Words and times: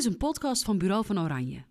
is 0.00 0.06
een 0.06 0.16
podcast 0.16 0.64
van 0.64 0.78
Bureau 0.78 1.04
van 1.04 1.20
Oranje. 1.20 1.62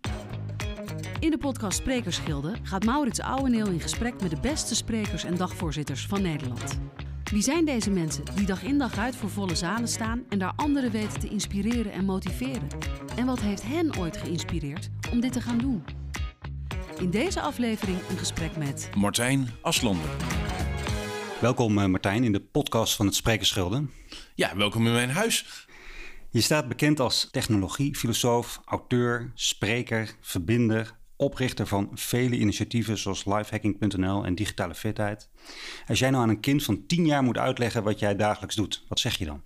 In 1.20 1.30
de 1.30 1.38
podcast 1.38 1.78
Sprekersgilde 1.78 2.52
gaat 2.62 2.84
Maurits 2.84 3.20
Ouweneel 3.20 3.66
in 3.66 3.80
gesprek 3.80 4.20
met 4.20 4.30
de 4.30 4.40
beste 4.40 4.74
sprekers 4.74 5.24
en 5.24 5.36
dagvoorzitters 5.36 6.06
van 6.06 6.22
Nederland. 6.22 6.80
Wie 7.30 7.42
zijn 7.42 7.64
deze 7.64 7.90
mensen 7.90 8.24
die 8.34 8.46
dag 8.46 8.62
in 8.62 8.78
dag 8.78 8.98
uit 8.98 9.16
voor 9.16 9.30
volle 9.30 9.54
zalen 9.54 9.88
staan 9.88 10.24
en 10.28 10.38
daar 10.38 10.52
anderen 10.56 10.90
weten 10.90 11.20
te 11.20 11.28
inspireren 11.28 11.92
en 11.92 12.04
motiveren? 12.04 12.68
En 13.16 13.26
wat 13.26 13.40
heeft 13.40 13.62
hen 13.62 13.98
ooit 13.98 14.16
geïnspireerd 14.16 14.88
om 15.12 15.20
dit 15.20 15.32
te 15.32 15.40
gaan 15.40 15.58
doen? 15.58 15.84
In 16.98 17.10
deze 17.10 17.40
aflevering 17.40 17.98
een 18.10 18.18
gesprek 18.18 18.56
met 18.56 18.90
Martijn 18.96 19.48
Aslander. 19.62 20.10
Welkom 21.40 21.78
eh, 21.78 21.86
Martijn 21.86 22.24
in 22.24 22.32
de 22.32 22.40
podcast 22.40 22.96
van 22.96 23.06
het 23.06 23.14
Sprekersgilde. 23.14 23.86
Ja, 24.34 24.56
welkom 24.56 24.86
in 24.86 24.92
mijn 24.92 25.10
huis. 25.10 25.68
Je 26.32 26.40
staat 26.40 26.68
bekend 26.68 27.00
als 27.00 27.28
technologiefilosoof, 27.30 28.60
auteur, 28.64 29.30
spreker, 29.34 30.14
verbinder, 30.20 30.98
oprichter 31.16 31.66
van 31.66 31.90
vele 31.94 32.38
initiatieven 32.38 32.98
zoals 32.98 33.24
lifehacking.nl 33.24 34.24
en 34.24 34.34
digitale 34.34 34.74
fitheid. 34.74 35.30
Als 35.86 35.98
jij 35.98 36.10
nou 36.10 36.22
aan 36.22 36.28
een 36.28 36.40
kind 36.40 36.62
van 36.64 36.86
10 36.86 37.06
jaar 37.06 37.22
moet 37.22 37.38
uitleggen 37.38 37.82
wat 37.82 37.98
jij 37.98 38.16
dagelijks 38.16 38.54
doet, 38.54 38.84
wat 38.88 39.00
zeg 39.00 39.18
je 39.18 39.24
dan? 39.24 39.42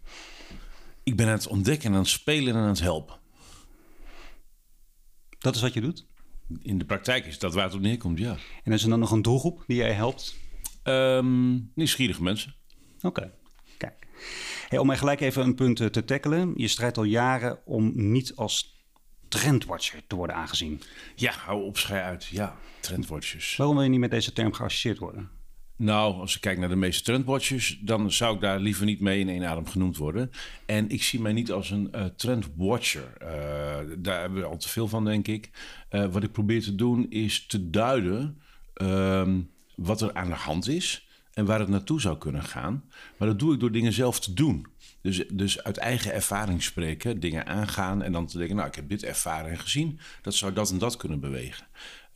Ik 1.03 1.17
ben 1.17 1.27
aan 1.27 1.33
het 1.33 1.47
ontdekken, 1.47 1.93
aan 1.93 1.99
het 1.99 2.09
spelen 2.09 2.55
en 2.55 2.61
aan 2.61 2.69
het 2.69 2.81
helpen. 2.81 3.17
Dat 5.39 5.55
is 5.55 5.61
wat 5.61 5.75
je 5.75 5.81
doet? 5.81 6.07
In 6.63 6.79
de 6.79 6.85
praktijk 6.85 7.27
is 7.27 7.39
dat 7.39 7.55
waar 7.55 7.65
het 7.65 7.75
op 7.75 7.81
neerkomt, 7.81 8.19
ja. 8.19 8.37
En 8.63 8.73
is 8.73 8.83
er 8.83 8.89
dan 8.89 8.99
nog 8.99 9.11
een 9.11 9.23
doelgroep 9.23 9.65
die 9.67 9.77
jij 9.77 9.93
helpt? 9.93 10.37
Um, 10.85 11.71
nieuwsgierige 11.75 12.23
mensen. 12.23 12.55
Oké. 13.01 13.33
Hey, 14.69 14.79
om 14.79 14.87
mij 14.87 14.97
gelijk 14.97 15.21
even 15.21 15.43
een 15.43 15.55
punt 15.55 15.81
eh, 15.81 15.87
te 15.87 16.05
tackelen. 16.05 16.53
Je 16.57 16.69
strijdt 16.69 16.97
al 16.97 17.05
jaren 17.05 17.59
om 17.65 17.93
niet 17.95 18.33
als 18.37 18.83
trendwatcher 19.29 20.03
te 20.07 20.17
worden 20.17 20.37
aangezien. 20.37 20.83
Ja, 21.15 21.33
hou 21.33 21.65
op, 21.65 21.79
schij 21.79 22.03
uit. 22.03 22.25
Ja, 22.25 22.57
trendwatchers. 22.81 23.57
Waarom 23.57 23.77
wil 23.77 23.85
je 23.85 23.91
niet 23.91 24.01
met 24.01 24.11
deze 24.11 24.33
term 24.33 24.53
geassocieerd 24.53 24.99
worden? 24.99 25.31
Nou, 25.77 26.15
als 26.21 26.35
ik 26.35 26.41
kijk 26.41 26.59
naar 26.59 26.69
de 26.69 26.77
meeste 26.77 27.03
trendwatchers, 27.03 27.79
dan 27.81 28.13
zou 28.13 28.35
ik 28.35 28.41
daar 28.41 28.59
liever 28.59 28.85
niet 28.85 29.01
mee 29.01 29.21
in 29.21 29.29
één 29.29 29.45
adem 29.45 29.67
genoemd 29.67 29.97
worden. 29.97 30.31
En 30.67 30.89
ik 30.89 31.03
zie 31.03 31.21
mij 31.21 31.33
niet 31.33 31.53
als 31.53 31.71
een 31.71 31.91
uh, 31.95 32.05
trendwatcher. 32.05 33.13
Uh, 33.23 33.29
daar 33.99 34.21
hebben 34.21 34.41
we 34.41 34.47
al 34.47 34.57
te 34.57 34.69
veel 34.69 34.89
van, 34.89 35.05
denk 35.05 35.29
ik. 35.29 35.51
Uh, 35.91 36.07
wat 36.13 36.23
ik 36.23 36.33
probeer 36.33 36.63
te 36.63 36.75
doen 36.75 37.11
is 37.11 37.47
te 37.47 37.71
duiden 37.71 38.43
ehm, 38.75 39.41
wat 39.77 40.01
er 40.01 40.15
aan 40.15 40.29
de 40.29 40.35
hand 40.35 40.69
is 40.69 41.09
en 41.35 41.45
waar 41.45 41.61
het 41.61 41.69
naartoe 41.69 42.01
zou 42.01 42.19
kunnen 42.19 42.43
gaan. 42.43 42.85
Maar 43.17 43.29
dat 43.29 43.39
doe 43.39 43.55
ik 43.55 43.61
door 43.61 43.73
dingen 43.73 43.93
zelf 43.93 44.21
te 44.21 44.33
doen. 44.33 44.67
Dus, 45.01 45.25
dus 45.33 45.63
uit 45.63 45.77
eigen 45.77 46.13
ervaring 46.13 46.63
spreken, 46.63 47.21
dingen 47.21 47.47
aangaan 47.47 48.03
en 48.03 48.13
dan 48.13 48.27
te 48.27 48.39
denken, 48.39 48.57
nou, 48.57 48.69
ik 48.69 48.75
heb 48.75 48.89
dit 48.89 49.05
ervaren 49.05 49.51
en 49.51 49.59
gezien, 49.59 49.99
dat 50.23 50.35
zou 50.35 50.53
dat 50.53 50.71
en 50.71 50.79
dat 50.79 50.97
kunnen 50.97 51.21
bewegen. 51.21 51.67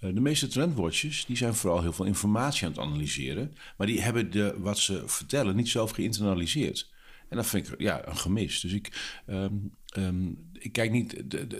Uh, 0.00 0.14
de 0.14 0.20
meeste 0.20 0.46
trendwatches 0.46 1.24
die 1.26 1.36
zijn 1.36 1.54
vooral 1.54 1.82
heel 1.82 1.92
veel 1.92 2.04
informatie 2.04 2.66
aan 2.66 2.72
het 2.72 2.80
analyseren, 2.80 3.54
maar 3.76 3.86
die 3.86 4.00
hebben 4.00 4.30
de, 4.30 4.54
wat 4.58 4.78
ze 4.78 5.02
vertellen 5.06 5.56
niet 5.56 5.68
zelf 5.68 5.90
geïnternaliseerd. 5.90 6.90
En 7.28 7.36
dat 7.36 7.46
vind 7.46 7.68
ik 7.68 7.80
ja, 7.80 8.06
een 8.06 8.16
gemis. 8.16 8.60
Dus 8.60 8.72
ik, 8.72 9.12
um, 9.26 9.70
um, 9.96 10.48
ik 10.52 10.72
kijk 10.72 10.90
niet. 10.90 11.12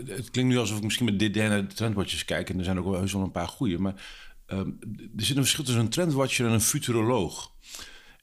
Het 0.07 0.31
klinkt 0.31 0.51
nu 0.51 0.57
alsof 0.57 0.77
ik 0.77 0.83
misschien 0.83 1.05
met 1.05 1.19
dit 1.19 1.33
derde 1.33 1.67
trendwatches 1.67 2.25
kijk. 2.25 2.49
En 2.49 2.57
er 2.57 2.63
zijn 2.63 2.79
ook 2.79 2.85
wel 2.85 2.99
heus 2.99 3.13
wel 3.13 3.21
een 3.21 3.31
paar 3.31 3.47
goede. 3.47 3.79
Maar 3.79 4.03
um, 4.51 4.77
er 5.17 5.25
zit 5.25 5.35
een 5.35 5.43
verschil 5.43 5.63
tussen 5.63 5.83
een 5.83 5.89
trendwatcher 5.89 6.47
en 6.47 6.53
een 6.53 6.61
futuroloog. 6.61 7.51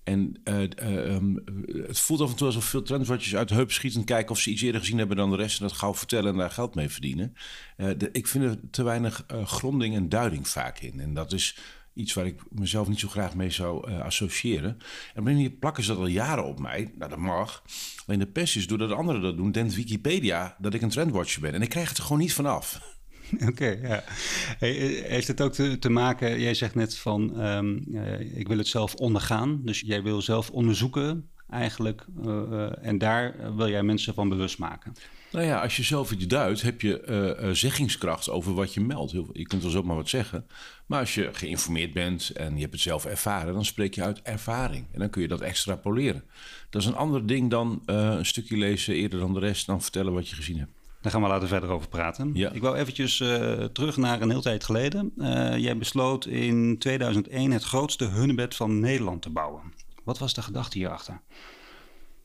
En 0.05 0.41
uh, 0.45 0.61
uh, 0.61 1.15
um, 1.15 1.45
het 1.87 1.99
voelt 1.99 2.21
af 2.21 2.31
en 2.31 2.37
toe 2.37 2.47
alsof 2.47 2.65
veel 2.65 2.83
trendwatchers 2.83 3.37
uit 3.37 3.49
de 3.49 3.55
heup 3.55 3.73
schieten... 3.73 4.05
kijken 4.05 4.31
of 4.31 4.39
ze 4.39 4.51
iets 4.51 4.63
eerder 4.63 4.81
gezien 4.81 4.99
hebben 4.99 5.17
dan 5.17 5.31
de 5.31 5.37
rest... 5.37 5.61
en 5.61 5.67
dat 5.67 5.77
gauw 5.77 5.95
vertellen 5.95 6.33
en 6.33 6.39
daar 6.39 6.51
geld 6.51 6.75
mee 6.75 6.89
verdienen. 6.89 7.35
De, 7.77 8.09
ik 8.13 8.27
vind 8.27 8.45
er 8.45 8.59
te 8.71 8.83
weinig 8.83 9.27
gronding 9.45 9.95
en 9.95 10.09
duiding 10.09 10.49
vaak 10.49 10.79
in. 10.79 11.01
En 11.01 11.15
dat 11.15 11.33
is 11.33 11.59
iets 11.95 12.15
waar 12.15 12.27
ik 12.27 12.41
mezelf 12.51 12.89
niet 12.89 12.99
zo 12.99 13.09
graag 13.09 13.35
mee 13.35 13.51
zou 13.51 13.91
associëren. 13.91 14.71
En 14.71 14.79
op 15.11 15.17
een 15.17 15.23
manier 15.23 15.51
plakken 15.51 15.83
ze 15.83 15.89
dat 15.89 15.99
al 15.99 16.07
jaren 16.07 16.45
op 16.45 16.61
mij. 16.61 16.93
Nou, 16.99 17.11
dat 17.11 17.19
mag. 17.19 17.63
Alleen 18.07 18.19
de 18.19 18.27
pest 18.27 18.57
is, 18.57 18.67
doordat 18.67 18.91
anderen 18.91 19.23
dat 19.23 19.37
doen... 19.37 19.53
denkt 19.53 19.75
Wikipedia 19.75 20.57
dat 20.59 20.75
ik 20.75 20.83
een 20.83 20.89
trendwatcher 20.89 21.41
ben. 21.41 21.55
En 21.55 21.63
ik 21.63 21.69
krijg 21.69 21.89
het 21.89 21.99
er 21.99 22.03
gewoon 22.03 22.19
niet 22.19 22.35
vanaf. 22.35 22.96
Oké, 23.49 23.79
ja. 23.83 24.05
Hey, 24.59 24.73
heeft 25.09 25.27
het 25.27 25.41
ook 25.41 25.53
te, 25.53 25.79
te, 25.79 25.91
maken, 25.91 26.41
jij 26.41 26.55
zegt 26.55 26.75
net 26.75 26.97
van, 26.97 27.47
um, 27.47 27.85
uh, 27.89 28.39
ik 28.39 28.49
wil 28.49 28.59
het 28.59 28.69
zelf 28.69 28.95
ondergaan. 28.95 29.61
Dus 29.65 29.81
jij 29.81 30.03
wil 30.03 30.23
zelf 30.23 30.51
onderzoeken 30.51 31.29
eigenlijk 31.51 32.07
uh, 32.25 32.87
en 32.87 32.99
daar 32.99 33.55
wil 33.57 33.69
jij 33.69 33.83
mensen 33.83 34.15
van 34.15 34.29
bewust 34.29 34.59
maken. 34.59 34.95
Nou 35.33 35.47
ja, 35.47 35.63
als 35.63 35.77
je 35.77 35.83
zelf 35.83 36.13
iets 36.13 36.27
duidt, 36.27 36.63
heb 36.63 36.81
je 36.81 37.51
zeggingskracht 37.53 38.31
over 38.31 38.55
wat 38.55 38.75
je 38.75 38.81
meldt. 38.81 39.13
Je 39.33 39.47
kunt 39.47 39.63
wel 39.63 39.71
zomaar 39.71 39.97
wat 39.97 40.09
zeggen. 40.09 40.47
Maar 40.87 41.01
als 41.01 41.15
je 41.15 41.29
geïnformeerd 41.33 41.93
bent 41.93 42.31
en 42.31 42.55
je 42.55 42.61
hebt 42.61 42.73
het 42.73 42.83
zelf 42.83 43.05
ervaren, 43.05 43.55
dan 43.55 43.65
spreek 43.65 43.95
je 43.95 44.03
uit 44.03 44.23
ervaring. 44.23 44.87
En 44.93 44.99
dan 44.99 45.11
kun 45.11 45.23
je 45.23 45.29
dat 45.29 45.41
extrapoleren. 45.41 46.25
Dat 46.71 46.83
is 46.83 46.89
een 46.89 46.97
ander 46.97 47.27
ding 47.27 47.51
dan 47.51 47.83
een 47.85 48.27
stukje 48.27 48.57
lezen 48.57 48.95
eerder 48.95 49.19
dan 49.19 49.35
de 49.35 49.41
rest, 49.41 49.67
dan 49.67 49.83
vertellen 49.83 50.13
wat 50.13 50.29
je 50.29 50.37
gezien 50.37 50.59
hebt. 50.59 50.76
Daar 51.01 51.13
gaan 51.13 51.23
we 51.23 51.29
later 51.29 51.49
verder 51.49 51.71
over 51.71 51.89
praten. 51.89 52.31
Ja. 52.35 52.51
Ik 52.51 52.61
wou 52.61 52.77
eventjes 52.77 53.21
uh, 53.21 53.65
terug 53.65 53.97
naar 53.97 54.23
een 54.23 54.31
heel 54.31 54.41
tijd 54.41 54.65
geleden. 54.65 55.13
Uh, 55.17 55.57
jij 55.57 55.77
besloot 55.77 56.27
in 56.27 56.79
2001 56.79 57.51
het 57.51 57.63
grootste 57.63 58.05
hunebed 58.05 58.55
van 58.55 58.81
Nederland 58.81 59.23
te 59.23 59.31
bouwen. 59.31 59.63
Wat 60.05 60.19
was 60.19 60.35
de 60.35 60.43
gedachte 60.43 60.79
hierachter? 60.79 61.21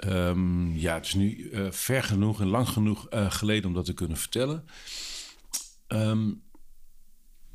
Um, 0.06 0.78
ja, 0.78 0.94
het 0.94 1.06
is 1.06 1.14
nu 1.14 1.38
uh, 1.38 1.72
ver 1.72 2.04
genoeg 2.04 2.42
en 2.42 2.48
lang 2.48 2.70
genoeg 2.70 3.08
geleden 3.10 3.70
om 3.70 3.74
dat 3.74 3.86
te 3.86 3.94
kunnen 3.94 4.18
vertellen. 4.18 4.66
Um, 5.88 6.44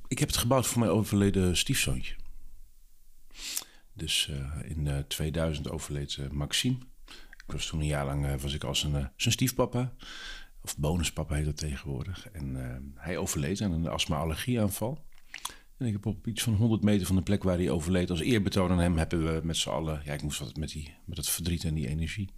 ik 0.08 0.18
heb 0.18 0.28
het 0.28 0.36
gebouwd 0.36 0.66
voor 0.66 0.80
mijn 0.80 0.92
overleden 0.92 1.56
stiefzoontje. 1.56 2.14
Dus 3.92 4.30
in 4.62 5.04
2000 5.08 5.70
overleed 5.70 6.32
Maxime. 6.32 6.76
Ik 7.46 7.52
was 7.52 7.66
toen 7.66 7.80
een 7.80 7.86
jaar 7.86 8.04
lang 8.04 8.40
was 8.40 8.54
ik 8.54 8.64
als 8.64 8.82
een, 8.82 9.10
zijn 9.16 9.34
stiefpapa. 9.34 9.92
Of 10.66 10.76
bonuspapa 10.76 11.34
heet 11.34 11.44
dat 11.44 11.56
tegenwoordig. 11.56 12.28
En 12.32 12.56
uh, 12.56 12.76
hij 12.94 13.16
overleed 13.16 13.60
aan 13.60 13.72
een 13.72 13.86
astma-allergieaanval. 13.86 15.04
En 15.76 15.86
ik 15.86 15.92
heb 15.92 16.06
op 16.06 16.26
iets 16.26 16.42
van 16.42 16.54
100 16.54 16.82
meter 16.82 17.06
van 17.06 17.16
de 17.16 17.22
plek 17.22 17.42
waar 17.42 17.56
hij 17.56 17.70
overleed... 17.70 18.10
als 18.10 18.20
eerbetoon 18.20 18.70
aan 18.70 18.78
hem 18.78 18.98
hebben 18.98 19.24
we 19.24 19.40
met 19.44 19.56
z'n 19.56 19.68
allen... 19.68 20.00
Ja, 20.04 20.12
ik 20.12 20.22
moest 20.22 20.38
wat 20.38 20.56
met, 20.56 20.68
die, 20.68 20.94
met 21.04 21.16
dat 21.16 21.28
verdriet 21.28 21.64
en 21.64 21.74
die 21.74 21.88
energie 21.88 22.30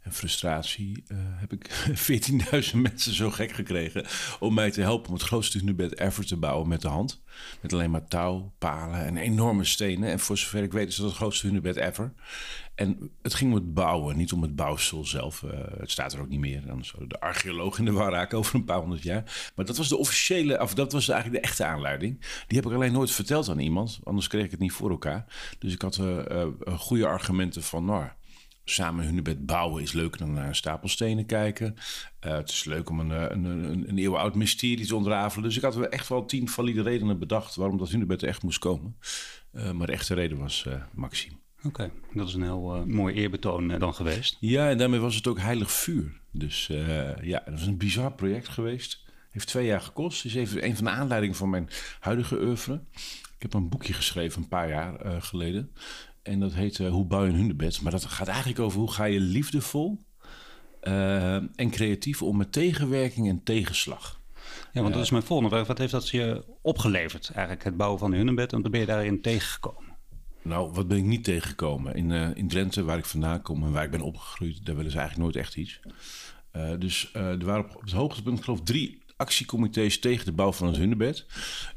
en 0.00 0.12
frustratie... 0.12 1.04
Uh, 1.08 1.18
heb 1.22 1.52
ik 1.52 1.70
14.000 2.70 2.76
mensen 2.76 3.14
zo 3.14 3.30
gek 3.30 3.52
gekregen... 3.52 4.06
om 4.38 4.54
mij 4.54 4.70
te 4.70 4.80
helpen 4.80 5.08
om 5.08 5.14
het 5.14 5.22
grootste 5.22 5.58
hunebed 5.58 5.98
ever 5.98 6.26
te 6.26 6.36
bouwen 6.36 6.68
met 6.68 6.80
de 6.80 6.88
hand. 6.88 7.22
Met 7.60 7.72
alleen 7.72 7.90
maar 7.90 8.08
touw, 8.08 8.52
palen 8.58 9.04
en 9.04 9.16
enorme 9.16 9.64
stenen. 9.64 10.10
En 10.10 10.18
voor 10.18 10.38
zover 10.38 10.62
ik 10.62 10.72
weet 10.72 10.88
is 10.88 10.96
dat 10.96 11.06
het 11.06 11.16
grootste 11.16 11.46
hunebed 11.46 11.76
ever. 11.76 12.12
En 12.74 13.10
het 13.22 13.34
ging 13.34 13.50
om 13.50 13.56
het 13.56 13.74
bouwen, 13.74 14.16
niet 14.16 14.32
om 14.32 14.42
het 14.42 14.56
bouwsel 14.56 15.04
zelf. 15.04 15.42
Uh, 15.42 15.50
het 15.78 15.90
staat 15.90 16.12
er 16.12 16.20
ook 16.20 16.28
niet 16.28 16.40
meer. 16.40 16.66
Dan 16.66 16.84
zou 16.84 17.06
de 17.06 17.20
archeoloog 17.20 17.78
in 17.78 17.84
de 17.84 17.92
war 17.92 18.10
raken 18.10 18.38
over 18.38 18.54
een 18.54 18.64
paar 18.64 18.80
honderd 18.80 19.02
jaar. 19.02 19.52
Maar 19.54 19.64
dat 19.64 19.76
was 19.76 19.88
de 19.88 19.96
officiële, 19.96 20.60
of 20.60 20.74
dat 20.74 20.92
was 20.92 21.08
eigenlijk 21.08 21.42
de 21.42 21.48
echte 21.48 21.64
aanleiding. 21.64 22.20
Die 22.46 22.56
heb 22.56 22.66
ik 22.66 22.72
alleen 22.72 22.92
nooit 22.92 23.10
verteld 23.10 23.48
aan 23.48 23.58
iemand, 23.58 24.00
anders 24.04 24.26
kreeg 24.26 24.44
ik 24.44 24.50
het 24.50 24.60
niet 24.60 24.72
voor 24.72 24.90
elkaar. 24.90 25.24
Dus 25.58 25.72
ik 25.72 25.82
had 25.82 25.98
uh, 25.98 26.46
goede 26.76 27.06
argumenten 27.06 27.62
van, 27.62 27.84
nou, 27.84 28.08
samen 28.64 29.04
hunebed 29.04 29.46
bouwen 29.46 29.82
is 29.82 29.92
leuker 29.92 30.18
dan 30.18 30.32
naar 30.32 30.48
een 30.48 30.54
stapel 30.54 30.88
stenen 30.88 31.26
kijken. 31.26 31.74
Uh, 32.26 32.32
het 32.32 32.48
is 32.48 32.64
leuk 32.64 32.90
om 32.90 33.00
een, 33.00 33.10
een, 33.10 33.44
een, 33.44 33.88
een 33.88 33.98
eeuwenoud 33.98 34.34
mysterie 34.34 34.86
te 34.86 34.96
ontrafelen. 34.96 35.44
Dus 35.44 35.56
ik 35.56 35.62
had 35.62 35.80
echt 35.80 36.08
wel 36.08 36.24
tien 36.24 36.48
valide 36.48 36.82
redenen 36.82 37.18
bedacht 37.18 37.54
waarom 37.54 37.78
dat 37.78 37.90
hunebed 37.90 38.22
er 38.22 38.28
echt 38.28 38.42
moest 38.42 38.58
komen. 38.58 38.96
Uh, 39.52 39.70
maar 39.70 39.86
de 39.86 39.92
echte 39.92 40.14
reden 40.14 40.38
was 40.38 40.64
uh, 40.68 40.74
Maxime. 40.94 41.34
Oké, 41.58 41.66
okay, 41.66 41.90
dat 42.12 42.28
is 42.28 42.34
een 42.34 42.42
heel 42.42 42.84
mooi 42.86 43.14
eerbetoon 43.14 43.78
dan 43.78 43.94
geweest. 43.94 44.36
Ja, 44.40 44.70
en 44.70 44.78
daarmee 44.78 45.00
was 45.00 45.14
het 45.14 45.26
ook 45.26 45.38
heilig 45.38 45.72
vuur. 45.72 46.20
Dus 46.32 46.66
ja, 47.20 47.42
dat 47.44 47.54
was 47.54 47.66
een 47.66 47.76
bizar 47.76 48.12
project 48.12 48.48
geweest. 48.48 49.04
Heeft 49.30 49.46
twee 49.46 49.66
jaar 49.66 49.80
gekost. 49.80 50.24
Is 50.24 50.34
even 50.34 50.64
een 50.64 50.76
van 50.76 50.84
de 50.84 50.90
aanleidingen 50.90 51.36
van 51.36 51.50
mijn 51.50 51.68
huidige 52.00 52.40
oeuvre. 52.40 52.82
Ik 53.36 53.42
heb 53.42 53.54
een 53.54 53.68
boekje 53.68 53.92
geschreven 53.92 54.42
een 54.42 54.48
paar 54.48 54.68
jaar 54.68 55.22
geleden. 55.22 55.72
En 56.22 56.40
dat 56.40 56.52
heet 56.52 56.78
uh, 56.78 56.90
Hoe 56.90 57.04
bouw 57.04 57.24
je 57.24 57.30
een 57.30 57.36
hunebed. 57.36 57.80
Maar 57.80 57.92
dat 57.92 58.04
gaat 58.04 58.28
eigenlijk 58.28 58.58
over 58.58 58.78
hoe 58.78 58.92
ga 58.92 59.04
je 59.04 59.20
liefdevol 59.20 59.98
uh, 60.82 61.34
en 61.34 61.70
creatief 61.70 62.22
om 62.22 62.36
met 62.36 62.52
tegenwerking 62.52 63.28
en 63.28 63.42
tegenslag. 63.42 64.20
Ja, 64.72 64.82
want 64.82 64.94
dat 64.94 65.02
is 65.02 65.10
mijn 65.10 65.22
volgende 65.22 65.50
vraag. 65.50 65.66
Wat 65.66 65.78
heeft 65.78 65.92
dat 65.92 66.08
je 66.08 66.44
opgeleverd 66.62 67.30
eigenlijk, 67.30 67.64
het 67.64 67.76
bouwen 67.76 67.98
van 67.98 68.12
een 68.12 68.18
hunebed? 68.18 68.52
En 68.52 68.62
wat 68.62 68.70
ben 68.70 68.80
je 68.80 68.86
daarin 68.86 69.22
tegengekomen? 69.22 69.88
Nou, 70.42 70.72
wat 70.72 70.88
ben 70.88 70.96
ik 70.96 71.04
niet 71.04 71.24
tegengekomen? 71.24 71.94
In, 71.94 72.10
uh, 72.10 72.28
in 72.34 72.48
Drenthe, 72.48 72.84
waar 72.84 72.98
ik 72.98 73.04
vandaan 73.04 73.42
kom 73.42 73.64
en 73.64 73.72
waar 73.72 73.84
ik 73.84 73.90
ben 73.90 74.00
opgegroeid... 74.00 74.66
daar 74.66 74.76
willen 74.76 74.90
ze 74.90 74.98
eigenlijk 74.98 75.32
nooit 75.32 75.44
echt 75.44 75.56
iets. 75.56 75.80
dus 76.78 77.14
er 77.14 77.44
waren 77.44 77.64
op, 77.64 77.76
op 77.76 77.80
het 77.80 77.92
hoogtepunt, 77.92 78.44
geloof 78.44 78.58
ik, 78.58 78.64
drie 78.64 78.99
actiecomité's 79.20 79.98
tegen 79.98 80.24
de 80.24 80.32
bouw 80.32 80.52
van 80.52 80.66
het 80.66 80.76
hunebed. 80.76 81.26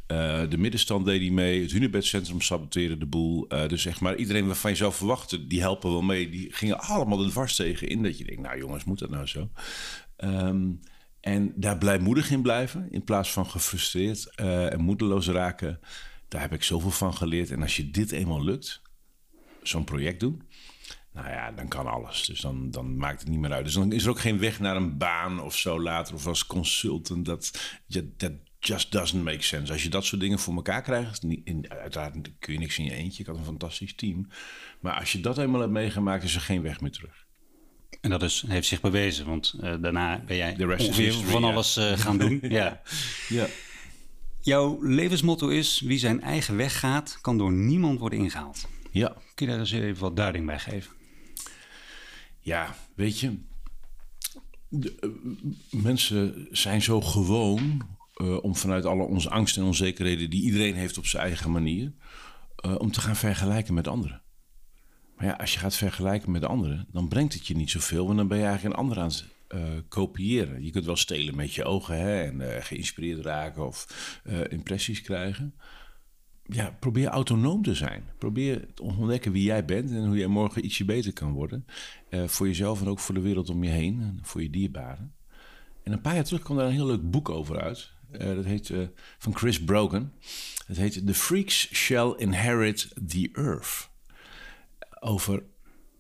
Uh, 0.08 0.50
de 0.50 0.58
middenstand 0.58 1.06
deed 1.06 1.20
die 1.20 1.32
mee. 1.32 1.62
Het 1.62 1.72
hunebedcentrum 1.72 2.42
saboteerde 2.42 2.98
de 2.98 3.06
boel. 3.06 3.46
Uh, 3.54 3.68
dus 3.68 3.82
zeg 3.82 4.00
maar, 4.00 4.16
iedereen 4.16 4.46
waarvan 4.46 4.72
je 4.72 4.78
zou 4.78 4.94
verwachten, 4.94 5.48
die 5.48 5.62
helpen 5.62 5.92
wel 5.92 6.02
mee. 6.02 6.30
Die 6.30 6.54
gingen 6.54 6.80
allemaal 6.80 7.18
de 7.18 7.30
dwars 7.30 7.56
tegen 7.56 7.88
in. 7.88 8.04
Dat 8.04 8.18
je 8.18 8.24
denkt, 8.24 8.42
nou 8.42 8.58
jongens, 8.58 8.84
moet 8.84 9.00
dat 9.00 9.10
nou 9.10 9.26
zo? 9.26 9.50
Um, 10.18 10.80
En 11.20 11.54
daar 11.56 11.78
blijmoedig 11.78 12.32
in 12.32 12.42
blijven, 12.42 12.88
in 12.92 13.04
plaats 13.04 13.32
van 13.32 13.46
gefrustreerd 13.46 14.36
en 14.36 14.82
moedeloos 14.82 15.28
raken. 15.28 15.80
Daar 16.28 16.42
heb 16.42 16.54
ik 16.54 16.64
zoveel 16.64 16.92
van 16.92 17.14
geleerd. 17.14 17.52
En 17.52 17.62
als 17.62 17.76
je 17.76 17.92
dit 17.92 18.12
eenmaal 18.12 18.44
lukt, 18.44 18.82
zo'n 19.62 19.84
project 19.84 20.20
doen, 20.20 20.42
nou 21.14 21.30
ja, 21.30 21.52
dan 21.52 21.68
kan 21.68 21.88
alles. 21.88 22.26
Dus 22.26 22.42
dan, 22.42 22.72
dan 22.72 22.98
maakt 22.98 23.20
het 23.20 23.30
niet 23.30 23.40
meer 23.40 23.52
uit. 23.52 23.66
Dus 23.66 23.74
dan 23.74 23.92
is 23.92 24.04
er 24.04 24.10
ook 24.10 24.20
geen 24.20 24.40
weg 24.40 24.60
naar 24.60 24.76
een 24.76 24.98
baan 24.98 25.42
of 25.42 25.58
zo 25.58 25.82
later 25.82 26.16
of 26.16 26.28
als 26.28 26.46
consultant. 26.46 27.26
Dat 27.26 27.52
that 28.18 28.32
just 28.60 28.92
doesn't 28.92 29.24
make 29.24 29.42
sense. 29.42 29.72
Als 29.72 29.84
je 29.84 29.90
dat 29.90 30.06
soort 30.06 30.22
dingen 30.22 30.40
voor 30.40 30.56
elkaar 30.56 30.82
krijgt, 30.82 31.24
in, 31.24 31.66
uiteraard 31.70 32.16
kun 32.40 32.54
je 32.54 32.60
niks 32.60 32.78
in 32.78 32.86
je 32.86 32.94
eentje. 32.94 33.22
Ik 33.22 33.28
had 33.28 33.38
een 33.38 33.44
fantastisch 33.44 33.96
team. 33.96 34.28
Maar 34.80 35.00
als 35.00 35.12
je 35.12 35.20
dat 35.20 35.38
eenmaal 35.38 35.62
hebt 35.62 35.72
meegemaakt, 35.72 36.24
is 36.24 36.36
er 36.36 36.42
geen 36.42 36.62
weg 36.62 36.82
meer 36.82 36.92
terug. 36.92 37.26
En 38.02 38.10
dat 38.10 38.24
is, 38.24 38.44
heeft 38.48 38.68
zich 38.68 38.82
bewezen, 38.82 39.26
want 39.26 39.54
uh, 39.62 39.74
daarna 39.82 40.24
ben 40.26 40.36
jij 40.36 40.56
de 40.56 40.66
rest 40.66 40.88
ongeveer 40.88 41.14
van 41.14 41.44
alles 41.44 41.78
uh, 41.78 41.92
gaan 41.98 42.18
doen. 42.18 42.40
ja. 42.50 42.82
ja. 43.30 43.48
Jouw 44.42 44.82
levensmotto 44.82 45.48
is: 45.48 45.80
wie 45.80 45.98
zijn 45.98 46.22
eigen 46.22 46.56
weg 46.56 46.80
gaat, 46.80 47.18
kan 47.22 47.38
door 47.38 47.52
niemand 47.52 48.00
worden 48.00 48.20
ingehaald. 48.20 48.68
Ja. 48.92 49.16
Kun 49.36 49.46
je 49.46 49.52
daar 49.52 49.62
eens 49.62 49.72
even 49.72 50.02
wat 50.02 50.16
duiding 50.16 50.46
bij 50.46 50.60
geven? 50.60 50.92
Ja, 52.44 52.76
weet 52.96 53.20
je, 53.20 53.38
de, 54.70 54.98
uh, 55.02 55.84
mensen 55.84 56.48
zijn 56.52 56.82
zo 56.82 57.02
gewoon 57.02 57.88
uh, 58.22 58.44
om 58.44 58.56
vanuit 58.56 58.86
alle 58.86 59.04
onze 59.04 59.30
angsten 59.30 59.62
en 59.62 59.68
onzekerheden 59.68 60.30
die 60.30 60.44
iedereen 60.44 60.76
heeft 60.76 60.98
op 60.98 61.06
zijn 61.06 61.24
eigen 61.24 61.52
manier, 61.52 61.92
uh, 62.66 62.76
om 62.80 62.92
te 62.92 63.02
gaan 63.02 63.16
vergelijken 63.16 63.74
met 63.74 63.88
anderen. 63.88 64.22
Maar 65.16 65.26
ja, 65.26 65.34
als 65.34 65.54
je 65.54 65.60
gaat 65.60 65.76
vergelijken 65.76 66.32
met 66.32 66.46
anderen, 66.46 66.88
dan 66.92 67.08
brengt 67.08 67.34
het 67.34 67.48
je 67.48 67.56
niet 67.56 67.70
zoveel, 67.70 68.06
want 68.06 68.18
dan 68.18 68.28
ben 68.28 68.38
je 68.38 68.46
eigenlijk 68.46 68.76
een 68.76 68.82
ander 68.82 69.00
aan 69.00 69.12
het 69.12 69.26
kopiëren. 69.88 70.64
Je 70.64 70.72
kunt 70.72 70.86
wel 70.86 70.96
stelen 70.96 71.36
met 71.36 71.54
je 71.54 71.64
ogen 71.64 72.00
hè, 72.00 72.24
en 72.24 72.64
geïnspireerd 72.64 73.26
raken 73.26 73.68
of 73.68 73.88
impressies 74.50 75.02
krijgen 75.02 75.54
ja, 76.44 76.76
probeer 76.80 77.08
autonoom 77.08 77.64
te 77.64 77.74
zijn. 77.74 78.04
Probeer 78.18 78.74
te 78.74 78.84
ontdekken 78.84 79.32
wie 79.32 79.44
jij 79.44 79.66
bent 79.66 79.92
en 79.92 80.06
hoe 80.06 80.18
jij 80.18 80.28
morgen 80.28 80.66
ietsje 80.66 80.86
beter 80.86 81.14
kan 81.14 81.32
worden. 81.32 81.66
Uh, 82.10 82.28
voor 82.28 82.48
jezelf 82.48 82.82
en 82.82 82.88
ook 82.88 83.00
voor 83.00 83.16
de 83.16 83.22
wereld 83.22 83.50
om 83.50 83.64
je 83.64 83.70
heen 83.70 84.02
en 84.02 84.20
voor 84.22 84.42
je 84.42 84.50
dierbaren. 84.50 85.14
En 85.84 85.92
een 85.92 86.02
paar 86.02 86.16
jaar 86.16 86.24
terug 86.24 86.42
kwam 86.42 86.58
daar 86.58 86.68
een 86.68 86.74
heel 86.74 86.86
leuk 86.86 87.12
boek 87.12 87.30
over 87.30 87.62
uit. 87.62 87.92
Uh, 88.12 88.36
dat 88.36 88.46
heet 88.46 88.70
uh, 88.70 88.88
van 89.18 89.36
Chris 89.36 89.64
Brogan. 89.64 90.12
Het 90.66 90.78
heet 90.78 91.08
The 91.08 91.14
Freaks 91.14 91.74
Shall 91.74 92.14
Inherit 92.18 92.94
the 93.08 93.30
Earth. 93.34 93.90
Over 95.00 95.44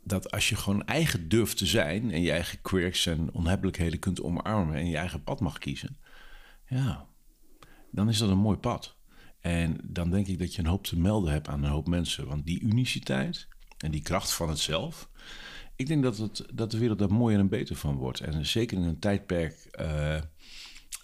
dat 0.03 0.31
als 0.31 0.49
je 0.49 0.55
gewoon 0.55 0.85
eigen 0.85 1.29
durft 1.29 1.57
te 1.57 1.65
zijn 1.65 2.11
en 2.11 2.21
je 2.21 2.31
eigen 2.31 2.61
quirks 2.61 3.05
en 3.05 3.33
onhebbelijkheden 3.33 3.99
kunt 3.99 4.21
omarmen 4.21 4.75
en 4.75 4.87
je 4.87 4.97
eigen 4.97 5.23
pad 5.23 5.39
mag 5.39 5.57
kiezen, 5.57 5.97
ja, 6.67 7.07
dan 7.91 8.09
is 8.09 8.17
dat 8.17 8.29
een 8.29 8.37
mooi 8.37 8.57
pad. 8.57 8.95
En 9.43 9.77
dan 9.83 10.09
denk 10.09 10.27
ik 10.27 10.39
dat 10.39 10.55
je 10.55 10.61
een 10.61 10.67
hoop 10.67 10.83
te 10.83 10.99
melden 10.99 11.31
hebt 11.31 11.47
aan 11.47 11.63
een 11.63 11.69
hoop 11.69 11.87
mensen. 11.87 12.27
Want 12.27 12.45
die 12.45 12.61
uniciteit 12.61 13.47
en 13.77 13.91
die 13.91 14.01
kracht 14.01 14.33
van 14.33 14.49
het 14.49 14.59
zelf. 14.59 15.09
Ik 15.75 15.87
denk 15.87 16.03
dat, 16.03 16.17
het, 16.17 16.45
dat 16.53 16.71
de 16.71 16.77
wereld 16.77 16.99
daar 16.99 17.13
mooier 17.13 17.39
en 17.39 17.49
beter 17.49 17.75
van 17.75 17.95
wordt. 17.95 18.19
En 18.19 18.45
zeker 18.45 18.77
in 18.77 18.83
een 18.83 18.99
tijdperk 18.99 19.67
uh, 19.79 20.15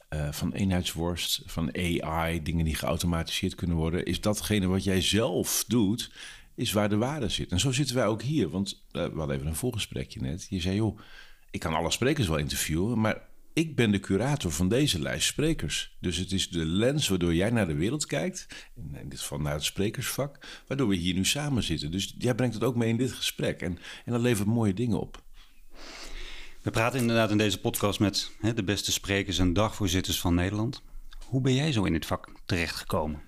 uh, 0.10 0.32
van 0.32 0.54
eenheidsworst, 0.54 1.42
van 1.46 1.76
AI, 1.76 2.44
dingen 2.44 2.66
die 2.66 2.76
geautomatiseerd 2.76 3.56
kunnen 3.56 3.78
worden, 3.78 4.06
is 4.06 4.22
datgene 4.22 4.68
wat 4.68 4.84
jij 4.84 5.02
zelf 5.02 5.66
doet, 5.68 6.12
is 6.56 6.72
waar 6.72 6.90
de 6.90 6.98
waarde 6.98 7.30
zit. 7.30 7.52
En 7.52 7.60
zo 7.60 7.72
zitten 7.72 7.96
wij 7.96 8.08
ook 8.08 8.22
hier. 8.22 8.50
Want 8.50 8.84
uh, 8.92 9.06
we 9.06 9.18
hadden 9.18 9.36
even 9.36 9.48
een 9.48 9.56
voorgesprekje 9.56 10.22
net. 10.22 10.48
Je 10.50 10.62
zei, 10.62 10.76
joh, 10.76 11.00
ik 11.52 11.60
kan 11.60 11.74
alle 11.74 11.92
sprekers 11.92 12.28
wel 12.28 12.38
interviewen, 12.38 13.00
maar 13.00 13.29
ik 13.60 13.76
ben 13.76 13.92
de 13.92 14.00
curator 14.00 14.52
van 14.52 14.68
deze 14.70 15.00
lijst 15.00 15.28
sprekers. 15.28 15.98
Dus 16.00 16.18
het 16.18 16.32
is 16.32 16.50
de 16.50 16.66
lens 16.66 17.08
waardoor 17.08 17.34
jij 17.34 17.50
naar 17.50 17.68
de 17.68 17.74
wereld 17.74 18.06
kijkt, 18.06 18.48
in 18.76 19.10
dit 19.10 19.20
geval 19.20 19.40
naar 19.40 19.54
het 19.54 19.64
sprekersvak, 19.64 20.64
waardoor 20.68 20.88
we 20.88 20.96
hier 20.96 21.14
nu 21.14 21.26
samen 21.26 21.64
zitten. 21.64 21.92
Dus 21.92 22.16
jij 22.18 22.36
brengt 22.36 22.54
het 22.54 22.64
ook 22.64 22.76
mee 22.76 22.90
in 22.90 22.98
dit 22.98 23.12
gesprek 23.12 23.62
en, 23.62 23.80
en 24.06 24.12
dat 24.12 24.22
levert 24.22 24.48
mooie 24.48 24.74
dingen 24.74 25.00
op. 25.00 25.24
We 26.62 26.72
praten 26.72 27.00
inderdaad 27.00 27.32
in 27.32 27.38
deze 27.38 27.60
podcast 27.60 28.00
met 28.00 28.32
hè, 28.40 28.54
de 28.54 28.64
beste 28.64 28.92
sprekers 28.92 29.40
en 29.40 29.54
dagvoorzitters 29.54 30.20
van 30.20 30.36
Nederland. 30.36 30.84
Hoe 31.26 31.42
ben 31.42 31.56
jij 31.56 31.72
zo 31.72 31.84
in 31.84 31.94
dit 31.94 32.06
vak 32.06 32.30
terechtgekomen? 32.46 33.22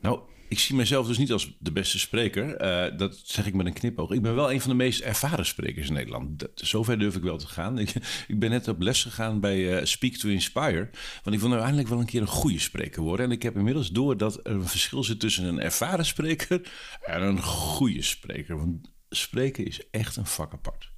Nou, 0.00 0.20
ik 0.48 0.58
zie 0.58 0.76
mezelf 0.76 1.06
dus 1.06 1.18
niet 1.18 1.32
als 1.32 1.56
de 1.58 1.72
beste 1.72 1.98
spreker. 1.98 2.62
Uh, 2.62 2.98
dat 2.98 3.20
zeg 3.24 3.46
ik 3.46 3.54
met 3.54 3.66
een 3.66 3.72
knipoog. 3.72 4.10
Ik 4.10 4.22
ben 4.22 4.34
wel 4.34 4.52
een 4.52 4.60
van 4.60 4.70
de 4.70 4.76
meest 4.76 5.00
ervaren 5.00 5.46
sprekers 5.46 5.88
in 5.88 5.92
Nederland. 5.92 6.38
Dat, 6.38 6.50
zover 6.54 6.98
durf 6.98 7.16
ik 7.16 7.22
wel 7.22 7.38
te 7.38 7.46
gaan. 7.46 7.78
Ik, 7.78 7.94
ik 8.28 8.38
ben 8.38 8.50
net 8.50 8.68
op 8.68 8.80
les 8.80 9.02
gegaan 9.02 9.40
bij 9.40 9.58
uh, 9.58 9.84
Speak 9.84 10.12
to 10.12 10.28
Inspire. 10.28 10.90
Want 11.22 11.36
ik 11.36 11.40
wil 11.40 11.48
nou 11.48 11.60
eindelijk 11.60 11.88
wel 11.88 12.00
een 12.00 12.06
keer 12.06 12.20
een 12.20 12.26
goede 12.26 12.58
spreker 12.58 13.02
worden. 13.02 13.26
En 13.26 13.32
ik 13.32 13.42
heb 13.42 13.56
inmiddels 13.56 13.90
door 13.90 14.16
dat 14.16 14.34
er 14.34 14.52
een 14.52 14.68
verschil 14.68 15.04
zit 15.04 15.20
tussen 15.20 15.44
een 15.44 15.60
ervaren 15.60 16.06
spreker 16.06 16.70
en 17.02 17.22
een 17.22 17.42
goede 17.42 18.02
spreker. 18.02 18.56
Want 18.56 18.90
spreken 19.10 19.66
is 19.66 19.80
echt 19.90 20.16
een 20.16 20.26
vak 20.26 20.52
apart. 20.52 20.90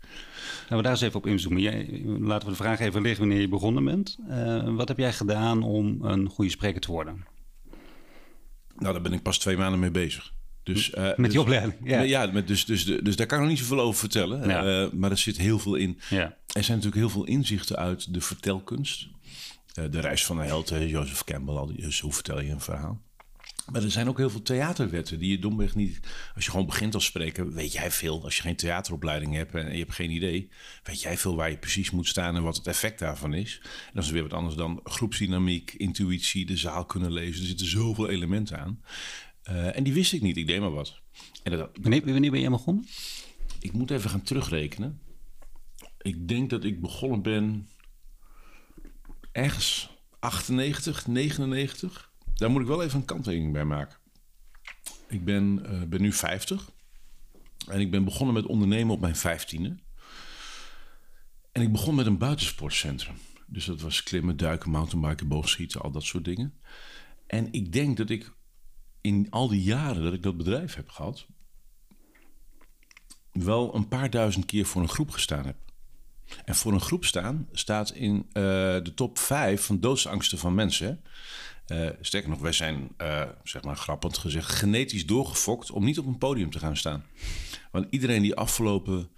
Laten 0.60 0.76
we 0.76 0.82
daar 0.82 0.92
eens 0.92 1.00
even 1.00 1.18
op 1.18 1.26
inzoomen. 1.26 1.60
Jij, 1.60 2.02
laten 2.04 2.48
we 2.48 2.54
de 2.54 2.62
vraag 2.62 2.80
even 2.80 3.02
liggen 3.02 3.20
wanneer 3.20 3.40
je 3.40 3.48
begonnen 3.48 3.84
bent. 3.84 4.18
Uh, 4.28 4.76
wat 4.76 4.88
heb 4.88 4.98
jij 4.98 5.12
gedaan 5.12 5.62
om 5.62 6.04
een 6.04 6.28
goede 6.28 6.50
spreker 6.50 6.80
te 6.80 6.90
worden? 6.90 7.24
Nou, 8.80 8.92
daar 8.92 9.02
ben 9.02 9.12
ik 9.12 9.22
pas 9.22 9.38
twee 9.38 9.56
maanden 9.56 9.80
mee 9.80 9.90
bezig. 9.90 10.32
Dus, 10.62 10.90
uh, 10.90 11.02
met 11.02 11.16
die 11.16 11.26
dus, 11.26 11.36
opleiding? 11.36 11.74
Ja, 11.84 12.00
ja 12.00 12.26
met 12.26 12.48
dus, 12.48 12.64
dus, 12.64 12.84
dus, 12.84 13.00
dus 13.00 13.16
daar 13.16 13.26
kan 13.26 13.36
ik 13.36 13.44
nog 13.44 13.52
niet 13.52 13.62
zoveel 13.62 13.80
over 13.80 14.00
vertellen. 14.00 14.48
Ja. 14.48 14.82
Uh, 14.82 14.92
maar 14.92 15.10
er 15.10 15.18
zit 15.18 15.36
heel 15.36 15.58
veel 15.58 15.74
in. 15.74 16.00
Ja. 16.10 16.36
Er 16.52 16.64
zijn 16.64 16.76
natuurlijk 16.76 16.94
heel 16.94 17.10
veel 17.10 17.24
inzichten 17.24 17.76
uit 17.76 18.14
de 18.14 18.20
vertelkunst. 18.20 19.08
Uh, 19.78 19.84
de 19.90 20.00
reis 20.00 20.24
van 20.24 20.36
de 20.36 20.42
held, 20.42 20.68
Joseph 20.68 21.24
Campbell, 21.24 21.54
al 21.54 21.66
die, 21.66 21.80
dus 21.80 22.00
hoe 22.00 22.12
vertel 22.12 22.40
je 22.40 22.50
een 22.50 22.60
verhaal? 22.60 23.00
Maar 23.72 23.82
er 23.82 23.90
zijn 23.90 24.08
ook 24.08 24.18
heel 24.18 24.30
veel 24.30 24.42
theaterwetten 24.42 25.18
die 25.18 25.30
je 25.30 25.38
domweg 25.38 25.74
niet... 25.74 26.00
Als 26.34 26.44
je 26.44 26.50
gewoon 26.50 26.66
begint 26.66 26.94
als 26.94 27.04
spreker, 27.04 27.52
weet 27.52 27.72
jij 27.72 27.90
veel. 27.90 28.24
Als 28.24 28.36
je 28.36 28.42
geen 28.42 28.56
theateropleiding 28.56 29.34
hebt 29.34 29.54
en 29.54 29.72
je 29.72 29.78
hebt 29.78 29.94
geen 29.94 30.10
idee... 30.10 30.48
weet 30.82 31.02
jij 31.02 31.18
veel 31.18 31.36
waar 31.36 31.50
je 31.50 31.58
precies 31.58 31.90
moet 31.90 32.06
staan 32.06 32.36
en 32.36 32.42
wat 32.42 32.56
het 32.56 32.66
effect 32.66 32.98
daarvan 32.98 33.34
is. 33.34 33.60
En 33.62 33.92
dat 33.92 34.04
is 34.04 34.10
weer 34.10 34.22
wat 34.22 34.32
anders 34.32 34.54
dan 34.54 34.80
groepsdynamiek, 34.84 35.72
intuïtie, 35.72 36.46
de 36.46 36.56
zaal 36.56 36.84
kunnen 36.84 37.12
lezen. 37.12 37.40
Er 37.40 37.48
zitten 37.48 37.66
zoveel 37.66 38.08
elementen 38.08 38.58
aan. 38.58 38.80
Uh, 39.50 39.76
en 39.76 39.82
die 39.82 39.92
wist 39.92 40.12
ik 40.12 40.22
niet, 40.22 40.36
ik 40.36 40.46
deed 40.46 40.60
maar 40.60 40.72
wat. 40.72 41.00
En 41.42 41.58
dat, 41.58 41.70
wanneer, 41.80 42.04
wanneer 42.04 42.30
ben 42.30 42.40
je 42.40 42.50
begonnen? 42.50 42.86
Ik 43.60 43.72
moet 43.72 43.90
even 43.90 44.10
gaan 44.10 44.22
terugrekenen. 44.22 45.00
Ik 46.00 46.28
denk 46.28 46.50
dat 46.50 46.64
ik 46.64 46.80
begonnen 46.80 47.22
ben 47.22 47.68
ergens 49.32 49.90
98, 50.18 51.06
99... 51.06 52.09
Daar 52.40 52.50
moet 52.50 52.60
ik 52.60 52.66
wel 52.66 52.82
even 52.82 52.98
een 52.98 53.04
kanttekening 53.04 53.52
bij 53.52 53.64
maken. 53.64 53.98
Ik 55.08 55.24
ben, 55.24 55.62
uh, 55.62 55.82
ben 55.82 56.00
nu 56.00 56.12
50 56.12 56.70
en 57.66 57.80
ik 57.80 57.90
ben 57.90 58.04
begonnen 58.04 58.34
met 58.34 58.46
ondernemen 58.46 58.94
op 58.94 59.00
mijn 59.00 59.16
vijftiende. 59.16 59.76
En 61.52 61.62
ik 61.62 61.72
begon 61.72 61.94
met 61.94 62.06
een 62.06 62.18
buitensportcentrum. 62.18 63.14
Dus 63.46 63.64
dat 63.64 63.80
was 63.80 64.02
klimmen, 64.02 64.36
duiken, 64.36 64.70
mountainbiken, 64.70 65.28
boogschieten, 65.28 65.80
al 65.80 65.90
dat 65.90 66.02
soort 66.02 66.24
dingen. 66.24 66.54
En 67.26 67.52
ik 67.52 67.72
denk 67.72 67.96
dat 67.96 68.10
ik 68.10 68.32
in 69.00 69.26
al 69.30 69.48
die 69.48 69.62
jaren 69.62 70.02
dat 70.02 70.12
ik 70.12 70.22
dat 70.22 70.36
bedrijf 70.36 70.74
heb 70.74 70.90
gehad, 70.90 71.26
wel 73.32 73.74
een 73.74 73.88
paar 73.88 74.10
duizend 74.10 74.44
keer 74.44 74.66
voor 74.66 74.82
een 74.82 74.88
groep 74.88 75.10
gestaan 75.10 75.46
heb. 75.46 75.56
En 76.44 76.54
voor 76.54 76.72
een 76.72 76.80
groep 76.80 77.04
staan 77.04 77.48
staat 77.52 77.90
in 77.90 78.16
uh, 78.16 78.22
de 78.82 78.92
top 78.94 79.18
5 79.18 79.64
van 79.64 79.80
doodsangsten 79.80 80.38
van 80.38 80.54
mensen. 80.54 81.02
Uh, 81.72 81.88
sterker 82.00 82.30
nog, 82.30 82.38
wij 82.38 82.52
zijn, 82.52 82.88
uh, 83.02 83.22
zeg 83.44 83.62
maar 83.62 83.76
grappend 83.76 84.18
gezegd, 84.18 84.52
genetisch 84.52 85.06
doorgefokt 85.06 85.70
om 85.70 85.84
niet 85.84 85.98
op 85.98 86.06
een 86.06 86.18
podium 86.18 86.50
te 86.50 86.58
gaan 86.58 86.76
staan. 86.76 87.04
Want 87.70 87.86
iedereen 87.90 88.22
die 88.22 88.34
afgelopen 88.34 89.08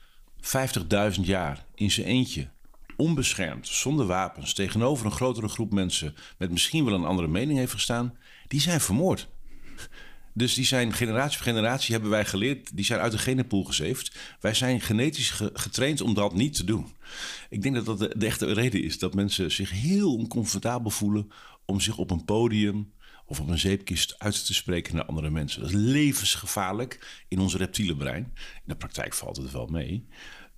50.000 1.16 1.20
jaar 1.20 1.64
in 1.74 1.90
zijn 1.90 2.06
eentje, 2.06 2.48
onbeschermd, 2.96 3.68
zonder 3.68 4.06
wapens, 4.06 4.52
tegenover 4.52 5.06
een 5.06 5.12
grotere 5.12 5.48
groep 5.48 5.72
mensen 5.72 6.14
met 6.38 6.50
misschien 6.50 6.84
wel 6.84 6.94
een 6.94 7.04
andere 7.04 7.28
mening 7.28 7.58
heeft 7.58 7.72
gestaan, 7.72 8.16
die 8.48 8.60
zijn 8.60 8.80
vermoord. 8.80 9.28
Dus 10.34 10.54
die 10.54 10.64
zijn 10.64 10.92
generatie 10.92 11.36
voor 11.36 11.46
generatie, 11.46 11.92
hebben 11.92 12.10
wij 12.10 12.24
geleerd, 12.24 12.76
die 12.76 12.84
zijn 12.84 13.00
uit 13.00 13.12
de 13.12 13.18
genenpool 13.18 13.64
gezeefd. 13.64 14.16
Wij 14.40 14.54
zijn 14.54 14.80
genetisch 14.80 15.30
getraind 15.52 16.00
om 16.00 16.14
dat 16.14 16.34
niet 16.34 16.54
te 16.54 16.64
doen. 16.64 16.92
Ik 17.50 17.62
denk 17.62 17.74
dat 17.74 17.86
dat 17.86 17.98
de 17.98 18.26
echte 18.26 18.52
reden 18.52 18.82
is 18.82 18.98
dat 18.98 19.14
mensen 19.14 19.50
zich 19.50 19.70
heel 19.70 20.14
oncomfortabel 20.14 20.90
voelen 20.90 21.30
om 21.64 21.80
zich 21.80 21.98
op 21.98 22.10
een 22.10 22.24
podium 22.24 22.92
of 23.26 23.40
op 23.40 23.48
een 23.48 23.58
zeepkist 23.58 24.14
uit 24.18 24.46
te 24.46 24.54
spreken 24.54 24.94
naar 24.94 25.04
andere 25.04 25.30
mensen. 25.30 25.60
Dat 25.60 25.70
is 25.70 25.76
levensgevaarlijk 25.76 27.24
in 27.28 27.38
ons 27.38 27.56
reptiele 27.56 27.96
brein. 27.96 28.32
In 28.34 28.62
de 28.64 28.76
praktijk 28.76 29.14
valt 29.14 29.36
het 29.36 29.50
wel 29.50 29.66
mee. 29.66 30.08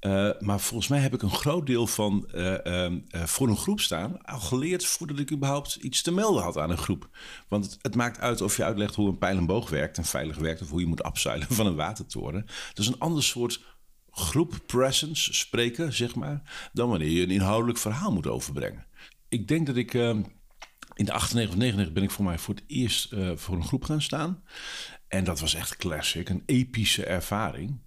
Uh, 0.01 0.31
maar 0.41 0.61
volgens 0.61 0.89
mij 0.89 0.99
heb 0.99 1.15
ik 1.15 1.23
een 1.23 1.31
groot 1.31 1.67
deel 1.67 1.87
van 1.87 2.29
uh, 2.35 2.57
uh, 2.65 2.93
voor 3.11 3.49
een 3.49 3.57
groep 3.57 3.81
staan 3.81 4.23
al 4.23 4.41
geleerd 4.41 4.85
voordat 4.85 5.19
ik 5.19 5.33
überhaupt 5.33 5.75
iets 5.75 6.03
te 6.03 6.13
melden 6.13 6.43
had 6.43 6.59
aan 6.59 6.71
een 6.71 6.79
groep. 6.79 7.09
Want 7.49 7.65
het, 7.65 7.79
het, 7.83 7.95
maakt 7.95 8.21
uit 8.21 8.41
of 8.41 8.57
je 8.57 8.65
uitlegt 8.65 8.95
hoe 8.95 9.09
een 9.09 9.19
pijl 9.19 9.37
en 9.37 9.47
boog 9.47 9.71
werkt 9.71 9.99
en 9.99 10.05
veilig 10.05 10.37
werkt, 10.37 10.63
of 10.63 10.71
hoe 10.71 10.81
je 10.81 10.87
moet 10.87 11.03
afzuilen 11.03 11.47
van 11.51 11.67
een 11.67 11.75
watertoren. 11.75 12.47
Dat 12.69 12.79
is 12.79 12.87
een 12.87 12.99
ander 12.99 13.23
soort 13.23 13.65
groep 14.11 14.59
presence, 14.67 15.35
spreken, 15.35 15.93
zeg 15.93 16.15
maar, 16.15 16.71
dan 16.73 16.89
wanneer 16.89 17.11
je 17.11 17.23
een 17.23 17.31
inhoudelijk 17.31 17.79
verhaal 17.79 18.13
moet 18.13 18.27
overbrengen. 18.27 18.87
ik 19.29 19.49
denk 19.49 19.67
dat 19.67 19.77
ik 19.77 19.95
ehm, 19.95 20.23
in 20.95 21.05
de 21.05 21.13
98 21.13 21.55
of 21.55 21.61
99 21.61 21.93
ben 21.95 22.03
ik 22.03 22.11
voor 22.11 22.25
mij 22.25 22.39
voor 22.39 22.55
het 22.55 22.65
eerst 22.67 23.13
eh, 23.13 23.31
voor 23.35 23.57
een 23.57 23.65
groep 23.65 23.85
gaan 23.85 24.03
staan. 24.03 24.43
En 25.09 25.25
dat 25.25 25.41
was 25.41 25.55
echt 25.55 25.77
classic, 25.77 26.29
een 26.29 26.43
epische 26.47 27.05
ervaring. 27.05 27.81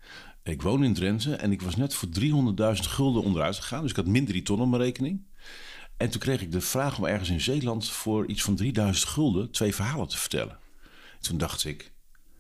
Ik 0.43 0.61
woon 0.61 0.83
in 0.83 0.93
Drenthe 0.93 1.35
en 1.35 1.51
ik 1.51 1.61
was 1.61 1.75
net 1.75 1.93
voor 1.93 2.09
300.000 2.19 2.23
gulden 2.79 3.23
onderuit 3.23 3.55
gegaan. 3.55 3.81
Dus 3.81 3.89
ik 3.89 3.95
had 3.95 4.07
min 4.07 4.25
3 4.25 4.41
ton 4.41 4.61
op 4.61 4.69
mijn 4.69 4.81
rekening. 4.81 5.25
En 5.97 6.09
toen 6.09 6.19
kreeg 6.19 6.41
ik 6.41 6.51
de 6.51 6.61
vraag 6.61 6.97
om 6.97 7.05
ergens 7.05 7.29
in 7.29 7.41
Zeeland 7.41 7.89
voor 7.89 8.27
iets 8.27 8.41
van 8.41 8.55
3000 8.55 9.09
gulden 9.09 9.51
twee 9.51 9.75
verhalen 9.75 10.07
te 10.07 10.17
vertellen. 10.17 10.57
Toen 11.19 11.37
dacht 11.37 11.65
ik, 11.65 11.91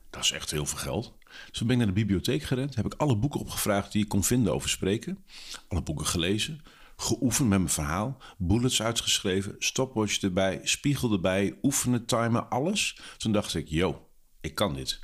dat 0.09 0.23
is 0.23 0.31
echt 0.31 0.51
heel 0.51 0.65
veel 0.65 0.77
geld. 0.77 1.13
Dus 1.49 1.57
toen 1.57 1.67
ben 1.67 1.79
ik 1.79 1.85
naar 1.85 1.93
de 1.93 2.01
bibliotheek 2.01 2.43
gerend. 2.43 2.75
Heb 2.75 2.85
ik 2.85 2.93
alle 2.93 3.17
boeken 3.17 3.39
opgevraagd 3.39 3.91
die 3.91 4.03
ik 4.03 4.09
kon 4.09 4.23
vinden 4.23 4.53
over 4.53 4.69
spreken. 4.69 5.23
Alle 5.67 5.81
boeken 5.81 6.05
gelezen. 6.05 6.61
Geoefend 6.99 7.49
met 7.49 7.57
mijn 7.57 7.71
verhaal. 7.71 8.17
Bullets 8.37 8.81
uitgeschreven. 8.81 9.55
Stopwatch 9.59 10.21
erbij. 10.21 10.59
Spiegel 10.63 11.11
erbij. 11.11 11.57
Oefenen, 11.61 12.05
timen, 12.05 12.49
alles. 12.49 12.99
Toen 13.17 13.31
dacht 13.31 13.55
ik, 13.55 13.67
yo, 13.67 14.07
ik 14.41 14.55
kan 14.55 14.73
dit. 14.73 15.01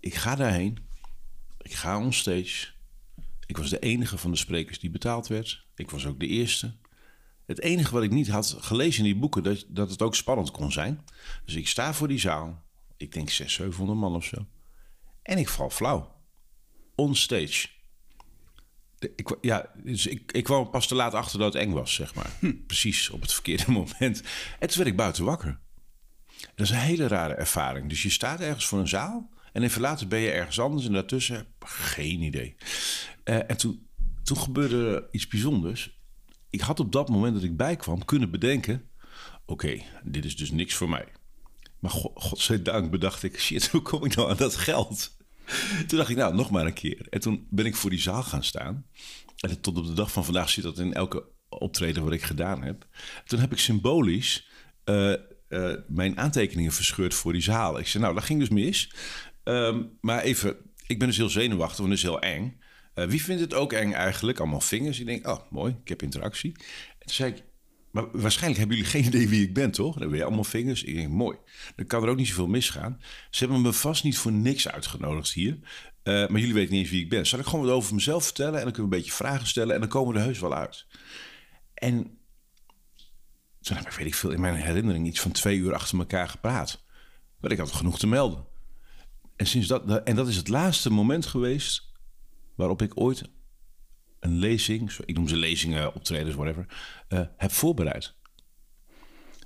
Ik 0.00 0.14
ga 0.14 0.34
daarheen. 0.34 0.78
Ik 1.62 1.72
ga 1.72 1.98
onstage. 1.98 2.72
Ik 3.46 3.56
was 3.56 3.70
de 3.70 3.78
enige 3.78 4.18
van 4.18 4.30
de 4.30 4.36
sprekers 4.36 4.78
die 4.78 4.90
betaald 4.90 5.26
werd. 5.26 5.66
Ik 5.74 5.90
was 5.90 6.06
ook 6.06 6.20
de 6.20 6.26
eerste. 6.26 6.74
Het 7.46 7.60
enige 7.60 7.92
wat 7.92 8.02
ik 8.02 8.10
niet 8.10 8.28
had 8.28 8.56
gelezen 8.58 9.04
in 9.04 9.12
die 9.12 9.20
boeken, 9.20 9.42
dat, 9.42 9.64
dat 9.68 9.90
het 9.90 10.02
ook 10.02 10.14
spannend 10.14 10.50
kon 10.50 10.72
zijn. 10.72 11.04
Dus 11.44 11.54
ik 11.54 11.68
sta 11.68 11.94
voor 11.94 12.08
die 12.08 12.18
zaal. 12.18 12.62
Ik 12.96 13.12
denk 13.12 13.30
600, 13.30 13.74
700 13.76 13.98
man 13.98 14.14
of 14.14 14.24
zo. 14.24 14.46
En 15.22 15.38
ik 15.38 15.48
val 15.48 15.70
flauw. 15.70 16.14
On 16.94 17.14
stage. 17.14 17.68
Ik, 19.16 19.36
ja, 19.40 19.70
dus 19.74 20.06
ik, 20.06 20.32
ik 20.32 20.44
kwam 20.44 20.70
pas 20.70 20.86
te 20.86 20.94
laat 20.94 21.14
achter 21.14 21.38
dat 21.38 21.52
het 21.52 21.62
eng 21.62 21.72
was, 21.72 21.94
zeg 21.94 22.14
maar. 22.14 22.30
Hm. 22.38 22.52
Precies 22.66 23.10
op 23.10 23.20
het 23.20 23.32
verkeerde 23.32 23.70
moment. 23.80 24.22
En 24.58 24.68
toen 24.68 24.76
werd 24.76 24.86
ik 24.86 24.96
buiten 24.96 25.24
wakker. 25.24 25.60
Dat 26.54 26.66
is 26.66 26.70
een 26.70 26.76
hele 26.76 27.06
rare 27.06 27.34
ervaring. 27.34 27.88
Dus 27.88 28.02
je 28.02 28.10
staat 28.10 28.40
ergens 28.40 28.66
voor 28.66 28.78
een 28.78 28.88
zaal. 28.88 29.30
En 29.52 29.62
even 29.62 29.80
later 29.80 30.08
ben 30.08 30.18
je 30.18 30.30
ergens 30.30 30.60
anders. 30.60 30.86
En 30.86 30.92
daartussen, 30.92 31.46
geen 31.58 32.22
idee. 32.22 32.56
Uh, 33.24 33.50
en 33.50 33.56
toen, 33.56 33.88
toen 34.22 34.38
gebeurde 34.38 35.08
iets 35.10 35.26
bijzonders. 35.26 36.02
Ik 36.50 36.60
had 36.60 36.80
op 36.80 36.92
dat 36.92 37.08
moment 37.08 37.34
dat 37.34 37.42
ik 37.42 37.56
bijkwam 37.56 38.04
kunnen 38.04 38.30
bedenken... 38.30 38.88
Oké, 39.46 39.82
dit 40.02 40.24
is 40.24 40.36
dus 40.36 40.50
niks 40.50 40.74
voor 40.74 40.88
mij. 40.88 41.06
Maar 41.78 41.90
god, 41.90 42.12
godzijdank 42.14 42.90
bedacht 42.90 43.22
ik, 43.22 43.40
shit, 43.40 43.68
hoe 43.68 43.82
kom 43.82 44.04
ik 44.04 44.16
nou 44.16 44.30
aan 44.30 44.36
dat 44.36 44.56
geld? 44.56 45.16
Toen 45.86 45.98
dacht 45.98 46.10
ik, 46.10 46.16
nou, 46.16 46.34
nog 46.34 46.50
maar 46.50 46.66
een 46.66 46.72
keer. 46.72 47.06
En 47.10 47.20
toen 47.20 47.46
ben 47.50 47.66
ik 47.66 47.76
voor 47.76 47.90
die 47.90 48.00
zaal 48.00 48.22
gaan 48.22 48.44
staan. 48.44 48.86
En 49.36 49.60
tot 49.60 49.78
op 49.78 49.86
de 49.86 49.92
dag 49.92 50.12
van 50.12 50.24
vandaag 50.24 50.50
zit 50.50 50.64
dat 50.64 50.78
in 50.78 50.94
elke 50.94 51.24
optreden 51.48 52.04
wat 52.04 52.12
ik 52.12 52.22
gedaan 52.22 52.62
heb. 52.62 52.86
Toen 53.24 53.40
heb 53.40 53.52
ik 53.52 53.58
symbolisch 53.58 54.48
uh, 54.84 55.14
uh, 55.48 55.74
mijn 55.88 56.18
aantekeningen 56.18 56.72
verscheurd 56.72 57.14
voor 57.14 57.32
die 57.32 57.42
zaal. 57.42 57.78
Ik 57.78 57.86
zei, 57.86 58.02
nou, 58.02 58.14
dat 58.14 58.24
ging 58.24 58.40
dus 58.40 58.48
mis. 58.48 58.94
Um, 59.44 59.98
maar 60.00 60.20
even, 60.22 60.56
ik 60.86 60.98
ben 60.98 61.08
dus 61.08 61.16
heel 61.16 61.28
zenuwachtig, 61.28 61.78
want 61.78 61.88
het 61.88 61.98
is 61.98 62.04
heel 62.04 62.20
eng. 62.20 62.60
Uh, 62.94 63.04
wie 63.04 63.22
vindt 63.22 63.40
het 63.40 63.54
ook 63.54 63.72
eng 63.72 63.92
eigenlijk? 63.92 64.38
Allemaal 64.38 64.60
vingers. 64.60 65.00
Ik 65.00 65.06
denk, 65.06 65.26
oh, 65.26 65.50
mooi, 65.50 65.76
ik 65.82 65.88
heb 65.88 66.02
interactie. 66.02 66.52
En 66.98 67.06
toen 67.06 67.14
zei 67.14 67.32
ik, 67.32 67.42
maar 67.94 68.06
waarschijnlijk 68.12 68.58
hebben 68.58 68.76
jullie 68.76 68.90
geen 68.90 69.04
idee 69.12 69.28
wie 69.28 69.42
ik 69.42 69.54
ben, 69.54 69.70
toch? 69.70 69.98
Dan 69.98 70.08
ben 70.08 70.18
je 70.18 70.24
allemaal 70.24 70.44
vingers. 70.44 70.82
Ik 70.82 70.94
denk, 70.94 71.08
mooi. 71.08 71.36
Dan 71.76 71.86
kan 71.86 72.02
er 72.02 72.08
ook 72.08 72.16
niet 72.16 72.28
zoveel 72.28 72.46
misgaan. 72.46 73.00
Ze 73.30 73.44
hebben 73.44 73.62
me 73.62 73.72
vast 73.72 74.04
niet 74.04 74.18
voor 74.18 74.32
niks 74.32 74.68
uitgenodigd 74.68 75.32
hier. 75.32 75.52
Uh, 75.52 76.28
maar 76.28 76.40
jullie 76.40 76.54
weten 76.54 76.72
niet 76.72 76.80
eens 76.80 76.90
wie 76.90 77.02
ik 77.02 77.08
ben. 77.08 77.26
Zal 77.26 77.38
ik 77.38 77.46
gewoon 77.46 77.64
wat 77.64 77.74
over 77.74 77.94
mezelf 77.94 78.24
vertellen? 78.24 78.58
En 78.58 78.62
dan 78.62 78.72
kunnen 78.72 78.90
we 78.90 78.96
een 78.96 79.02
beetje 79.02 79.16
vragen 79.16 79.46
stellen. 79.46 79.74
En 79.74 79.80
dan 79.80 79.88
komen 79.88 80.12
we 80.12 80.18
er 80.18 80.24
heus 80.24 80.38
wel 80.38 80.54
uit. 80.54 80.86
En 81.74 82.18
toen 83.60 83.76
heb 83.76 83.86
ik, 83.86 83.92
weet 83.92 84.06
ik 84.06 84.14
veel, 84.14 84.30
in 84.30 84.40
mijn 84.40 84.54
herinnering 84.54 85.06
iets 85.06 85.20
van 85.20 85.32
twee 85.32 85.58
uur 85.58 85.74
achter 85.74 85.98
elkaar 85.98 86.28
gepraat. 86.28 86.84
Maar 87.40 87.50
ik 87.50 87.58
had 87.58 87.72
genoeg 87.72 87.98
te 87.98 88.06
melden. 88.06 88.44
En, 89.36 89.46
sinds 89.46 89.68
dat, 89.68 90.02
en 90.02 90.16
dat 90.16 90.28
is 90.28 90.36
het 90.36 90.48
laatste 90.48 90.90
moment 90.90 91.26
geweest 91.26 91.92
waarop 92.54 92.82
ik 92.82 93.00
ooit 93.00 93.22
een 94.24 94.38
lezing, 94.38 94.92
ik 95.04 95.14
noem 95.14 95.28
ze 95.28 95.36
lezingen, 95.36 95.94
optredens, 95.94 96.34
whatever, 96.34 96.66
uh, 97.08 97.20
heb 97.36 97.52
voorbereid. 97.52 98.14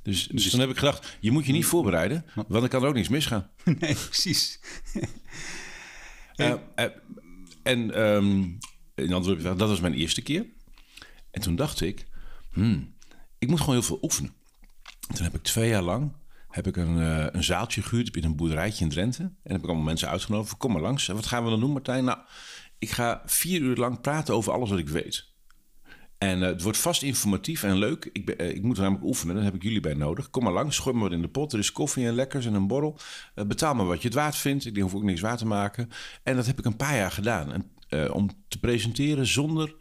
Dus, 0.02 0.26
dus, 0.26 0.42
dus, 0.42 0.50
dan 0.50 0.61
heb 0.61 0.70
ik 0.70 0.76
gedacht, 0.76 1.16
je 1.20 1.30
moet 1.30 1.47
je 1.47 1.52
niet 1.52 1.64
voorbereiden, 1.64 2.25
want 2.35 2.49
dan 2.49 2.68
kan 2.68 2.82
er 2.82 2.88
ook 2.88 2.94
niks 2.94 3.08
misgaan. 3.08 3.50
Nee, 3.78 3.94
precies. 3.94 4.61
uh, 6.37 6.54
uh, 6.76 6.85
en 7.62 8.02
um, 8.02 8.58
in 8.94 9.12
andere 9.12 9.42
dat 9.42 9.68
was 9.68 9.80
mijn 9.80 9.94
eerste 9.94 10.23
keer. 10.23 10.47
En 11.30 11.40
toen 11.40 11.56
dacht 11.56 11.80
ik, 11.80 12.06
hmm, 12.52 12.94
ik 13.38 13.49
moet 13.49 13.61
gewoon 13.61 13.75
heel 13.75 13.85
veel 13.85 13.99
oefenen. 14.02 14.32
toen 15.14 15.25
heb 15.25 15.35
ik 15.35 15.42
twee 15.42 15.68
jaar 15.68 15.82
lang 15.82 16.16
heb 16.49 16.66
ik 16.66 16.76
een, 16.76 16.97
een 17.37 17.44
zaaltje 17.44 17.82
gehuurd 17.82 18.16
in 18.16 18.25
een 18.25 18.37
boerderijtje 18.37 18.85
in 18.85 18.90
Drenthe. 18.90 19.23
En 19.23 19.52
heb 19.52 19.61
ik 19.61 19.66
allemaal 19.66 19.85
mensen 19.85 20.08
uitgenodigd. 20.08 20.56
Kom 20.56 20.73
maar 20.73 20.82
langs. 20.82 21.08
En 21.08 21.14
wat 21.14 21.26
gaan 21.26 21.44
we 21.44 21.50
dan 21.50 21.61
doen, 21.61 21.73
Martijn? 21.73 22.04
Nou, 22.04 22.18
ik 22.78 22.90
ga 22.90 23.23
vier 23.26 23.61
uur 23.61 23.76
lang 23.76 24.00
praten 24.00 24.35
over 24.35 24.52
alles 24.52 24.70
wat 24.70 24.78
ik 24.78 24.88
weet. 24.88 25.26
En 26.18 26.38
uh, 26.38 26.47
het 26.47 26.62
wordt 26.62 26.78
vast 26.78 27.02
informatief 27.02 27.62
en 27.62 27.76
leuk. 27.76 28.11
Ik, 28.12 28.40
uh, 28.40 28.49
ik 28.49 28.62
moet 28.62 28.76
namelijk 28.76 29.04
oefenen, 29.04 29.35
daar 29.35 29.44
heb 29.44 29.54
ik 29.54 29.62
jullie 29.62 29.80
bij 29.80 29.94
nodig. 29.94 30.30
Kom 30.30 30.42
maar 30.42 30.52
langs, 30.52 30.78
gooi 30.78 30.97
me 30.97 31.02
wat 31.02 31.12
in 31.12 31.23
de 31.23 31.28
pot. 31.28 31.52
Er 31.52 31.58
is 31.58 31.73
koffie 31.73 32.06
en 32.06 32.14
lekkers 32.14 32.47
en 32.47 32.54
een 32.54 32.66
borrel. 32.66 32.99
Uh, 33.35 33.44
betaal 33.44 33.75
me 33.75 33.85
wat 33.85 34.02
je 34.02 34.08
het 34.08 34.16
waard 34.16 34.37
vindt. 34.37 34.66
Ik 34.66 34.78
hoef 34.78 34.94
ook 34.94 35.02
niks 35.02 35.20
waard 35.20 35.38
te 35.38 35.47
maken. 35.47 35.90
En 36.23 36.37
dat 36.37 36.47
heb 36.47 36.58
ik 36.58 36.64
een 36.64 36.76
paar 36.76 36.97
jaar 36.97 37.11
gedaan. 37.11 37.52
En, 37.52 37.73
om 38.12 38.30
te 38.49 38.58
presenteren 38.58 39.26
zonder 39.26 39.75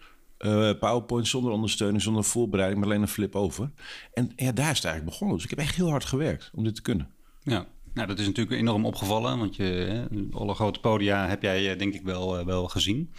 PowerPoint, 0.80 1.28
zonder 1.28 1.52
ondersteuning, 1.52 2.02
zonder 2.02 2.24
voorbereiding, 2.24 2.80
maar 2.80 2.90
alleen 2.90 3.02
een 3.02 3.08
flip 3.08 3.36
over. 3.36 3.72
En 4.14 4.32
ja, 4.36 4.52
daar 4.52 4.72
is 4.72 4.78
het 4.78 4.86
eigenlijk 4.86 5.06
begonnen. 5.06 5.36
Dus 5.36 5.44
ik 5.44 5.50
heb 5.50 5.60
echt 5.60 5.76
heel 5.76 5.90
hard 5.90 6.06
gewerkt 6.06 6.52
om 6.54 6.64
dit 6.64 6.76
te 6.76 6.82
kunnen. 6.82 7.10
Ja, 7.44 7.68
nou, 7.98 8.10
dat 8.10 8.20
is 8.20 8.26
natuurlijk 8.26 8.60
enorm 8.60 8.86
opgevallen, 8.86 9.38
want 9.38 9.56
je, 9.56 10.08
alle 10.32 10.54
grote 10.54 10.80
podia 10.80 11.28
heb 11.28 11.42
jij 11.42 11.72
eh, 11.72 11.80
denk 11.80 11.94
ik 11.94 12.02
wel, 12.02 12.38
eh, 12.38 12.46
wel 12.46 12.68
gezien. 12.68 13.10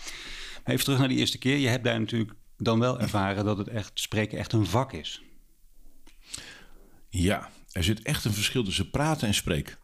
Maar 0.64 0.74
even 0.74 0.84
terug 0.84 0.98
naar 0.98 1.08
die 1.08 1.18
eerste 1.18 1.38
keer. 1.38 1.56
Je 1.56 1.68
hebt 1.68 1.84
daar 1.84 2.00
natuurlijk 2.00 2.34
dan 2.56 2.78
wel 2.78 3.00
ervaren 3.00 3.44
dat 3.44 3.58
het 3.58 3.68
echt 3.68 3.90
spreken 3.94 4.38
echt 4.38 4.52
een 4.52 4.66
vak 4.66 4.92
is. 4.92 5.22
Ja, 7.08 7.50
er 7.72 7.84
zit 7.84 8.02
echt 8.02 8.24
een 8.24 8.32
verschil 8.32 8.64
tussen 8.64 8.90
praten 8.90 9.28
en 9.28 9.34
spreken. 9.34 9.76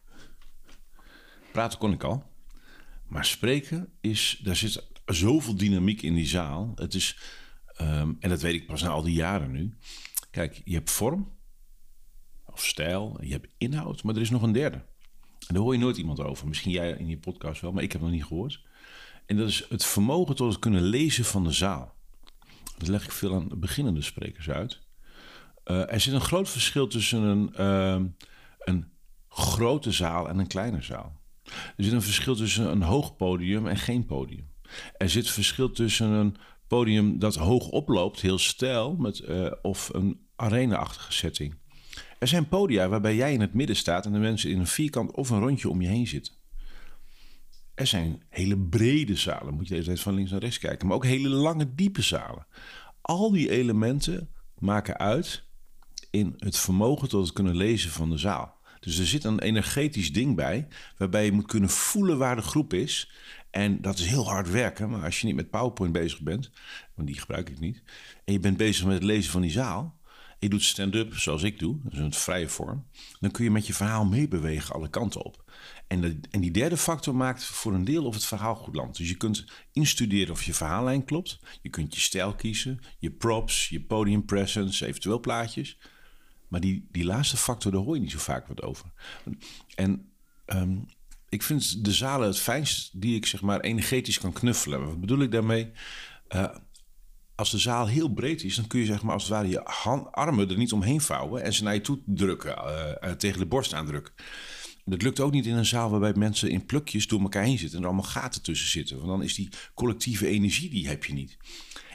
Praten 1.51 1.79
kon 1.79 1.91
ik 1.91 2.03
al. 2.03 2.23
Maar 3.07 3.25
spreken 3.25 3.93
is, 4.01 4.39
daar 4.43 4.55
zit 4.55 4.83
zoveel 5.05 5.55
dynamiek 5.55 6.01
in 6.01 6.13
die 6.13 6.27
zaal. 6.27 6.71
Het 6.75 6.93
is, 6.93 7.17
ehm, 7.65 8.13
en 8.19 8.29
dat 8.29 8.41
weet 8.41 8.53
ik 8.53 8.67
pas 8.67 8.81
na 8.81 8.89
al 8.89 9.03
die 9.03 9.15
jaren 9.15 9.51
nu. 9.51 9.73
Kijk, 10.31 10.61
je 10.65 10.73
hebt 10.73 10.91
vorm, 10.91 11.34
of 12.55 12.65
stijl, 12.65 13.17
je 13.21 13.31
hebt 13.31 13.47
inhoud, 13.57 14.03
maar 14.03 14.15
er 14.15 14.21
is 14.21 14.29
nog 14.29 14.41
een 14.41 14.51
derde. 14.51 14.77
En 15.47 15.53
daar 15.53 15.63
hoor 15.63 15.73
je 15.73 15.79
nooit 15.79 15.97
iemand 15.97 16.19
over. 16.19 16.47
Misschien 16.47 16.71
jij 16.71 16.91
in 16.91 17.07
je 17.07 17.17
podcast 17.17 17.61
wel, 17.61 17.71
maar 17.71 17.83
ik 17.83 17.91
heb 17.91 18.01
nog 18.01 18.11
niet 18.11 18.25
gehoord. 18.25 18.61
En 19.25 19.37
dat 19.37 19.47
is 19.47 19.65
het 19.69 19.85
vermogen 19.85 20.35
tot 20.35 20.51
het 20.51 20.59
kunnen 20.59 20.81
lezen 20.81 21.25
van 21.25 21.43
de 21.43 21.51
zaal. 21.51 21.95
Dat 22.77 22.87
leg 22.87 23.03
ik 23.03 23.11
veel 23.11 23.33
aan 23.33 23.49
beginnende 23.55 24.01
sprekers 24.01 24.49
uit. 24.49 24.81
Uh, 25.65 25.91
er 25.93 25.99
zit 25.99 26.13
een 26.13 26.21
groot 26.21 26.49
verschil 26.49 26.87
tussen 26.87 27.21
een, 27.21 27.53
uh, 27.59 28.05
een 28.59 28.91
grote 29.29 29.91
zaal 29.91 30.29
en 30.29 30.39
een 30.39 30.47
kleine 30.47 30.81
zaal. 30.81 31.21
Er 31.45 31.83
zit 31.83 31.93
een 31.93 32.01
verschil 32.01 32.35
tussen 32.35 32.71
een 32.71 32.81
hoog 32.81 33.15
podium 33.15 33.67
en 33.67 33.77
geen 33.77 34.05
podium. 34.05 34.49
Er 34.97 35.09
zit 35.09 35.29
verschil 35.29 35.71
tussen 35.71 36.09
een 36.09 36.35
podium 36.67 37.19
dat 37.19 37.35
hoog 37.35 37.67
oploopt, 37.67 38.21
heel 38.21 38.37
stijl, 38.37 38.95
met, 38.95 39.19
uh, 39.19 39.51
of 39.61 39.89
een 39.93 40.19
arena-achtige 40.35 41.11
setting. 41.11 41.57
Er 42.25 42.31
zijn 42.31 42.47
podia 42.47 42.87
waarbij 42.87 43.15
jij 43.15 43.33
in 43.33 43.41
het 43.41 43.53
midden 43.53 43.75
staat 43.75 44.05
en 44.05 44.11
de 44.11 44.19
mensen 44.19 44.49
in 44.49 44.59
een 44.59 44.67
vierkant 44.67 45.11
of 45.11 45.29
een 45.29 45.39
rondje 45.39 45.69
om 45.69 45.81
je 45.81 45.87
heen 45.87 46.07
zitten. 46.07 46.33
Er 47.73 47.87
zijn 47.87 48.23
hele 48.29 48.57
brede 48.57 49.15
zalen, 49.15 49.53
moet 49.53 49.67
je 49.67 49.75
even 49.75 49.97
van 49.97 50.13
links 50.13 50.31
naar 50.31 50.39
rechts 50.39 50.59
kijken, 50.59 50.87
maar 50.87 50.95
ook 50.95 51.05
hele 51.05 51.29
lange, 51.29 51.75
diepe 51.75 52.01
zalen. 52.01 52.47
Al 53.01 53.31
die 53.31 53.49
elementen 53.49 54.29
maken 54.59 54.97
uit 54.97 55.43
in 56.09 56.33
het 56.37 56.57
vermogen 56.57 57.09
tot 57.09 57.23
het 57.23 57.33
kunnen 57.33 57.55
lezen 57.55 57.91
van 57.91 58.09
de 58.09 58.17
zaal. 58.17 58.57
Dus 58.79 58.97
er 58.97 59.07
zit 59.07 59.23
een 59.23 59.39
energetisch 59.39 60.13
ding 60.13 60.35
bij, 60.35 60.67
waarbij 60.97 61.25
je 61.25 61.31
moet 61.31 61.47
kunnen 61.47 61.69
voelen 61.69 62.17
waar 62.17 62.35
de 62.35 62.41
groep 62.41 62.73
is. 62.73 63.11
En 63.49 63.81
dat 63.81 63.99
is 63.99 64.05
heel 64.05 64.27
hard 64.27 64.49
werken, 64.49 64.89
maar 64.89 65.03
als 65.03 65.19
je 65.19 65.25
niet 65.25 65.35
met 65.35 65.49
PowerPoint 65.49 65.93
bezig 65.93 66.21
bent, 66.21 66.51
want 66.95 67.07
die 67.07 67.19
gebruik 67.19 67.49
ik 67.49 67.59
niet, 67.59 67.81
en 68.23 68.33
je 68.33 68.39
bent 68.39 68.57
bezig 68.57 68.85
met 68.85 68.93
het 68.93 69.03
lezen 69.03 69.31
van 69.31 69.41
die 69.41 69.51
zaal, 69.51 69.94
je 70.45 70.51
doet 70.51 70.63
stand-up 70.63 71.17
zoals 71.17 71.43
ik 71.43 71.59
doe, 71.59 71.79
dus 71.83 71.99
een 71.99 72.13
vrije 72.13 72.49
vorm, 72.49 72.85
dan 73.19 73.31
kun 73.31 73.43
je 73.43 73.51
met 73.51 73.67
je 73.67 73.73
verhaal 73.73 74.05
meebewegen 74.05 74.75
alle 74.75 74.89
kanten 74.89 75.23
op. 75.23 75.43
En, 75.87 76.21
en 76.31 76.41
die 76.41 76.51
derde 76.51 76.77
factor 76.77 77.15
maakt 77.15 77.43
voor 77.43 77.73
een 77.73 77.83
deel 77.83 78.05
of 78.05 78.13
het 78.13 78.25
verhaal 78.25 78.55
goed 78.55 78.75
landt. 78.75 78.97
Dus 78.97 79.09
je 79.09 79.15
kunt 79.15 79.45
instuderen 79.71 80.33
of 80.33 80.43
je 80.43 80.53
verhaallijn 80.53 81.05
klopt. 81.05 81.39
Je 81.61 81.69
kunt 81.69 81.95
je 81.95 82.01
stijl 82.01 82.35
kiezen, 82.35 82.79
je 82.99 83.11
props, 83.11 83.69
je 83.69 83.81
podium 83.81 84.25
presence, 84.25 84.85
eventueel 84.85 85.19
plaatjes. 85.19 85.77
Maar 86.47 86.59
die, 86.59 86.87
die 86.91 87.05
laatste 87.05 87.37
factor, 87.37 87.71
daar 87.71 87.81
hoor 87.81 87.95
je 87.95 88.01
niet 88.01 88.11
zo 88.11 88.19
vaak 88.19 88.47
wat 88.47 88.61
over. 88.61 88.85
En 89.75 90.11
um, 90.45 90.85
ik 91.29 91.43
vind 91.43 91.85
de 91.85 91.91
zalen 91.91 92.27
het 92.27 92.39
fijnst 92.39 93.01
die 93.01 93.15
ik 93.15 93.25
zeg 93.25 93.41
maar 93.41 93.59
energetisch 93.59 94.19
kan 94.19 94.33
knuffelen. 94.33 94.85
Wat 94.85 94.99
bedoel 94.99 95.21
ik 95.21 95.31
daarmee? 95.31 95.71
Uh, 96.35 96.55
als 97.35 97.51
de 97.51 97.57
zaal 97.57 97.87
heel 97.87 98.09
breed 98.09 98.43
is, 98.43 98.55
dan 98.55 98.67
kun 98.67 98.79
je 98.79 98.85
zeg 98.85 99.01
maar 99.01 99.13
als 99.13 99.23
het 99.23 99.31
ware 99.31 99.47
je 99.47 99.61
hand, 99.63 100.11
armen 100.11 100.49
er 100.49 100.57
niet 100.57 100.73
omheen 100.73 101.01
vouwen 101.01 101.43
en 101.43 101.53
ze 101.53 101.63
naar 101.63 101.73
je 101.73 101.81
toe 101.81 101.99
drukken, 102.05 102.55
uh, 103.03 103.11
tegen 103.11 103.39
de 103.39 103.45
borst 103.45 103.73
aandrukken. 103.73 104.13
Dat 104.85 105.01
lukt 105.01 105.19
ook 105.19 105.31
niet 105.31 105.45
in 105.45 105.55
een 105.55 105.65
zaal 105.65 105.89
waarbij 105.89 106.13
mensen 106.13 106.49
in 106.49 106.65
plukjes 106.65 107.07
door 107.07 107.21
elkaar 107.21 107.43
heen 107.43 107.57
zitten 107.57 107.77
en 107.77 107.83
er 107.83 107.89
allemaal 107.89 108.11
gaten 108.11 108.41
tussen 108.41 108.69
zitten. 108.69 108.97
Want 108.97 109.07
dan 109.07 109.23
is 109.23 109.35
die 109.35 109.49
collectieve 109.73 110.27
energie, 110.27 110.69
die 110.69 110.87
heb 110.87 111.05
je 111.05 111.13
niet. 111.13 111.37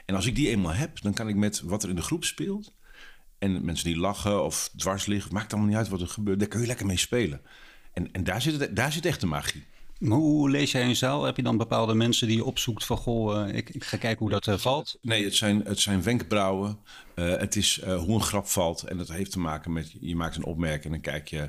En 0.07 0.15
als 0.15 0.27
ik 0.27 0.35
die 0.35 0.49
eenmaal 0.49 0.73
heb, 0.73 1.01
dan 1.01 1.15
kan 1.15 1.29
ik 1.29 1.37
met 1.37 1.61
wat 1.61 1.83
er 1.83 1.89
in 1.89 1.97
de 1.97 2.03
groep 2.03 2.25
speelt. 2.25 2.75
En 3.39 3.65
mensen 3.65 3.85
die 3.85 3.97
lachen 3.97 4.45
of 4.45 4.71
dwars 4.77 5.07
liggen, 5.07 5.35
maakt 5.35 5.53
allemaal 5.53 5.71
niet 5.71 5.79
uit 5.79 5.89
wat 5.89 6.01
er 6.01 6.09
gebeurt. 6.09 6.39
Daar 6.39 6.49
kun 6.49 6.61
je 6.61 6.67
lekker 6.67 6.87
mee 6.87 6.97
spelen. 6.97 7.41
En, 7.93 8.13
en 8.13 8.25
daar, 8.25 8.43
zit 8.43 8.77
daar 8.77 8.93
zit 8.93 9.07
echt 9.07 9.21
de 9.21 9.27
magie. 9.27 9.65
Hoe 10.09 10.51
lees 10.51 10.73
jij 10.73 10.85
een 10.85 10.97
zaal? 10.97 11.25
Heb 11.25 11.37
je 11.37 11.43
dan 11.43 11.57
bepaalde 11.57 11.95
mensen 11.95 12.27
die 12.27 12.37
je 12.37 12.45
opzoekt 12.45 12.85
van... 12.85 12.97
goh, 12.97 13.49
uh, 13.49 13.55
ik, 13.55 13.71
ik, 13.71 13.85
ga 13.85 13.97
kijken 13.97 14.19
hoe 14.19 14.31
dat 14.31 14.47
uh, 14.47 14.57
valt? 14.57 14.99
Nee, 15.03 15.25
het 15.25 15.35
zijn, 15.35 15.63
het 15.65 15.81
zijn 15.81 16.03
wenkbrauwen. 16.03 16.79
Uh, 17.15 17.37
het 17.37 17.57
is 17.57 17.83
hoe 17.85 18.15
een 18.15 18.23
grap 18.23 18.47
valt. 18.47 18.83
En 18.83 18.97
dat 18.97 19.09
heeft 19.09 19.31
te 19.31 19.39
maken 19.39 19.73
met... 19.73 19.95
je 20.01 20.17
maakt 20.17 20.37
een 20.37 20.45
opmerking 20.45 20.85
en 20.85 20.91
dan 20.91 21.01
kijk 21.01 21.29
je... 21.29 21.49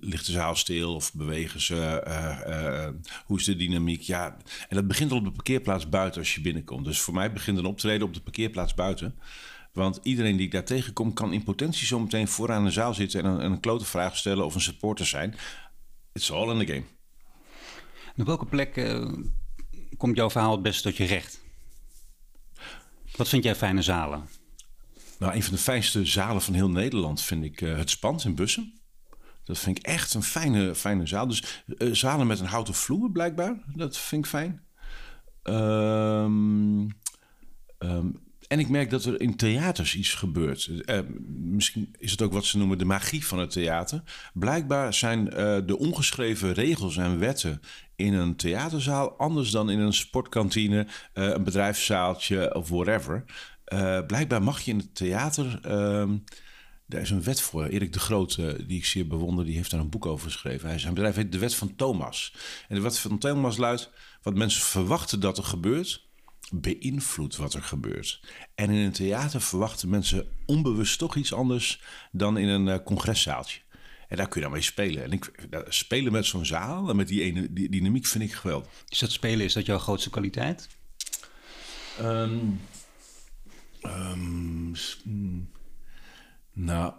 ligt 0.00 0.26
de 0.26 0.32
zaal 0.32 0.54
stil 0.54 0.94
of 0.94 1.14
bewegen 1.14 1.60
ze? 1.60 2.94
hoe 3.26 3.38
is 3.38 3.44
de 3.44 3.56
dynamiek? 3.56 4.00
Ja, 4.00 4.36
en 4.68 4.76
dat 4.76 4.86
begint 4.86 5.10
al 5.10 5.18
op 5.18 5.24
de 5.24 5.30
parkeerplaats 5.30 5.88
buiten 5.88 6.20
als 6.20 6.34
je 6.34 6.40
binnenkomt. 6.40 6.84
Dus 6.84 7.00
voor 7.00 7.14
mij 7.14 7.32
begint 7.32 7.58
een 7.58 7.64
optreden 7.64 8.06
op 8.06 8.14
de 8.14 8.20
parkeerplaats 8.20 8.74
buiten... 8.74 9.14
Want 9.72 10.00
iedereen 10.02 10.36
die 10.36 10.46
ik 10.46 10.52
daar 10.52 10.64
tegenkom, 10.64 11.12
kan 11.12 11.32
in 11.32 11.42
potentie 11.42 11.86
zo 11.86 12.00
meteen 12.00 12.28
vooraan 12.28 12.64
de 12.64 12.70
zaal 12.70 12.94
zitten 12.94 13.24
en 13.24 13.26
een, 13.26 13.40
een 13.40 13.60
klote 13.60 13.84
vraag 13.84 14.16
stellen 14.16 14.44
of 14.44 14.54
een 14.54 14.60
supporter 14.60 15.06
zijn. 15.06 15.34
It's 16.12 16.30
all 16.30 16.50
in 16.50 16.66
the 16.66 16.72
game. 16.72 16.95
Op 18.16 18.26
welke 18.26 18.46
plek 18.46 18.76
uh, 18.76 19.12
komt 19.96 20.16
jouw 20.16 20.30
verhaal 20.30 20.52
het 20.52 20.62
best 20.62 20.82
tot 20.82 20.96
je 20.96 21.04
recht? 21.04 21.40
Wat 23.16 23.28
vind 23.28 23.44
jij 23.44 23.54
fijne 23.54 23.82
zalen? 23.82 24.28
Nou, 25.18 25.34
een 25.34 25.42
van 25.42 25.52
de 25.52 25.60
fijnste 25.60 26.04
zalen 26.04 26.42
van 26.42 26.54
heel 26.54 26.70
Nederland 26.70 27.22
vind 27.22 27.44
ik 27.44 27.60
uh, 27.60 27.76
het 27.76 27.90
Spand 27.90 28.24
in 28.24 28.34
Bussen. 28.34 28.80
Dat 29.44 29.58
vind 29.58 29.78
ik 29.78 29.86
echt 29.86 30.14
een 30.14 30.22
fijne, 30.22 30.74
fijne 30.74 31.06
zaal. 31.06 31.26
Dus 31.26 31.62
uh, 31.66 31.94
zalen 31.94 32.26
met 32.26 32.40
een 32.40 32.46
houten 32.46 32.74
vloer 32.74 33.10
blijkbaar, 33.10 33.62
dat 33.74 33.98
vind 33.98 34.24
ik 34.24 34.30
fijn. 34.30 34.64
Um, 35.42 36.88
um, 37.78 38.25
en 38.48 38.58
ik 38.58 38.68
merk 38.68 38.90
dat 38.90 39.04
er 39.04 39.20
in 39.20 39.36
theaters 39.36 39.94
iets 39.94 40.14
gebeurt. 40.14 40.66
Uh, 40.66 40.98
misschien 41.28 41.94
is 41.98 42.10
het 42.10 42.22
ook 42.22 42.32
wat 42.32 42.44
ze 42.44 42.58
noemen 42.58 42.78
de 42.78 42.84
magie 42.84 43.26
van 43.26 43.38
het 43.38 43.50
theater. 43.50 44.02
Blijkbaar 44.34 44.94
zijn 44.94 45.26
uh, 45.26 45.58
de 45.66 45.78
ongeschreven 45.78 46.52
regels 46.52 46.96
en 46.96 47.18
wetten 47.18 47.60
in 47.96 48.14
een 48.14 48.36
theaterzaal 48.36 49.12
anders 49.18 49.50
dan 49.50 49.70
in 49.70 49.78
een 49.78 49.92
sportkantine, 49.92 50.86
uh, 51.14 51.28
een 51.28 51.44
bedrijfszaaltje 51.44 52.54
of 52.54 52.68
whatever. 52.68 53.24
blijkbaar 54.06 54.42
mag 54.42 54.60
je 54.60 54.70
in 54.70 54.78
het 54.78 54.94
theater. 54.94 55.58
Ehm, 55.62 56.16
daar 56.86 57.00
is 57.00 57.10
een 57.10 57.22
wet 57.22 57.40
voor. 57.40 57.66
Erik 57.66 57.92
de 57.92 57.98
Groot, 57.98 58.36
die 58.66 58.78
ik 58.78 58.84
zeer 58.84 59.06
bewonder, 59.06 59.44
die 59.44 59.56
heeft 59.56 59.70
daar 59.70 59.80
een 59.80 59.90
boek 59.90 60.06
over 60.06 60.30
geschreven. 60.30 60.68
Hij, 60.68 60.78
zijn 60.78 60.94
bedrijf 60.94 61.14
heet 61.14 61.32
De 61.32 61.38
Wet 61.38 61.54
van 61.54 61.76
Thomas. 61.76 62.34
En 62.68 62.74
de 62.74 62.80
Wet 62.80 62.98
van 62.98 63.18
Thomas 63.18 63.56
luidt: 63.56 63.90
wat 64.22 64.34
mensen 64.34 64.62
verwachten 64.62 65.20
dat 65.20 65.38
er 65.38 65.44
gebeurt 65.44 66.05
beïnvloedt 66.52 67.36
wat 67.36 67.54
er 67.54 67.62
gebeurt. 67.62 68.20
En 68.54 68.70
in 68.70 68.84
een 68.84 68.92
theater 68.92 69.40
verwachten 69.40 69.88
mensen 69.88 70.28
onbewust 70.46 70.98
toch 70.98 71.16
iets 71.16 71.32
anders 71.32 71.82
dan 72.12 72.38
in 72.38 72.48
een 72.48 72.66
uh, 72.66 72.76
congreszaaltje. 72.84 73.60
En 74.08 74.16
daar 74.16 74.28
kun 74.28 74.40
je 74.40 74.46
dan 74.46 74.54
mee 74.54 74.62
spelen. 74.62 75.02
En 75.02 75.12
ik, 75.12 75.48
spelen 75.68 76.12
met 76.12 76.26
zo'n 76.26 76.46
zaal 76.46 76.88
en 76.90 76.96
met 76.96 77.08
die, 77.08 77.22
ene, 77.22 77.52
die, 77.52 77.68
dynamiek 77.68 78.06
vind 78.06 78.24
ik 78.24 78.32
geweldig. 78.32 78.68
Is 78.88 78.98
dat 78.98 79.12
spelen, 79.12 79.44
is 79.44 79.52
dat 79.52 79.66
jouw 79.66 79.78
grootste 79.78 80.10
kwaliteit? 80.10 80.68
Um, 82.00 82.60
um, 83.82 84.74
nou, 86.52 86.92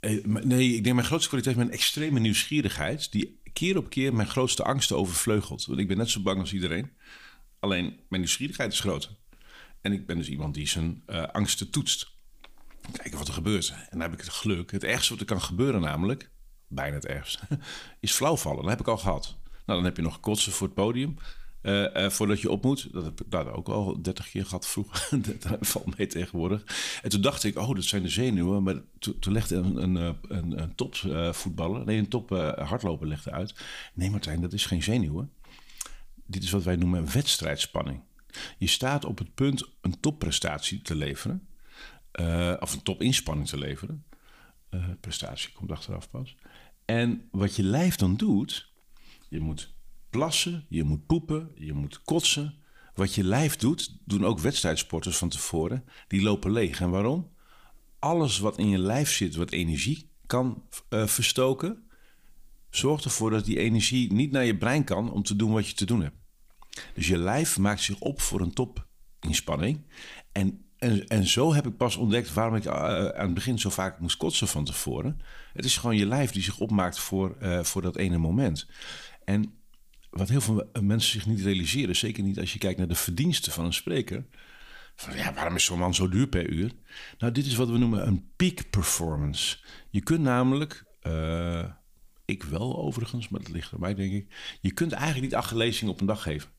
eh, 0.00 0.24
nee, 0.24 0.74
ik 0.74 0.84
denk 0.84 0.94
mijn 0.94 1.06
grootste 1.06 1.28
kwaliteit 1.28 1.56
is 1.56 1.62
mijn 1.62 1.74
extreme 1.74 2.20
nieuwsgierigheid... 2.20 3.12
die 3.12 3.40
keer 3.52 3.76
op 3.76 3.90
keer 3.90 4.14
mijn 4.14 4.28
grootste 4.28 4.64
angsten 4.64 4.96
overvleugelt. 4.96 5.66
Want 5.66 5.78
ik 5.78 5.88
ben 5.88 5.96
net 5.96 6.10
zo 6.10 6.20
bang 6.20 6.40
als 6.40 6.52
iedereen. 6.52 6.90
Alleen 7.60 7.84
mijn 7.84 8.20
nieuwsgierigheid 8.20 8.72
is 8.72 8.80
groter. 8.80 9.10
En 9.80 9.92
ik 9.92 10.06
ben 10.06 10.16
dus 10.16 10.28
iemand 10.28 10.54
die 10.54 10.68
zijn 10.68 11.02
uh, 11.06 11.22
angsten 11.22 11.70
toetst. 11.70 12.10
Kijken 12.92 13.18
wat 13.18 13.28
er 13.28 13.34
gebeurt. 13.34 13.70
En 13.70 13.86
dan 13.90 14.00
heb 14.00 14.12
ik 14.12 14.20
het 14.20 14.28
geluk. 14.28 14.70
Het 14.70 14.84
ergste 14.84 15.10
wat 15.10 15.20
er 15.20 15.26
kan 15.26 15.42
gebeuren 15.42 15.80
namelijk, 15.80 16.30
bijna 16.68 16.94
het 16.94 17.06
ergste, 17.06 17.40
is 18.00 18.12
flauwvallen. 18.12 18.60
Dat 18.60 18.70
heb 18.70 18.80
ik 18.80 18.88
al 18.88 18.98
gehad. 18.98 19.36
Nou, 19.44 19.78
dan 19.78 19.84
heb 19.84 19.96
je 19.96 20.02
nog 20.02 20.20
kotsen 20.20 20.52
voor 20.52 20.66
het 20.66 20.76
podium. 20.76 21.16
Uh, 21.62 21.94
uh, 21.94 22.10
voordat 22.10 22.40
je 22.40 22.50
op 22.50 22.64
moet. 22.64 22.92
Dat 22.92 23.04
heb 23.04 23.20
ik 23.20 23.30
daar 23.30 23.52
ook 23.52 23.68
al 23.68 24.02
30 24.02 24.30
keer 24.30 24.44
gehad 24.44 24.66
vroeger. 24.66 25.08
dat 25.48 25.56
valt 25.60 25.98
mee 25.98 26.06
tegenwoordig. 26.06 26.64
En 27.02 27.10
toen 27.10 27.20
dacht 27.20 27.44
ik, 27.44 27.58
oh, 27.58 27.74
dat 27.74 27.84
zijn 27.84 28.02
de 28.02 28.08
zenuwen. 28.08 28.62
Maar 28.62 28.80
toen, 28.98 29.32
legde 29.32 29.56
een, 29.56 29.76
een, 29.76 30.16
een, 30.28 30.62
een 30.62 30.74
topvoetballer, 30.74 31.84
nee, 31.84 31.98
een 31.98 32.08
top 32.08 32.30
hardloper 32.56 33.06
legde 33.06 33.30
uit. 33.30 33.54
Nee, 33.94 34.10
Martijn, 34.10 34.40
dat 34.40 34.52
is 34.52 34.66
geen 34.66 34.82
zenuwen 34.82 35.30
dit 36.30 36.42
is 36.42 36.50
wat 36.50 36.62
wij 36.62 36.76
noemen 36.76 37.12
wedstrijdspanning. 37.12 38.00
Je 38.58 38.66
staat 38.66 39.04
op 39.04 39.18
het 39.18 39.34
punt 39.34 39.68
een 39.80 40.00
topprestatie 40.00 40.82
te 40.82 40.94
leveren, 40.94 41.48
uh, 42.20 42.56
of 42.60 42.72
een 42.72 42.82
topinspanning 42.82 43.48
te 43.48 43.58
leveren. 43.58 44.04
Uh, 44.70 44.84
prestatie 45.00 45.52
komt 45.52 45.70
achteraf 45.70 46.10
pas. 46.10 46.36
En 46.84 47.28
wat 47.30 47.56
je 47.56 47.62
lijf 47.62 47.96
dan 47.96 48.16
doet, 48.16 48.72
je 49.28 49.40
moet 49.40 49.74
plassen, 50.10 50.66
je 50.68 50.84
moet 50.84 51.06
poepen, 51.06 51.50
je 51.54 51.72
moet 51.72 52.02
kotsen. 52.02 52.54
Wat 52.94 53.14
je 53.14 53.24
lijf 53.24 53.56
doet, 53.56 53.96
doen 54.04 54.24
ook 54.24 54.38
wedstrijdsporters 54.38 55.16
van 55.16 55.28
tevoren, 55.28 55.84
die 56.08 56.22
lopen 56.22 56.52
leeg. 56.52 56.80
En 56.80 56.90
waarom? 56.90 57.30
Alles 57.98 58.38
wat 58.38 58.58
in 58.58 58.68
je 58.68 58.78
lijf 58.78 59.10
zit, 59.10 59.34
wat 59.34 59.50
energie 59.50 60.10
kan 60.26 60.62
uh, 60.90 61.06
verstoken, 61.06 61.82
zorgt 62.70 63.04
ervoor 63.04 63.30
dat 63.30 63.44
die 63.44 63.58
energie 63.58 64.12
niet 64.12 64.30
naar 64.30 64.44
je 64.44 64.56
brein 64.56 64.84
kan 64.84 65.12
om 65.12 65.22
te 65.22 65.36
doen 65.36 65.52
wat 65.52 65.68
je 65.68 65.74
te 65.74 65.84
doen 65.86 66.02
hebt. 66.02 66.19
Dus 66.94 67.08
je 67.08 67.18
lijf 67.18 67.58
maakt 67.58 67.80
zich 67.80 67.98
op 67.98 68.20
voor 68.20 68.40
een 68.40 68.52
topinspanning. 68.52 69.86
En, 70.32 70.64
en, 70.78 71.06
en 71.06 71.26
zo 71.26 71.54
heb 71.54 71.66
ik 71.66 71.76
pas 71.76 71.96
ontdekt 71.96 72.32
waarom 72.32 72.54
ik 72.54 72.64
uh, 72.64 72.72
aan 72.72 73.24
het 73.24 73.34
begin 73.34 73.58
zo 73.58 73.70
vaak 73.70 74.00
moest 74.00 74.16
kotsen 74.16 74.48
van 74.48 74.64
tevoren. 74.64 75.20
Het 75.52 75.64
is 75.64 75.76
gewoon 75.76 75.96
je 75.96 76.06
lijf 76.06 76.30
die 76.30 76.42
zich 76.42 76.58
opmaakt 76.58 76.98
voor, 76.98 77.36
uh, 77.42 77.62
voor 77.62 77.82
dat 77.82 77.96
ene 77.96 78.18
moment. 78.18 78.66
En 79.24 79.54
wat 80.10 80.28
heel 80.28 80.40
veel 80.40 80.70
mensen 80.80 81.12
zich 81.12 81.26
niet 81.26 81.40
realiseren, 81.40 81.96
zeker 81.96 82.22
niet 82.22 82.40
als 82.40 82.52
je 82.52 82.58
kijkt 82.58 82.78
naar 82.78 82.88
de 82.88 82.94
verdiensten 82.94 83.52
van 83.52 83.64
een 83.64 83.72
spreker. 83.72 84.26
Van, 84.94 85.16
ja, 85.16 85.34
waarom 85.34 85.54
is 85.54 85.64
zo'n 85.64 85.78
man 85.78 85.94
zo 85.94 86.08
duur 86.08 86.26
per 86.26 86.50
uur? 86.50 86.72
Nou, 87.18 87.32
dit 87.32 87.46
is 87.46 87.54
wat 87.54 87.68
we 87.68 87.78
noemen 87.78 88.06
een 88.06 88.30
peak 88.36 88.70
performance. 88.70 89.58
Je 89.90 90.00
kunt 90.00 90.20
namelijk. 90.20 90.84
Uh, 91.02 91.64
ik 92.24 92.42
wel 92.42 92.78
overigens, 92.78 93.28
maar 93.28 93.40
dat 93.40 93.50
ligt 93.50 93.72
er 93.72 93.78
mij, 93.78 93.94
denk 93.94 94.12
ik. 94.12 94.58
Je 94.60 94.72
kunt 94.72 94.92
eigenlijk 94.92 95.22
niet 95.22 95.34
acht 95.34 95.52
lezingen 95.52 95.92
op 95.92 96.00
een 96.00 96.06
dag 96.06 96.22
geven. 96.22 96.50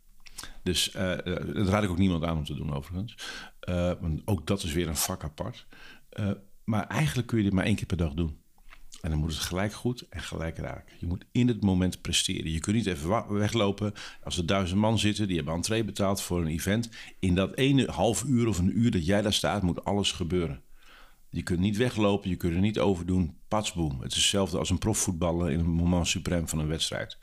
Dus 0.63 0.95
uh, 0.95 1.17
dat 1.53 1.67
raad 1.67 1.83
ik 1.83 1.89
ook 1.89 1.97
niemand 1.97 2.23
aan 2.23 2.37
om 2.37 2.45
te 2.45 2.55
doen, 2.55 2.73
overigens. 2.73 3.15
Uh, 3.69 3.91
want 3.99 4.21
ook 4.25 4.47
dat 4.47 4.63
is 4.63 4.73
weer 4.73 4.87
een 4.87 4.95
vak 4.95 5.23
apart. 5.23 5.65
Maar 6.63 6.87
eigenlijk 6.87 7.27
kun 7.27 7.37
je 7.37 7.43
dit 7.43 7.53
maar 7.53 7.65
één 7.65 7.75
keer 7.75 7.85
per 7.85 7.97
dag 7.97 8.13
doen. 8.13 8.39
En 9.01 9.09
dan 9.09 9.19
moet 9.19 9.33
het 9.33 9.39
gelijk 9.39 9.73
goed 9.73 10.07
en 10.09 10.21
gelijk 10.21 10.57
raken. 10.57 10.95
Je 10.99 11.05
moet 11.05 11.25
in 11.31 11.47
het 11.47 11.61
moment 11.61 12.01
presteren. 12.01 12.51
Je 12.51 12.59
kunt 12.59 12.75
niet 12.75 12.85
even 12.85 13.33
weglopen. 13.33 13.93
Als 14.23 14.37
er 14.37 14.45
duizend 14.45 14.79
man 14.79 14.99
zitten, 14.99 15.27
die 15.27 15.35
hebben 15.35 15.53
entree 15.53 15.83
betaald 15.83 16.21
voor 16.21 16.41
een 16.41 16.47
event. 16.47 16.89
In 17.19 17.35
dat 17.35 17.55
ene 17.55 17.91
half 17.91 18.23
uur 18.23 18.47
of 18.47 18.57
een 18.57 18.79
uur 18.79 18.91
dat 18.91 19.05
jij 19.05 19.21
daar 19.21 19.33
staat, 19.33 19.61
moet 19.61 19.83
alles 19.83 20.11
gebeuren. 20.11 20.61
Je 21.33 21.43
kunt 21.43 21.59
niet 21.59 21.77
weglopen, 21.77 22.29
je 22.29 22.35
kunt 22.35 22.53
er 22.53 22.59
niet 22.59 22.79
over 22.79 23.05
doen. 23.05 23.37
Patsboom. 23.47 24.01
Het 24.01 24.11
is 24.11 24.17
hetzelfde 24.17 24.57
als 24.57 24.69
een 24.69 24.77
profvoetballer 24.77 25.51
in 25.51 25.59
een 25.59 25.65
moment 25.65 26.07
suprem 26.07 26.47
van 26.47 26.59
een 26.59 26.67
wedstrijd. 26.67 27.17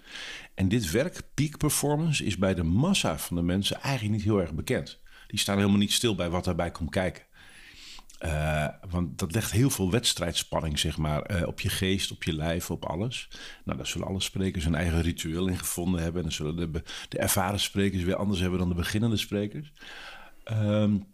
En 0.54 0.68
dit 0.68 0.90
werk, 0.90 1.22
peak 1.34 1.56
performance, 1.56 2.24
is 2.24 2.38
bij 2.38 2.54
de 2.54 2.62
massa 2.62 3.18
van 3.18 3.36
de 3.36 3.42
mensen 3.42 3.80
eigenlijk 3.80 4.14
niet 4.14 4.24
heel 4.24 4.40
erg 4.40 4.54
bekend. 4.54 5.00
Die 5.26 5.38
staan 5.38 5.56
helemaal 5.56 5.78
niet 5.78 5.92
stil 5.92 6.14
bij 6.14 6.30
wat 6.30 6.44
daarbij 6.44 6.70
komt 6.70 6.90
kijken. 6.90 7.22
Uh, 8.24 8.68
want 8.90 9.18
dat 9.18 9.32
legt 9.32 9.50
heel 9.50 9.70
veel 9.70 9.90
wedstrijdspanning, 9.90 10.78
zeg 10.78 10.96
maar, 10.96 11.30
uh, 11.30 11.46
op 11.46 11.60
je 11.60 11.68
geest, 11.68 12.10
op 12.10 12.22
je 12.22 12.32
lijf, 12.32 12.70
op 12.70 12.84
alles. 12.84 13.28
Nou, 13.64 13.76
daar 13.76 13.86
zullen 13.86 14.06
alle 14.06 14.20
sprekers 14.20 14.64
een 14.64 14.74
eigen 14.74 15.02
ritueel 15.02 15.46
in 15.46 15.58
gevonden 15.58 16.02
hebben. 16.02 16.22
En 16.22 16.28
dan 16.28 16.36
zullen 16.36 16.72
de, 16.72 16.82
ervaren 17.08 17.60
sprekers 17.60 18.02
weer 18.02 18.16
anders 18.16 18.40
hebben 18.40 18.58
dan 18.58 18.68
de 18.68 18.74
beginnende 18.74 19.16
sprekers. 19.16 19.72
Um, 20.52 21.06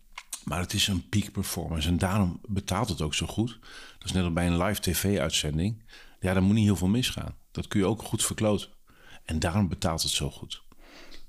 maar 0.45 0.61
het 0.61 0.73
is 0.73 0.87
een 0.89 1.09
peak 1.09 1.33
performance 1.33 1.89
en 1.89 1.99
daarom 1.99 2.41
betaalt 2.49 2.89
het 2.89 3.01
ook 3.01 3.15
zo 3.15 3.27
goed. 3.27 3.59
Dat 3.99 4.05
is 4.05 4.13
net 4.13 4.25
als 4.25 4.33
bij 4.33 4.47
een 4.47 4.63
live 4.63 4.81
tv-uitzending. 4.81 5.83
Ja, 6.21 6.33
daar 6.33 6.43
moet 6.43 6.55
niet 6.55 6.65
heel 6.65 6.77
veel 6.77 6.89
misgaan. 6.89 7.37
Dat 7.51 7.69
kun 7.69 7.81
je 7.81 7.87
ook 7.87 8.03
goed 8.03 8.25
verkloten. 8.25 8.69
En 9.25 9.39
daarom 9.39 9.69
betaalt 9.69 10.03
het 10.03 10.11
zo 10.11 10.31
goed. 10.31 10.63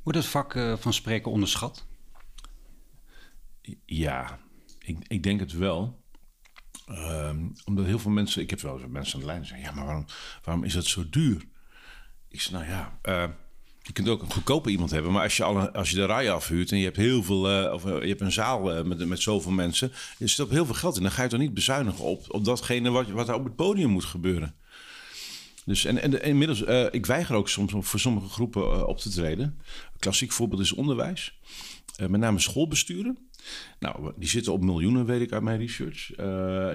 Wordt 0.04 0.18
het 0.18 0.28
vak 0.28 0.54
uh, 0.54 0.78
van 0.78 0.94
spreken 0.94 1.32
onderschat? 1.32 1.86
Ja, 3.86 4.40
ik, 4.80 4.98
ik 5.08 5.24
denk 5.24 5.40
het 5.40 5.52
wel. 5.52 6.04
Um, 6.90 7.54
omdat 7.66 7.86
heel 7.86 8.00
veel 8.00 8.12
mensen, 8.12 8.42
ik 8.42 8.50
heb 8.50 8.60
wel 8.60 8.80
eens 8.80 8.92
mensen 8.92 9.14
aan 9.14 9.20
de 9.20 9.26
lijn 9.26 9.46
zeggen: 9.46 9.68
ja, 9.68 9.74
maar 9.74 9.86
waarom, 9.86 10.06
waarom 10.44 10.64
is 10.64 10.74
het 10.74 10.86
zo 10.86 11.10
duur? 11.10 11.46
Ik 12.28 12.42
zeg: 12.42 12.52
nou 12.52 12.66
ja, 12.66 13.00
uh, 13.04 13.30
Je 13.86 13.94
kunt 13.94 14.10
ook 14.10 14.22
een 14.22 14.32
goedkope 14.32 14.70
iemand 14.70 14.92
hebben, 14.92 15.12
maar 15.12 15.24
als 15.24 15.38
je, 15.38 15.44
al 15.44 15.70
als 15.70 15.90
je 15.90 15.96
de 15.96 16.06
rij 16.06 16.32
afhuurt 16.32 16.72
en 16.72 16.78
je 16.78 16.84
hebt 16.84 16.98
heel 16.98 17.24
veel, 17.24 17.50
eh, 17.50 17.74
of 17.74 17.86
eh, 17.86 18.02
je 18.02 18.08
hebt 18.08 18.22
een 18.22 18.32
zaal 18.32 18.74
eh, 18.74 18.84
met, 18.84 19.08
met 19.08 19.22
zoveel 19.22 19.52
mensen, 19.52 19.92
je 20.18 20.28
zit 20.28 20.40
op 20.40 20.50
heel 20.50 20.66
veel 20.66 20.76
geld 20.76 20.96
in. 20.96 21.02
Dan 21.02 21.12
ga 21.12 21.24
je 21.24 21.30
toch 21.30 21.40
niet 21.40 21.54
bezuinigen 21.54 22.06
op, 22.06 22.26
op 22.28 22.46
datgene 22.46 22.90
wat, 22.90 23.10
wat 23.10 23.28
er 23.28 23.36
op 23.36 23.44
het 23.44 23.56
podium 23.56 23.90
moet 23.90 24.06
gebeuren. 24.06 24.56
Dus 25.66 25.86
en, 25.86 26.02
en, 26.02 26.24
inmiddels, 26.24 26.62
ik 26.92 27.06
weiger 27.06 27.36
ook 27.36 27.50
soms 27.50 27.74
om 27.74 27.84
voor 27.84 28.00
sommige 28.00 28.30
groepen 28.30 28.88
op 28.88 28.98
te 28.98 29.10
treden. 29.10 29.60
Klassiek 30.00 30.32
voorbeeld 30.32 30.62
is 30.62 30.74
onderwijs. 30.74 31.40
met 31.98 32.20
name 32.20 32.40
schoolbesturen. 32.40 33.25
Nou, 33.80 34.14
die 34.16 34.30
zitten 34.30 34.54
op 34.54 34.64
miljoenen, 34.64 35.06
weet 35.06 35.22
ik 35.22 35.32
uit 35.32 35.44
mijn 35.44 35.60
research. 35.60 36.08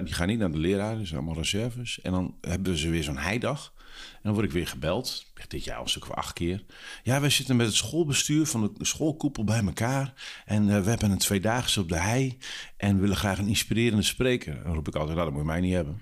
die 0.03 0.13
gaan 0.13 0.27
niet 0.27 0.39
naar 0.39 0.51
de 0.51 0.57
leraren, 0.57 0.97
dat 0.97 1.07
zijn 1.07 1.19
allemaal 1.19 1.41
reserves. 1.41 2.01
En 2.01 2.11
dan 2.11 2.35
hebben 2.41 2.77
ze 2.77 2.89
weer 2.89 3.03
zo'n 3.03 3.17
heidag. 3.17 3.73
En 4.13 4.19
dan 4.23 4.33
word 4.33 4.45
ik 4.45 4.51
weer 4.51 4.67
gebeld, 4.67 5.25
dit 5.47 5.63
jaar 5.63 5.77
al 5.77 5.83
een 5.83 5.89
stuk 5.89 6.03
of 6.03 6.11
acht 6.11 6.33
keer. 6.33 6.63
Ja, 7.03 7.21
wij 7.21 7.29
zitten 7.29 7.55
met 7.55 7.65
het 7.65 7.75
schoolbestuur 7.75 8.45
van 8.45 8.73
de 8.77 8.85
schoolkoepel 8.85 9.43
bij 9.43 9.63
elkaar. 9.65 10.13
En 10.45 10.67
uh, 10.67 10.83
we 10.83 10.89
hebben 10.89 11.11
een 11.11 11.17
tweedaagse 11.17 11.79
op 11.79 11.89
de 11.89 11.99
hei. 11.99 12.37
En 12.77 12.99
willen 12.99 13.15
graag 13.15 13.37
een 13.37 13.47
inspirerende 13.47 14.03
spreker. 14.03 14.63
Dan 14.63 14.73
roep 14.73 14.87
ik 14.87 14.95
altijd, 14.95 15.17
nou, 15.17 15.29
dat 15.29 15.37
moet 15.37 15.45
je 15.45 15.51
mij 15.51 15.61
niet 15.61 15.73
hebben. 15.73 16.01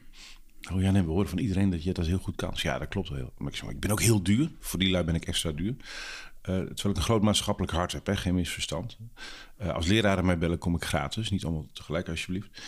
Oh 0.73 0.81
ja, 0.81 0.91
nee, 0.91 1.03
we 1.03 1.09
horen 1.09 1.29
van 1.29 1.37
iedereen 1.37 1.69
dat 1.69 1.83
je 1.83 1.93
dat 1.93 2.05
heel 2.05 2.17
goed 2.17 2.35
kan. 2.35 2.49
Dus 2.49 2.61
ja, 2.61 2.79
dat 2.79 2.87
klopt 2.87 3.09
wel. 3.09 3.33
Maar 3.37 3.51
ik, 3.51 3.55
zeg, 3.55 3.69
ik 3.69 3.79
ben 3.79 3.91
ook 3.91 4.01
heel 4.01 4.23
duur. 4.23 4.51
Voor 4.59 4.79
die 4.79 4.89
lui 4.89 5.03
ben 5.03 5.15
ik 5.15 5.25
extra 5.25 5.51
duur. 5.51 5.75
Uh, 6.41 6.55
terwijl 6.55 6.89
ik 6.89 6.95
een 6.95 7.01
groot 7.01 7.21
maatschappelijk 7.21 7.73
hart 7.73 7.91
heb, 7.91 8.07
geen 8.07 8.35
misverstand. 8.35 8.97
Uh, 9.61 9.73
als 9.73 9.87
leraren 9.87 10.25
mij 10.25 10.37
bellen, 10.37 10.57
kom 10.57 10.75
ik 10.75 10.83
gratis. 10.83 11.29
Niet 11.29 11.43
allemaal 11.43 11.67
tegelijk, 11.73 12.09
alsjeblieft. 12.09 12.61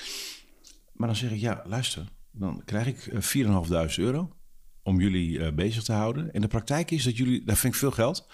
Maar 0.94 1.08
dan 1.08 1.18
zeg 1.18 1.32
ik, 1.32 1.40
ja, 1.40 1.64
luister. 1.66 2.06
Dan 2.32 2.62
krijg 2.66 2.88
ik 2.88 3.10
4.500 3.14 3.96
euro 3.96 4.36
om 4.84 5.00
jullie 5.00 5.54
bezig 5.54 5.84
te 5.84 5.94
houden. 5.94 6.34
En 6.34 6.42
de 6.42 6.48
praktijk 6.48 6.92
is 6.92 7.04
dat 7.04 7.18
jullie, 7.18 7.44
daar 7.44 7.58
vind 7.58 7.74
ik 7.74 7.80
veel 7.80 7.92
geld. 7.92 8.28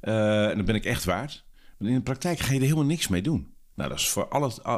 En 0.00 0.56
dat 0.56 0.66
ben 0.66 0.74
ik 0.74 0.84
echt 0.84 1.04
waard. 1.04 1.44
Maar 1.78 1.88
in 1.88 1.94
de 1.94 2.02
praktijk 2.02 2.38
ga 2.38 2.52
je 2.52 2.58
er 2.58 2.64
helemaal 2.64 2.84
niks 2.84 3.08
mee 3.08 3.22
doen. 3.22 3.54
Nou, 3.74 3.88
dat 3.88 3.98
is 3.98 4.08
voor, 4.08 4.28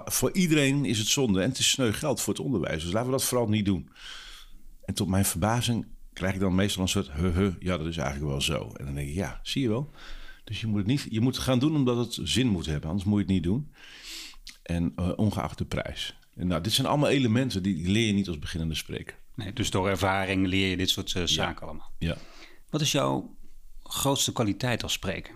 voor 0.05 0.33
iedereen 0.33 0.85
is 0.85 0.99
het 0.99 1.09
zonde. 1.09 1.41
En 1.41 1.49
het 1.49 1.59
is 1.59 1.71
sneu 1.71 1.93
geld 1.93 2.21
voor 2.21 2.35
het 2.35 2.43
onderwijs. 2.43 2.83
Dus 2.83 2.93
laten 2.93 3.11
we 3.11 3.17
dat 3.17 3.25
vooral 3.25 3.49
niet 3.49 3.65
doen. 3.65 3.91
En 4.85 4.95
tot 4.95 5.09
mijn 5.09 5.25
verbazing 5.25 5.87
krijg 6.17 6.35
ik 6.35 6.41
dan 6.41 6.55
meestal 6.55 6.83
een 6.83 6.89
soort... 6.89 7.13
Huh, 7.13 7.37
huh, 7.37 7.55
ja, 7.59 7.77
dat 7.77 7.87
is 7.87 7.97
eigenlijk 7.97 8.31
wel 8.31 8.41
zo. 8.41 8.73
En 8.77 8.85
dan 8.85 8.95
denk 8.95 9.09
ik, 9.09 9.15
ja, 9.15 9.41
zie 9.43 9.63
je 9.63 9.69
wel. 9.69 9.91
Dus 10.45 10.61
je 10.61 10.67
moet 10.67 10.79
het, 10.79 10.87
niet, 10.87 11.07
je 11.11 11.21
moet 11.21 11.35
het 11.35 11.45
gaan 11.45 11.59
doen 11.59 11.75
omdat 11.75 11.97
het 11.97 12.29
zin 12.29 12.47
moet 12.47 12.67
hebben. 12.67 12.91
Anders 12.91 13.09
moet 13.09 13.19
je 13.19 13.25
het 13.25 13.33
niet 13.33 13.43
doen. 13.43 13.73
En 14.63 14.93
uh, 14.97 15.13
ongeacht 15.17 15.59
de 15.59 15.65
prijs. 15.65 16.19
En 16.35 16.47
nou, 16.47 16.63
dit 16.63 16.73
zijn 16.73 16.87
allemaal 16.87 17.09
elementen 17.09 17.63
die, 17.63 17.75
die 17.75 17.89
leer 17.89 18.07
je 18.07 18.13
niet 18.13 18.29
als 18.29 18.39
beginnende 18.39 18.75
spreker. 18.75 19.17
Nee, 19.35 19.53
dus 19.53 19.71
door 19.71 19.89
ervaring 19.89 20.47
leer 20.47 20.71
je 20.71 20.77
dit 20.77 20.91
soort 20.91 21.15
uh, 21.15 21.23
zaken 21.25 21.61
ja. 21.61 21.67
allemaal. 21.67 21.91
Ja. 21.99 22.17
Wat 22.71 22.81
is 22.81 22.93
jouw 22.93 23.37
grootste 23.83 24.33
kwaliteit 24.33 24.83
als 24.83 24.93
spreker? 24.93 25.35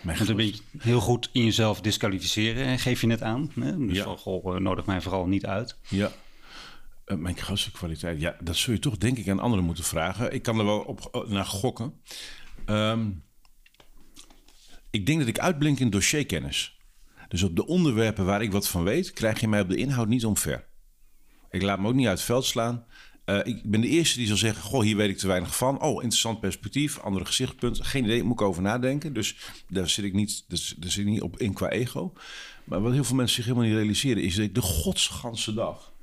Mijn 0.00 0.26
Want 0.26 0.28
je 0.28 0.60
heel 0.78 1.00
goed 1.00 1.30
in 1.32 1.44
jezelf 1.44 1.80
disqualificeren, 1.80 2.78
geef 2.78 3.00
je 3.00 3.06
net 3.06 3.22
aan. 3.22 3.52
Hè? 3.60 3.86
Dus 3.86 3.96
Ja. 3.96 4.04
goh, 4.04 4.58
nodig 4.58 4.86
mij 4.86 5.00
vooral 5.00 5.26
niet 5.26 5.46
uit. 5.46 5.76
Ja. 5.88 6.12
Uh, 7.06 7.16
mijn 7.16 7.36
kwaliteit, 7.72 8.20
ja, 8.20 8.36
dat 8.40 8.56
zul 8.56 8.72
je 8.72 8.78
toch 8.78 8.98
denk 8.98 9.18
ik 9.18 9.28
aan 9.28 9.40
anderen 9.40 9.64
moeten 9.64 9.84
vragen. 9.84 10.32
Ik 10.32 10.42
kan 10.42 10.58
er 10.58 10.64
wel 10.64 10.80
op 10.80 11.26
naar 11.28 11.46
gokken. 11.46 12.00
Um, 12.66 13.24
ik 14.90 15.06
denk 15.06 15.18
dat 15.18 15.28
ik 15.28 15.38
uitblink 15.38 15.78
in 15.78 15.90
dossierkennis. 15.90 16.78
Dus 17.28 17.42
op 17.42 17.56
de 17.56 17.66
onderwerpen 17.66 18.24
waar 18.24 18.42
ik 18.42 18.52
wat 18.52 18.68
van 18.68 18.84
weet, 18.84 19.12
krijg 19.12 19.40
je 19.40 19.48
mij 19.48 19.60
op 19.60 19.68
de 19.68 19.76
inhoud 19.76 20.08
niet 20.08 20.24
omver. 20.24 20.64
Ik 21.50 21.62
laat 21.62 21.80
me 21.80 21.88
ook 21.88 21.94
niet 21.94 22.06
uit 22.06 22.18
het 22.18 22.26
veld 22.26 22.44
slaan. 22.44 22.84
Uh, 23.26 23.40
ik 23.44 23.70
ben 23.70 23.80
de 23.80 23.88
eerste 23.88 24.18
die 24.18 24.26
zal 24.26 24.36
zeggen: 24.36 24.62
Goh, 24.62 24.82
hier 24.82 24.96
weet 24.96 25.08
ik 25.08 25.18
te 25.18 25.26
weinig 25.26 25.56
van. 25.56 25.82
Oh, 25.82 25.92
interessant 25.92 26.40
perspectief, 26.40 26.98
andere 26.98 27.24
gezichtspunten. 27.24 27.84
Geen 27.84 28.04
idee, 28.04 28.22
moet 28.22 28.40
ik 28.40 28.46
over 28.46 28.62
nadenken. 28.62 29.12
Dus 29.12 29.36
daar 29.68 29.88
zit 29.88 30.04
ik 30.04 30.12
niet, 30.12 30.44
daar 30.48 30.90
zit 30.90 30.96
ik 30.96 31.04
niet 31.04 31.22
op 31.22 31.38
in 31.38 31.52
qua 31.52 31.68
ego. 31.68 32.12
Maar 32.64 32.80
wat 32.80 32.92
heel 32.92 33.04
veel 33.04 33.16
mensen 33.16 33.36
zich 33.36 33.44
helemaal 33.44 33.68
niet 33.68 33.76
realiseren, 33.76 34.22
is 34.22 34.34
dat 34.34 34.44
ik 34.44 34.54
de 34.54 34.60
godsganse 34.60 35.54
dag. 35.54 35.93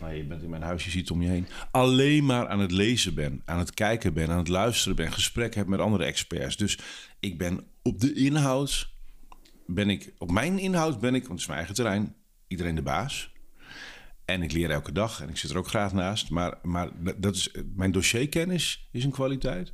Nou, 0.00 0.14
je 0.14 0.24
bent 0.24 0.42
in 0.42 0.50
mijn 0.50 0.62
huis, 0.62 0.84
je 0.84 0.90
ziet 0.90 1.10
om 1.10 1.22
je 1.22 1.28
heen. 1.28 1.46
Alleen 1.70 2.24
maar 2.24 2.48
aan 2.48 2.60
het 2.60 2.70
lezen 2.70 3.14
ben, 3.14 3.42
aan 3.44 3.58
het 3.58 3.74
kijken 3.74 4.14
ben, 4.14 4.30
aan 4.30 4.38
het 4.38 4.48
luisteren 4.48 4.96
ben, 4.96 5.12
gesprek 5.12 5.54
heb 5.54 5.66
met 5.66 5.80
andere 5.80 6.04
experts. 6.04 6.56
Dus 6.56 6.78
ik 7.20 7.38
ben 7.38 7.66
op 7.82 8.00
de 8.00 8.12
inhoud 8.12 8.94
ben 9.66 9.90
ik, 9.90 10.12
op 10.18 10.30
mijn 10.30 10.58
inhoud 10.58 11.00
ben 11.00 11.14
ik, 11.14 11.20
want 11.20 11.32
het 11.32 11.40
is 11.40 11.46
mijn 11.46 11.58
eigen 11.58 11.74
terrein, 11.74 12.14
iedereen 12.48 12.74
de 12.74 12.82
baas. 12.82 13.34
En 14.24 14.42
ik 14.42 14.52
leer 14.52 14.70
elke 14.70 14.92
dag 14.92 15.20
en 15.20 15.28
ik 15.28 15.36
zit 15.36 15.50
er 15.50 15.58
ook 15.58 15.68
graag 15.68 15.92
naast. 15.92 16.30
Maar, 16.30 16.58
maar 16.62 16.88
dat 17.16 17.34
is, 17.34 17.50
mijn 17.74 17.92
dossierkennis 17.92 18.88
is 18.92 19.04
een 19.04 19.10
kwaliteit. 19.10 19.72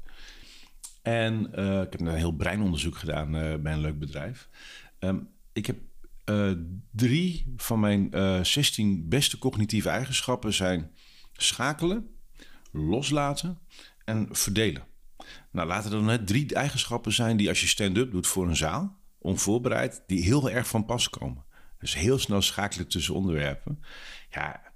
En 1.02 1.50
uh, 1.54 1.80
ik 1.80 1.92
heb 1.92 2.00
een 2.00 2.14
heel 2.14 2.32
breinonderzoek 2.32 2.96
gedaan 2.96 3.36
uh, 3.36 3.56
bij 3.56 3.72
een 3.72 3.80
leuk 3.80 3.98
bedrijf. 3.98 4.48
Um, 4.98 5.28
ik 5.52 5.66
heb 5.66 5.76
uh, 6.32 6.52
drie 6.90 7.52
van 7.56 7.80
mijn 7.80 8.10
16 8.46 9.08
beste 9.08 9.38
cognitieve 9.38 9.88
eigenschappen 9.88 10.52
zijn 10.52 10.90
schakelen, 11.32 12.06
loslaten 12.72 13.58
en 14.04 14.28
verdelen. 14.30 14.86
Nou, 15.50 15.68
laten 15.68 15.92
er 15.92 16.02
net 16.02 16.26
drie 16.26 16.54
eigenschappen 16.54 17.12
zijn 17.12 17.36
die 17.36 17.48
als 17.48 17.60
je 17.60 17.66
stand-up 17.66 18.10
doet 18.10 18.26
voor 18.26 18.48
een 18.48 18.56
zaal, 18.56 18.98
onvoorbereid, 19.18 20.02
die 20.06 20.22
heel 20.22 20.50
erg 20.50 20.68
van 20.68 20.84
pas 20.84 21.10
komen. 21.10 21.44
Dus 21.78 21.94
heel 21.94 22.18
snel 22.18 22.42
schakelen 22.42 22.88
tussen 22.88 23.14
onderwerpen. 23.14 23.82
Ja, 24.30 24.72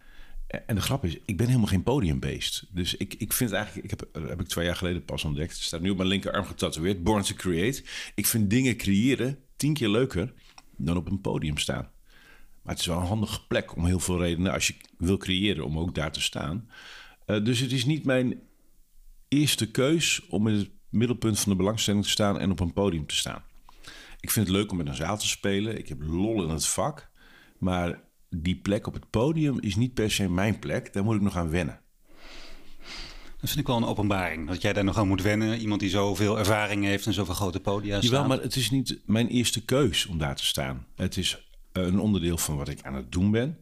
en 0.47 0.75
de 0.75 0.81
grap 0.81 1.05
is, 1.05 1.19
ik 1.25 1.37
ben 1.37 1.47
helemaal 1.47 1.67
geen 1.67 1.83
podiumbeest. 1.83 2.67
Dus 2.71 2.95
ik, 2.95 3.15
ik 3.15 3.33
vind 3.33 3.53
eigenlijk, 3.53 3.85
ik 3.85 3.91
heb, 3.91 4.29
heb 4.29 4.41
ik 4.41 4.49
twee 4.49 4.65
jaar 4.65 4.77
geleden 4.77 5.05
pas 5.05 5.25
ontdekt. 5.25 5.53
Het 5.53 5.63
staat 5.63 5.81
nu 5.81 5.91
op 5.91 5.97
mijn 5.97 6.09
linkerarm 6.09 6.45
getatoeëerd, 6.45 7.03
Born 7.03 7.23
to 7.23 7.35
Create. 7.35 7.85
Ik 8.15 8.27
vind 8.27 8.51
dingen 8.51 8.77
creëren 8.77 9.39
tien 9.57 9.75
keer 9.75 9.89
leuker 9.89 10.33
dan 10.77 10.97
op 10.97 11.11
een 11.11 11.21
podium 11.21 11.59
staan. 11.59 11.91
Maar 12.63 12.75
het 12.75 12.81
is 12.81 12.87
wel 12.87 13.01
een 13.01 13.07
handige 13.07 13.47
plek 13.47 13.77
om 13.77 13.85
heel 13.85 14.01
veel 14.01 14.21
redenen, 14.21 14.53
als 14.53 14.67
je 14.67 14.75
wil 14.99 15.17
creëren, 15.17 15.65
om 15.65 15.79
ook 15.79 15.95
daar 15.95 16.13
te 16.13 16.21
staan. 16.21 16.69
Uh, 17.27 17.45
dus 17.45 17.59
het 17.59 17.73
is 17.73 17.85
niet 17.85 18.05
mijn 18.05 18.41
eerste 19.29 19.71
keus 19.71 20.27
om 20.27 20.49
in 20.49 20.55
het 20.55 20.71
middelpunt 20.89 21.41
van 21.41 21.53
de 21.53 21.59
belangstelling 21.59 22.05
te 22.05 22.11
staan 22.11 22.39
en 22.39 22.51
op 22.51 22.61
een 22.61 22.73
podium 22.73 23.07
te 23.07 23.15
staan. 23.17 23.43
Ik 24.21 24.31
vind 24.31 24.47
het 24.47 24.57
leuk 24.57 24.71
om 24.71 24.77
met 24.77 24.89
een 24.89 24.95
zaal 24.95 25.19
te 25.19 25.29
spelen. 25.29 25.79
Ik 25.79 25.89
heb 25.89 26.03
lol 26.03 26.43
in 26.43 26.49
het 26.49 26.67
vak. 26.67 27.11
Maar 27.59 28.03
die 28.29 28.57
plek 28.57 28.87
op 28.87 28.95
het 28.95 29.11
podium 29.11 29.61
is 29.61 29.77
niet 29.77 29.95
per 29.95 30.11
se 30.11 30.29
mijn 30.29 30.59
plek. 30.59 30.93
Daar 30.93 31.05
moet 31.05 31.15
ik 31.15 31.21
nog 31.21 31.37
aan 31.37 31.51
wennen. 31.51 31.81
Dat 33.47 33.55
vind 33.55 33.67
ik 33.67 33.75
wel 33.75 33.83
een 33.83 33.91
openbaring. 33.91 34.49
Dat 34.49 34.63
jij 34.63 34.73
daar 34.73 34.85
nog 34.85 34.99
aan 34.99 35.09
moet 35.09 35.23
wennen. 35.23 35.59
Iemand 35.59 35.81
die 35.81 35.91
zoveel 35.91 36.39
ervaring 36.39 36.85
heeft 36.85 37.07
en 37.07 37.13
zoveel 37.13 37.35
grote 37.35 37.61
podia 37.61 37.99
Jawel, 37.99 38.27
maar 38.27 38.41
het 38.41 38.57
is 38.57 38.71
niet 38.71 39.01
mijn 39.05 39.29
eerste 39.29 39.65
keus 39.65 40.07
om 40.07 40.19
daar 40.19 40.37
te 40.37 40.45
staan. 40.45 40.87
Het 40.97 41.17
is 41.17 41.49
een 41.73 41.99
onderdeel 41.99 42.39
van 42.39 42.57
wat 42.57 42.69
ik 42.69 42.83
aan 42.83 42.95
het 42.95 43.13
doen 43.13 43.31
ben. 43.31 43.59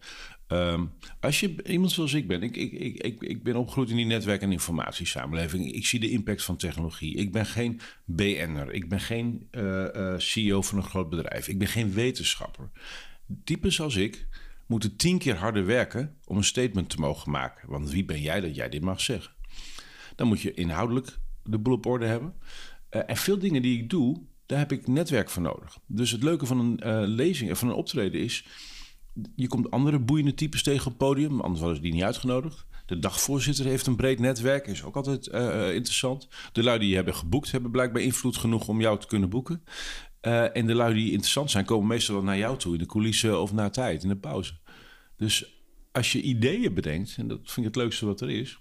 Um, 0.49 0.93
als 1.21 1.41
je 1.41 1.63
iemand 1.63 1.93
zoals 1.93 2.13
ik 2.13 2.29
ben, 2.29 2.43
ik, 2.43 2.57
ik, 2.57 2.73
ik, 2.73 3.23
ik, 3.23 3.43
ben 3.43 3.57
opgegroeid 3.57 3.91
in 3.91 3.97
die 3.97 4.05
netwerk- 4.05 4.43
en 4.43 4.53
informatiesamenleving. 4.53 5.73
Ik 5.73 5.87
zie 5.87 6.01
de 6.01 6.11
impact 6.11 6.43
van 6.43 6.57
technologie. 6.57 7.17
Ik 7.17 7.33
ben 7.33 7.47
geen 7.47 7.81
BN'er. 8.05 8.73
Ik 8.73 8.89
ben 8.89 9.01
geen 9.01 9.49
uh, 9.51 9.85
uh, 9.95 10.15
CEO 10.17 10.63
van 10.63 10.79
een 10.79 10.85
groot 10.85 11.11
bedrijf. 11.11 11.49
Ik 11.49 11.59
ben 11.59 11.69
geen 11.69 11.93
wetenschapper. 11.93 12.71
Types 13.45 13.81
als 13.81 13.97
ik 13.97 14.27
moeten 14.67 14.97
tien 14.97 15.19
keer 15.19 15.37
harder 15.37 15.67
werken 15.67 16.17
om 16.25 16.37
een 16.37 16.45
statement 16.45 16.89
te 16.89 17.01
mogen 17.01 17.31
maken. 17.31 17.69
Want 17.69 17.91
wie 17.91 18.05
ben 18.05 18.21
jij 18.21 18.41
dat 18.41 18.55
jij 18.55 18.69
dit 18.69 18.83
mag 18.83 19.01
zeggen? 19.01 19.33
Dan 20.15 20.27
moet 20.27 20.41
je 20.41 20.55
inhoudelijk 20.55 21.19
de 21.43 21.59
boel 21.59 21.75
op 21.75 21.87
orde 21.87 22.07
hebben. 22.07 22.35
Uh, 22.91 23.03
en 23.07 23.17
veel 23.17 23.39
dingen 23.39 23.63
die 23.63 23.79
ik 23.79 23.91
doe, 23.91 24.23
daar 24.47 24.59
heb 24.59 24.73
ik 24.73 24.87
netwerk 24.87 25.31
voor 25.31 25.43
nodig. 25.43 25.79
Dus 25.87 26.11
het 26.11 26.23
leuke 26.23 26.47
van 26.47 26.79
een 26.81 27.07
lezing, 27.07 27.59
van 27.59 27.69
een 27.69 27.75
optreden 27.75 28.21
is 28.21 28.47
je 29.37 29.47
komt 29.47 29.71
andere 29.71 29.99
boeiende 29.99 30.35
types 30.35 30.63
tegen 30.63 30.81
op 30.81 30.87
het 30.87 30.97
podium, 30.97 31.41
anders 31.41 31.61
hadden 31.61 31.77
ze 31.77 31.83
die 31.83 31.93
niet 31.93 32.03
uitgenodigd. 32.03 32.67
De 32.87 32.99
dagvoorzitter 32.99 33.65
heeft 33.65 33.87
een 33.87 33.97
breed 33.97 34.19
netwerk, 34.19 34.67
is 34.67 34.83
ook 34.83 34.97
altijd 34.97 35.27
interessant. 35.75 36.29
De 36.53 36.63
lui 36.63 36.79
die 36.79 36.89
je 36.89 36.95
hebben 36.95 37.15
geboekt, 37.15 37.51
hebben 37.51 37.71
blijkbaar 37.71 38.03
invloed 38.03 38.37
genoeg 38.37 38.69
om 38.69 38.81
jou 38.81 38.99
te 38.99 39.07
kunnen 39.07 39.29
boeken. 39.29 39.65
En 40.21 40.67
de 40.67 40.75
lui 40.75 40.95
die 40.95 41.11
interessant 41.11 41.51
zijn, 41.51 41.65
komen 41.65 41.87
meestal 41.87 42.23
naar 42.23 42.39
jou 42.39 42.59
toe 42.59 42.73
in 42.73 42.79
de 42.79 42.87
coulissen 42.87 43.41
of 43.41 43.53
na 43.53 43.71
tijd, 43.71 44.03
in 44.03 44.09
de 44.09 44.17
pauze. 44.17 44.53
Dus 45.17 45.63
als 45.93 46.13
je 46.13 46.23
ideeën 46.23 46.75
bedenkt, 46.75 47.15
en 47.19 47.29
dat 47.29 47.39
vind 47.43 47.57
ik 47.57 47.65
het 47.65 47.77
leukste 47.77 48.07
wat 48.07 48.21
er 48.21 48.31
is, 48.31 48.59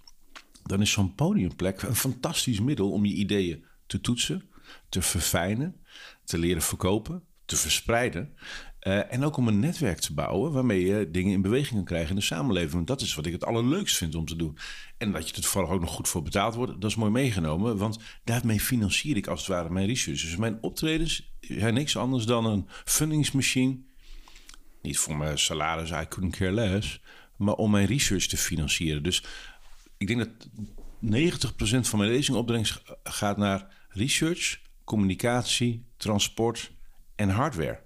dan 0.64 0.82
is 0.82 0.92
zo'n 0.92 1.16
podiumplek 1.16 1.82
een 1.82 1.96
fantastisch 1.96 2.60
middel 2.60 2.92
om 2.92 3.06
je 3.06 3.14
ideeën 3.14 3.66
te 3.86 4.02
toetsen, 4.02 4.50
te 4.90 5.02
verfijnen, 5.02 5.76
te 6.24 6.38
leren 6.38 6.62
verkopen, 6.62 7.24
te 7.46 7.56
verspreiden. 7.56 8.34
Uh, 8.88 9.14
en 9.14 9.24
ook 9.24 9.38
om 9.38 9.48
een 9.48 9.60
netwerk 9.60 10.00
te 10.00 10.14
bouwen 10.14 10.52
waarmee 10.52 10.86
je 10.86 11.12
dingen 11.12 11.34
in 11.34 11.42
beweging 11.42 11.76
kan 11.76 11.84
krijgen 11.84 12.10
in 12.10 12.16
de 12.16 12.22
samenleving. 12.22 12.74
Want 12.74 12.88
dat 12.88 13.02
is 13.02 13.16
wat 13.16 13.26
ik 13.26 13.32
het 13.32 13.46
allerleukst 13.46 13.98
vind 13.98 14.16
om 14.16 14.26
te 14.26 14.36
doen. 14.36 14.58
En 14.98 15.12
dat 15.12 15.30
je 15.30 15.36
er 15.36 15.42
toevallig 15.42 15.70
ook 15.70 15.82
nog 15.82 15.94
goed 15.94 16.08
voor 16.08 16.22
betaald 16.22 16.56
wordt, 16.56 16.82
dat 16.82 16.90
is 16.90 16.96
mooi 16.96 17.12
meegenomen. 17.12 17.78
Want 17.78 18.00
daarmee 18.24 18.60
financier 18.60 19.18
ik 19.18 19.28
als 19.28 19.40
het 19.40 19.50
ware 19.50 19.70
mijn 19.70 19.88
research. 19.88 20.22
Dus 20.22 20.36
mijn 20.36 20.58
optredens 20.62 21.34
zijn 21.40 21.74
niks 21.74 21.98
anders 21.98 22.26
dan 22.26 22.46
een 22.46 22.68
fundingsmachine. 22.86 23.78
Niet 24.82 24.98
voor 24.98 25.18
mijn 25.18 25.40
salaris, 25.40 25.92
I 25.92 26.06
couldn't 26.10 26.36
care 26.36 26.52
less. 26.52 27.02
Maar 27.38 27.56
om 27.56 27.72
mijn 27.72 27.88
research 27.88 28.26
te 28.26 28.38
financieren. 28.38 29.04
Dus 29.04 29.24
ik 30.04 30.18
denk 30.18 30.30
dat 31.42 31.88
van 31.88 32.00
mijn 32.00 32.12
lezingopbrengst 32.12 32.82
gaat 33.04 33.38
naar 33.38 33.86
research, 33.90 34.60
communicatie, 34.84 35.86
transport 35.98 36.72
en 37.16 37.30
hardware. 37.30 37.80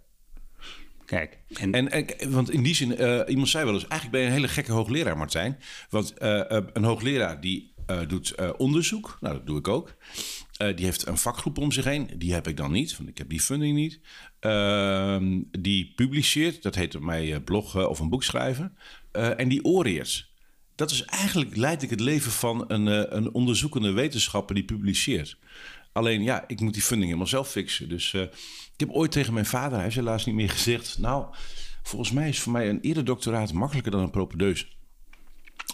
Kijk, 1.05 1.39
en, 1.47 1.91
en, 1.91 2.31
want 2.31 2.51
in 2.51 2.63
die 2.63 2.75
zin, 2.75 3.01
uh, 3.01 3.21
iemand 3.27 3.49
zei 3.49 3.65
wel 3.65 3.73
eens: 3.73 3.87
eigenlijk 3.87 4.11
ben 4.11 4.21
je 4.21 4.27
een 4.27 4.33
hele 4.33 4.47
gekke 4.47 4.71
hoogleraar, 4.71 5.17
Martijn. 5.17 5.59
Want 5.89 6.13
uh, 6.21 6.41
een 6.73 6.83
hoogleraar 6.83 7.41
die 7.41 7.73
uh, 7.91 7.99
doet 8.07 8.57
onderzoek, 8.57 9.17
nou 9.21 9.33
dat 9.33 9.45
doe 9.45 9.57
ik 9.57 9.67
ook. 9.67 9.95
die 10.57 10.85
heeft 10.85 11.07
een 11.07 11.17
vakgroep 11.17 11.57
om 11.57 11.71
zich 11.71 11.83
heen, 11.83 12.09
die 12.17 12.33
heb 12.33 12.47
ik 12.47 12.57
dan 12.57 12.71
niet, 12.71 12.97
want 12.97 13.09
ik 13.09 13.17
heb 13.17 13.29
die 13.29 13.41
funding 13.41 13.75
niet. 13.75 13.99
Ehm, 14.39 15.41
die 15.59 15.93
publiceert, 15.95 16.63
dat 16.63 16.75
heet 16.75 16.95
op 16.95 17.01
mij 17.01 17.41
bloggen 17.41 17.89
of 17.89 17.99
een 17.99 18.09
boek 18.09 18.23
schrijven. 18.23 18.77
en 19.11 19.47
die 19.47 19.63
oreert. 19.63 20.26
Dat 20.77 20.91
is 20.91 21.03
eigenlijk, 21.05 21.55
leid 21.55 21.83
ik 21.83 21.89
het 21.89 21.99
leven 21.99 22.31
van 22.31 22.65
een, 22.67 23.15
een 23.15 23.33
onderzoekende 23.33 23.91
wetenschapper 23.91 24.55
die 24.55 24.63
publiceert. 24.63 25.37
Alleen 25.91 26.23
ja, 26.23 26.43
ik 26.47 26.59
moet 26.59 26.73
die 26.73 26.81
funding 26.81 27.05
helemaal 27.05 27.27
zelf 27.27 27.49
fixen. 27.49 27.89
Dus 27.89 28.13
uh, 28.13 28.21
ik 28.21 28.29
heb 28.77 28.89
ooit 28.89 29.11
tegen 29.11 29.33
mijn 29.33 29.45
vader, 29.45 29.73
hij 29.73 29.83
heeft 29.83 29.95
helaas 29.95 30.25
niet 30.25 30.35
meer 30.35 30.49
gezegd... 30.49 30.97
nou, 30.97 31.25
volgens 31.83 32.11
mij 32.11 32.29
is 32.29 32.39
voor 32.39 32.51
mij 32.51 32.69
een 32.69 32.81
eredoctoraat 32.81 33.53
makkelijker 33.53 33.91
dan 33.91 34.01
een 34.01 34.09
propedeuse. 34.09 34.65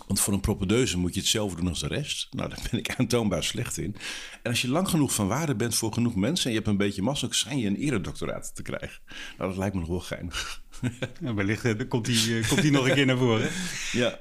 Want 0.07 0.19
voor 0.19 0.33
een 0.33 0.39
propedeuse 0.39 0.97
moet 0.97 1.13
je 1.13 1.19
het 1.19 1.29
zelf 1.29 1.55
doen 1.55 1.67
als 1.67 1.79
de 1.79 1.87
rest. 1.87 2.27
Nou, 2.31 2.49
daar 2.49 2.67
ben 2.71 2.79
ik 2.79 2.95
aantoonbaar 2.95 3.43
slecht 3.43 3.77
in. 3.77 3.95
En 4.43 4.51
als 4.51 4.61
je 4.61 4.69
lang 4.69 4.89
genoeg 4.89 5.13
van 5.13 5.27
waarde 5.27 5.55
bent 5.55 5.75
voor 5.75 5.93
genoeg 5.93 6.15
mensen... 6.15 6.45
en 6.45 6.51
je 6.51 6.57
hebt 6.57 6.69
een 6.69 6.77
beetje 6.77 7.01
massa, 7.01 7.27
zijn 7.29 7.59
je 7.59 7.67
een 7.67 7.75
eredoctoraat 7.75 8.55
te 8.55 8.61
krijgen. 8.61 9.01
Nou, 9.37 9.49
dat 9.49 9.57
lijkt 9.57 9.73
me 9.73 9.79
nog 9.79 9.89
wel 9.89 9.99
geinig. 9.99 10.61
Ja, 11.21 11.33
wellicht 11.33 11.65
uh, 11.65 11.87
komt 11.87 12.05
die, 12.05 12.47
komt 12.47 12.61
die 12.61 12.71
nog 12.71 12.87
een 12.87 12.95
keer 12.95 13.05
naar 13.05 13.17
voren. 13.17 13.49
Ja. 13.91 14.19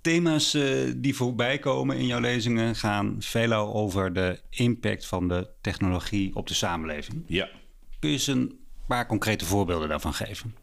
Thema's 0.00 0.54
uh, 0.54 0.92
die 0.96 1.16
voorbij 1.16 1.58
komen 1.58 1.96
in 1.96 2.06
jouw 2.06 2.20
lezingen 2.20 2.76
gaan 2.76 3.16
veelal 3.18 3.74
over 3.74 4.12
de 4.12 4.40
impact 4.50 5.06
van 5.06 5.28
de 5.28 5.48
technologie 5.60 6.36
op 6.36 6.46
de 6.46 6.54
samenleving. 6.54 7.24
Ja. 7.26 7.48
Kun 7.98 8.08
je 8.08 8.14
eens 8.14 8.26
een 8.26 8.58
paar 8.86 9.06
concrete 9.06 9.44
voorbeelden 9.44 9.88
daarvan 9.88 10.14
geven? 10.14 10.54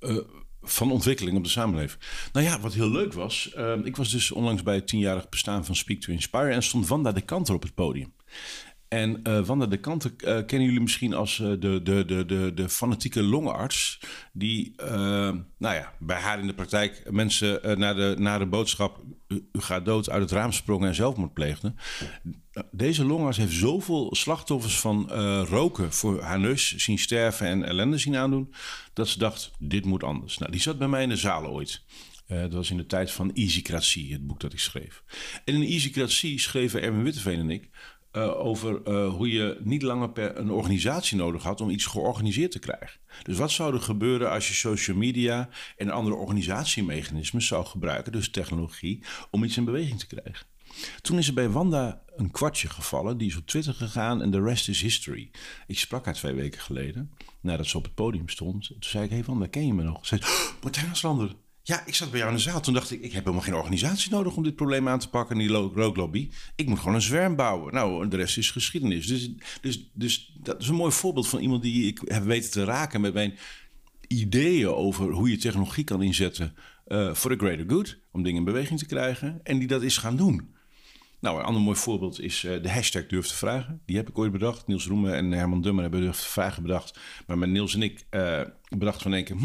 Uh, 0.00 0.18
van 0.62 0.92
ontwikkeling 0.92 1.36
op 1.36 1.44
de 1.44 1.50
samenleving. 1.50 2.00
Nou 2.32 2.46
ja, 2.46 2.60
wat 2.60 2.74
heel 2.74 2.90
leuk 2.90 3.12
was. 3.12 3.52
Uh, 3.56 3.84
ik 3.84 3.96
was 3.96 4.10
dus 4.10 4.30
onlangs 4.32 4.62
bij 4.62 4.74
het 4.74 4.88
tienjarig 4.88 5.28
bestaan 5.28 5.64
van 5.64 5.76
Speak 5.76 6.00
to 6.00 6.12
Inspire 6.12 6.52
en 6.52 6.62
stond 6.62 6.88
Wanda 6.88 7.12
de 7.12 7.20
Kanter 7.20 7.54
op 7.54 7.62
het 7.62 7.74
podium. 7.74 8.14
En 8.88 9.20
uh, 9.28 9.46
Wanda 9.46 9.66
de 9.66 9.76
Kanten 9.76 10.14
uh, 10.16 10.18
kennen 10.24 10.66
jullie 10.66 10.80
misschien 10.80 11.14
als 11.14 11.38
uh, 11.38 11.48
de, 11.48 11.80
de, 11.82 12.04
de, 12.04 12.24
de, 12.26 12.52
de 12.54 12.68
fanatieke 12.68 13.22
longarts. 13.22 14.00
Die, 14.32 14.74
nou 14.76 15.44
ja, 15.58 15.92
bij 15.98 16.20
haar 16.20 16.40
in 16.40 16.46
de 16.46 16.54
praktijk 16.54 17.10
mensen 17.10 17.78
naar, 17.78 17.94
de, 17.94 18.14
naar 18.18 18.38
de 18.38 18.46
boodschap... 18.46 19.04
U, 19.28 19.44
gaat 19.52 19.84
dood 19.84 20.10
uit 20.10 20.22
het 20.22 20.30
raam 20.30 20.52
sprongen 20.52 20.88
en 20.88 20.94
zelfmoord 20.94 21.32
pleegde. 21.32 21.74
Deze 22.70 23.04
longarts 23.04 23.38
heeft 23.38 23.52
zoveel 23.52 24.14
slachtoffers 24.14 24.80
van 24.80 25.10
roken 25.44 25.92
voor 25.92 26.22
haar 26.22 26.40
neus 26.40 26.76
zien 26.76 26.98
sterven 26.98 27.46
en 27.46 27.64
ellende 27.64 27.98
zien 27.98 28.16
aandoen... 28.16 28.54
dat 28.92 29.08
ze 29.08 29.18
dacht, 29.18 29.50
dit 29.58 29.84
moet 29.84 30.04
anders. 30.04 30.38
Nou, 30.38 30.52
die 30.52 30.60
zat 30.60 30.78
bij 30.78 30.88
mij 30.88 31.02
in 31.02 31.08
de 31.08 31.16
zaal 31.16 31.46
ooit. 31.46 31.84
Uh, 32.28 32.40
dat 32.40 32.52
was 32.52 32.70
in 32.70 32.76
de 32.76 32.86
tijd 32.86 33.10
van 33.10 33.32
Easycratie, 33.32 34.12
het 34.12 34.26
boek 34.26 34.40
dat 34.40 34.52
ik 34.52 34.58
schreef. 34.58 35.02
En 35.44 35.54
in 35.54 35.62
Easycratie 35.62 36.40
schreven 36.40 36.82
Erwin 36.82 37.02
Witteveen 37.02 37.38
en 37.38 37.50
ik 37.50 37.70
uh, 38.16 38.46
over 38.46 38.80
uh, 38.88 39.14
hoe 39.14 39.30
je 39.30 39.60
niet 39.62 39.82
langer 39.82 40.10
per 40.10 40.36
een 40.36 40.50
organisatie 40.50 41.16
nodig 41.16 41.42
had 41.42 41.60
om 41.60 41.70
iets 41.70 41.84
georganiseerd 41.84 42.50
te 42.50 42.58
krijgen. 42.58 43.00
Dus 43.22 43.38
wat 43.38 43.50
zou 43.50 43.74
er 43.74 43.80
gebeuren 43.80 44.30
als 44.30 44.48
je 44.48 44.54
social 44.54 44.96
media 44.96 45.48
en 45.76 45.90
andere 45.90 46.16
organisatiemechanismen 46.16 47.42
zou 47.42 47.66
gebruiken, 47.66 48.12
dus 48.12 48.30
technologie, 48.30 49.02
om 49.30 49.44
iets 49.44 49.56
in 49.56 49.64
beweging 49.64 49.98
te 49.98 50.06
krijgen? 50.06 50.46
Toen 51.00 51.18
is 51.18 51.28
er 51.28 51.34
bij 51.34 51.50
Wanda 51.50 52.02
een 52.16 52.30
kwartje 52.30 52.68
gevallen, 52.68 53.18
die 53.18 53.28
is 53.28 53.36
op 53.36 53.46
Twitter 53.46 53.74
gegaan 53.74 54.22
en 54.22 54.30
de 54.30 54.42
rest 54.42 54.68
is 54.68 54.80
history. 54.80 55.30
Ik 55.66 55.78
sprak 55.78 56.04
haar 56.04 56.14
twee 56.14 56.34
weken 56.34 56.60
geleden, 56.60 57.10
nadat 57.40 57.66
ze 57.66 57.76
op 57.76 57.84
het 57.84 57.94
podium 57.94 58.28
stond. 58.28 58.66
Toen 58.66 58.76
zei 58.78 59.04
ik, 59.04 59.10
hey 59.10 59.24
Wanda, 59.24 59.46
ken 59.46 59.66
je 59.66 59.74
me 59.74 59.82
nog? 59.82 60.06
Ze 60.06 60.16
zei, 60.18 60.32
Martijn 60.62 60.90
Aslander, 60.90 61.34
ja, 61.68 61.86
ik 61.86 61.94
zat 61.94 62.10
bij 62.10 62.18
jou 62.18 62.30
in 62.30 62.36
de 62.36 62.42
zaal. 62.42 62.60
Toen 62.60 62.74
dacht 62.74 62.90
ik, 62.90 63.02
ik 63.02 63.12
heb 63.12 63.24
helemaal 63.24 63.44
geen 63.44 63.54
organisatie 63.54 64.10
nodig 64.10 64.36
om 64.36 64.42
dit 64.42 64.56
probleem 64.56 64.88
aan 64.88 64.98
te 64.98 65.08
pakken, 65.08 65.38
die 65.38 65.48
rooklobby. 65.48 66.30
Ik 66.56 66.68
moet 66.68 66.78
gewoon 66.78 66.94
een 66.94 67.02
zwerm 67.02 67.36
bouwen. 67.36 67.74
Nou, 67.74 68.08
de 68.08 68.16
rest 68.16 68.38
is 68.38 68.50
geschiedenis. 68.50 69.06
Dus, 69.06 69.30
dus, 69.60 69.90
dus 69.92 70.32
dat 70.42 70.60
is 70.60 70.68
een 70.68 70.74
mooi 70.74 70.92
voorbeeld 70.92 71.28
van 71.28 71.40
iemand 71.40 71.62
die 71.62 71.86
ik 71.86 72.00
heb 72.04 72.24
weten 72.24 72.50
te 72.50 72.64
raken 72.64 73.00
met 73.00 73.14
mijn 73.14 73.38
ideeën 74.06 74.68
over 74.68 75.10
hoe 75.10 75.30
je 75.30 75.36
technologie 75.36 75.84
kan 75.84 76.02
inzetten 76.02 76.54
uh, 76.88 77.14
voor 77.14 77.30
the 77.30 77.44
greater 77.44 77.64
good, 77.68 77.98
om 78.12 78.22
dingen 78.22 78.38
in 78.38 78.44
beweging 78.44 78.78
te 78.78 78.86
krijgen, 78.86 79.40
en 79.42 79.58
die 79.58 79.68
dat 79.68 79.82
is 79.82 79.98
gaan 79.98 80.16
doen. 80.16 80.54
Nou, 81.20 81.38
een 81.38 81.44
ander 81.44 81.62
mooi 81.62 81.76
voorbeeld 81.76 82.20
is 82.20 82.42
uh, 82.42 82.62
de 82.62 82.70
hashtag 82.70 83.06
durf 83.06 83.26
te 83.26 83.34
vragen. 83.34 83.80
Die 83.86 83.96
heb 83.96 84.08
ik 84.08 84.18
ooit 84.18 84.32
bedacht. 84.32 84.66
Niels 84.66 84.86
Roemen 84.86 85.14
en 85.14 85.32
Herman 85.32 85.62
Dummer 85.62 85.82
hebben 85.82 86.00
durf 86.00 86.20
te 86.20 86.28
vragen 86.28 86.62
bedacht. 86.62 86.98
Maar 87.26 87.38
met 87.38 87.48
Niels 87.48 87.74
en 87.74 87.82
ik 87.82 88.06
uh, 88.10 88.40
bedacht 88.68 89.02
van 89.02 89.14
één 89.14 89.24
keer... 89.24 89.36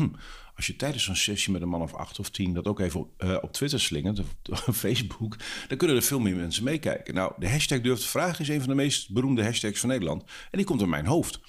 Als 0.62 0.69
je 0.69 0.76
tijdens 0.76 1.04
zo'n 1.04 1.15
sessie 1.15 1.52
met 1.52 1.62
een 1.62 1.69
man 1.69 1.82
of 1.82 1.93
acht 1.93 2.19
of 2.19 2.30
tien 2.30 2.54
dat 2.54 2.67
ook 2.67 2.80
even 2.80 3.00
op, 3.00 3.24
uh, 3.24 3.38
op 3.41 3.52
Twitter 3.52 3.80
slingert, 3.80 4.19
of 4.19 4.36
op 4.67 4.74
Facebook, 4.74 5.38
dan 5.67 5.78
kunnen 5.78 5.95
er 5.95 6.04
veel 6.04 6.19
meer 6.19 6.36
mensen 6.36 6.63
meekijken. 6.63 7.13
Nou, 7.13 7.34
de 7.38 7.50
hashtag 7.50 7.82
durf 7.82 8.00
te 8.00 8.08
vragen 8.08 8.39
is 8.39 8.50
een 8.50 8.60
van 8.60 8.69
de 8.69 8.76
meest 8.76 9.12
beroemde 9.12 9.43
hashtags 9.43 9.80
van 9.80 9.89
Nederland. 9.89 10.24
En 10.24 10.58
die 10.58 10.65
komt 10.65 10.82
in 10.82 10.89
mijn 10.89 11.06
hoofd. 11.06 11.39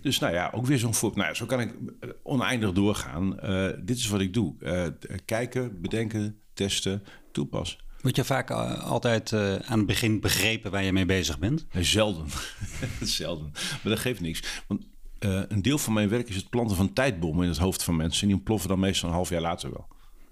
Dus 0.00 0.18
nou 0.18 0.32
ja, 0.32 0.50
ook 0.54 0.66
weer 0.66 0.78
zo'n 0.78 0.94
voorbeeld. 0.94 1.22
Nou, 1.22 1.36
zo 1.36 1.46
kan 1.46 1.60
ik 1.60 1.74
oneindig 2.22 2.72
doorgaan. 2.72 3.38
Uh, 3.44 3.68
dit 3.82 3.96
is 3.96 4.08
wat 4.08 4.20
ik 4.20 4.34
doe. 4.34 4.54
Uh, 4.60 4.86
kijken, 5.24 5.80
bedenken, 5.80 6.40
testen, 6.54 7.02
toepassen. 7.32 7.78
Word 8.00 8.16
je 8.16 8.24
vaak 8.24 8.50
altijd 8.50 9.30
uh, 9.30 9.54
aan 9.54 9.78
het 9.78 9.86
begin 9.86 10.20
begrepen 10.20 10.70
waar 10.70 10.84
je 10.84 10.92
mee 10.92 11.06
bezig 11.06 11.38
bent? 11.38 11.66
Zelden. 11.72 12.26
zelden. 13.00 13.50
Maar 13.52 13.92
dat 13.92 13.98
geeft 13.98 14.20
niks. 14.20 14.42
Want 14.66 14.86
uh, 15.24 15.42
een 15.48 15.62
deel 15.62 15.78
van 15.78 15.92
mijn 15.92 16.08
werk 16.08 16.28
is 16.28 16.36
het 16.36 16.50
planten 16.50 16.76
van 16.76 16.92
tijdbommen 16.92 17.42
in 17.42 17.50
het 17.50 17.58
hoofd 17.58 17.82
van 17.82 17.96
mensen. 17.96 18.20
En 18.20 18.26
die 18.26 18.36
ontploffen 18.36 18.68
dan 18.68 18.78
meestal 18.78 19.08
een 19.08 19.14
half 19.14 19.28
jaar 19.28 19.40
later 19.40 19.70
wel. 19.70 19.86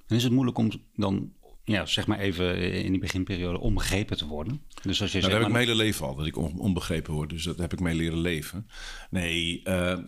En 0.06 0.16
is 0.16 0.22
het 0.22 0.32
moeilijk 0.32 0.58
om 0.58 0.70
dan, 0.94 1.32
ja, 1.64 1.86
zeg 1.86 2.06
maar 2.06 2.18
even 2.18 2.56
in 2.84 2.90
die 2.90 3.00
beginperiode, 3.00 3.58
onbegrepen 3.58 4.16
te 4.16 4.26
worden? 4.26 4.62
Dus 4.82 5.02
als 5.02 5.12
je 5.12 5.18
nou, 5.18 5.30
dat 5.30 5.40
heb 5.40 5.48
ik 5.48 5.54
mijn 5.54 5.66
hele 5.66 5.82
leven 5.82 6.06
al, 6.06 6.14
dat 6.14 6.26
ik 6.26 6.36
onbegrepen 6.36 7.14
word. 7.14 7.30
Dus 7.30 7.42
dat 7.42 7.58
heb 7.58 7.72
ik 7.72 7.80
mee 7.80 7.94
leren 7.94 8.18
leven. 8.18 8.66
Nee, 9.10 9.60
uh, 9.64 9.98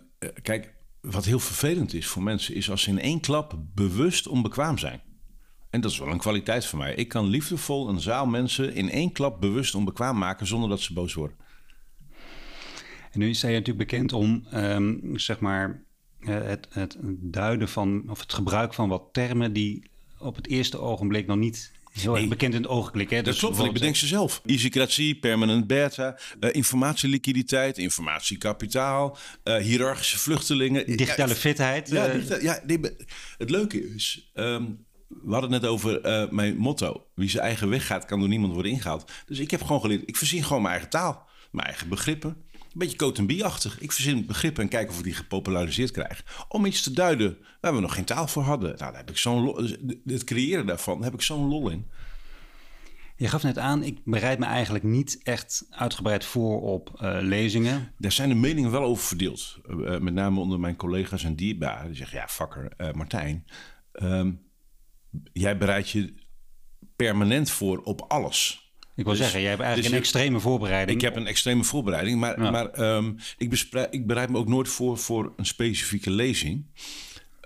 kijk, 0.43 0.75
wat 1.01 1.25
heel 1.25 1.39
vervelend 1.39 1.95
is 1.95 2.07
voor 2.07 2.23
mensen... 2.23 2.55
is 2.55 2.71
als 2.71 2.83
ze 2.83 2.91
in 2.91 3.01
één 3.01 3.21
klap 3.21 3.59
bewust 3.75 4.27
onbekwaam 4.27 4.79
zijn. 4.79 5.01
En 5.71 5.81
dat 5.81 5.91
is 5.91 5.99
wel 5.99 6.09
een 6.09 6.19
kwaliteit 6.19 6.67
voor 6.67 6.79
mij. 6.79 6.95
Ik 6.95 7.09
kan 7.09 7.27
liefdevol 7.27 7.89
een 7.89 8.01
zaal 8.01 8.27
mensen 8.27 8.75
in 8.75 8.91
één 8.91 9.13
klap 9.13 9.41
bewust 9.41 9.75
onbekwaam 9.75 10.19
maken... 10.19 10.47
zonder 10.47 10.69
dat 10.69 10.81
ze 10.81 10.93
boos 10.93 11.15
worden. 11.15 11.37
En 13.15 13.21
nu 13.21 13.29
is 13.29 13.43
hij 13.43 13.53
natuurlijk 13.53 13.91
bekend 13.91 14.13
om, 14.13 14.47
um, 14.55 15.19
zeg 15.19 15.41
maar, 15.41 15.83
eh, 16.21 16.43
het, 16.43 16.67
het 16.71 16.97
duiden 17.11 17.69
van, 17.69 18.05
of 18.09 18.21
het 18.21 18.33
gebruik 18.33 18.75
van 18.75 18.89
wat 18.89 19.09
termen 19.13 19.53
die 19.53 19.91
op 20.19 20.37
het 20.37 20.47
eerste 20.47 20.79
ogenblik 20.79 21.27
nog 21.27 21.37
niet 21.37 21.73
heel 21.93 22.17
erg 22.17 22.29
bekend 22.29 22.55
in 22.55 22.63
het 22.63 22.71
oog 22.71 22.91
klikken. 22.91 23.17
Dat 23.17 23.25
dus 23.25 23.39
klopt, 23.39 23.57
want 23.57 23.69
ik 23.69 23.75
bedenk 23.75 23.97
ze 23.97 24.07
zelf. 24.07 24.43
Easycratie, 24.47 25.15
permanent 25.15 25.67
beta, 25.67 26.19
uh, 26.41 26.49
informatieliquiditeit, 26.53 27.79
informatiekapitaal, 27.79 29.19
uh, 29.45 29.57
hiërarchische 29.57 30.19
vluchtelingen. 30.19 30.97
Digitale 30.97 31.33
ja, 31.33 31.39
fitheid. 31.39 31.89
Ja, 31.89 32.13
ja 32.41 32.61
nee, 32.67 32.81
het 33.39 33.51
leuke 33.51 33.95
is, 33.95 34.31
um, 34.35 34.85
we 35.09 35.33
hadden 35.33 35.53
het 35.53 35.63
net 35.63 35.71
over 35.71 36.07
uh, 36.07 36.31
mijn 36.31 36.57
motto. 36.57 37.07
Wie 37.15 37.31
zijn 37.31 37.45
eigen 37.45 37.69
weg 37.69 37.87
gaat, 37.87 38.05
kan 38.05 38.19
door 38.19 38.29
niemand 38.29 38.53
worden 38.53 38.73
ingehaald. 38.73 39.11
Dus 39.27 39.39
ik 39.39 39.51
heb 39.51 39.63
gewoon 39.63 39.81
geleerd, 39.81 40.03
ik 40.07 40.17
voorzien 40.17 40.43
gewoon 40.43 40.63
mijn 40.63 40.75
eigen 40.75 40.91
taal. 40.91 41.29
Mijn 41.51 41.67
eigen 41.67 41.89
begrippen. 41.89 42.37
Een 42.75 42.81
beetje 42.81 42.97
coat 42.97 43.19
Ik 43.81 43.93
verzin 43.93 44.27
begrippen 44.27 44.63
en 44.63 44.69
kijk 44.69 44.91
of 44.91 44.99
ik 44.99 45.05
die 45.05 45.15
gepopulariseerd 45.15 45.91
krijg. 45.91 46.47
Om 46.49 46.67
iets 46.67 46.83
te 46.83 46.93
duiden 46.93 47.39
waar 47.61 47.75
we 47.75 47.81
nog 47.81 47.95
geen 47.95 48.05
taal 48.05 48.29
voor 48.29 48.43
hadden. 48.43 48.69
Nou, 48.69 48.79
daar 48.79 48.97
heb 48.97 49.11
ik 49.11 49.17
zo'n 49.17 49.55
dus 49.55 49.77
het 50.05 50.25
creëren 50.25 50.67
daarvan, 50.67 50.95
daar 50.95 51.05
heb 51.05 51.15
ik 51.15 51.23
zo'n 51.23 51.49
lol 51.49 51.69
in. 51.69 51.91
Je 53.17 53.29
gaf 53.29 53.43
net 53.43 53.59
aan, 53.59 53.83
ik 53.83 53.99
bereid 54.05 54.39
me 54.39 54.45
eigenlijk 54.45 54.85
niet 54.85 55.21
echt 55.23 55.67
uitgebreid 55.71 56.25
voor 56.25 56.61
op 56.61 56.99
uh, 57.03 57.19
lezingen. 57.21 57.93
Daar 57.99 58.13
zijn 58.13 58.29
de 58.29 58.35
meningen 58.35 58.71
wel 58.71 58.83
over 58.83 59.05
verdeeld. 59.05 59.59
Uh, 59.69 59.99
met 59.99 60.15
name 60.15 60.41
onder 60.41 60.61
mijn 60.61 60.77
collega's 60.77 61.25
en 61.25 61.37
dierbaren. 61.37 61.87
Die 61.87 61.97
zeggen, 61.97 62.19
ja, 62.19 62.29
fakker, 62.29 62.73
uh, 62.79 62.93
Martijn. 62.93 63.45
Um, 63.93 64.43
jij 65.33 65.59
bereidt 65.59 65.91
je 65.91 66.15
permanent 66.97 67.51
voor 67.51 67.79
op 67.83 68.01
alles. 68.01 68.64
Ik 68.97 69.05
wil 69.05 69.13
dus, 69.13 69.23
zeggen, 69.23 69.41
jij 69.41 69.51
hebt 69.51 69.63
eigenlijk 69.63 69.93
dus 69.93 69.99
een 69.99 70.05
extreme 70.05 70.41
voorbereiding. 70.41 70.99
Ik 70.99 71.05
heb 71.05 71.17
een 71.17 71.27
extreme 71.27 71.65
voorbereiding, 71.65 72.21
maar, 72.21 72.43
ja. 72.43 72.51
maar 72.51 72.97
um, 72.97 73.17
ik, 73.39 73.69
ik, 73.91 74.07
bereid 74.07 74.31
me 74.31 74.39
ook 74.39 74.49
nooit 74.49 74.69
voor 74.69 74.99
voor 74.99 75.33
een 75.37 75.47
specifieke 75.47 76.11
lezing. 76.11 76.65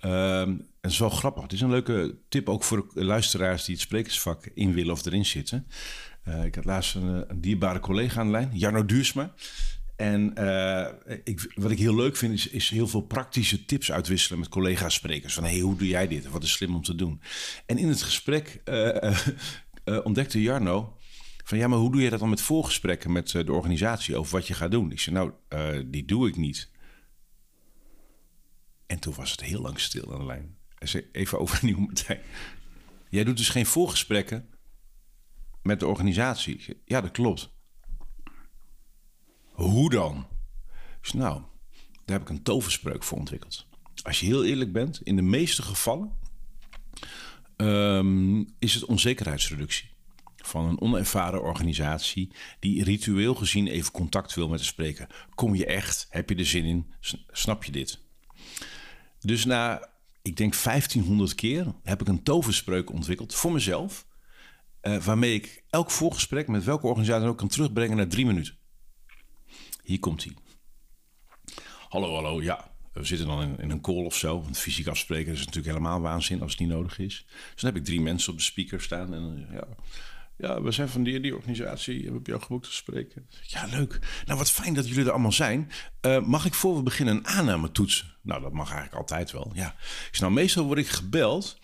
Um, 0.04 0.66
het 0.80 0.90
is 0.90 0.98
wel 0.98 1.08
grappig. 1.10 1.42
Het 1.42 1.52
is 1.52 1.60
een 1.60 1.70
leuke 1.70 2.16
tip 2.28 2.48
ook 2.48 2.64
voor 2.64 2.86
luisteraars 2.94 3.64
die 3.64 3.74
het 3.74 3.84
sprekersvak 3.84 4.50
in 4.54 4.74
willen 4.74 4.92
of 4.92 5.06
erin 5.06 5.26
zitten. 5.26 5.66
Uh, 6.28 6.44
ik 6.44 6.54
had 6.54 6.64
laatst 6.64 6.94
een, 6.94 7.24
een, 7.28 7.40
dierbare 7.40 7.80
collega 7.80 8.20
aan 8.20 8.26
de 8.26 8.32
lijn, 8.32 8.50
Jarno 8.52 8.84
Duursma. 8.84 9.34
En 9.96 10.32
uh, 10.38 10.86
ik, 11.24 11.52
wat 11.54 11.70
ik 11.70 11.78
heel 11.78 11.94
leuk 11.94 12.16
vind, 12.16 12.32
is, 12.32 12.48
is, 12.48 12.70
heel 12.70 12.88
veel 12.88 13.00
praktische 13.00 13.64
tips 13.64 13.92
uitwisselen 13.92 14.38
met 14.38 14.48
collega-sprekers. 14.48 15.34
Van 15.34 15.44
hey, 15.44 15.58
hoe 15.58 15.76
doe 15.76 15.88
jij 15.88 16.08
dit? 16.08 16.30
Wat 16.30 16.42
is 16.42 16.52
slim 16.52 16.74
om 16.74 16.82
te 16.82 16.94
doen? 16.94 17.20
En 17.66 17.78
in 17.78 17.88
het 17.88 18.02
gesprek 18.02 18.60
uh, 18.64 19.04
eh, 19.84 19.98
ontdekte 20.02 20.42
Jarno 20.42 20.97
van 21.48 21.58
ja, 21.58 21.68
maar 21.68 21.78
hoe 21.78 21.92
doe 21.92 22.02
je 22.02 22.10
dat 22.10 22.18
dan 22.18 22.28
met 22.28 22.40
voorgesprekken 22.40 23.12
met 23.12 23.34
eh, 23.34 23.44
de 23.46 23.52
organisatie 23.52 24.16
over 24.16 24.32
wat 24.32 24.46
je 24.46 24.54
gaat 24.54 24.70
doen? 24.70 24.92
Ik 24.92 25.00
zei, 25.00 25.16
nou, 25.16 25.32
eh, 25.48 25.82
die 25.86 26.04
doe 26.04 26.28
ik 26.28 26.36
niet. 26.36 26.70
En 28.86 28.98
toen 28.98 29.14
was 29.14 29.30
het 29.30 29.40
heel 29.40 29.60
lang 29.60 29.80
stil 29.80 30.12
aan 30.12 30.18
de 30.18 30.24
lijn. 30.24 30.56
Zei, 30.78 31.08
even 31.12 31.38
overnieuw, 31.44 31.78
Martijn. 31.78 32.20
Jij 33.08 33.24
doet 33.24 33.36
dus 33.36 33.48
geen 33.48 33.66
voorgesprekken 33.66 34.50
met 35.62 35.80
de 35.80 35.86
organisatie? 35.86 36.80
Ja, 36.84 37.00
dat 37.00 37.10
klopt. 37.10 37.50
Hoe 39.50 39.90
dan? 39.90 40.26
Nou, 41.12 41.42
daar 42.04 42.18
heb 42.18 42.22
ik 42.22 42.28
een 42.28 42.42
toverspreuk 42.42 43.02
voor 43.02 43.18
ontwikkeld. 43.18 43.66
Als 44.02 44.20
je 44.20 44.26
heel 44.26 44.44
eerlijk 44.44 44.72
bent, 44.72 45.02
in 45.02 45.16
de 45.16 45.22
meeste 45.22 45.62
gevallen 45.62 46.12
ehm, 47.56 48.44
is 48.58 48.74
het 48.74 48.84
onzekerheidsreductie 48.84 49.96
van 50.48 50.64
een 50.64 50.80
onervaren 50.80 51.42
organisatie 51.42 52.32
die 52.60 52.84
ritueel 52.84 53.34
gezien 53.34 53.66
even 53.66 53.92
contact 53.92 54.34
wil 54.34 54.48
met 54.48 54.58
de 54.58 54.64
spreker. 54.64 55.26
Kom 55.34 55.54
je 55.54 55.66
echt? 55.66 56.06
Heb 56.10 56.28
je 56.28 56.36
er 56.36 56.46
zin 56.46 56.64
in? 56.64 56.92
Snap 57.30 57.64
je 57.64 57.72
dit? 57.72 58.00
Dus 59.20 59.44
na, 59.44 59.88
ik 60.22 60.36
denk 60.36 60.62
1500 60.62 61.34
keer, 61.34 61.66
heb 61.82 62.00
ik 62.00 62.08
een 62.08 62.22
toverspreuk 62.22 62.90
ontwikkeld 62.92 63.34
voor 63.34 63.52
mezelf. 63.52 64.06
eh, 64.80 64.96
waarmee 64.96 65.34
ik 65.34 65.64
elk 65.70 65.90
voorgesprek 65.90 66.48
met 66.48 66.64
welke 66.64 66.86
organisatie 66.86 67.28
ook 67.28 67.38
kan 67.38 67.48
terugbrengen 67.48 67.96
naar 67.96 68.08
drie 68.08 68.26
minuten. 68.26 68.54
Hier 69.82 69.98
komt 69.98 70.24
hij. 70.24 70.34
Hallo, 71.88 72.14
hallo, 72.14 72.42
ja. 72.42 72.76
We 72.92 73.04
zitten 73.04 73.26
dan 73.26 73.42
in, 73.42 73.58
in 73.58 73.70
een 73.70 73.80
call 73.80 74.04
of 74.04 74.16
zo. 74.16 74.42
Want 74.42 74.58
fysiek 74.58 74.86
afspreken 74.86 75.32
is 75.32 75.38
natuurlijk 75.38 75.66
helemaal 75.66 76.00
waanzin 76.00 76.42
als 76.42 76.50
het 76.50 76.60
niet 76.60 76.68
nodig 76.68 76.98
is. 76.98 77.24
Dus 77.52 77.62
dan 77.62 77.70
heb 77.72 77.80
ik 77.80 77.84
drie 77.86 78.00
mensen 78.00 78.32
op 78.32 78.38
de 78.38 78.44
speaker 78.44 78.80
staan. 78.80 79.14
En 79.14 79.48
ja, 79.52 79.66
ja, 80.38 80.62
we 80.62 80.70
zijn 80.70 80.88
van 80.88 81.02
die, 81.02 81.20
die 81.20 81.34
organisatie. 81.34 81.98
We 81.98 82.04
hebben 82.04 82.22
jou 82.22 82.40
geboekt 82.40 82.64
te 82.64 82.72
spreken. 82.72 83.28
Ja, 83.42 83.66
leuk. 83.66 83.98
Nou, 84.26 84.38
wat 84.38 84.50
fijn 84.50 84.74
dat 84.74 84.88
jullie 84.88 85.04
er 85.04 85.10
allemaal 85.10 85.32
zijn. 85.32 85.70
Eh, 86.00 86.20
mag 86.20 86.44
ik 86.44 86.54
voor 86.54 86.76
we 86.76 86.82
beginnen 86.82 87.16
een 87.16 87.26
aanname 87.26 87.72
toetsen? 87.72 88.16
Nou, 88.22 88.42
dat 88.42 88.52
mag 88.52 88.66
eigenlijk 88.66 88.98
altijd 88.98 89.32
wel. 89.32 89.50
Ja. 89.54 89.74
Zeg, 90.10 90.20
nou, 90.20 90.32
meestal 90.32 90.64
word 90.64 90.78
ik 90.78 90.88
gebeld 90.88 91.58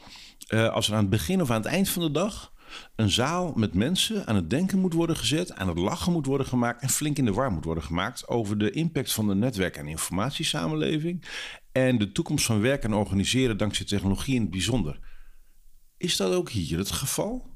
eh, 0.47 0.69
als 0.69 0.89
er 0.89 0.95
aan 0.95 1.01
het 1.01 1.11
begin 1.11 1.43
of 1.43 1.51
aan 1.51 1.63
het 1.63 1.71
eind 1.71 1.89
van 1.89 2.03
de 2.03 2.11
dag 2.11 2.53
een 2.97 3.11
zaal 3.11 3.53
met 3.53 3.75
mensen 3.75 4.27
aan 4.27 4.37
het 4.37 4.51
denken 4.51 4.79
moet 4.79 4.93
worden 4.93 5.17
gezet, 5.17 5.55
aan 5.55 5.69
het 5.69 5.79
lachen 5.79 6.13
moet 6.13 6.27
worden 6.27 6.47
gemaakt 6.47 6.83
en 6.83 6.89
flink 6.89 7.19
in 7.19 7.25
de 7.25 7.33
war 7.33 7.53
moet 7.53 7.65
worden 7.65 7.85
gemaakt 7.85 8.29
over 8.29 8.59
de 8.59 8.71
impact 8.71 9.13
van 9.13 9.29
de 9.29 9.35
netwerk- 9.35 9.77
en 9.77 9.87
informatiesamenleving 9.87 11.25
en 11.73 11.99
de 11.99 12.13
toekomst 12.13 12.47
van 12.47 12.61
werken 12.61 12.91
en 12.91 12.97
organiseren 12.97 13.57
dankzij 13.57 13.87
technologie 13.87 14.35
in 14.35 14.41
het 14.41 14.51
bijzonder. 14.51 14.99
Is 15.97 16.17
dat 16.17 16.33
ook 16.33 16.51
hier 16.51 16.79
het 16.79 16.91
geval? 16.91 17.54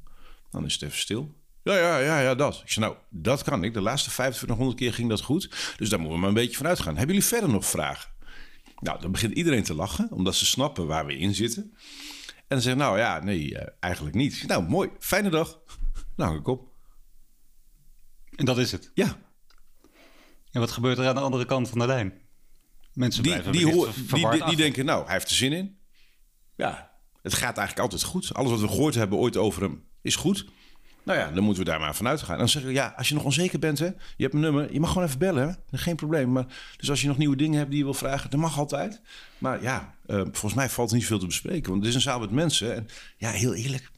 Dan 0.51 0.65
is 0.65 0.73
het 0.73 0.83
even 0.83 0.99
stil. 0.99 1.37
Ja, 1.63 1.77
ja, 1.77 1.99
ja, 1.99 2.21
ja, 2.21 2.35
dat. 2.35 2.61
Ik 2.65 2.71
zei, 2.71 2.87
nou, 2.87 2.99
dat 3.11 3.43
kan 3.43 3.65
ik. 3.65 3.75
De 3.75 3.81
laatste 3.81 4.11
2500 4.11 4.79
keer 4.79 4.95
ging 4.95 5.09
dat 5.09 5.21
goed. 5.21 5.75
Dus 5.77 5.89
daar 5.89 5.99
moeten 5.99 6.17
we 6.17 6.21
maar 6.21 6.29
een 6.29 6.35
beetje 6.35 6.57
van 6.57 6.67
uitgaan. 6.67 6.97
Hebben 6.97 7.15
jullie 7.15 7.29
verder 7.31 7.49
nog 7.51 7.67
vragen? 7.67 8.11
Nou, 8.81 9.01
dan 9.01 9.13
begint 9.13 9.33
iedereen 9.35 9.63
te 9.63 9.75
lachen, 9.75 10.11
omdat 10.13 10.35
ze 10.35 10.47
snappen 10.47 10.87
waar 10.87 11.07
we 11.07 11.19
in 11.19 11.35
zitten. 11.35 11.63
En 12.27 12.45
dan 12.57 12.61
zeggen, 12.61 12.81
nou 12.81 12.99
ja, 12.99 13.19
nee, 13.23 13.59
eh, 13.59 13.73
eigenlijk 13.81 14.15
niet. 14.15 14.45
Nou, 14.47 14.69
mooi, 14.69 14.91
fijne 14.99 15.31
dag. 15.31 15.61
Nou, 16.17 16.31
hang 16.31 16.41
ik 16.41 16.47
op. 16.49 16.69
En 18.37 18.45
dat 18.45 18.59
is 18.59 18.73
het. 18.73 18.91
Ja, 18.95 19.19
En 20.51 20.61
wat 20.61 20.71
gebeurt 20.71 20.99
er 20.99 21.07
aan 21.07 21.15
de 21.15 21.21
andere 21.21 21.45
kant 21.45 21.69
van 21.69 21.79
de 21.79 21.87
lijn? 21.87 22.21
Mensen 22.93 23.23
die, 23.23 23.33
blijven 23.33 23.53
die, 23.53 23.73
hoor- 23.73 23.93
die, 24.15 24.31
die, 24.31 24.45
die 24.45 24.57
denken, 24.57 24.85
nou, 24.85 25.05
hij 25.05 25.13
heeft 25.13 25.29
er 25.31 25.37
zin 25.37 25.53
in. 25.53 25.79
Ja, 26.57 26.91
het 27.23 27.35
gaat 27.35 27.57
eigenlijk 27.57 27.79
altijd 27.79 28.03
goed. 28.11 28.35
Alles 28.35 28.51
wat 28.51 28.61
we 28.61 28.69
gehoord 28.69 28.95
hebben 28.95 29.19
ooit 29.19 29.37
over 29.37 29.63
hem 29.63 29.85
is 30.09 30.17
goed. 30.17 30.47
Nou 31.03 31.19
ja, 31.19 31.31
dan 31.31 31.45
moeten 31.45 31.65
we 31.65 31.71
daar 31.71 31.81
maar 31.81 31.97
vanuit 31.97 32.23
gaan. 32.23 32.33
En 32.33 32.39
dan 32.39 32.49
zeggen 32.49 32.71
we, 32.71 32.77
ja, 32.77 32.95
als 32.97 33.09
je 33.09 33.15
nog 33.15 33.25
onzeker 33.25 33.59
bent, 33.59 33.79
hè, 33.79 33.87
je 33.87 33.93
hebt 34.17 34.35
een 34.35 34.41
nummer, 34.41 34.73
je 34.73 34.81
mag 34.81 34.93
gewoon 34.93 35.07
even 35.07 35.19
bellen, 35.19 35.49
hè? 35.71 35.79
geen 35.79 35.97
probleem. 35.97 36.33
Maar, 36.33 36.47
dus 36.77 36.91
als 36.91 37.01
je 37.01 37.09
nog 37.09 37.19
nieuwe 37.19 37.37
dingen 37.37 37.59
hebt 37.59 37.71
die 37.71 37.79
je 37.79 37.85
wil 37.85 37.95
vragen, 37.95 38.31
dat 38.31 38.41
mag 38.41 38.59
altijd. 38.59 39.01
Maar 39.39 39.63
ja, 39.63 39.95
eh, 40.07 40.17
volgens 40.17 40.55
mij 40.55 40.69
valt 40.69 40.93
niet 40.93 41.07
veel 41.07 41.19
te 41.19 41.27
bespreken, 41.27 41.71
want 41.71 41.79
het 41.79 41.89
is 41.89 41.95
een 41.95 42.01
zaal 42.01 42.21
met 42.21 42.31
mensen. 42.31 42.75
En 42.75 42.89
ja, 43.17 43.31
heel 43.31 43.55
eerlijk, 43.55 43.91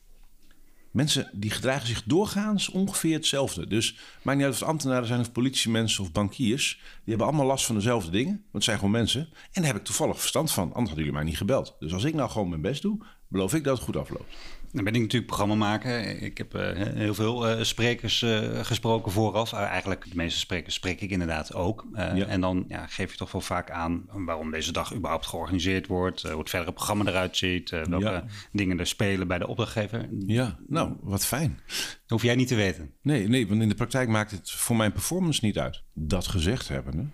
mensen 0.91 1.31
die 1.33 1.51
gedragen 1.51 1.87
zich 1.87 2.03
doorgaans 2.03 2.69
ongeveer 2.69 3.15
hetzelfde. 3.15 3.67
Dus 3.67 3.99
maakt 4.23 4.39
niet 4.39 4.47
uit 4.47 4.63
of 4.63 4.69
ambtenaren 4.69 5.07
zijn 5.07 5.21
of 5.21 5.33
politiemensen 5.33 6.05
of 6.05 6.13
bankiers. 6.13 6.79
Die 6.81 7.01
hebben 7.05 7.27
allemaal 7.27 7.47
last 7.47 7.67
van 7.67 7.75
dezelfde 7.75 8.11
dingen, 8.11 8.33
want 8.33 8.53
het 8.53 8.65
zijn 8.65 8.77
gewoon 8.77 8.93
mensen. 8.93 9.21
En 9.21 9.63
daar 9.63 9.73
heb 9.73 9.77
ik 9.77 9.85
toevallig 9.85 10.21
verstand 10.21 10.53
van, 10.53 10.65
anders 10.65 10.87
hadden 10.87 11.05
jullie 11.05 11.13
mij 11.13 11.25
niet 11.25 11.37
gebeld. 11.37 11.77
Dus 11.79 11.93
als 11.93 12.05
ik 12.05 12.15
nou 12.15 12.31
gewoon 12.31 12.49
mijn 12.49 12.61
best 12.61 12.83
doe, 12.83 12.99
beloof 13.29 13.55
ik 13.55 13.65
dat 13.65 13.77
het 13.77 13.85
goed 13.85 13.97
afloopt. 13.97 14.35
Dan 14.73 14.85
ben 14.85 14.95
ik 14.95 15.01
natuurlijk 15.01 15.27
programmamaker. 15.27 16.23
Ik 16.23 16.39
heb 16.39 16.55
eh, 16.55 16.73
heel 16.95 17.15
veel 17.15 17.49
eh, 17.49 17.63
sprekers 17.63 18.23
eh, 18.23 18.65
gesproken 18.65 19.13
vooraf. 19.13 19.53
Eigenlijk 19.53 20.05
de 20.11 20.17
meeste 20.17 20.39
sprekers 20.39 20.75
spreek 20.75 21.01
ik 21.01 21.11
inderdaad 21.11 21.55
ook. 21.55 21.87
Ja. 21.95 22.27
En 22.27 22.41
dan 22.41 22.65
ja, 22.69 22.87
geef 22.87 23.11
je 23.11 23.17
toch 23.17 23.33
wel 23.33 23.41
vaak 23.41 23.71
aan 23.71 24.05
waarom 24.13 24.51
deze 24.51 24.73
dag 24.73 24.95
überhaupt 24.95 25.27
georganiseerd 25.27 25.87
wordt. 25.87 26.23
hoe 26.23 26.39
het 26.39 26.51
verdere 26.51 26.73
programma 26.73 27.05
eruit 27.07 27.37
ziet. 27.37 27.71
welke 27.71 27.99
Ja. 28.01 28.25
dingen 28.53 28.79
er 28.79 28.87
spelen 28.87 29.29
bij 29.29 29.39
de 29.39 29.47
opdrachtgever. 29.47 30.09
Ja, 30.27 30.59
nou, 30.67 30.97
wat 31.01 31.27
fijn. 31.27 31.61
Dat 31.67 31.87
hoef 32.07 32.23
jij 32.23 32.35
niet 32.35 32.49
te 32.49 32.55
weten. 32.55 32.91
Nee, 33.03 33.29
nee, 33.29 33.49
want 33.49 33.63
in 33.63 33.69
de 33.69 33.75
praktijk 33.75 34.09
maakt 34.09 34.31
het 34.31 34.51
voor 34.51 34.77
mijn 34.77 34.93
performance 34.93 35.45
niet 35.45 35.59
uit. 35.59 35.83
Dat 35.95 36.27
gezegd 36.27 36.69
hebbende, 36.69 37.07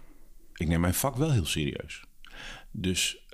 ik 0.54 0.68
neem 0.68 0.80
mijn 0.80 0.94
vak 0.94 1.16
wel 1.16 1.32
heel 1.32 1.46
serieus. 1.46 2.04
Dus 2.70 3.26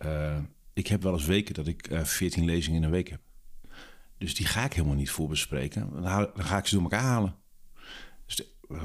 ik 0.73 0.87
heb 0.87 1.03
wel 1.03 1.13
eens 1.13 1.27
weken 1.27 1.55
dat 1.55 1.67
ik 1.67 1.89
14 2.03 2.45
lezingen 2.45 2.79
in 2.79 2.85
een 2.85 2.91
week 2.91 3.09
heb. 3.09 3.21
Dus 4.23 4.35
die 4.35 4.47
ga 4.47 4.65
ik 4.65 4.73
helemaal 4.73 4.97
niet 4.97 5.11
voorbespreken. 5.11 6.03
Dan, 6.03 6.31
ga 6.35 6.59
ik 6.59 6.67
ze 6.67 6.75
door 6.75 6.83
elkaar 6.83 7.01
halen. 7.01 7.37
Dus 8.27 8.43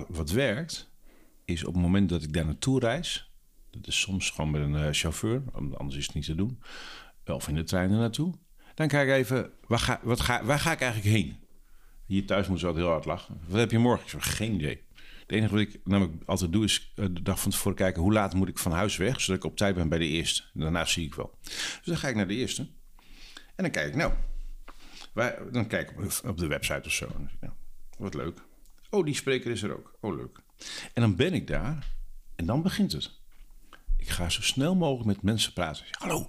wat 0.08 0.30
werkt, 0.30 0.92
is 1.46 1.64
op 1.64 1.74
het 1.74 1.82
moment 1.82 2.10
dat 2.10 2.24
ik 2.24 2.34
daar 2.34 2.46
naartoe 2.46 2.80
reis... 2.80 3.32
dat 3.72 3.88
is 3.88 4.00
soms 4.00 4.30
gewoon 4.30 4.52
met 4.52 4.62
een 4.62 4.76
eh, 4.76 4.88
chauffeur, 4.92 5.42
anders 5.54 5.96
is 5.96 6.06
het 6.06 6.16
niet 6.16 6.26
te 6.26 6.36
doen... 6.36 6.62
of 7.26 7.48
in 7.48 7.56
de 7.56 7.64
trein 7.64 7.92
er 7.92 7.98
naartoe... 7.98 8.34
dan 8.76 8.88
kijk 8.88 9.08
ik 9.08 9.14
even, 9.14 9.52
waar 9.68 9.80
ga, 9.80 10.00
wat 10.04 10.20
ga, 10.20 10.44
waar 10.46 10.60
ga 10.60 10.72
ik 10.72 10.82
eigenlijk 10.82 11.16
heen? 11.16 11.38
Hier 12.06 12.26
thuis 12.26 12.48
moet 12.48 12.60
ze 12.60 12.66
altijd 12.66 12.84
heel 12.84 12.94
hard 12.94 13.06
lachen. 13.06 13.40
Wat 13.48 13.60
heb 13.60 13.72
je 13.72 13.80
morgen? 13.80 14.04
Ik 14.04 14.10
zeg, 14.10 14.38
geen 14.38 14.54
idee. 14.54 14.84
Het 15.20 15.32
enige 15.32 15.54
wat 15.54 15.62
ik 15.62 15.80
namelijk 15.84 16.24
altijd 16.26 16.52
doe 16.52 16.64
is 16.64 16.92
eh, 16.96 17.06
de 17.12 17.22
dag 17.22 17.40
van 17.40 17.52
tevoren 17.52 17.78
kijken... 17.78 18.02
hoe 18.02 18.14
laat 18.14 18.34
moet 18.34 18.48
ik 18.48 18.58
van 18.58 18.72
huis 18.72 18.98
weg, 18.98 19.22
zodat 19.22 19.44
ik 19.44 19.52
op 19.52 19.58
tijd 19.58 19.76
ben 19.76 19.90
bij 19.90 20.00
de 20.00 20.08
eerste. 20.08 20.44
Daarna 20.54 20.86
zie 20.86 21.06
ik 21.06 21.16
wel. 21.16 21.38
Dus 21.42 21.82
dan 21.84 21.98
ga 21.98 22.08
ik 22.08 22.16
naar 22.16 22.28
de 22.28 22.36
eerste. 22.36 22.62
En 23.56 23.64
dan 23.64 23.72
kijk 23.72 23.88
ik, 23.88 23.96
nou... 23.96 24.14
Dan 25.52 25.68
kijk 25.68 25.92
ik 25.92 26.24
op- 26.26 26.38
de 26.38 26.48
website 26.48 26.82
of 26.86 26.92
zo. 26.92 27.08
Nou, 27.40 27.54
wat 27.98 28.14
leuk. 28.14 28.40
Oh, 28.90 29.06
die 29.06 29.16
spreker 29.16 29.52
is 29.52 29.64
er 29.64 29.78
ook. 29.78 29.98
Oh, 30.02 30.16
leuk. 30.16 30.40
En 30.94 31.02
dan 31.02 31.16
ben 31.16 31.34
ik 31.34 31.48
daar 31.48 31.88
en 32.36 32.46
dan 32.46 32.62
begint 32.62 32.92
het. 32.92 33.12
Ik 33.98 34.10
ga 34.10 34.30
zo 34.30 34.42
snel 34.42 34.76
mogelijk 34.76 35.06
met 35.06 35.22
mensen 35.22 35.54
praten. 35.54 35.86
Hallo, 35.92 36.20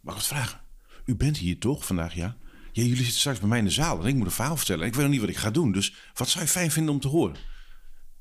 mag 0.00 0.14
ik 0.14 0.20
wat 0.20 0.26
vragen? 0.26 0.60
U 1.04 1.14
bent 1.16 1.36
hier 1.36 1.58
toch 1.58 1.86
vandaag, 1.86 2.14
ja? 2.14 2.36
Ja, 2.72 2.82
jullie 2.82 2.96
zitten 2.96 3.14
straks 3.14 3.38
bij 3.38 3.48
mij 3.48 3.58
in 3.58 3.64
de 3.64 3.70
zaal 3.70 4.00
en 4.00 4.06
ik 4.06 4.14
moet 4.14 4.26
een 4.26 4.32
verhaal 4.32 4.56
vertellen. 4.56 4.86
Ik 4.86 4.92
weet 4.94 5.02
nog 5.02 5.10
niet 5.12 5.20
wat 5.20 5.28
ik 5.30 5.36
ga 5.36 5.50
doen, 5.50 5.72
dus 5.72 5.94
wat 6.14 6.28
zou 6.28 6.44
je 6.44 6.50
fijn 6.50 6.70
vinden 6.70 6.94
om 6.94 7.00
te 7.00 7.08
horen? 7.08 7.36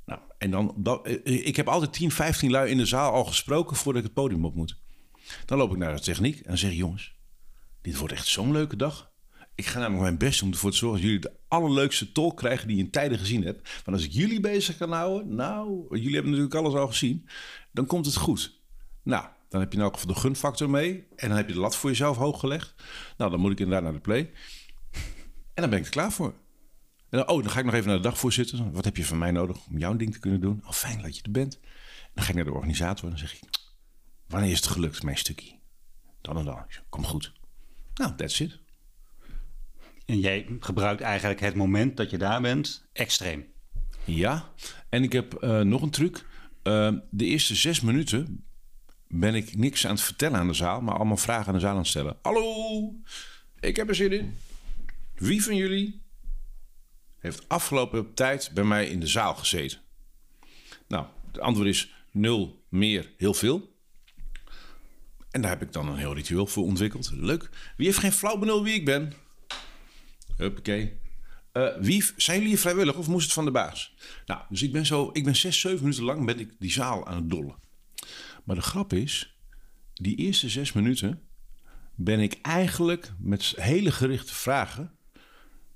Nou, 0.05 0.19
en 0.37 0.51
dan, 0.51 0.83
eh, 1.03 1.45
ik 1.47 1.55
heb 1.55 1.67
altijd 1.67 1.93
10, 1.93 2.11
15 2.11 2.51
lui 2.51 2.69
in 2.71 2.77
de 2.77 2.85
zaal 2.85 3.11
al 3.11 3.25
gesproken 3.25 3.75
voordat 3.75 4.01
ik 4.01 4.07
het 4.07 4.17
podium 4.17 4.45
op 4.45 4.55
moet. 4.55 4.79
Dan 5.45 5.57
loop 5.57 5.71
ik 5.71 5.77
naar 5.77 5.95
de 5.95 6.01
techniek 6.01 6.39
en 6.39 6.57
zeg 6.57 6.71
jongens, 6.71 7.15
dit 7.81 7.97
wordt 7.97 8.13
echt 8.13 8.27
zo'n 8.27 8.51
leuke 8.51 8.75
dag. 8.75 9.10
Ik 9.55 9.65
ga 9.65 9.79
namelijk 9.79 10.03
mijn 10.03 10.17
best 10.17 10.41
om 10.41 10.51
ervoor 10.51 10.71
te 10.71 10.77
zorgen 10.77 10.99
dat 10.99 11.09
jullie 11.09 11.25
de 11.25 11.39
allerleukste 11.47 12.11
tolk 12.11 12.37
krijgen 12.37 12.67
die 12.67 12.77
je 12.77 12.83
in 12.83 12.89
tijden 12.89 13.19
gezien 13.19 13.43
hebt. 13.43 13.69
Want 13.85 13.97
als 13.97 14.05
ik 14.05 14.11
jullie 14.11 14.39
bezig 14.39 14.77
kan 14.77 14.91
houden, 14.91 15.35
nou, 15.35 15.87
jullie 15.89 16.13
hebben 16.13 16.31
natuurlijk 16.31 16.55
alles 16.55 16.73
al 16.73 16.87
gezien, 16.87 17.27
dan 17.71 17.85
komt 17.85 18.05
het 18.05 18.15
goed. 18.15 18.59
Nou, 19.03 19.25
dan 19.49 19.59
heb 19.59 19.71
je 19.71 19.77
in 19.77 19.83
elk 19.83 19.93
geval 19.93 20.13
de 20.13 20.19
gunfactor 20.19 20.69
mee. 20.69 21.07
En 21.15 21.27
dan 21.27 21.37
heb 21.37 21.47
je 21.47 21.53
de 21.53 21.59
lat 21.59 21.75
voor 21.75 21.89
jezelf 21.89 22.17
hoog 22.17 22.39
gelegd. 22.39 22.75
Nou, 23.17 23.31
dan 23.31 23.39
moet 23.39 23.51
ik 23.51 23.59
inderdaad 23.59 23.83
naar 23.83 23.93
de 23.93 23.99
play. 23.99 24.31
En 25.53 25.61
dan 25.61 25.69
ben 25.69 25.79
ik 25.79 25.85
er 25.85 25.91
klaar 25.91 26.11
voor. 26.11 26.33
En 27.09 27.17
dan, 27.17 27.29
oh, 27.29 27.41
dan 27.41 27.51
ga 27.51 27.59
ik 27.59 27.65
nog 27.65 27.73
even 27.73 27.87
naar 27.87 27.97
de 27.97 28.03
dagvoorzitter. 28.03 28.71
Wat 28.71 28.85
heb 28.85 28.97
je 28.97 29.05
van 29.05 29.17
mij 29.17 29.31
nodig 29.31 29.65
om 29.65 29.77
jouw 29.77 29.95
ding 29.95 30.13
te 30.13 30.19
kunnen 30.19 30.41
doen? 30.41 30.61
Oh, 30.65 30.71
fijn 30.71 31.01
dat 31.01 31.15
je 31.15 31.23
er 31.23 31.31
bent. 31.31 31.59
Dan 32.13 32.23
ga 32.23 32.29
ik 32.29 32.35
naar 32.35 32.45
de 32.45 32.53
organisator 32.53 33.03
en 33.03 33.09
dan 33.09 33.19
zeg 33.19 33.33
ik... 33.33 33.49
Wanneer 34.27 34.51
is 34.51 34.57
het 34.57 34.67
gelukt, 34.67 35.03
mijn 35.03 35.17
stukje? 35.17 35.59
Dan 36.21 36.37
en 36.37 36.45
dan. 36.45 36.65
Kom 36.89 37.05
goed. 37.05 37.33
Nou, 37.93 38.15
that's 38.15 38.39
it. 38.39 38.59
En 40.05 40.19
jij 40.19 40.45
gebruikt 40.59 41.01
eigenlijk 41.01 41.39
het 41.39 41.55
moment 41.55 41.97
dat 41.97 42.09
je 42.09 42.17
daar 42.17 42.41
bent 42.41 42.85
extreem. 42.93 43.45
Ja, 44.03 44.51
en 44.89 45.03
ik 45.03 45.11
heb 45.11 45.33
eh, 45.33 45.59
nog 45.59 45.81
een 45.81 45.89
truc. 45.89 46.25
Eh, 46.63 46.91
de 47.09 47.25
eerste 47.25 47.55
zes 47.55 47.81
minuten 47.81 48.45
ben 49.07 49.35
ik 49.35 49.55
niks 49.55 49.85
aan 49.85 49.93
het 49.93 50.01
vertellen 50.01 50.39
aan 50.39 50.47
de 50.47 50.53
zaal, 50.53 50.81
maar 50.81 50.95
allemaal 50.95 51.17
vragen 51.17 51.47
aan 51.47 51.53
de 51.53 51.59
zaal 51.59 51.71
aan 51.71 51.77
het 51.77 51.87
stellen. 51.87 52.17
Hallo, 52.21 52.95
ik 53.59 53.75
heb 53.75 53.89
er 53.89 53.95
zin 53.95 54.11
in. 54.11 54.37
Wie 55.15 55.43
van 55.43 55.55
jullie 55.55 56.01
heeft 57.19 57.49
afgelopen 57.49 58.13
tijd 58.13 58.51
bij 58.53 58.63
mij 58.63 58.87
in 58.87 58.99
de 58.99 59.07
zaal 59.07 59.35
gezeten? 59.35 59.79
Nou, 60.87 61.05
het 61.27 61.39
antwoord 61.39 61.67
is 61.67 61.93
nul, 62.11 62.63
meer, 62.69 63.11
heel 63.17 63.33
veel. 63.33 63.75
En 65.31 65.41
daar 65.41 65.51
heb 65.51 65.61
ik 65.61 65.73
dan 65.73 65.87
een 65.87 65.97
heel 65.97 66.13
ritueel 66.13 66.47
voor 66.47 66.63
ontwikkeld. 66.63 67.11
Leuk. 67.13 67.49
Wie 67.77 67.85
heeft 67.85 67.99
geen 67.99 68.11
flauw 68.11 68.37
benul 68.37 68.63
wie 68.63 68.73
ik 68.73 68.85
ben? 68.85 69.13
Huppakee. 70.37 70.99
wie, 71.79 72.05
zijn 72.15 72.41
jullie 72.41 72.59
vrijwillig 72.59 72.95
of 72.95 73.07
moest 73.07 73.25
het 73.25 73.33
van 73.33 73.45
de 73.45 73.51
baas? 73.51 73.95
Nou, 74.25 74.41
dus 74.49 74.61
ik 74.61 74.71
ben 74.71 74.85
zo, 74.85 75.09
ik 75.13 75.23
ben 75.23 75.35
zes, 75.35 75.59
zeven 75.59 75.79
minuten 75.79 76.03
lang 76.03 76.25
ben 76.25 76.39
ik 76.39 76.53
die 76.59 76.71
zaal 76.71 77.07
aan 77.07 77.15
het 77.15 77.29
dollen. 77.29 77.55
Maar 78.43 78.55
de 78.55 78.61
grap 78.61 78.93
is, 78.93 79.35
die 79.93 80.15
eerste 80.15 80.49
zes 80.49 80.71
minuten 80.71 81.21
ben 81.95 82.19
ik 82.19 82.39
eigenlijk 82.41 83.11
met 83.19 83.53
hele 83.55 83.91
gerichte 83.91 84.33
vragen 84.33 84.91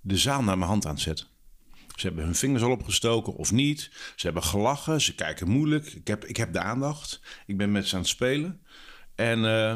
de 0.02 0.18
zaal 0.18 0.44
naar 0.44 0.58
mijn 0.58 0.70
hand 0.70 0.86
aan 0.86 0.94
het 0.94 1.02
zetten. 1.02 1.28
Ze 1.96 2.08
hebben 2.08 2.26
hun 2.26 2.36
vingers 2.36 2.64
al 2.64 2.72
opgestoken 2.72 3.36
of 3.36 3.52
niet. 3.52 3.92
Ze 4.16 4.26
hebben 4.26 4.44
gelachen, 4.44 5.02
ze 5.02 5.16
kijken 5.16 5.50
moeilijk. 5.50 5.86
Ik 5.86 6.08
heb, 6.08 6.26
ik 6.26 6.38
heb 6.38 6.54
de 6.54 6.60
aandacht. 6.60 7.22
Ik 7.46 7.58
ben 7.58 7.72
met 7.72 7.88
ze 7.88 7.96
aan 7.96 8.02
het 8.02 8.10
spelen. 8.10 8.62
En 9.16 9.46
eh, 9.46 9.76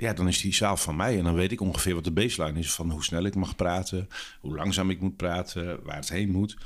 ja, 0.00 0.12
dan 0.12 0.28
is 0.28 0.40
die 0.40 0.54
zaal 0.54 0.76
van 0.76 0.96
mij. 0.96 1.18
En 1.18 1.24
dan 1.24 1.34
weet 1.34 1.52
ik 1.52 1.60
ongeveer 1.60 1.94
wat 1.94 2.04
de 2.04 2.10
baseline 2.10 2.58
is 2.58 2.72
van 2.72 2.90
hoe 2.90 3.04
snel 3.04 3.24
ik 3.24 3.34
mag 3.34 3.56
praten, 3.56 4.08
hoe 4.40 4.54
langzaam 4.54 4.90
ik 4.90 5.00
moet 5.00 5.16
praten, 5.16 5.82
waar 5.82 5.96
het 5.96 6.08
heen 6.08 6.30
moet. 6.30 6.56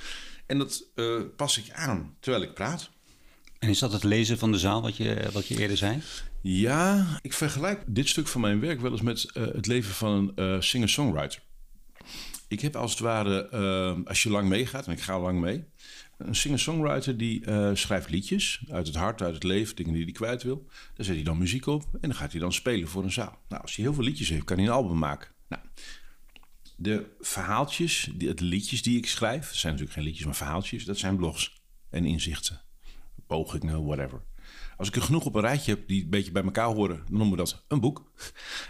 En 0.46 0.58
dat 0.58 0.84
uh, 0.94 1.20
pas 1.36 1.58
ik 1.58 1.72
aan 1.72 2.16
terwijl 2.20 2.42
ik 2.42 2.54
praat. 2.54 2.90
En 3.58 3.68
is 3.68 3.78
dat 3.78 3.92
het 3.92 4.04
lezen 4.04 4.38
van 4.38 4.52
de 4.52 4.58
zaal 4.58 4.82
wat 4.82 4.96
je, 4.96 5.28
wat 5.32 5.46
je 5.46 5.58
eerder 5.58 5.76
zei? 5.76 6.02
Ja, 6.40 7.18
ik 7.22 7.32
vergelijk 7.32 7.82
dit 7.86 8.08
stuk 8.08 8.26
van 8.26 8.40
mijn 8.40 8.60
werk 8.60 8.80
wel 8.80 8.90
eens 8.90 9.00
met 9.00 9.30
uh, 9.34 9.46
het 9.46 9.66
leven 9.66 9.94
van 9.94 10.12
een 10.36 10.54
uh, 10.54 10.60
singer-songwriter. 10.60 11.42
Ik 12.48 12.60
heb 12.60 12.76
als 12.76 12.90
het 12.90 13.00
ware, 13.00 13.48
als 14.04 14.22
je 14.22 14.30
lang 14.30 14.48
meegaat, 14.48 14.86
en 14.86 14.92
ik 14.92 15.00
ga 15.00 15.20
lang 15.20 15.40
mee, 15.40 15.64
een 16.18 16.34
singer-songwriter 16.34 17.16
die 17.16 17.42
schrijft 17.76 18.10
liedjes 18.10 18.60
uit 18.68 18.86
het 18.86 18.96
hart, 18.96 19.22
uit 19.22 19.34
het 19.34 19.42
leven, 19.42 19.76
dingen 19.76 19.92
die 19.92 20.02
hij 20.02 20.12
kwijt 20.12 20.42
wil. 20.42 20.66
Daar 20.94 21.06
zet 21.06 21.14
hij 21.14 21.24
dan 21.24 21.38
muziek 21.38 21.66
op 21.66 21.84
en 21.92 22.00
dan 22.00 22.14
gaat 22.14 22.30
hij 22.30 22.40
dan 22.40 22.52
spelen 22.52 22.88
voor 22.88 23.02
een 23.02 23.12
zaal. 23.12 23.38
Nou, 23.48 23.62
als 23.62 23.76
hij 23.76 23.84
heel 23.84 23.94
veel 23.94 24.04
liedjes 24.04 24.28
heeft, 24.28 24.44
kan 24.44 24.56
hij 24.56 24.66
een 24.66 24.72
album 24.72 24.98
maken. 24.98 25.30
Nou, 25.48 25.62
de 26.76 27.14
verhaaltjes, 27.20 28.10
de 28.16 28.34
liedjes 28.38 28.82
die 28.82 28.96
ik 28.96 29.06
schrijf, 29.06 29.54
zijn 29.54 29.72
natuurlijk 29.72 29.98
geen 29.98 30.06
liedjes, 30.06 30.26
maar 30.26 30.34
verhaaltjes, 30.34 30.84
dat 30.84 30.98
zijn 30.98 31.16
blogs 31.16 31.62
en 31.90 32.04
inzichten, 32.04 32.60
pogingen, 33.26 33.84
whatever. 33.84 34.22
Als 34.76 34.88
ik 34.88 34.96
er 34.96 35.02
genoeg 35.02 35.24
op 35.24 35.34
een 35.34 35.40
rijtje 35.40 35.70
heb 35.74 35.88
die 35.88 36.02
een 36.02 36.10
beetje 36.10 36.32
bij 36.32 36.42
elkaar 36.42 36.66
horen, 36.66 36.96
dan 36.96 37.18
noemen 37.18 37.30
we 37.30 37.36
dat 37.36 37.64
een 37.68 37.80
boek. 37.80 38.12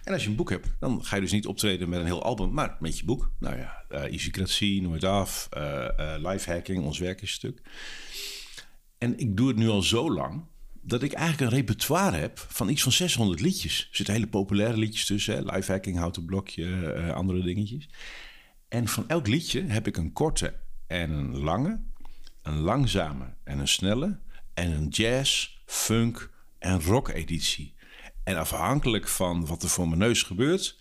En 0.05 0.12
als 0.12 0.22
je 0.22 0.28
een 0.28 0.36
boek 0.36 0.50
hebt, 0.50 0.74
dan 0.80 1.05
ga 1.05 1.14
je 1.14 1.22
dus 1.22 1.32
niet 1.32 1.46
optreden 1.46 1.88
met 1.88 2.00
een 2.00 2.07
heel 2.07 2.22
album, 2.22 2.52
maar 2.52 2.76
met 2.80 2.98
je 2.98 3.05
boek. 3.05 3.30
Nou 3.38 3.57
ja, 3.57 3.84
uh, 3.90 4.92
het 4.92 5.05
af, 5.05 5.48
uh, 5.57 5.88
uh, 5.98 6.14
lifehacking, 6.18 6.84
ons 6.84 6.98
werk 6.98 7.22
is 7.22 7.32
stuk. 7.32 7.62
En 8.98 9.18
ik 9.18 9.36
doe 9.36 9.48
het 9.48 9.57
nu 9.57 9.68
al 9.68 9.82
zo 9.82 10.12
lang 10.12 10.44
dat 10.82 11.02
ik 11.02 11.12
eigenlijk 11.12 11.50
een 11.50 11.59
repertoire 11.59 12.16
heb 12.16 12.38
van 12.38 12.68
iets 12.68 12.82
van 12.82 12.92
600 12.92 13.40
liedjes. 13.40 13.80
Er 13.80 13.96
zitten 13.96 14.14
hele 14.14 14.26
populaire 14.26 14.76
liedjes 14.76 15.07
tussen, 15.07 15.44
lifehacking, 15.44 15.98
houten 15.98 16.24
blokje, 16.24 17.12
andere 17.12 17.42
dingetjes. 17.42 17.88
En 18.68 18.88
van 18.88 19.09
elk 19.09 19.26
liedje 19.26 19.62
heb 19.62 19.86
ik 19.86 19.96
een 19.96 20.12
korte 20.12 20.55
en 20.86 21.11
een 21.11 21.38
lange, 21.38 21.80
een 22.42 22.59
langzame 22.59 23.34
en 23.44 23.59
een 23.59 23.68
snelle 23.68 24.18
en 24.55 24.70
een 24.70 24.88
jazz, 24.88 25.53
funk 25.64 26.30
en 26.58 26.82
rock 26.82 27.08
editie. 27.08 27.74
En 28.24 28.36
afhankelijk 28.36 29.08
van 29.08 29.46
wat 29.46 29.62
er 29.62 29.68
voor 29.68 29.88
mijn 29.88 30.00
neus 30.00 30.22
gebeurt, 30.22 30.78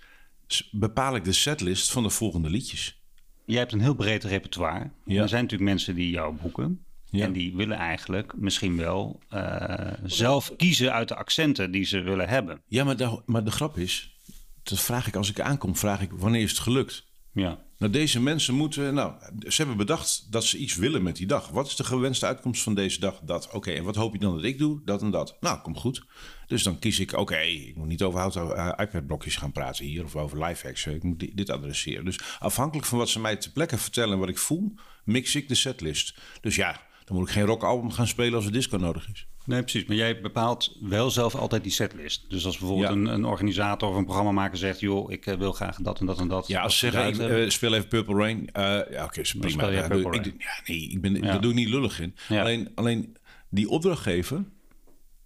bepaal 0.72 1.16
ik 1.16 1.24
de 1.24 1.34
setlist 1.34 1.92
van 1.92 2.04
de 2.04 2.10
volgende 2.10 2.50
liedjes. 2.50 3.02
Jij 3.46 3.60
hebt 3.60 3.72
een 3.72 3.82
heel 3.82 3.96
breed 3.96 4.24
repertoire. 4.24 4.92
Ja. 5.06 5.22
Er 5.22 5.30
zijn 5.30 5.42
natuurlijk 5.42 5.70
mensen 5.70 5.96
die 5.96 6.10
jou 6.10 6.36
boeken. 6.42 6.86
Ja. 7.06 7.26
En 7.26 7.34
die 7.34 7.56
willen 7.56 7.78
eigenlijk 7.78 8.34
misschien 8.36 8.78
wel 8.78 9.20
uh, 9.34 9.92
zelf 10.04 10.54
kiezen 10.58 10.94
uit 10.94 11.08
de 11.08 11.16
accenten 11.16 11.72
die 11.72 11.86
ze 11.86 12.02
willen 12.02 12.30
hebben. 12.30 12.62
Ja, 12.68 12.84
maar 12.84 12.98
de, 12.98 13.22
maar 13.26 13.44
de 13.44 13.52
grap 13.52 13.78
is, 13.78 14.20
dat 14.64 14.80
vraag 14.80 15.08
ik 15.08 15.16
als 15.16 15.30
ik 15.30 15.40
aankom, 15.40 15.76
vraag 15.76 16.02
ik 16.02 16.12
wanneer 16.12 16.42
is 16.42 16.50
het 16.50 16.60
gelukt? 16.60 17.06
Ja. 17.32 17.63
Nou, 17.84 17.96
deze 17.96 18.20
mensen 18.20 18.54
moeten, 18.54 18.94
nou, 18.94 19.14
ze 19.40 19.56
hebben 19.58 19.78
bedacht 19.78 20.28
dat 20.30 20.44
ze 20.44 20.58
iets 20.58 20.76
willen 20.76 21.04
met 21.04 21.16
die 21.16 21.28
dag. 21.28 21.50
Wat 21.50 21.68
is 21.68 21.76
de 21.76 21.84
gewenste 21.84 22.26
uitkomst 22.26 22.64
van 22.64 22.76
deze 22.76 23.00
dag? 23.00 23.20
Dat, 23.24 23.50
oké, 23.52 23.72
en 23.72 23.84
wat 23.84 23.96
hoop 23.96 24.14
je 24.14 24.20
dan 24.20 24.36
dat 24.36 24.44
ik 24.44 24.58
doe? 24.58 24.82
Dat 24.86 25.02
en 25.02 25.12
dat. 25.12 25.38
Nou, 25.40 25.62
komt 25.62 25.78
goed. 25.78 26.06
Dus 26.48 26.64
dan 26.64 26.80
kies 26.80 27.00
ik, 27.00 27.14
oké, 27.14 27.40
ik 27.40 27.76
moet 27.76 27.88
niet 27.88 28.04
over 28.04 28.20
houten 28.20 28.46
uh, 28.46 28.72
iPad-blokjes 28.78 29.36
gaan 29.36 29.52
praten 29.52 29.86
hier 29.86 30.04
of 30.04 30.16
over 30.16 30.44
lifehacks. 30.44 30.86
Ik 30.86 31.04
moet 31.04 31.38
dit 31.38 31.50
adresseren. 31.50 32.06
Dus 32.06 32.20
afhankelijk 32.40 32.88
van 32.88 32.98
wat 32.98 33.10
ze 33.10 33.20
mij 33.20 33.36
ter 33.36 33.52
plekke 33.52 33.78
vertellen 33.78 34.14
en 34.14 34.20
wat 34.20 34.30
ik 34.30 34.38
voel, 34.38 34.76
mix 35.04 35.36
ik 35.36 35.48
de 35.48 35.56
setlist. 35.56 36.18
Dus 36.42 36.56
ja, 36.56 36.82
dan 37.06 37.18
moet 37.18 37.28
ik 37.28 37.34
geen 37.34 37.46
rockalbum 37.46 37.92
gaan 37.92 38.08
spelen 38.08 38.34
als 38.34 38.46
er 38.46 38.52
disco 38.52 38.78
nodig 38.78 39.10
is. 39.14 39.28
Nee, 39.46 39.62
precies. 39.62 39.86
Maar 39.86 39.96
jij 39.96 40.22
bepaalt 40.22 40.78
wel 40.82 41.12
zelf 41.12 41.36
altijd 41.36 41.64
die 41.64 41.72
setlist. 41.72 42.30
Dus 42.30 42.46
als 42.46 42.58
bijvoorbeeld 42.58 42.90
ja. 42.90 42.96
een, 42.96 43.06
een, 43.06 43.26
organisator 43.26 43.90
of 43.90 43.96
een 43.96 44.04
programmamaker 44.04 44.58
zegt... 44.58 44.80
joh, 44.80 45.12
ik 45.12 45.26
uh, 45.26 45.36
wil 45.36 45.52
graag 45.52 45.78
dat 45.78 46.00
en 46.00 46.06
dat 46.06 46.20
en 46.20 46.28
dat. 46.28 46.48
Ja, 46.48 46.62
als 46.62 46.78
ze 46.78 46.90
zeggen, 46.90 47.26
ik 47.26 47.32
uh, 47.32 47.50
speel 47.50 47.74
even 47.74 47.88
Purple 47.88 48.16
Rain. 48.16 48.38
Uh, 48.38 48.46
ja, 48.54 48.80
oké, 48.80 49.04
okay, 49.04 49.24
prima. 49.24 49.50
Speel 49.50 49.72
jij 49.72 49.88
Purple 49.88 50.18
ik, 50.18 50.26
Rain. 50.26 50.36
ja, 50.38 50.62
nee, 50.66 50.90
ik 50.90 51.02
ben, 51.02 51.14
ja. 51.14 51.22
daar 51.22 51.42
doe 51.42 51.52
ik 51.52 51.58
niet 51.58 51.70
lullig 51.70 52.00
in. 52.00 52.16
Ja. 52.28 52.42
Alleen, 52.42 52.72
alleen 52.76 53.18
die 53.50 53.70
opdrachtgever 53.70 54.44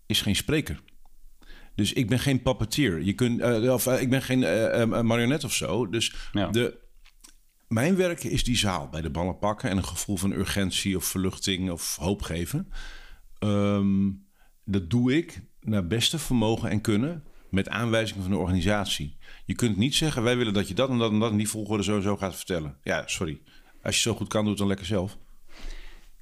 is 0.05 0.21
geen 0.21 0.35
spreker. 0.35 0.81
Dus 1.75 1.93
ik 1.93 2.07
ben 2.09 2.19
geen 2.19 2.41
puppeteer. 2.41 3.01
Je 3.01 3.13
kunt, 3.13 3.69
of, 3.69 3.87
ik 3.87 4.09
ben 4.09 4.21
geen 4.21 4.39
marionet 5.05 5.43
of 5.43 5.53
zo. 5.53 5.89
Dus 5.89 6.15
de... 6.51 6.85
Mijn 7.67 7.95
werk 7.95 8.23
is 8.23 8.43
die 8.43 8.57
zaal 8.57 8.89
bij 8.89 9.01
de 9.01 9.09
ballen 9.09 9.37
pakken... 9.37 9.69
en 9.69 9.77
een 9.77 9.85
gevoel 9.85 10.17
van 10.17 10.31
urgentie 10.31 10.95
of 10.95 11.05
verluchting 11.05 11.71
of 11.71 11.95
hoop 11.95 12.21
geven... 12.21 12.71
Um, 13.39 14.25
dat 14.65 14.89
doe 14.89 15.17
ik 15.17 15.41
naar 15.59 15.87
beste 15.87 16.19
vermogen 16.19 16.69
en 16.69 16.81
kunnen 16.81 17.23
met 17.49 17.69
aanwijzingen 17.69 18.21
van 18.21 18.31
de 18.31 18.37
organisatie. 18.37 19.17
Je 19.45 19.55
kunt 19.55 19.77
niet 19.77 19.95
zeggen, 19.95 20.23
wij 20.23 20.37
willen 20.37 20.53
dat 20.53 20.67
je 20.67 20.73
dat 20.73 20.89
en 20.89 20.97
dat 20.97 21.11
en 21.11 21.19
dat 21.19 21.31
in 21.31 21.37
die 21.37 21.49
volgorde 21.49 21.83
zo 21.83 21.95
en 21.95 22.01
zo 22.01 22.17
gaat 22.17 22.35
vertellen. 22.35 22.77
Ja, 22.83 23.03
sorry. 23.05 23.41
Als 23.83 23.95
je 23.95 24.01
zo 24.01 24.13
goed 24.13 24.27
kan, 24.27 24.41
doe 24.41 24.49
het 24.49 24.59
dan 24.59 24.67
lekker 24.67 24.85
zelf. 24.85 25.17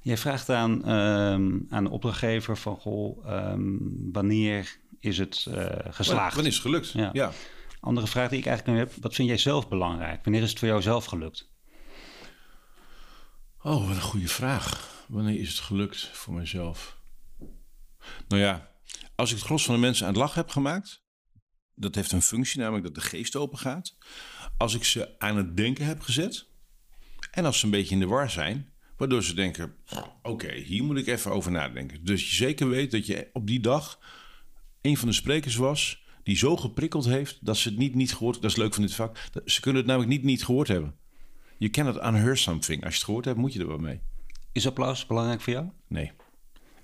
Jij 0.00 0.16
vraagt 0.16 0.50
aan, 0.50 0.90
um, 0.90 1.66
aan 1.70 1.84
de 1.84 1.90
opdrachtgever 1.90 2.56
van, 2.56 2.76
goh, 2.76 3.32
um, 3.52 4.08
wanneer 4.12 4.78
is 5.00 5.18
het 5.18 5.46
uh, 5.48 5.66
geslaagd? 5.90 6.34
Wanneer 6.34 6.52
is 6.52 6.58
het 6.58 6.66
gelukt? 6.66 6.90
Ja. 6.90 7.10
ja. 7.12 7.32
Andere 7.80 8.06
vraag 8.06 8.28
die 8.28 8.38
ik 8.38 8.46
eigenlijk 8.46 8.78
nu 8.78 8.84
heb, 8.84 9.02
wat 9.02 9.14
vind 9.14 9.28
jij 9.28 9.38
zelf 9.38 9.68
belangrijk? 9.68 10.24
Wanneer 10.24 10.42
is 10.42 10.50
het 10.50 10.58
voor 10.58 10.68
jou 10.68 10.82
zelf 10.82 11.04
gelukt? 11.04 11.50
Oh, 13.62 13.86
wat 13.86 13.96
een 13.96 14.02
goede 14.02 14.28
vraag. 14.28 14.94
Wanneer 15.08 15.40
is 15.40 15.48
het 15.48 15.58
gelukt 15.58 16.10
voor 16.12 16.34
mezelf? 16.34 16.98
Nou 18.28 18.42
ja, 18.42 18.70
als 19.14 19.30
ik 19.30 19.36
het 19.36 19.46
gros 19.46 19.64
van 19.64 19.74
de 19.74 19.80
mensen 19.80 20.06
aan 20.06 20.12
het 20.12 20.20
lachen 20.20 20.40
heb 20.40 20.50
gemaakt, 20.50 21.04
dat 21.74 21.94
heeft 21.94 22.12
een 22.12 22.22
functie, 22.22 22.60
namelijk 22.60 22.84
dat 22.84 22.94
de 22.94 23.00
geest 23.00 23.36
open 23.36 23.58
gaat. 23.58 23.96
Als 24.56 24.74
ik 24.74 24.84
ze 24.84 25.18
aan 25.18 25.36
het 25.36 25.56
denken 25.56 25.86
heb 25.86 26.00
gezet, 26.00 26.48
en 27.30 27.44
als 27.44 27.58
ze 27.58 27.64
een 27.64 27.70
beetje 27.70 27.94
in 27.94 28.00
de 28.00 28.06
war 28.06 28.30
zijn, 28.30 28.72
waardoor 28.96 29.22
ze 29.22 29.34
denken: 29.34 29.74
oké, 30.22 30.52
hier 30.52 30.84
moet 30.84 30.98
ik 30.98 31.06
even 31.06 31.32
over 31.32 31.50
nadenken. 31.50 32.04
Dus 32.04 32.28
je 32.28 32.34
zeker 32.34 32.68
weet 32.68 32.90
dat 32.90 33.06
je 33.06 33.30
op 33.32 33.46
die 33.46 33.60
dag 33.60 33.98
een 34.80 34.96
van 34.96 35.08
de 35.08 35.14
sprekers 35.14 35.56
was 35.56 36.04
die 36.22 36.36
zo 36.36 36.56
geprikkeld 36.56 37.04
heeft 37.04 37.38
dat 37.40 37.56
ze 37.56 37.68
het 37.68 37.78
niet 37.78 37.94
niet 37.94 38.14
gehoord. 38.14 38.42
Dat 38.42 38.50
is 38.50 38.56
leuk 38.56 38.74
van 38.74 38.82
dit 38.82 38.94
vak. 38.94 39.18
Ze 39.44 39.60
kunnen 39.60 39.80
het 39.80 39.90
namelijk 39.90 40.12
niet 40.12 40.22
niet 40.22 40.44
gehoord 40.44 40.68
hebben. 40.68 40.94
Je 41.58 41.68
kan 41.68 41.86
het 41.86 41.96
unhear 41.96 42.36
something. 42.36 42.84
Als 42.84 42.92
je 42.92 42.98
het 42.98 43.06
gehoord 43.06 43.24
hebt, 43.24 43.38
moet 43.38 43.52
je 43.52 43.60
er 43.60 43.68
wel 43.68 43.78
mee. 43.78 44.00
Is 44.52 44.66
applaus 44.66 45.06
belangrijk 45.06 45.40
voor 45.40 45.52
jou? 45.52 45.68
Nee. 45.88 46.12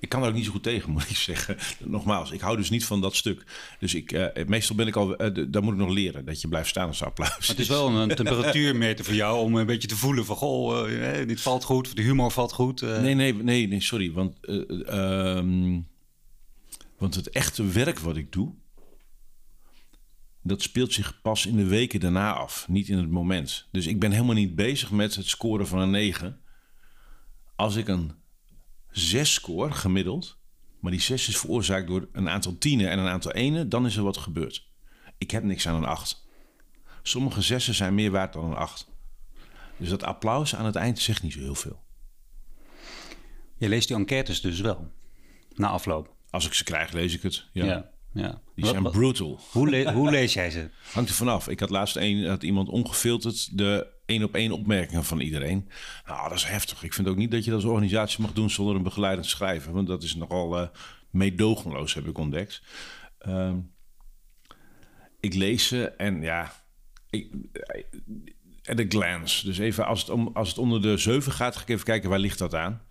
Ik 0.03 0.09
kan 0.09 0.23
er 0.23 0.29
ook 0.29 0.35
niet 0.35 0.45
zo 0.45 0.51
goed 0.51 0.63
tegen, 0.63 0.91
moet 0.93 1.11
ik 1.11 1.17
zeggen. 1.17 1.57
Nogmaals, 1.79 2.31
ik 2.31 2.41
hou 2.41 2.57
dus 2.57 2.71
niet 2.71 2.85
van 2.85 3.01
dat 3.01 3.17
stuk. 3.17 3.45
Dus 3.79 3.95
ik, 3.95 4.13
uh, 4.13 4.27
meestal 4.47 4.77
ben 4.77 4.87
ik 4.87 4.97
al, 4.97 5.23
uh, 5.23 5.47
daar 5.49 5.63
moet 5.63 5.73
ik 5.73 5.79
nog 5.79 5.91
leren. 5.91 6.25
Dat 6.25 6.41
je 6.41 6.49
blijft 6.49 6.69
staan 6.69 6.89
als 6.89 7.03
applaus. 7.03 7.49
het 7.49 7.59
is 7.59 7.69
wel 7.69 7.89
een 7.89 8.15
temperatuurmeter 8.25 9.05
voor 9.05 9.15
jou 9.15 9.41
om 9.41 9.57
een 9.57 9.67
beetje 9.67 9.89
te 9.89 9.97
voelen 9.97 10.25
van... 10.25 10.37
goh, 10.37 10.91
uh, 10.91 11.27
dit 11.27 11.41
valt 11.41 11.65
goed, 11.65 11.97
de 11.97 12.03
humor 12.03 12.31
valt 12.31 12.53
goed. 12.53 12.81
Nee, 12.81 13.15
nee, 13.15 13.35
nee, 13.35 13.69
nee, 13.69 13.81
sorry. 13.81 14.13
Want, 14.13 14.37
um, 14.49 15.87
want 16.99 17.15
het 17.15 17.31
echte 17.31 17.67
werk 17.67 17.99
wat 17.99 18.17
ik 18.17 18.33
doe... 18.33 18.55
dat 20.43 20.63
speelt 20.63 20.93
zich 20.93 21.21
pas 21.23 21.47
in 21.47 21.57
de 21.57 21.67
weken 21.67 22.01
daarna 22.01 22.33
af. 22.33 22.69
Niet 22.69 22.89
in 22.89 22.99
het 22.99 23.11
moment. 23.11 23.69
Dus 23.73 23.87
ik 23.87 24.01
ben 24.01 24.11
helemaal 24.11 24.35
niet 24.35 24.55
bezig 24.55 24.91
met 24.91 25.15
het 25.15 25.27
scoren 25.27 25.67
van 25.67 25.79
een 25.79 25.91
9. 25.91 26.41
Als 27.57 27.77
ik 27.77 27.89
een 27.89 28.22
zes 28.93 29.33
score 29.33 29.73
gemiddeld, 29.73 30.39
maar 30.81 30.91
die 30.91 31.01
zes 31.01 31.29
is 31.29 31.39
veroorzaakt 31.39 31.87
door 31.87 32.09
een 32.13 32.29
aantal 32.29 32.59
tienen 32.59 32.91
en 32.91 32.99
een 32.99 33.09
aantal 33.09 33.33
enen, 33.33 33.69
dan 33.69 33.87
is 33.87 33.97
er 33.97 34.03
wat 34.03 34.17
gebeurd. 34.17 34.71
Ik 35.19 35.31
heb 35.31 35.43
niks 35.43 35.69
aan 35.69 35.75
een 35.75 35.85
acht. 35.85 36.27
Sommige 37.03 37.43
zessen 37.43 37.75
zijn 37.75 37.95
meer 37.95 38.11
waard 38.11 38.33
dan 38.33 38.45
een 38.45 38.57
acht. 38.57 38.91
Dus 39.77 39.89
dat 39.89 40.03
applaus 40.03 40.55
aan 40.55 40.65
het 40.65 40.77
eind 40.77 40.99
zegt 40.99 41.23
niet 41.23 41.33
zo 41.33 41.39
heel 41.39 41.55
veel. 41.55 41.83
Je 43.57 43.69
leest 43.69 43.89
die 43.89 43.97
enquêtes 43.97 44.41
dus 44.41 44.61
wel, 44.61 44.91
na 45.55 45.69
afloop? 45.69 46.15
Als 46.31 46.47
ik 46.47 46.55
ze 46.55 46.65
krijg, 46.65 46.93
lees 46.93 47.15
ik 47.15 47.23
het. 47.23 47.47
Ja. 47.53 47.65
ja. 47.65 47.91
Ja. 48.13 48.41
Die 48.55 48.67
zijn 48.67 48.83
wat, 48.83 48.93
brutal. 48.93 49.41
Hoe, 49.51 49.71
le 49.71 49.93
hoe, 49.93 50.11
lees 50.11 50.33
jij 50.33 50.51
ze? 50.51 50.71
Hangt 50.93 51.09
er 51.09 51.15
vanaf. 51.15 51.49
Ik 51.49 51.61
had 51.61 51.71
laatst 51.71 51.97
een, 51.97 52.27
had 52.27 52.43
iemand 52.43 52.69
ongefilterd 52.69 53.59
de 53.59 53.87
één 54.13 54.23
op 54.23 54.35
één 54.35 54.53
opmerkingen 54.53 55.05
van 55.05 55.21
iedereen. 55.21 55.69
Nou, 56.07 56.29
dat 56.29 56.39
is 56.39 56.45
heftig. 56.45 56.83
Ik 56.83 56.93
vind 56.95 57.09
ook 57.09 57.17
niet 57.17 57.31
dat 57.31 57.45
je 57.45 57.51
dat 57.51 57.61
als 57.61 57.71
organisatie 57.71 58.21
mag 58.21 58.33
doen 58.33 58.51
zonder 58.51 58.75
een 58.77 58.83
begeleidend 58.83 59.27
schrijven. 59.27 59.73
Want 59.73 59.87
dat 59.87 60.03
is 60.03 60.15
nogal 60.15 60.61
uh, 60.61 60.67
meedogenloos, 61.11 61.95
heb 61.95 62.07
ik 62.07 62.19
ontdekt. 62.19 62.63
Uh, 63.29 63.55
ik 65.21 65.35
lees 65.35 65.67
ze 65.67 65.89
en 65.89 66.23
ja, 66.23 66.53
ik, 67.11 67.33
at 68.65 68.81
a 68.81 68.85
glance. 68.89 69.47
Dus 69.47 69.59
even 69.59 69.87
als 69.87 70.01
het, 70.01 70.11
om, 70.11 70.31
als 70.35 70.49
het 70.49 70.59
onder 70.59 70.83
de 70.83 70.97
7 70.97 71.33
gaat, 71.33 71.57
ga 71.57 71.63
ik 71.63 71.69
even 71.69 71.85
kijken 71.85 72.11
waar 72.11 72.19
ligt 72.19 72.39
dat 72.39 72.55
aan. 72.55 72.83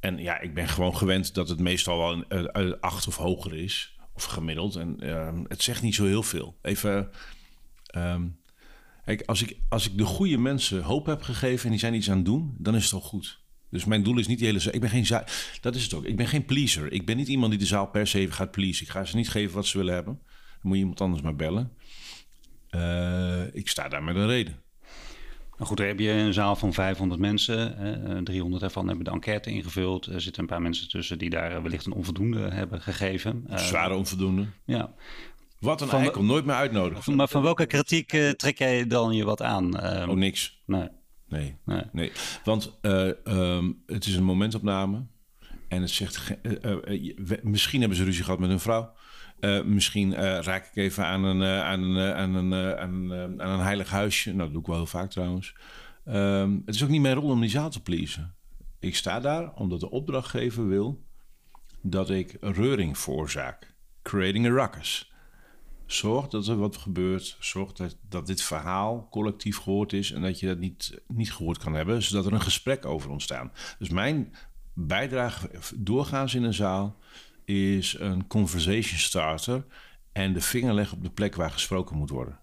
En 0.00 0.18
ja, 0.18 0.40
ik 0.40 0.54
ben 0.54 0.68
gewoon 0.68 0.96
gewend 0.96 1.34
dat 1.34 1.48
het 1.48 1.58
meestal 1.58 1.98
wel 1.98 2.24
een, 2.28 2.80
8 2.80 3.06
of 3.06 3.16
hoger 3.16 3.54
is. 3.54 3.98
Of 4.14 4.24
gemiddeld. 4.24 4.76
En 4.76 5.00
ehm, 5.00 5.44
het 5.48 5.62
zegt 5.62 5.82
niet 5.82 5.94
zo 5.94 6.04
heel 6.04 6.22
veel. 6.22 6.58
Even. 6.62 7.10
ehm, 7.86 8.22
kijk, 9.04 9.22
als 9.26 9.42
ik, 9.42 9.56
als 9.68 9.86
ik 9.90 9.98
de 9.98 10.04
goede 10.04 10.38
mensen 10.38 10.82
hoop 10.82 11.06
heb 11.06 11.22
gegeven 11.22 11.64
en 11.64 11.70
die 11.70 11.80
zijn 11.80 11.94
iets 11.94 12.10
aan 12.10 12.16
het 12.16 12.24
doen, 12.24 12.54
dan 12.58 12.74
is 12.74 12.84
het 12.84 12.92
al 12.92 13.00
goed. 13.00 13.42
Dus 13.70 13.84
mijn 13.84 14.02
doel 14.02 14.18
is 14.18 14.26
niet 14.26 14.38
die 14.38 14.46
hele 14.46 14.58
zaal. 14.58 14.74
Ik 14.74 14.80
ben 14.80 14.90
geen 14.90 15.06
zaal. 15.06 15.24
Dat 15.60 15.74
is 15.74 15.82
het 15.82 15.94
ook. 15.94 16.04
Ik 16.04 16.16
ben 16.16 16.26
geen 16.26 16.44
pleaser. 16.44 16.92
Ik 16.92 17.06
ben 17.06 17.16
niet 17.16 17.28
iemand 17.28 17.50
die 17.50 17.60
de 17.60 17.66
zaal 17.66 17.86
per 17.86 18.06
se 18.06 18.30
gaat 18.32 18.50
pleasen. 18.50 18.84
Ik 18.84 18.90
ga 18.90 19.04
ze 19.04 19.16
niet 19.16 19.28
geven 19.30 19.54
wat 19.54 19.66
ze 19.66 19.78
willen 19.78 19.94
hebben. 19.94 20.18
Dan 20.24 20.60
moet 20.62 20.72
je 20.74 20.80
iemand 20.80 21.00
anders 21.00 21.22
maar 21.22 21.36
bellen. 21.36 21.72
Eh, 22.70 23.54
ik 23.54 23.68
sta 23.68 23.88
daar 23.88 24.02
met 24.02 24.16
een 24.16 24.26
reden. 24.26 24.62
Nou 25.56 25.66
goed, 25.66 25.76
dan 25.76 25.86
heb 25.86 25.98
je 25.98 26.10
een 26.10 26.32
zaal 26.32 26.56
van 26.56 26.72
500 26.72 27.20
mensen. 27.20 27.78
eh, 28.16 28.18
300 28.22 28.60
daarvan 28.60 28.86
hebben 28.86 29.04
de 29.04 29.10
enquête 29.10 29.50
ingevuld. 29.50 30.06
Er 30.06 30.20
zitten 30.20 30.42
een 30.42 30.48
paar 30.48 30.62
mensen 30.62 30.88
tussen 30.88 31.18
die 31.18 31.30
daar 31.30 31.52
eh, 31.56 31.62
wellicht 31.62 31.86
een 31.86 31.92
onvoldoende 31.92 32.38
hebben 32.50 32.80
gegeven. 32.82 33.44
Eh, 33.48 33.58
Zware 33.58 33.94
onvoldoende. 33.94 34.46
Ja. 34.64 34.94
Wat 35.64 35.80
een 35.80 35.88
eikel. 35.88 36.22
Nooit 36.24 36.44
meer 36.44 36.54
uitnodigen. 36.54 37.16
Maar 37.16 37.28
van 37.28 37.42
welke 37.42 37.66
kritiek 37.66 38.12
eh, 38.12 38.30
trek 38.30 38.58
jij 38.58 38.86
dan 38.86 39.12
je 39.14 39.24
wat 39.24 39.42
aan? 39.42 39.78
Eh, 39.78 40.08
Oh, 40.08 40.16
niks. 40.16 40.62
nee, 40.66 40.88
Nee. 41.28 41.56
nee. 41.64 41.82
Nee, 41.92 42.12
want 42.44 42.78
eh, 42.80 43.26
ehm, 43.26 43.72
het 43.86 44.06
is 44.06 44.14
een 44.16 44.24
momentopname. 44.24 45.06
En 45.68 45.80
het 45.80 45.90
zegt, 45.90 46.40
eh, 46.42 46.74
misschien 47.42 47.80
hebben 47.80 47.98
ze 47.98 48.04
ruzie 48.04 48.24
gehad 48.24 48.38
met 48.38 48.48
hun 48.48 48.60
vrouw. 48.60 48.92
Misschien 49.64 50.14
raak 50.42 50.66
ik 50.66 50.76
even 50.76 51.04
aan 51.06 51.24
een, 51.24 51.42
aan, 51.42 51.82
een, 51.82 52.14
aan, 52.14 52.34
een, 52.34 52.54
aan, 52.78 53.10
een, 53.10 53.42
aan 53.42 53.50
een 53.58 53.64
heilig 53.64 53.90
huisje. 53.90 54.28
Nou, 54.28 54.38
dat 54.42 54.50
doe 54.52 54.60
ik 54.60 54.66
wel 54.66 54.76
heel 54.76 54.86
vaak 54.86 55.10
trouwens. 55.10 55.54
Ehm, 56.04 56.58
het 56.64 56.74
is 56.74 56.82
ook 56.82 56.88
niet 56.88 57.00
mijn 57.00 57.14
rol 57.14 57.30
om 57.30 57.40
die 57.40 57.50
zaal 57.50 57.70
te 57.70 57.82
pleasen. 57.82 58.34
Ik 58.80 58.96
sta 58.96 59.20
daar 59.20 59.52
omdat 59.54 59.80
de 59.80 59.90
opdrachtgever 59.90 60.68
wil 60.68 61.04
dat 61.82 62.10
ik 62.10 62.36
reuring 62.40 62.98
veroorzaak. 62.98 63.74
Creating 64.02 64.46
a 64.46 64.48
ruckus. 64.48 65.12
Zorg 65.86 66.28
dat 66.28 66.46
er 66.46 66.56
wat 66.56 66.76
gebeurt. 66.76 67.36
Zorg 67.40 67.72
dat, 68.08 68.26
dit 68.26 68.42
verhaal 68.42 69.08
collectief 69.10 69.58
gehoord 69.58 69.92
is 69.92 70.12
en 70.12 70.22
dat 70.22 70.40
je 70.40 70.46
dat 70.46 70.58
niet, 70.58 71.00
niet 71.06 71.32
gehoord 71.32 71.58
kan 71.58 71.74
hebben, 71.74 72.02
zodat 72.02 72.26
er 72.26 72.32
een 72.32 72.40
gesprek 72.40 72.84
over 72.84 73.10
ontstaat. 73.10 73.76
Dus 73.78 73.88
mijn 73.88 74.34
bijdrage 74.72 75.50
doorgaans 75.76 76.34
in 76.34 76.42
een 76.42 76.54
zaal 76.54 76.96
is 77.44 77.96
een 77.98 78.26
conversation 78.26 78.98
starter 78.98 79.64
en 80.12 80.32
de 80.32 80.40
vinger 80.40 80.74
leggen 80.74 80.96
op 80.96 81.02
de 81.02 81.10
plek 81.10 81.34
waar 81.34 81.50
gesproken 81.50 81.96
moet 81.96 82.10
worden. 82.10 82.38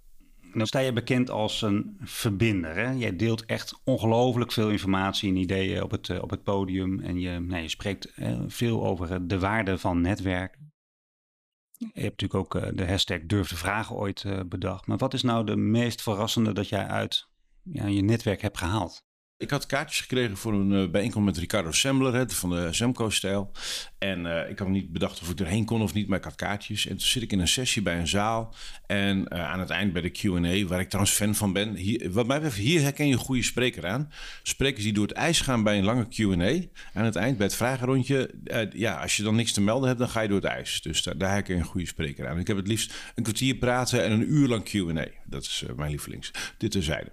Dan 0.54 0.68
sta 0.68 0.80
je 0.80 0.94
bekend 0.94 1.30
als 1.30 1.62
een 1.62 1.98
verbinder. 2.00 2.76
Hè? 2.76 2.92
Jij 2.92 3.16
deelt 3.16 3.46
echt 3.46 3.80
ongelooflijk 3.84 4.52
veel 4.52 4.70
informatie 4.70 5.30
en 5.30 5.36
ideeën 5.36 5.84
op 5.84 5.92
het, 5.92 6.10
eh, 6.10 6.22
op 6.22 6.30
het 6.30 6.44
podium. 6.44 7.00
En 7.00 7.20
je, 7.20 7.40
nou, 7.40 7.62
je 7.62 7.70
spreekt 7.70 8.14
eh, 8.14 8.40
veel 8.48 8.86
over 8.86 9.28
de 9.28 9.40
waarde 9.40 9.78
van 9.78 10.02
netwerken. 10.02 10.61
Je 11.94 12.02
hebt 12.02 12.22
natuurlijk 12.22 12.56
ook 12.56 12.64
eh, 12.64 12.70
de 12.74 12.88
hashtag 12.88 13.20
durf 13.26 13.50
de 13.50 13.56
vragen 13.56 13.96
ooit 13.96 14.24
eh, 14.24 14.40
bedacht. 14.46 14.88
Maar 14.88 14.98
wat 14.98 15.14
is 15.14 15.22
nou 15.22 15.46
de 15.46 15.56
meest 15.56 16.02
verrassende 16.02 16.54
dat 16.54 16.70
jij 16.70 16.88
uit 16.88 17.28
ja, 17.64 17.86
je 17.86 18.02
netwerk 18.02 18.42
hebt 18.42 18.58
gehaald? 18.58 19.06
Ik 19.42 19.50
had 19.50 19.66
kaartjes 19.66 20.00
gekregen 20.00 20.38
voor 20.38 20.54
een 20.54 20.74
eh, 20.74 20.90
bijeenkomst 20.90 21.28
met 21.28 21.38
Ricardo 21.38 21.72
Sembler 21.72 22.14
hè, 22.14 22.30
van 22.30 22.50
de 22.50 22.74
Semco-stijl. 22.74 23.52
En 23.98 24.26
eh, 24.26 24.50
ik 24.50 24.60
had 24.60 24.68
niet 24.68 24.92
bedacht 24.92 25.22
of 25.22 25.30
ik 25.30 25.40
erheen 25.40 25.66
kon 25.66 25.82
of 25.82 25.94
niet, 25.94 26.08
maar 26.08 26.18
ik 26.18 26.24
had 26.24 26.36
kaartjes. 26.36 26.88
En 26.88 26.98
toen 26.98 27.08
zit 27.08 27.22
ik 27.22 27.32
in 27.32 27.40
een 27.40 27.48
sessie 27.48 27.82
bij 27.82 28.00
een 28.00 28.08
zaal. 28.08 28.56
En 28.88 29.28
eh, 29.28 29.52
aan 29.52 29.60
het 29.60 29.70
eind 29.70 29.94
bij 29.94 30.02
de 30.02 30.10
Q&A, 30.10 30.68
waar 30.68 30.80
ik 30.80 30.88
trouwens 30.88 31.16
fan 31.16 31.36
van 31.36 31.54
ben. 31.54 31.76
Hier, 31.76 32.12
wat 32.12 32.28
mij 32.28 32.40
betreft, 32.40 32.62
hier 32.62 32.82
herken 32.82 33.08
je 33.08 33.14
een 33.14 33.20
goede 33.20 33.44
spreker 33.44 33.88
aan. 33.88 34.12
Sprekers 34.44 34.84
die 34.84 34.94
door 34.94 35.08
het 35.08 35.18
ijs 35.18 35.42
gaan 35.42 35.64
bij 35.64 35.78
een 35.78 35.84
lange 35.84 36.08
Q&A. 36.08 36.68
Aan 37.00 37.06
het 37.06 37.16
eind 37.16 37.38
bij 37.38 37.46
het 37.46 37.56
vragenrondje. 37.56 38.30
ja, 38.74 39.02
als 39.02 39.18
je 39.18 39.24
dan 39.24 39.36
niks 39.36 39.52
te 39.52 39.62
melden 39.62 39.88
hebt, 39.88 40.00
dan 40.00 40.10
ga 40.10 40.22
je 40.22 40.28
door 40.28 40.42
het 40.42 40.52
ijs. 40.52 40.82
Dus 40.82 41.04
daar, 41.04 41.18
daar 41.18 41.32
herken 41.32 41.56
je 41.56 41.62
een 41.62 41.68
goede 41.68 41.88
spreker 41.88 42.28
aan. 42.28 42.40
Ik 42.40 42.48
heb 42.48 42.58
het 42.58 42.68
liefst 42.68 42.94
een 43.16 43.24
kwartier 43.24 43.56
praten 43.56 44.04
en 44.04 44.12
een 44.12 44.34
uur 44.34 44.48
lang 44.48 44.64
Q&A. 44.64 45.08
Dat 45.26 45.44
is 45.44 45.64
mijn 45.76 45.90
lievelings. 45.90 46.32
Dit 46.58 46.72
terzijde. 46.72 47.12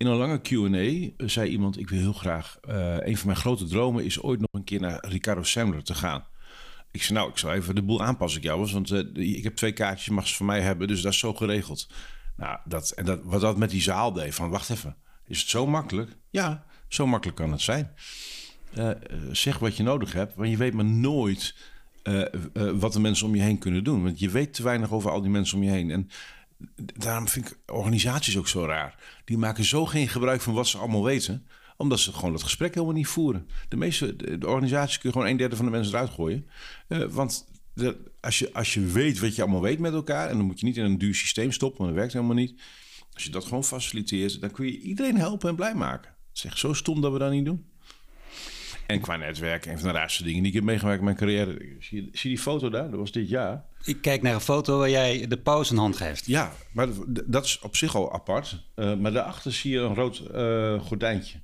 In 0.00 0.06
een 0.06 0.16
lange 0.16 0.40
Q&A 0.40 1.24
zei 1.26 1.50
iemand... 1.50 1.78
ik 1.78 1.88
wil 1.88 1.98
heel 1.98 2.12
graag... 2.12 2.58
eh, 2.60 2.96
een 2.98 3.16
van 3.16 3.26
mijn 3.26 3.38
grote 3.38 3.64
dromen 3.66 4.04
is 4.04 4.22
ooit 4.22 4.40
nog 4.40 4.48
een 4.52 4.64
keer 4.64 4.80
naar 4.80 5.04
Ricardo 5.08 5.42
Sandler 5.42 5.82
te 5.82 5.94
gaan. 5.94 6.24
Ik 6.90 7.02
zei, 7.02 7.18
nou, 7.18 7.30
ik 7.30 7.38
zal 7.38 7.52
even 7.52 7.74
de 7.74 7.82
boel 7.82 8.02
aanpassen 8.02 8.40
ik 8.40 8.46
jou. 8.46 8.70
Want 8.70 8.90
eh, 8.90 9.36
ik 9.36 9.44
heb 9.44 9.56
twee 9.56 9.72
kaartjes, 9.72 10.04
je 10.04 10.12
mag 10.12 10.26
ze 10.26 10.34
van 10.34 10.46
mij 10.46 10.60
hebben. 10.60 10.88
Dus 10.88 11.02
dat 11.02 11.12
is 11.12 11.18
zo 11.18 11.34
geregeld. 11.34 11.88
Nou, 12.36 12.58
dat, 12.64 12.90
en 12.90 13.04
dat, 13.04 13.20
wat 13.22 13.40
dat 13.40 13.56
met 13.56 13.70
die 13.70 13.80
zaal 13.80 14.12
deed, 14.12 14.34
van 14.34 14.50
wacht 14.50 14.70
even. 14.70 14.96
Is 15.26 15.40
het 15.40 15.48
zo 15.48 15.66
makkelijk? 15.66 16.16
Ja, 16.30 16.64
zo 16.88 17.06
makkelijk 17.06 17.38
kan 17.38 17.52
het 17.52 17.60
zijn. 17.60 17.90
Eh, 18.74 18.90
zeg 19.32 19.58
wat 19.58 19.76
je 19.76 19.82
nodig 19.82 20.12
hebt, 20.12 20.34
want 20.34 20.50
je 20.50 20.56
weet 20.56 20.74
maar 20.74 20.84
nooit... 20.84 21.54
wat 22.74 22.92
de 22.92 23.00
mensen 23.00 23.26
om 23.26 23.34
je 23.34 23.42
heen 23.42 23.58
kunnen 23.58 23.84
doen. 23.84 24.02
Want 24.02 24.18
je 24.18 24.30
weet 24.30 24.54
te 24.54 24.62
weinig 24.62 24.92
over 24.92 25.10
al 25.10 25.20
die 25.20 25.30
mensen 25.30 25.56
om 25.56 25.64
je 25.64 25.70
heen. 25.70 25.90
En 25.90 26.10
daarom 26.76 27.28
vind 27.28 27.50
ik 27.50 27.58
organisaties 27.66 28.36
ook 28.36 28.48
zo 28.48 28.64
raar. 28.64 29.22
Die 29.24 29.38
maken 29.38 29.64
zo 29.64 29.86
geen 29.86 30.08
gebruik 30.08 30.40
van 30.40 30.54
wat 30.54 30.68
ze 30.68 30.78
allemaal 30.78 31.04
weten, 31.04 31.46
omdat 31.76 32.00
ze 32.00 32.12
gewoon 32.12 32.32
dat 32.32 32.42
gesprek 32.42 32.74
helemaal 32.74 32.94
niet 32.94 33.06
voeren. 33.06 33.48
De 33.68 33.76
meeste 33.76 34.16
de, 34.16 34.46
organisaties 34.46 34.98
kun 34.98 35.08
je 35.08 35.14
gewoon 35.14 35.30
een 35.30 35.36
derde 35.36 35.56
van 35.56 35.64
de 35.64 35.70
mensen 35.70 35.94
eruit 35.94 36.10
gooien. 36.10 36.46
Eh, 36.88 37.04
want 37.04 37.48
als, 38.20 38.38
je, 38.38 38.52
als 38.52 38.74
je 38.74 38.80
weet 38.80 39.18
wat 39.18 39.34
je 39.34 39.42
allemaal 39.42 39.60
weet 39.60 39.78
met 39.78 39.92
elkaar, 39.92 40.28
en 40.28 40.36
dan 40.36 40.46
moet 40.46 40.60
je 40.60 40.66
niet 40.66 40.76
in 40.76 40.84
een 40.84 40.98
duur 40.98 41.14
systeem 41.14 41.52
stoppen, 41.52 41.78
want 41.78 41.90
dat 41.90 41.98
werkt 41.98 42.12
helemaal 42.12 42.36
niet. 42.36 42.60
Als 43.12 43.24
je 43.24 43.30
dat 43.30 43.44
gewoon 43.44 43.64
faciliteert, 43.64 44.40
dan 44.40 44.50
kun 44.50 44.66
je 44.66 44.80
iedereen 44.80 45.16
helpen 45.16 45.48
en 45.48 45.56
blij 45.56 45.74
maken. 45.74 46.10
Het 46.28 46.38
is 46.38 46.44
echt 46.44 46.58
zo 46.58 46.72
stom 46.72 47.00
dat 47.00 47.12
we 47.12 47.18
dat 47.18 47.30
niet 47.30 47.44
doen. 47.44 47.68
En 48.86 49.00
qua 49.00 49.16
netwerk, 49.16 49.66
een 49.66 49.78
van 49.78 49.88
de 49.88 49.94
raarste 49.94 50.22
dingen 50.22 50.38
die 50.38 50.48
ik 50.48 50.54
heb 50.54 50.64
meegemaakt 50.64 50.98
in 50.98 51.04
mijn 51.04 51.16
carrière. 51.16 51.76
Zie 51.80 52.08
zie 52.12 52.30
die 52.30 52.38
foto 52.38 52.70
daar? 52.70 52.90
Dat 52.90 52.98
was 52.98 53.12
dit 53.12 53.28
jaar. 53.28 53.64
Ik 53.84 54.00
kijk 54.02 54.22
naar 54.22 54.34
een 54.34 54.40
foto 54.40 54.78
waar 54.78 54.90
jij 54.90 55.26
de 55.28 55.38
paus 55.38 55.70
een 55.70 55.76
hand 55.76 55.96
geeft. 55.96 56.26
Ja, 56.26 56.52
maar 56.72 56.88
dat 57.26 57.44
is 57.44 57.58
op 57.62 57.76
zich 57.76 57.94
al 57.94 58.12
apart. 58.12 58.62
Eh, 58.74 58.94
maar 58.94 59.12
daarachter 59.12 59.52
zie 59.52 59.70
je 59.70 59.78
een 59.78 59.94
rood 59.94 60.18
eh, 60.18 60.80
gordijntje. 60.80 61.38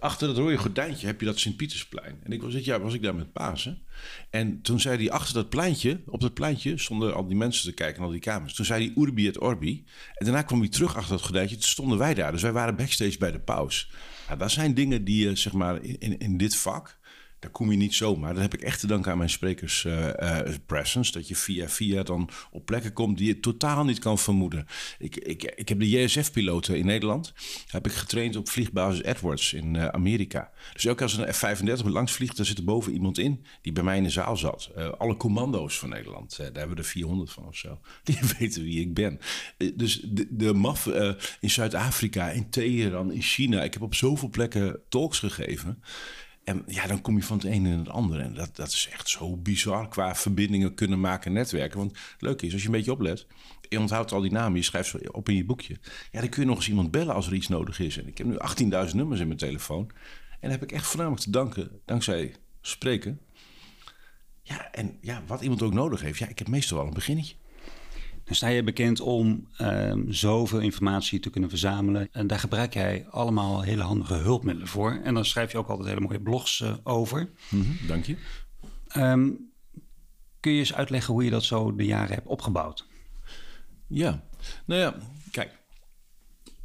Achter 0.00 0.28
dat 0.28 0.36
rode 0.36 0.56
gordijntje 0.56 1.06
heb 1.06 1.20
je 1.20 1.26
dat 1.26 1.38
Sint-Pietersplein. 1.38 2.20
En 2.22 2.32
ik 2.32 2.42
was 2.42 2.52
dit 2.52 2.64
jaar 2.64 2.80
was 2.80 2.94
ik 2.94 3.02
daar 3.02 3.14
met 3.14 3.32
Pasen. 3.32 3.82
En 4.30 4.62
toen 4.62 4.80
zei 4.80 4.96
hij 4.96 5.10
achter 5.10 5.34
dat 5.34 5.48
pleintje, 5.48 6.00
op 6.06 6.20
dat 6.20 6.34
pleintje, 6.34 6.78
stonden 6.78 7.14
al 7.14 7.26
die 7.26 7.36
mensen 7.36 7.68
te 7.68 7.74
kijken, 7.74 8.02
al 8.02 8.10
die 8.10 8.20
kamers. 8.20 8.54
Toen 8.54 8.64
zei 8.64 8.84
hij 8.86 9.02
Urbi 9.02 9.28
et 9.28 9.40
Orbi. 9.40 9.84
En 10.14 10.26
daarna 10.26 10.42
kwam 10.42 10.60
hij 10.60 10.68
terug 10.68 10.96
achter 10.96 11.12
dat 11.12 11.22
gordijntje. 11.22 11.56
Toen 11.56 11.64
stonden 11.64 11.98
wij 11.98 12.14
daar. 12.14 12.32
Dus 12.32 12.42
wij 12.42 12.52
waren 12.52 12.76
backstage 12.76 13.18
bij 13.18 13.32
de 13.32 13.40
paus. 13.40 13.90
Ja, 14.28 14.36
dat 14.36 14.50
zijn 14.50 14.74
dingen 14.74 15.04
die 15.04 15.36
zeg 15.36 15.52
maar, 15.52 15.82
in, 15.82 16.18
in 16.18 16.36
dit 16.36 16.56
vak, 16.56 16.98
daar 17.42 17.50
kom 17.50 17.70
je 17.70 17.76
niet 17.76 17.94
zomaar. 17.94 18.32
Dat 18.32 18.42
heb 18.42 18.54
ik 18.54 18.62
echt 18.62 18.80
te 18.80 18.86
danken 18.86 19.10
aan 19.10 19.18
mijn 19.18 19.30
sprekers 19.30 19.84
eh, 19.84 20.38
eh, 20.38 20.54
presence. 20.66 21.12
Dat 21.12 21.28
je 21.28 21.36
via 21.36 21.68
via 21.68 22.02
dan 22.02 22.28
op 22.50 22.66
plekken 22.66 22.92
komt 22.92 23.18
die 23.18 23.26
je 23.26 23.40
totaal 23.40 23.84
niet 23.84 23.98
kan 23.98 24.18
vermoeden. 24.18 24.66
Ik, 24.98 25.16
ik, 25.16 25.42
ik 25.42 25.68
heb 25.68 25.78
de 25.78 25.88
JSF-piloten 25.88 26.78
in 26.78 26.86
Nederland. 26.86 27.32
Heb 27.66 27.86
ik 27.86 27.92
getraind 27.92 28.36
op 28.36 28.48
vliegbasis 28.48 29.02
Edwards 29.02 29.52
in 29.52 29.76
eh, 29.76 29.86
Amerika. 29.86 30.50
Dus 30.72 30.84
elke 30.84 31.02
als 31.02 31.16
een 31.16 31.34
F-35 31.34 31.84
langs 31.84 32.12
vliegt, 32.12 32.36
daar 32.36 32.46
zit 32.46 32.58
er 32.58 32.64
boven 32.64 32.92
iemand 32.92 33.18
in 33.18 33.44
die 33.62 33.72
bij 33.72 33.82
mij 33.82 33.96
in 33.96 34.02
de 34.02 34.10
zaal 34.10 34.36
zat. 34.36 34.70
Eh, 34.76 34.90
alle 34.98 35.16
commando's 35.16 35.78
van 35.78 35.88
Nederland, 35.88 36.32
eh, 36.32 36.38
daar 36.38 36.56
hebben 36.56 36.76
we 36.76 36.82
er 36.82 36.88
400 36.88 37.30
van 37.30 37.46
of 37.46 37.56
zo. 37.56 37.80
Die 38.04 38.18
weten 38.38 38.62
wie 38.62 38.80
ik 38.80 38.94
ben. 38.94 39.18
Eh, 39.58 39.68
dus 39.74 40.00
de, 40.00 40.26
de 40.30 40.54
MAF 40.54 40.86
eh, 40.86 41.12
in 41.40 41.50
Zuid-Afrika, 41.50 42.30
in 42.30 42.50
Teheran, 42.50 43.12
in 43.12 43.22
China. 43.22 43.62
Ik 43.62 43.72
heb 43.72 43.82
op 43.82 43.94
zoveel 43.94 44.28
plekken 44.28 44.80
talks 44.88 45.18
gegeven. 45.18 45.82
En 46.44 46.62
ja, 46.66 46.86
dan 46.86 47.00
kom 47.00 47.16
je 47.16 47.22
van 47.22 47.36
het 47.36 47.46
ene 47.46 47.68
in 47.68 47.78
het 47.78 47.88
andere. 47.88 48.22
En 48.22 48.34
dat, 48.34 48.56
dat 48.56 48.68
is 48.68 48.88
echt 48.92 49.08
zo 49.08 49.36
bizar 49.36 49.88
qua 49.88 50.14
verbindingen 50.14 50.74
kunnen 50.74 51.00
maken, 51.00 51.32
netwerken. 51.32 51.78
Want 51.78 51.90
het 51.90 52.22
leuke 52.22 52.46
is, 52.46 52.52
als 52.52 52.60
je 52.60 52.66
een 52.66 52.74
beetje 52.74 52.92
oplet... 52.92 53.26
je 53.68 53.80
onthoudt 53.80 54.12
al 54.12 54.20
die 54.20 54.32
namen, 54.32 54.58
je 54.58 54.64
schrijft 54.64 54.88
ze 54.88 55.12
op 55.12 55.28
in 55.28 55.36
je 55.36 55.44
boekje. 55.44 55.78
Ja, 56.10 56.20
dan 56.20 56.28
kun 56.28 56.42
je 56.42 56.48
nog 56.48 56.56
eens 56.56 56.68
iemand 56.68 56.90
bellen 56.90 57.14
als 57.14 57.26
er 57.26 57.34
iets 57.34 57.48
nodig 57.48 57.78
is. 57.78 57.98
En 57.98 58.06
ik 58.06 58.18
heb 58.18 58.26
nu 58.26 58.36
18.000 58.88 58.94
nummers 58.94 59.20
in 59.20 59.26
mijn 59.26 59.38
telefoon. 59.38 59.90
En 60.40 60.50
dat 60.50 60.50
heb 60.50 60.62
ik 60.62 60.72
echt 60.72 60.86
voornamelijk 60.86 61.22
te 61.22 61.30
danken, 61.30 61.80
dankzij 61.84 62.34
spreken. 62.60 63.20
Ja, 64.42 64.70
en 64.72 64.98
ja, 65.00 65.22
wat 65.26 65.40
iemand 65.40 65.62
ook 65.62 65.72
nodig 65.72 66.00
heeft. 66.00 66.18
Ja, 66.18 66.28
ik 66.28 66.38
heb 66.38 66.48
meestal 66.48 66.76
wel 66.76 66.86
een 66.86 66.94
beginnetje. 66.94 67.34
Dan 68.24 68.34
sta 68.34 68.48
je 68.48 68.62
bekend 68.62 69.00
om 69.00 69.46
ehm, 69.56 70.10
zoveel 70.10 70.58
informatie 70.58 71.20
te 71.20 71.30
kunnen 71.30 71.50
verzamelen. 71.50 72.08
En 72.12 72.26
daar 72.26 72.38
gebruik 72.38 72.74
jij 72.74 73.06
allemaal 73.10 73.62
hele 73.62 73.82
handige 73.82 74.14
hulpmiddelen 74.14 74.68
voor. 74.68 75.00
En 75.04 75.14
dan 75.14 75.24
schrijf 75.24 75.52
je 75.52 75.58
ook 75.58 75.68
altijd 75.68 75.88
hele 75.88 76.00
mooie 76.00 76.20
blogs 76.20 76.60
eh, 76.60 76.74
over. 76.82 77.30
Mhm, 77.48 77.86
dank 77.86 78.04
je. 78.04 78.16
Ehm, 78.88 79.30
kun 80.40 80.52
je 80.52 80.58
eens 80.58 80.74
uitleggen 80.74 81.14
hoe 81.14 81.24
je 81.24 81.30
dat 81.30 81.44
zo 81.44 81.74
de 81.74 81.84
jaren 81.84 82.14
hebt 82.14 82.26
opgebouwd? 82.26 82.86
Ja, 83.86 84.22
nou 84.64 84.80
ja, 84.80 84.94
kijk. 85.30 85.58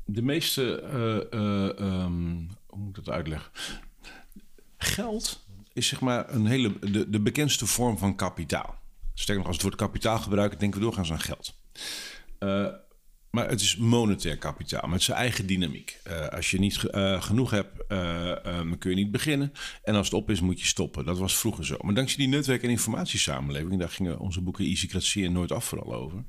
De 0.06 0.22
meeste, 0.22 0.82
eh, 0.82 1.40
eh, 1.40 1.80
ehm, 1.80 2.36
hoe 2.66 2.80
moet 2.80 2.98
ik 2.98 3.06
dat 3.06 3.14
uitleggen? 3.14 3.52
Geld 4.78 5.46
is 5.74 5.88
zeg 5.88 6.02
maar 6.02 6.34
een 6.34 6.46
hele, 6.46 6.80
de, 6.80 7.10
de 7.10 7.20
bekendste 7.20 7.66
vorm 7.66 7.98
van 7.98 8.16
kapitaal. 8.16 8.80
Sterker 9.20 9.38
nog, 9.38 9.48
als 9.48 9.56
het 9.56 9.66
woord 9.66 9.76
kapitaal 9.76 10.20
gebruiken, 10.20 10.60
denken 10.60 10.80
we 10.80 10.86
doorgaans 10.86 11.12
aan 11.12 11.20
geld. 11.20 11.60
Eh, 12.40 12.68
Maar 13.32 13.50
het 13.50 13.62
is 13.62 13.76
monetair 13.78 14.38
kapitaal 14.38 14.90
met 14.90 15.02
zijn 15.02 15.18
eigen 15.18 15.48
dynamiek. 15.48 16.00
Uh, 16.08 16.28
als 16.28 16.52
je 16.52 16.60
niet 16.60 16.84
uh, 16.92 17.22
genoeg 17.22 17.52
hebt, 17.52 17.88
kun 18.80 18.90
je 18.90 18.96
niet 18.96 19.12
beginnen. 19.12 19.52
En 19.84 19.96
als 19.96 20.06
het 20.06 20.16
op 20.16 20.30
is, 20.30 20.42
moet 20.42 20.60
je 20.60 20.66
stoppen. 20.66 21.06
Dat 21.06 21.18
was 21.18 21.38
vroeger 21.38 21.66
zo. 21.66 21.78
Maar 21.82 21.94
dankzij 21.94 22.18
die 22.18 22.28
netwerk- 22.28 22.64
en 22.64 22.70
informatiesamenleving, 22.70 23.80
daar 23.80 23.90
gingen 23.90 24.20
onze 24.20 24.42
boeken 24.42 24.66
Easycratie 24.66 25.26
en 25.26 25.32
Nooit 25.32 25.52
Af 25.52 25.66
vooral 25.66 25.94
over. 25.94 26.24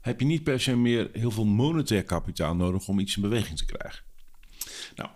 Heb 0.00 0.20
je 0.20 0.26
niet 0.26 0.42
per 0.42 0.60
se 0.60 0.76
meer 0.76 1.10
heel 1.12 1.30
veel 1.30 1.44
monetair 1.44 2.04
kapitaal 2.04 2.54
nodig 2.56 2.88
om 2.88 2.98
iets 2.98 3.16
in 3.16 3.22
beweging 3.22 3.58
te 3.58 3.66
krijgen. 3.66 4.02
Nou, 4.96 5.10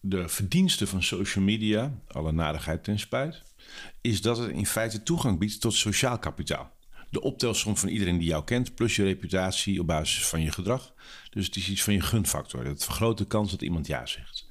de 0.00 0.28
verdienste 0.28 0.86
van 0.86 1.02
social 1.02 1.44
media, 1.44 1.94
alle 2.06 2.32
nadigheid 2.32 2.84
ten 2.84 2.98
spijt, 2.98 3.42
is 4.00 4.22
dat 4.22 4.38
het 4.38 4.50
in 4.50 4.66
feite 4.66 5.02
toegang 5.02 5.38
biedt 5.38 5.60
tot 5.60 5.74
sociaal 5.74 6.18
kapitaal 6.18 6.78
de 7.10 7.20
optelsom 7.20 7.76
van 7.76 7.88
iedereen 7.88 8.18
die 8.18 8.28
jou 8.28 8.44
kent, 8.44 8.74
plus 8.74 8.96
je 8.96 9.02
reputatie 9.02 9.80
op 9.80 9.86
basis 9.86 10.26
van 10.26 10.42
je 10.42 10.52
gedrag. 10.52 10.94
Dus 11.30 11.46
het 11.46 11.56
is 11.56 11.68
iets 11.68 11.82
van 11.82 11.94
je 11.94 12.00
gunfactor. 12.00 12.64
Het 12.64 12.84
vergroot 12.84 13.18
de 13.18 13.26
kans 13.26 13.50
dat 13.50 13.62
iemand 13.62 13.86
ja 13.86 14.06
zegt. 14.06 14.48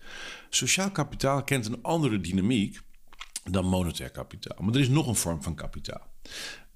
Sociaal 0.49 0.91
kapitaal 0.91 1.43
kent 1.43 1.65
een 1.65 1.81
andere 1.81 2.21
dynamiek 2.21 2.79
dan 3.43 3.65
monetair 3.65 4.09
kapitaal. 4.09 4.63
Maar 4.63 4.73
er 4.73 4.79
is 4.79 4.89
nog 4.89 5.07
een 5.07 5.15
vorm 5.15 5.43
van 5.43 5.55
kapitaal. 5.55 6.07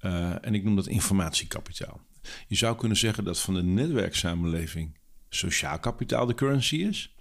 Uh, 0.00 0.46
en 0.46 0.54
ik 0.54 0.64
noem 0.64 0.76
dat 0.76 0.86
informatiekapitaal. 0.86 2.00
Je 2.48 2.56
zou 2.56 2.76
kunnen 2.76 2.96
zeggen 2.96 3.24
dat 3.24 3.40
van 3.40 3.54
de 3.54 3.62
netwerksamenleving 3.62 4.98
sociaal 5.28 5.78
kapitaal 5.78 6.26
de 6.26 6.34
currency 6.34 6.76
is. 6.76 7.14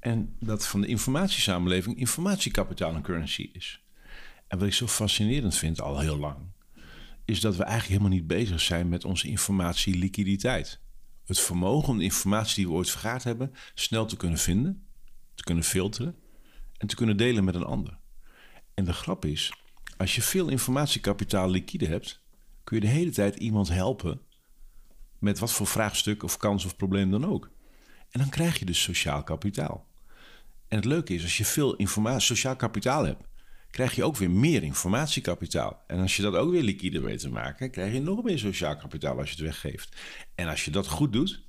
En 0.00 0.36
dat 0.40 0.66
van 0.66 0.80
de 0.80 0.86
informatiesamenleving 0.86 1.98
informatiekapitaal 1.98 2.94
een 2.94 3.02
currency 3.02 3.50
is. 3.52 3.80
En 4.50 4.58
wat 4.58 4.66
ik 4.66 4.74
zo 4.74 4.86
fascinerend 4.86 5.56
vind 5.56 5.80
al 5.80 5.98
heel 5.98 6.18
lang, 6.18 6.36
is 7.24 7.40
dat 7.40 7.56
we 7.56 7.62
eigenlijk 7.62 7.92
helemaal 7.92 8.18
niet 8.18 8.26
bezig 8.26 8.60
zijn 8.60 8.88
met 8.88 9.04
onze 9.04 9.28
informatieliquiditeit. 9.28 10.80
Het 11.24 11.40
vermogen 11.40 11.88
om 11.88 11.98
de 11.98 12.04
informatie 12.04 12.54
die 12.54 12.66
we 12.66 12.72
ooit 12.72 12.90
vergaard 12.90 13.24
hebben 13.24 13.52
snel 13.74 14.06
te 14.06 14.16
kunnen 14.16 14.38
vinden, 14.38 14.86
te 15.34 15.42
kunnen 15.42 15.64
filteren 15.64 16.16
en 16.76 16.86
te 16.86 16.94
kunnen 16.94 17.16
delen 17.16 17.44
met 17.44 17.54
een 17.54 17.64
ander. 17.64 17.98
En 18.74 18.84
de 18.84 18.92
grap 18.92 19.24
is, 19.24 19.52
als 19.96 20.14
je 20.14 20.22
veel 20.22 20.48
informatiekapitaal 20.48 21.50
liquide 21.50 21.86
hebt, 21.86 22.22
kun 22.64 22.76
je 22.76 22.82
de 22.82 22.92
hele 22.92 23.10
tijd 23.10 23.36
iemand 23.36 23.68
helpen 23.68 24.20
met 25.18 25.38
wat 25.38 25.52
voor 25.52 25.66
vraagstuk 25.66 26.22
of 26.22 26.36
kans 26.36 26.64
of 26.64 26.76
probleem 26.76 27.10
dan 27.10 27.26
ook. 27.26 27.50
En 28.10 28.20
dan 28.20 28.28
krijg 28.28 28.58
je 28.58 28.64
dus 28.64 28.82
sociaal 28.82 29.22
kapitaal. 29.22 29.88
En 30.68 30.76
het 30.76 30.84
leuke 30.84 31.14
is, 31.14 31.22
als 31.22 31.36
je 31.36 31.44
veel 31.44 31.76
informatie, 31.76 32.26
sociaal 32.26 32.56
kapitaal 32.56 33.04
hebt, 33.04 33.28
krijg 33.70 33.94
je 33.94 34.04
ook 34.04 34.16
weer 34.16 34.30
meer 34.30 34.62
informatiekapitaal. 34.62 35.82
En 35.86 35.98
als 35.98 36.16
je 36.16 36.22
dat 36.22 36.34
ook 36.34 36.50
weer 36.50 36.62
liquide 36.62 37.00
weet 37.00 37.18
te 37.18 37.30
maken, 37.30 37.70
krijg 37.70 37.92
je 37.92 38.00
nog 38.00 38.22
meer 38.22 38.38
sociaal 38.38 38.76
kapitaal 38.76 39.18
als 39.18 39.28
je 39.28 39.34
het 39.34 39.44
weggeeft. 39.44 39.96
En 40.34 40.48
als 40.48 40.64
je 40.64 40.70
dat 40.70 40.86
goed 40.86 41.12
doet, 41.12 41.42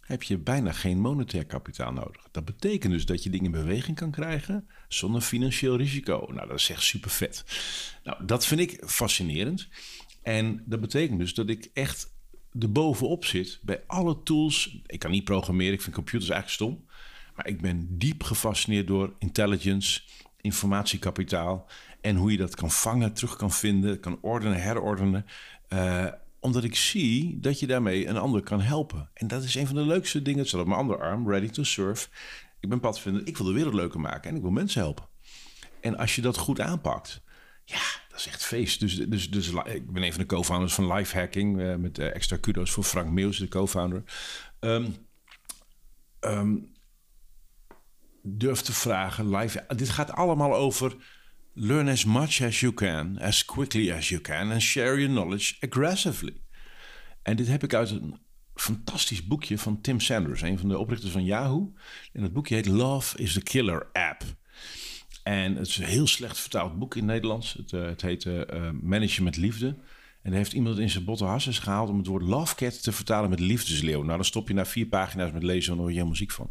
heb 0.00 0.22
je 0.22 0.38
bijna 0.38 0.72
geen 0.72 1.00
monetair 1.00 1.46
kapitaal 1.46 1.92
nodig. 1.92 2.28
Dat 2.30 2.44
betekent 2.44 2.92
dus 2.92 3.06
dat 3.06 3.22
je 3.22 3.30
dingen 3.30 3.46
in 3.46 3.50
beweging 3.50 3.96
kan 3.96 4.10
krijgen 4.10 4.68
zonder 4.88 5.20
financieel 5.20 5.76
risico. 5.76 6.26
Nou, 6.32 6.48
dat 6.48 6.58
is 6.58 6.70
echt 6.70 6.82
super 6.82 7.10
vet. 7.10 7.44
Nou, 8.04 8.26
dat 8.26 8.46
vind 8.46 8.60
ik 8.60 8.82
fascinerend. 8.86 9.68
En 10.22 10.62
dat 10.66 10.80
betekent 10.80 11.18
dus 11.18 11.34
dat 11.34 11.48
ik 11.48 11.70
echt 11.72 12.14
er 12.58 12.72
bovenop 12.72 13.24
zit 13.24 13.58
bij 13.62 13.82
alle 13.86 14.22
tools. 14.22 14.78
Ik 14.86 14.98
kan 14.98 15.10
niet 15.10 15.24
programmeren, 15.24 15.72
ik 15.72 15.82
vind 15.82 15.94
computers 15.94 16.30
eigenlijk 16.30 16.62
stom. 16.62 16.84
Maar 17.34 17.46
ik 17.46 17.60
ben 17.60 17.98
diep 17.98 18.22
gefascineerd 18.22 18.86
door 18.86 19.14
intelligence, 19.18 20.00
informatiekapitaal. 20.46 21.66
En 22.00 22.16
hoe 22.16 22.30
je 22.30 22.36
dat 22.36 22.54
kan 22.54 22.70
vangen, 22.70 23.12
terug 23.12 23.36
kan 23.36 23.52
vinden, 23.52 24.00
kan 24.00 24.18
ordenen, 24.20 24.62
herordenen. 24.62 25.26
Uh, 25.68 26.06
omdat 26.40 26.64
ik 26.64 26.76
zie 26.76 27.40
dat 27.40 27.60
je 27.60 27.66
daarmee 27.66 28.06
een 28.06 28.16
ander 28.16 28.42
kan 28.42 28.60
helpen. 28.60 29.10
En 29.14 29.26
dat 29.28 29.42
is 29.42 29.54
een 29.54 29.66
van 29.66 29.76
de 29.76 29.86
leukste 29.86 30.22
dingen. 30.22 30.38
Het 30.38 30.48
staat 30.48 30.60
op 30.60 30.66
mijn 30.66 30.78
andere 30.78 30.98
arm, 30.98 31.30
ready 31.30 31.48
to 31.48 31.62
serve. 31.62 32.08
Ik 32.60 32.68
ben 32.68 32.80
padvinder, 32.80 33.26
ik 33.26 33.36
wil 33.36 33.46
de 33.46 33.52
wereld 33.52 33.74
leuker 33.74 34.00
maken 34.00 34.30
en 34.30 34.36
ik 34.36 34.42
wil 34.42 34.50
mensen 34.50 34.80
helpen. 34.80 35.04
En 35.80 35.96
als 35.96 36.14
je 36.14 36.22
dat 36.22 36.36
goed 36.36 36.60
aanpakt, 36.60 37.20
ja, 37.64 37.82
dat 38.08 38.18
is 38.18 38.26
echt 38.26 38.44
feest. 38.44 38.80
Dus, 38.80 38.96
dus, 38.96 39.30
dus 39.30 39.48
ik 39.64 39.92
ben 39.92 40.02
een 40.02 40.12
van 40.12 40.20
de 40.20 40.26
co-founders 40.26 40.74
van 40.74 40.92
Lifehacking. 40.92 41.60
Uh, 41.60 41.74
met 41.74 41.98
uh, 41.98 42.14
extra 42.14 42.36
kudos 42.36 42.70
voor 42.70 42.84
Frank 42.84 43.10
Meels, 43.10 43.38
de 43.38 43.48
co-founder. 43.48 44.02
Um, 44.60 44.96
um, 46.20 46.74
durf 48.28 48.60
te 48.60 48.72
vragen 48.72 49.36
live. 49.36 49.64
Dit 49.76 49.88
gaat 49.88 50.12
allemaal 50.12 50.54
over 50.54 50.96
learn 51.52 51.88
as 51.88 52.04
much 52.04 52.42
as 52.42 52.60
you 52.60 52.74
can, 52.74 53.18
as 53.18 53.44
quickly 53.44 53.92
as 53.92 54.08
you 54.08 54.20
can 54.20 54.50
and 54.50 54.62
share 54.62 55.00
your 55.00 55.08
knowledge 55.08 55.54
aggressively. 55.60 56.36
En 57.22 57.36
dit 57.36 57.46
heb 57.46 57.62
ik 57.62 57.74
uit 57.74 57.90
een 57.90 58.18
fantastisch 58.54 59.26
boekje 59.26 59.58
van 59.58 59.80
Tim 59.80 60.00
Sanders, 60.00 60.42
een 60.42 60.58
van 60.58 60.68
de 60.68 60.78
oprichters 60.78 61.12
van 61.12 61.24
Yahoo. 61.24 61.72
En 62.12 62.22
het 62.22 62.32
boekje 62.32 62.54
heet 62.54 62.66
Love 62.66 63.18
is 63.18 63.32
the 63.32 63.42
Killer 63.42 63.86
App. 63.92 64.22
En 65.22 65.56
het 65.56 65.66
is 65.66 65.76
een 65.76 65.84
heel 65.84 66.06
slecht 66.06 66.38
vertaald 66.38 66.78
boek 66.78 66.94
in 66.94 67.04
Nederlands. 67.04 67.52
Het, 67.52 67.72
uh, 67.72 67.84
het 67.84 68.02
heet 68.02 68.24
uh, 68.24 68.42
Managen 68.80 69.24
met 69.24 69.36
Liefde. 69.36 69.66
En 70.22 70.32
daar 70.32 70.40
heeft 70.40 70.52
iemand 70.52 70.78
in 70.78 70.90
zijn 70.90 71.04
botte 71.04 71.24
hasses 71.24 71.58
gehaald 71.58 71.88
om 71.88 71.98
het 71.98 72.06
woord 72.06 72.22
love 72.22 72.54
cat 72.54 72.82
te 72.82 72.92
vertalen 72.92 73.30
met 73.30 73.40
liefdesleeuw. 73.40 74.02
Nou, 74.02 74.16
dan 74.16 74.24
stop 74.24 74.48
je 74.48 74.54
na 74.54 74.66
vier 74.66 74.86
pagina's 74.86 75.32
met 75.32 75.42
lezen 75.42 75.72
en 75.72 75.78
hoor 75.78 75.88
je 75.88 75.94
helemaal 75.94 76.16
ziek 76.16 76.32
van. 76.32 76.50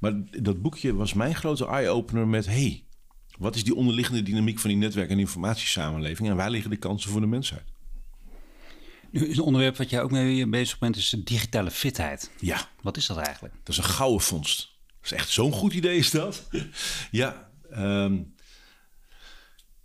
Maar 0.00 0.12
dat 0.42 0.62
boekje 0.62 0.94
was 0.94 1.12
mijn 1.12 1.34
grote 1.34 1.66
eye-opener 1.66 2.28
met... 2.28 2.46
hey, 2.46 2.84
wat 3.38 3.54
is 3.54 3.64
die 3.64 3.74
onderliggende 3.74 4.22
dynamiek 4.22 4.58
van 4.58 4.70
die 4.70 4.78
netwerk- 4.78 5.10
en 5.10 5.18
informatiesamenleving... 5.18 6.28
en 6.28 6.36
waar 6.36 6.50
liggen 6.50 6.70
de 6.70 6.76
kansen 6.76 7.10
voor 7.10 7.20
de 7.20 7.26
mensheid? 7.26 7.64
Nu 9.10 9.26
is 9.26 9.36
een 9.36 9.42
onderwerp 9.42 9.76
wat 9.76 9.90
jij 9.90 10.02
ook 10.02 10.10
mee 10.10 10.46
bezig 10.46 10.78
bent, 10.78 10.96
is 10.96 11.10
de 11.10 11.22
digitale 11.22 11.70
fitheid. 11.70 12.30
Ja. 12.40 12.68
Wat 12.82 12.96
is 12.96 13.06
dat 13.06 13.16
eigenlijk? 13.16 13.54
Dat 13.54 13.68
is 13.68 13.76
een 13.76 13.90
gouden 13.90 14.20
vondst. 14.20 14.58
Dat 14.86 15.04
is 15.04 15.12
echt 15.12 15.28
zo'n 15.28 15.52
goed 15.52 15.72
idee 15.72 15.98
is 15.98 16.10
dat. 16.10 16.48
ja, 17.10 17.50
um, 17.72 18.34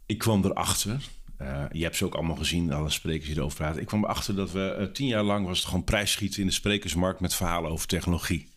ik 0.05 0.17
kwam 0.17 0.45
erachter 0.45 0.99
uh, 1.41 1.65
je 1.71 1.83
hebt 1.83 1.95
ze 1.95 2.05
ook 2.05 2.15
allemaal 2.15 2.35
gezien, 2.35 2.73
alle 2.73 2.89
sprekers 2.89 3.27
die 3.27 3.37
erover 3.37 3.57
praten. 3.57 3.81
Ik 3.81 3.87
kwam 3.87 4.03
erachter 4.03 4.35
dat 4.35 4.51
we 4.51 4.77
uh, 4.79 4.85
tien 4.85 5.07
jaar 5.07 5.23
lang 5.23 5.45
was 5.45 5.57
het 5.57 5.67
gewoon 5.67 5.83
prijsschieten 5.83 6.41
in 6.41 6.47
de 6.47 6.53
sprekersmarkt 6.53 7.19
met 7.19 7.35
verhalen 7.35 7.71
over 7.71 7.87
technologie. 7.87 8.49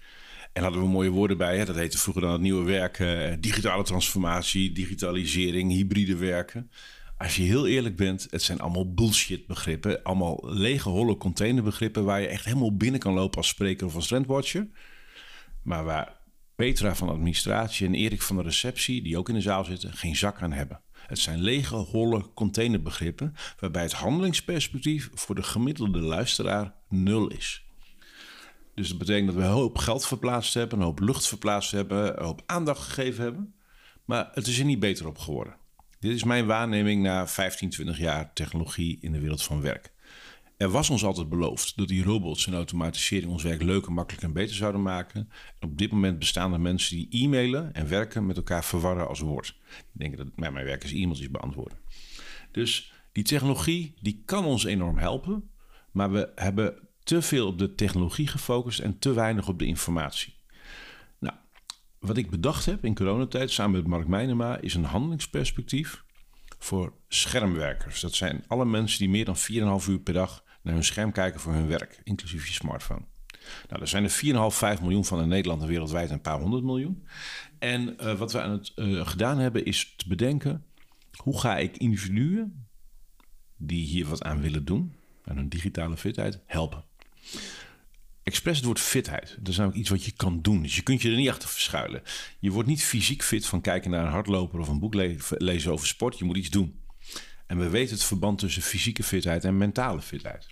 En 0.54 0.62
hadden 0.62 0.80
we 0.80 0.88
mooie 0.88 1.10
woorden 1.10 1.36
bij. 1.36 1.58
Hè? 1.58 1.64
Dat 1.64 1.76
heette 1.76 1.98
vroeger 1.98 2.22
dan 2.22 2.32
het 2.32 2.40
nieuwe 2.40 2.64
werken, 2.64 3.30
uh, 3.30 3.36
digitale 3.40 3.82
transformatie, 3.82 4.72
digitalisering, 4.72 5.72
hybride 5.72 6.16
werken. 6.16 6.70
Als 7.18 7.36
je 7.36 7.42
heel 7.42 7.66
eerlijk 7.66 7.96
bent, 7.96 8.26
het 8.30 8.42
zijn 8.42 8.60
allemaal 8.60 8.94
bullshit 8.94 9.46
begrippen. 9.46 10.02
Allemaal 10.02 10.40
lege, 10.42 10.88
holle 10.88 11.16
containerbegrippen 11.16 12.04
waar 12.04 12.20
je 12.20 12.26
echt 12.26 12.44
helemaal 12.44 12.76
binnen 12.76 13.00
kan 13.00 13.12
lopen 13.12 13.36
als 13.36 13.48
spreker 13.48 13.86
of 13.86 13.94
als 13.94 14.06
trendwatcher. 14.06 14.68
Maar 15.62 15.84
waar 15.84 16.16
Petra 16.54 16.94
van 16.94 17.08
administratie 17.08 17.86
en 17.86 17.94
Erik 17.94 18.22
van 18.22 18.36
de 18.36 18.42
receptie, 18.42 19.02
die 19.02 19.18
ook 19.18 19.28
in 19.28 19.34
de 19.34 19.40
zaal 19.40 19.64
zitten, 19.64 19.92
geen 19.92 20.16
zak 20.16 20.42
aan 20.42 20.52
hebben. 20.52 20.80
Het 20.92 21.18
zijn 21.18 21.40
lege, 21.40 21.74
holle 21.74 22.32
containerbegrippen, 22.34 23.34
waarbij 23.60 23.82
het 23.82 23.92
handelingsperspectief 23.92 25.10
voor 25.14 25.34
de 25.34 25.42
gemiddelde 25.42 26.00
luisteraar 26.00 26.74
nul 26.88 27.28
is. 27.28 27.63
Dus 28.74 28.88
dat 28.88 28.98
betekent 28.98 29.26
dat 29.26 29.36
we 29.36 29.42
een 29.42 29.48
hoop 29.48 29.78
geld 29.78 30.06
verplaatst 30.06 30.54
hebben, 30.54 30.78
een 30.78 30.84
hoop 30.84 31.00
lucht 31.00 31.26
verplaatst 31.26 31.70
hebben, 31.70 32.18
een 32.18 32.24
hoop 32.24 32.42
aandacht 32.46 32.82
gegeven 32.82 33.22
hebben. 33.22 33.54
Maar 34.04 34.30
het 34.32 34.46
is 34.46 34.58
er 34.58 34.64
niet 34.64 34.78
beter 34.78 35.06
op 35.06 35.18
geworden. 35.18 35.56
Dit 35.98 36.14
is 36.14 36.24
mijn 36.24 36.46
waarneming 36.46 37.02
na 37.02 37.26
15, 37.26 37.70
20 37.70 37.98
jaar 37.98 38.32
technologie 38.32 38.98
in 39.00 39.12
de 39.12 39.20
wereld 39.20 39.42
van 39.42 39.60
werk. 39.60 39.92
Er 40.56 40.68
was 40.68 40.90
ons 40.90 41.04
altijd 41.04 41.28
beloofd 41.28 41.76
dat 41.76 41.88
die 41.88 42.04
robots 42.04 42.46
en 42.46 42.54
automatisering 42.54 43.30
ons 43.30 43.42
werk 43.42 43.62
leuker, 43.62 43.92
makkelijker 43.92 44.28
en 44.28 44.34
beter 44.34 44.56
zouden 44.56 44.82
maken. 44.82 45.28
op 45.60 45.78
dit 45.78 45.90
moment 45.90 46.18
bestaan 46.18 46.52
er 46.52 46.60
mensen 46.60 46.96
die 46.96 47.08
e-mailen 47.10 47.74
en 47.74 47.88
werken 47.88 48.26
met 48.26 48.36
elkaar 48.36 48.64
verwarren 48.64 49.08
als 49.08 49.20
woord. 49.20 49.56
Die 49.68 50.08
denken 50.08 50.18
dat 50.18 50.50
mijn 50.52 50.64
werk 50.64 50.84
is 50.84 50.92
e-mailtjes 50.92 51.30
beantwoorden. 51.30 51.78
Dus 52.50 52.92
die 53.12 53.24
technologie 53.24 53.94
die 54.00 54.22
kan 54.24 54.44
ons 54.44 54.64
enorm 54.64 54.98
helpen, 54.98 55.50
maar 55.92 56.12
we 56.12 56.32
hebben 56.34 56.88
te 57.04 57.22
veel 57.22 57.46
op 57.46 57.58
de 57.58 57.74
technologie 57.74 58.26
gefocust 58.26 58.78
en 58.78 58.98
te 58.98 59.12
weinig 59.12 59.48
op 59.48 59.58
de 59.58 59.66
informatie. 59.66 60.34
Nou, 61.18 61.36
wat 61.98 62.16
ik 62.16 62.30
bedacht 62.30 62.64
heb 62.64 62.84
in 62.84 62.94
coronatijd 62.94 63.50
samen 63.50 63.72
met 63.72 63.86
Mark 63.86 64.06
Meinema 64.06 64.58
is 64.58 64.74
een 64.74 64.84
handelingsperspectief 64.84 66.04
voor 66.58 66.92
schermwerkers. 67.08 68.00
Dat 68.00 68.14
zijn 68.14 68.44
alle 68.46 68.64
mensen 68.64 68.98
die 68.98 69.08
meer 69.08 69.24
dan 69.24 69.36
4,5 69.82 69.88
uur 69.88 69.98
per 69.98 70.14
dag 70.14 70.44
naar 70.62 70.74
hun 70.74 70.84
scherm 70.84 71.12
kijken 71.12 71.40
voor 71.40 71.52
hun 71.52 71.66
werk, 71.66 72.00
inclusief 72.04 72.46
je 72.46 72.52
smartphone. 72.52 73.04
Nou, 73.68 73.80
er 73.80 73.88
zijn 73.88 74.04
er 74.04 74.50
4,5, 74.52 74.56
5 74.56 74.80
miljoen 74.80 75.04
van 75.04 75.20
in 75.20 75.28
Nederland 75.28 75.62
en 75.62 75.68
wereldwijd 75.68 76.10
een 76.10 76.20
paar 76.20 76.40
honderd 76.40 76.64
miljoen. 76.64 77.06
En 77.58 77.96
uh, 78.00 78.18
wat 78.18 78.32
we 78.32 78.40
aan 78.40 78.50
het 78.50 78.72
uh, 78.76 79.06
gedaan 79.06 79.38
hebben 79.38 79.64
is 79.64 79.94
te 79.96 80.08
bedenken... 80.08 80.64
hoe 81.16 81.40
ga 81.40 81.56
ik 81.56 81.76
individuen 81.76 82.66
die 83.56 83.86
hier 83.86 84.06
wat 84.06 84.22
aan 84.22 84.40
willen 84.40 84.64
doen... 84.64 84.94
aan 85.24 85.36
hun 85.36 85.48
digitale 85.48 85.96
fitheid, 85.96 86.40
helpen. 86.46 86.84
Expres 88.22 88.56
het 88.56 88.64
woord 88.64 88.80
fitheid. 88.80 89.36
Dat 89.38 89.48
is 89.48 89.56
namelijk 89.56 89.80
iets 89.80 89.90
wat 89.90 90.04
je 90.04 90.12
kan 90.12 90.42
doen. 90.42 90.62
Dus 90.62 90.76
je 90.76 90.82
kunt 90.82 91.02
je 91.02 91.10
er 91.10 91.16
niet 91.16 91.28
achter 91.28 91.48
verschuilen. 91.48 92.02
Je 92.38 92.50
wordt 92.50 92.68
niet 92.68 92.84
fysiek 92.84 93.22
fit 93.22 93.46
van 93.46 93.60
kijken 93.60 93.90
naar 93.90 94.04
een 94.04 94.12
hardloper 94.12 94.60
of 94.60 94.68
een 94.68 94.78
boek 94.78 94.94
le 94.94 95.16
lezen 95.28 95.72
over 95.72 95.86
sport. 95.86 96.18
Je 96.18 96.24
moet 96.24 96.36
iets 96.36 96.50
doen. 96.50 96.80
En 97.46 97.58
we 97.58 97.68
weten 97.68 97.94
het 97.94 98.04
verband 98.04 98.38
tussen 98.38 98.62
fysieke 98.62 99.02
fitheid 99.02 99.44
en 99.44 99.56
mentale 99.56 100.02
fitheid. 100.02 100.46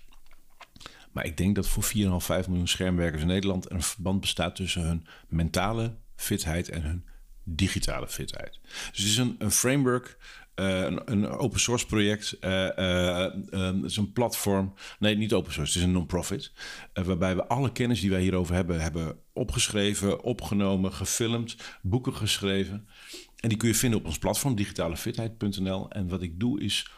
Maar 1.12 1.25
ik 1.25 1.37
denk 1.37 1.55
dat 1.55 1.68
voor 1.68 1.85
4,5, 1.85 1.91
5 2.16 2.49
miljoen 2.49 2.68
schermwerkers 2.68 3.23
in 3.23 3.29
Nederland 3.29 3.64
er 3.64 3.73
een 3.73 3.83
verband 3.83 4.20
bestaat 4.20 4.57
tussen 4.57 4.83
hun 4.83 5.07
mentale 5.29 5.97
fitheid 6.16 6.68
en 6.68 6.83
hun 6.83 7.05
digitale 7.45 8.09
fitheid. 8.09 8.59
Dus 8.62 8.99
het 8.99 9.07
is 9.07 9.16
een, 9.16 9.35
een 9.39 9.51
framework, 9.51 10.16
een, 10.55 11.12
een, 11.12 11.28
open 11.28 11.61
source 11.61 11.86
project. 11.86 12.36
Uh, 12.40 12.68
uh, 12.78 13.26
het 13.50 13.84
is 13.84 13.96
een 13.96 14.12
platform. 14.12 14.74
Nee, 14.98 15.16
niet 15.16 15.32
open 15.32 15.53
source, 15.53 15.72
het 15.72 15.80
is 15.80 15.86
een 15.86 15.92
non-profit. 15.92 16.53
waarbij 16.92 17.36
we 17.36 17.46
alle 17.46 17.72
kennis 17.72 18.00
die 18.00 18.11
wij 18.11 18.20
hierover 18.20 18.55
hebben, 18.55 18.80
hebben 18.80 19.16
opgeschreven, 19.32 20.22
opgenomen, 20.22 20.92
gefilmd, 20.92 21.57
boeken 21.82 22.14
geschreven. 22.14 22.88
En 23.36 23.48
die 23.48 23.59
kun 23.59 23.68
je 23.68 23.74
vinden 23.74 23.98
op 23.98 24.07
ons 24.07 24.18
platform, 24.18 24.55
digitalefitheid.nl. 24.55 25.90
En 25.90 26.09
wat 26.09 26.22
ik 26.22 26.40
doe 26.40 26.61
is 26.61 26.90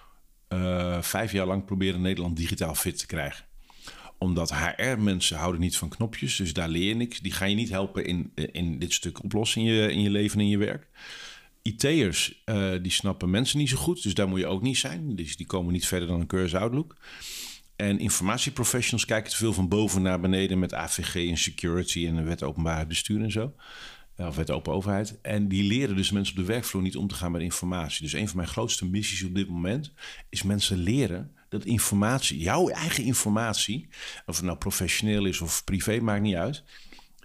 vijf 1.00 1.32
jaar 1.32 1.46
lang 1.46 1.64
proberen 1.64 2.00
Nederland 2.00 2.36
digitaal 2.36 2.74
fit 2.74 2.98
te 2.98 3.06
krijgen 3.06 3.44
omdat 4.18 4.54
HR-mensen 4.54 5.36
houden 5.36 5.60
niet 5.60 5.76
van 5.76 5.88
knopjes, 5.88 6.36
dus 6.36 6.52
daar 6.52 6.68
leer 6.68 6.88
je 6.88 6.94
niks. 6.94 7.20
Die 7.20 7.32
gaan 7.32 7.50
je 7.50 7.56
niet 7.56 7.70
helpen 7.70 8.04
in, 8.04 8.32
in 8.34 8.78
dit 8.78 8.92
stuk 8.92 9.22
oplossen 9.22 9.60
in 9.60 9.66
je, 9.66 9.92
in 9.92 10.00
je 10.00 10.10
leven 10.10 10.38
en 10.38 10.44
in 10.44 10.50
je 10.50 10.58
werk. 10.58 10.88
IT'ers, 11.68 12.42
uh, 12.44 12.72
die 12.82 12.92
snappen 12.92 13.30
mensen 13.30 13.58
niet 13.58 13.68
zo 13.68 13.76
goed, 13.76 14.02
dus 14.02 14.14
daar 14.14 14.28
moet 14.28 14.38
je 14.38 14.46
ook 14.46 14.62
niet 14.62 14.78
zijn. 14.78 15.16
Dus 15.16 15.36
die 15.36 15.46
komen 15.46 15.72
niet 15.72 15.86
verder 15.86 16.08
dan 16.08 16.20
een 16.20 16.26
cursus 16.26 16.54
Outlook. 16.54 16.96
En 17.76 17.98
informatieprofessionals 17.98 19.04
kijken 19.04 19.30
te 19.30 19.36
veel 19.36 19.52
van 19.52 19.68
boven 19.68 20.02
naar 20.02 20.20
beneden 20.20 20.58
met 20.58 20.74
AVG 20.74 21.30
en 21.30 21.38
security 21.38 22.06
en 22.06 22.16
de 22.16 22.22
wet 22.22 22.42
openbaarheid 22.42 22.88
bestuur 22.88 23.22
en 23.22 23.30
zo. 23.30 23.54
Of 24.16 24.36
wet 24.36 24.50
open 24.50 24.72
overheid. 24.72 25.20
En 25.20 25.48
die 25.48 25.64
leren 25.64 25.96
dus 25.96 26.10
mensen 26.10 26.34
op 26.34 26.40
de 26.40 26.52
werkvloer 26.52 26.82
niet 26.82 26.96
om 26.96 27.08
te 27.08 27.14
gaan 27.14 27.32
met 27.32 27.42
informatie. 27.42 28.02
Dus 28.02 28.12
een 28.12 28.28
van 28.28 28.36
mijn 28.36 28.48
grootste 28.48 28.86
missies 28.86 29.24
op 29.24 29.34
dit 29.34 29.48
moment 29.48 29.92
is 30.28 30.42
mensen 30.42 30.76
leren 30.78 31.34
dat 31.48 31.64
informatie, 31.64 32.38
jouw 32.38 32.68
eigen 32.68 33.04
informatie, 33.04 33.88
of 34.26 34.36
het 34.36 34.44
nou 34.44 34.58
professioneel 34.58 35.24
is 35.24 35.40
of 35.40 35.64
privé, 35.64 36.00
maakt 36.00 36.22
niet 36.22 36.34
uit, 36.34 36.62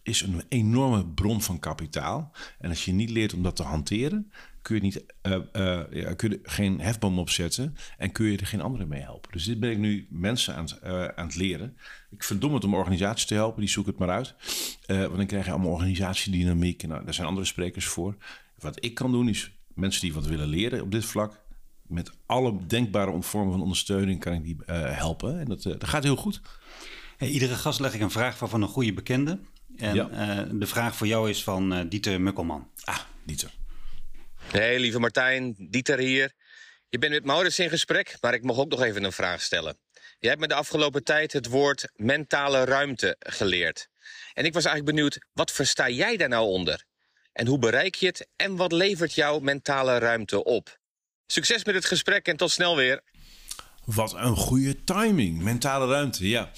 is 0.09 0.21
een 0.21 0.43
enorme 0.49 1.05
bron 1.05 1.41
van 1.41 1.59
kapitaal. 1.59 2.31
En 2.59 2.69
als 2.69 2.85
je 2.85 2.91
niet 2.91 3.09
leert 3.09 3.33
om 3.33 3.43
dat 3.43 3.55
te 3.55 3.63
hanteren, 3.63 4.31
kun 4.61 4.75
je, 4.75 4.81
niet, 4.81 5.03
uh, 5.23 5.37
uh, 5.53 5.81
ja, 5.91 6.13
kun 6.13 6.29
je 6.29 6.39
geen 6.43 6.79
hefboom 6.79 7.19
opzetten 7.19 7.75
en 7.97 8.11
kun 8.11 8.25
je 8.25 8.37
er 8.37 8.45
geen 8.45 8.61
anderen 8.61 8.87
mee 8.87 9.01
helpen. 9.01 9.31
Dus 9.31 9.45
dit 9.45 9.59
ben 9.59 9.71
ik 9.71 9.77
nu 9.77 10.07
mensen 10.09 10.55
aan, 10.55 10.63
het, 10.63 10.79
uh, 10.83 11.05
aan 11.05 11.25
het 11.25 11.35
leren. 11.35 11.77
Ik 12.11 12.23
verdom 12.23 12.53
het 12.53 12.63
om 12.63 12.73
organisaties 12.73 13.25
te 13.25 13.33
helpen, 13.33 13.59
die 13.59 13.69
zoeken 13.69 13.91
het 13.91 14.01
maar 14.01 14.15
uit. 14.15 14.35
want 14.87 15.17
dan 15.17 15.25
krijg 15.25 15.45
je 15.45 15.51
allemaal 15.51 15.71
organisatiedynamiek. 15.71 16.87
Nou, 16.87 17.03
daar 17.03 17.13
zijn 17.13 17.27
andere 17.27 17.45
sprekers 17.45 17.85
voor. 17.85 18.15
Wat 18.59 18.83
ik 18.83 18.93
kan 18.93 19.11
doen 19.11 19.29
is 19.29 19.51
mensen 19.73 20.01
die 20.01 20.13
wat 20.13 20.25
willen 20.25 20.47
leren 20.47 20.81
op 20.81 20.91
dit 20.91 21.05
vlak, 21.05 21.41
met 21.87 22.11
alle 22.25 22.65
denkbare 22.67 23.21
vormen 23.21 23.51
van 23.51 23.61
ondersteuning 23.61 24.19
kan 24.19 24.33
ik 24.33 24.43
die 24.43 24.57
helpen. 24.73 25.39
En 25.39 25.45
dat, 25.45 25.63
dat 25.63 25.87
gaat 25.87 26.03
heel 26.03 26.15
goed. 26.15 26.41
Iedere 27.19 27.55
gast 27.55 27.79
leg 27.79 27.93
ik 27.93 28.01
een 28.01 28.11
vraag 28.11 28.37
van 28.37 28.61
een 28.61 28.67
goede 28.67 28.93
bekende. 28.93 29.39
En 29.79 29.95
ja. 29.95 30.09
uh, 30.11 30.49
de 30.51 30.67
vraag 30.67 30.95
voor 30.95 31.07
jou 31.07 31.29
is 31.29 31.43
van 31.43 31.87
Dieter 31.87 32.21
Mukkelman. 32.21 32.71
Ah, 32.83 32.99
Dieter. 33.25 33.51
Hey, 34.51 34.79
lieve 34.79 34.99
Martijn, 34.99 35.55
Dieter 35.57 35.97
hier. 35.99 36.33
Je 36.89 36.97
bent 36.97 37.13
met 37.13 37.25
Maurits 37.25 37.59
in 37.59 37.69
gesprek, 37.69 38.17
maar 38.21 38.33
ik 38.33 38.43
mag 38.43 38.57
ook 38.57 38.69
nog 38.69 38.81
even 38.81 39.03
een 39.03 39.11
vraag 39.11 39.41
stellen. 39.41 39.77
Jij 40.19 40.29
hebt 40.29 40.41
me 40.41 40.47
de 40.47 40.53
afgelopen 40.53 41.03
tijd 41.03 41.33
het 41.33 41.47
woord 41.47 41.91
mentale 41.95 42.63
ruimte 42.63 43.15
geleerd. 43.19 43.89
En 44.33 44.45
ik 44.45 44.53
was 44.53 44.65
eigenlijk 44.65 44.95
benieuwd, 44.95 45.25
wat 45.33 45.51
versta 45.51 45.89
jij 45.89 46.17
daar 46.17 46.29
nou 46.29 46.47
onder? 46.47 46.83
En 47.33 47.47
hoe 47.47 47.59
bereik 47.59 47.95
je 47.95 48.05
het? 48.05 48.27
En 48.35 48.55
wat 48.55 48.71
levert 48.71 49.13
jouw 49.13 49.39
mentale 49.39 49.97
ruimte 49.97 50.43
op? 50.43 50.79
Succes 51.27 51.63
met 51.63 51.75
het 51.75 51.85
gesprek 51.85 52.27
en 52.27 52.37
tot 52.37 52.51
snel 52.51 52.75
weer. 52.75 53.01
Wat 53.85 54.13
een 54.13 54.35
goede 54.35 54.83
timing. 54.83 55.41
Mentale 55.41 55.87
ruimte, 55.87 56.29
ja. 56.29 56.51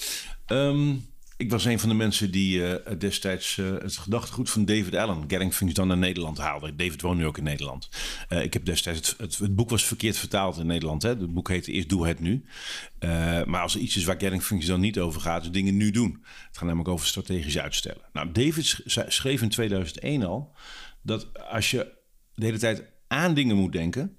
Um, 0.47 1.10
ik 1.41 1.49
was 1.49 1.65
een 1.65 1.79
van 1.79 1.89
de 1.89 1.95
mensen 1.95 2.31
die 2.31 2.57
uh, 2.57 2.73
destijds 2.97 3.57
uh, 3.57 3.71
het 3.71 3.97
gedachtegoed 3.97 4.49
van 4.49 4.65
David 4.65 4.95
Allen, 4.95 5.23
Getting 5.27 5.53
Things 5.53 5.73
Done, 5.73 5.87
naar 5.87 5.97
Nederland 5.97 6.37
haalde. 6.37 6.75
David 6.75 7.01
woont 7.01 7.17
nu 7.17 7.25
ook 7.25 7.37
in 7.37 7.43
Nederland. 7.43 7.89
Uh, 8.29 8.43
ik 8.43 8.53
heb 8.53 8.65
destijds, 8.65 9.09
het, 9.09 9.17
het, 9.17 9.37
het, 9.37 9.55
boek 9.55 9.69
was 9.69 9.85
verkeerd 9.85 10.17
vertaald 10.17 10.57
in 10.57 10.65
Nederland. 10.65 11.01
Hè? 11.01 11.09
Het 11.09 11.33
boek 11.33 11.49
heette 11.49 11.71
eerst 11.71 11.89
Doe 11.89 12.07
het 12.07 12.19
nu. 12.19 12.45
maar 13.45 13.61
als 13.61 13.75
er 13.75 13.81
iets 13.81 13.97
is 13.97 14.03
waar 14.03 14.19
Getting 14.19 14.43
Things 14.43 14.65
Done 14.65 14.79
niet 14.79 14.99
over 14.99 15.21
gaat, 15.21 15.43
is 15.43 15.51
dingen 15.51 15.77
nu 15.77 15.91
doen. 15.91 16.11
Het 16.47 16.57
gaat 16.57 16.67
namelijk 16.67 16.89
over 16.89 17.07
strategisch 17.07 17.57
uitstellen. 17.57 18.01
Nou, 18.13 18.31
David 18.31 18.79
schreef 19.07 19.41
in 19.41 19.49
2001 19.49 20.23
al 20.23 20.55
dat 21.01 21.47
als 21.49 21.71
je 21.71 21.91
de 22.33 22.45
hele 22.45 22.57
tijd 22.57 22.83
aan 23.07 23.33
dingen 23.33 23.55
moet 23.55 23.71
denken, 23.71 24.15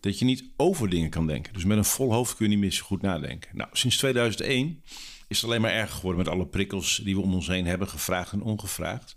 dat 0.00 0.18
je 0.18 0.24
niet 0.24 0.44
over 0.56 0.88
dingen 0.88 1.10
kan 1.10 1.26
denken. 1.26 1.52
Dus 1.52 1.64
met 1.64 1.78
een 1.78 1.84
vol 1.84 2.12
hoofd 2.12 2.36
kun 2.36 2.44
je 2.44 2.50
niet 2.50 2.60
meer 2.60 2.72
zo 2.72 2.84
goed 2.84 3.02
nadenken. 3.02 3.50
Nou, 3.52 3.68
sinds 3.72 3.96
2001 3.96 4.82
is 5.30 5.36
het 5.36 5.44
alleen 5.44 5.60
maar 5.60 5.70
erger 5.70 5.96
geworden 5.96 6.24
met 6.24 6.32
alle 6.32 6.46
prikkels 6.46 7.00
die 7.04 7.14
we 7.14 7.20
om 7.20 7.34
ons 7.34 7.46
heen 7.46 7.66
hebben, 7.66 7.88
gevraagd 7.88 8.32
en 8.32 8.42
ongevraagd. 8.42 9.16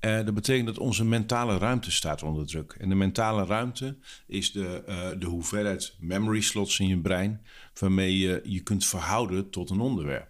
Uh, 0.00 0.16
dat 0.16 0.34
betekent 0.34 0.66
dat 0.66 0.78
onze 0.78 1.04
mentale 1.04 1.58
ruimte 1.58 1.90
staat 1.90 2.22
onder 2.22 2.46
druk. 2.46 2.76
En 2.80 2.88
de 2.88 2.94
mentale 2.94 3.44
ruimte 3.44 3.96
is 4.26 4.52
de, 4.52 4.84
uh, 4.88 5.20
de 5.20 5.26
hoeveelheid 5.26 5.96
memory 6.00 6.40
slots 6.40 6.78
in 6.78 6.86
je 6.86 6.98
brein 6.98 7.42
waarmee 7.78 8.18
je 8.18 8.40
je 8.44 8.60
kunt 8.60 8.86
verhouden 8.86 9.50
tot 9.50 9.70
een 9.70 9.80
onderwerp. 9.80 10.28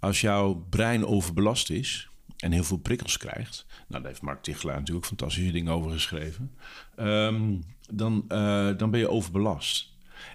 Als 0.00 0.20
jouw 0.20 0.54
brein 0.54 1.06
overbelast 1.06 1.70
is, 1.70 2.08
en 2.36 2.52
heel 2.52 2.64
veel 2.64 2.76
prikkels 2.76 3.16
krijgt. 3.16 3.66
Nou, 3.88 4.02
daar 4.02 4.10
heeft 4.10 4.22
Mark 4.22 4.42
Tichelaar 4.42 4.78
natuurlijk 4.78 5.06
fantastische 5.06 5.52
dingen 5.52 5.72
over 5.72 5.90
geschreven. 5.90 6.52
Um, 6.96 7.64
dan, 7.90 8.24
uh, 8.28 8.70
dan 8.76 8.90
ben 8.90 9.00
je 9.00 9.08
overbelast. 9.08 9.90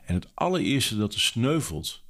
En 0.06 0.14
het 0.14 0.28
allereerste 0.34 0.98
dat 0.98 1.14
er 1.14 1.20
sneuvelt 1.20 2.04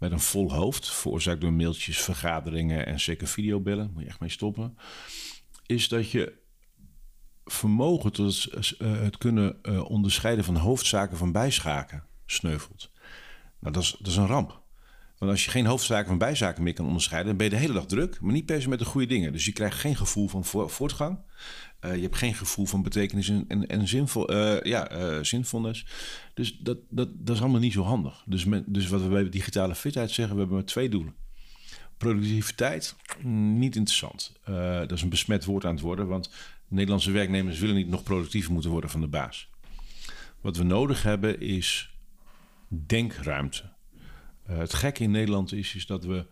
met 0.00 0.12
een 0.12 0.20
vol 0.20 0.52
hoofd, 0.52 0.90
veroorzaakt 0.90 1.40
door 1.40 1.52
mailtjes, 1.52 2.00
vergaderingen 2.00 2.86
en 2.86 3.00
zeker 3.00 3.26
videobellen, 3.26 3.90
moet 3.92 4.02
je 4.02 4.08
echt 4.08 4.20
mee 4.20 4.30
stoppen, 4.30 4.78
is 5.66 5.88
dat 5.88 6.10
je 6.10 6.38
vermogen 7.44 8.12
tot 8.12 8.44
het, 8.44 8.74
uh, 8.78 9.00
het 9.00 9.18
kunnen 9.18 9.58
uh, 9.62 9.90
onderscheiden 9.90 10.44
van 10.44 10.56
hoofdzaken 10.56 11.16
van 11.16 11.32
bijschaken 11.32 12.04
sneuvelt. 12.26 12.90
Nou, 13.58 13.74
dat 13.74 13.82
is, 13.82 13.96
dat 13.98 14.06
is 14.06 14.16
een 14.16 14.26
ramp. 14.26 14.59
Want 15.20 15.32
als 15.32 15.44
je 15.44 15.50
geen 15.50 15.66
hoofdzaken 15.66 16.06
van 16.06 16.18
bijzaken 16.18 16.62
meer 16.62 16.72
kan 16.72 16.86
onderscheiden, 16.86 17.28
dan 17.28 17.36
ben 17.36 17.46
je 17.46 17.52
de 17.52 17.60
hele 17.60 17.78
dag 17.78 17.86
druk, 17.86 18.20
maar 18.20 18.32
niet 18.32 18.46
per 18.46 18.62
se 18.62 18.68
met 18.68 18.78
de 18.78 18.84
goede 18.84 19.06
dingen. 19.06 19.32
Dus 19.32 19.44
je 19.44 19.52
krijgt 19.52 19.78
geen 19.78 19.96
gevoel 19.96 20.28
van 20.28 20.44
voortgang. 20.70 21.18
Uh, 21.80 21.94
je 21.94 22.02
hebt 22.02 22.16
geen 22.16 22.34
gevoel 22.34 22.66
van 22.66 22.82
betekenis 22.82 23.28
en, 23.28 23.66
en, 23.66 23.88
zinvol, 23.88 24.32
uh, 24.32 24.62
ja, 24.62 24.92
uh, 24.92 25.22
zinvolnis. 25.22 25.86
Dus 26.34 26.58
dat, 26.58 26.78
dat, 26.90 27.08
dat 27.12 27.34
is 27.34 27.42
allemaal 27.42 27.60
niet 27.60 27.72
zo 27.72 27.82
handig. 27.82 28.22
Dus, 28.26 28.46
dus 28.66 28.88
wat 28.88 29.02
we 29.02 29.08
bij 29.08 29.28
digitale 29.28 29.74
fitheid 29.74 30.10
zeggen, 30.10 30.34
we 30.34 30.40
hebben 30.40 30.58
maar 30.58 30.66
twee 30.66 30.88
doelen. 30.88 31.14
Productiviteit, 31.96 32.96
niet 33.24 33.76
interessant. 33.76 34.32
dat 34.44 34.92
is 34.92 35.02
een 35.02 35.08
besmet 35.08 35.44
woord 35.44 35.64
aan 35.64 35.74
het 35.74 35.80
worden, 35.80 36.06
want 36.06 36.30
Nederlandse 36.68 37.10
werknemers 37.10 37.58
willen 37.58 37.74
niet 37.74 37.88
nog 37.88 38.02
productiever 38.02 38.52
moeten 38.52 38.70
worden 38.70 38.90
van 38.90 39.00
de 39.00 39.08
baas. 39.08 39.50
Wat 40.40 40.56
we 40.56 40.62
nodig 40.62 41.02
hebben 41.02 41.40
is 41.40 41.94
denkruimte. 42.68 43.78
Uh, 44.50 44.58
het 44.58 44.74
gekke 44.74 45.02
in 45.02 45.10
Nederland 45.10 45.52
is, 45.52 45.74
is 45.74 45.86
dat 45.86 46.04
we 46.04 46.26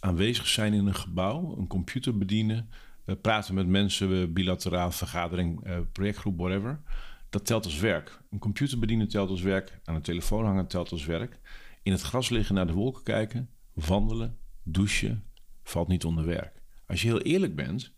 aanwezig 0.00 0.46
zijn 0.46 0.72
in 0.72 0.86
een 0.86 0.94
gebouw, 0.94 1.56
een 1.58 1.66
computer 1.66 2.18
bedienen, 2.18 2.70
uh, 3.06 3.14
praten 3.20 3.54
met 3.54 3.66
mensen, 3.66 4.32
bilateraal, 4.32 4.90
vergadering, 4.90 5.66
uh, 5.66 5.78
projectgroep, 5.92 6.38
whatever. 6.38 6.80
Dat 7.28 7.46
telt 7.46 7.64
als 7.64 7.78
werk. 7.78 8.20
Een 8.30 8.38
computer 8.38 8.78
bedienen 8.78 9.08
telt 9.08 9.30
als 9.30 9.42
werk, 9.42 9.80
aan 9.84 9.94
een 9.94 10.02
telefoon 10.02 10.44
hangen 10.44 10.66
telt 10.66 10.92
als 10.92 11.04
werk. 11.04 11.38
In 11.82 11.92
het 11.92 12.00
gras 12.00 12.28
liggen, 12.28 12.54
naar 12.54 12.66
de 12.66 12.72
wolken 12.72 13.02
kijken, 13.02 13.50
wandelen, 13.72 14.38
douchen, 14.62 15.24
valt 15.62 15.88
niet 15.88 16.04
onder 16.04 16.24
werk. 16.24 16.62
Als 16.86 17.02
je 17.02 17.08
heel 17.08 17.20
eerlijk 17.20 17.56
bent, 17.56 17.92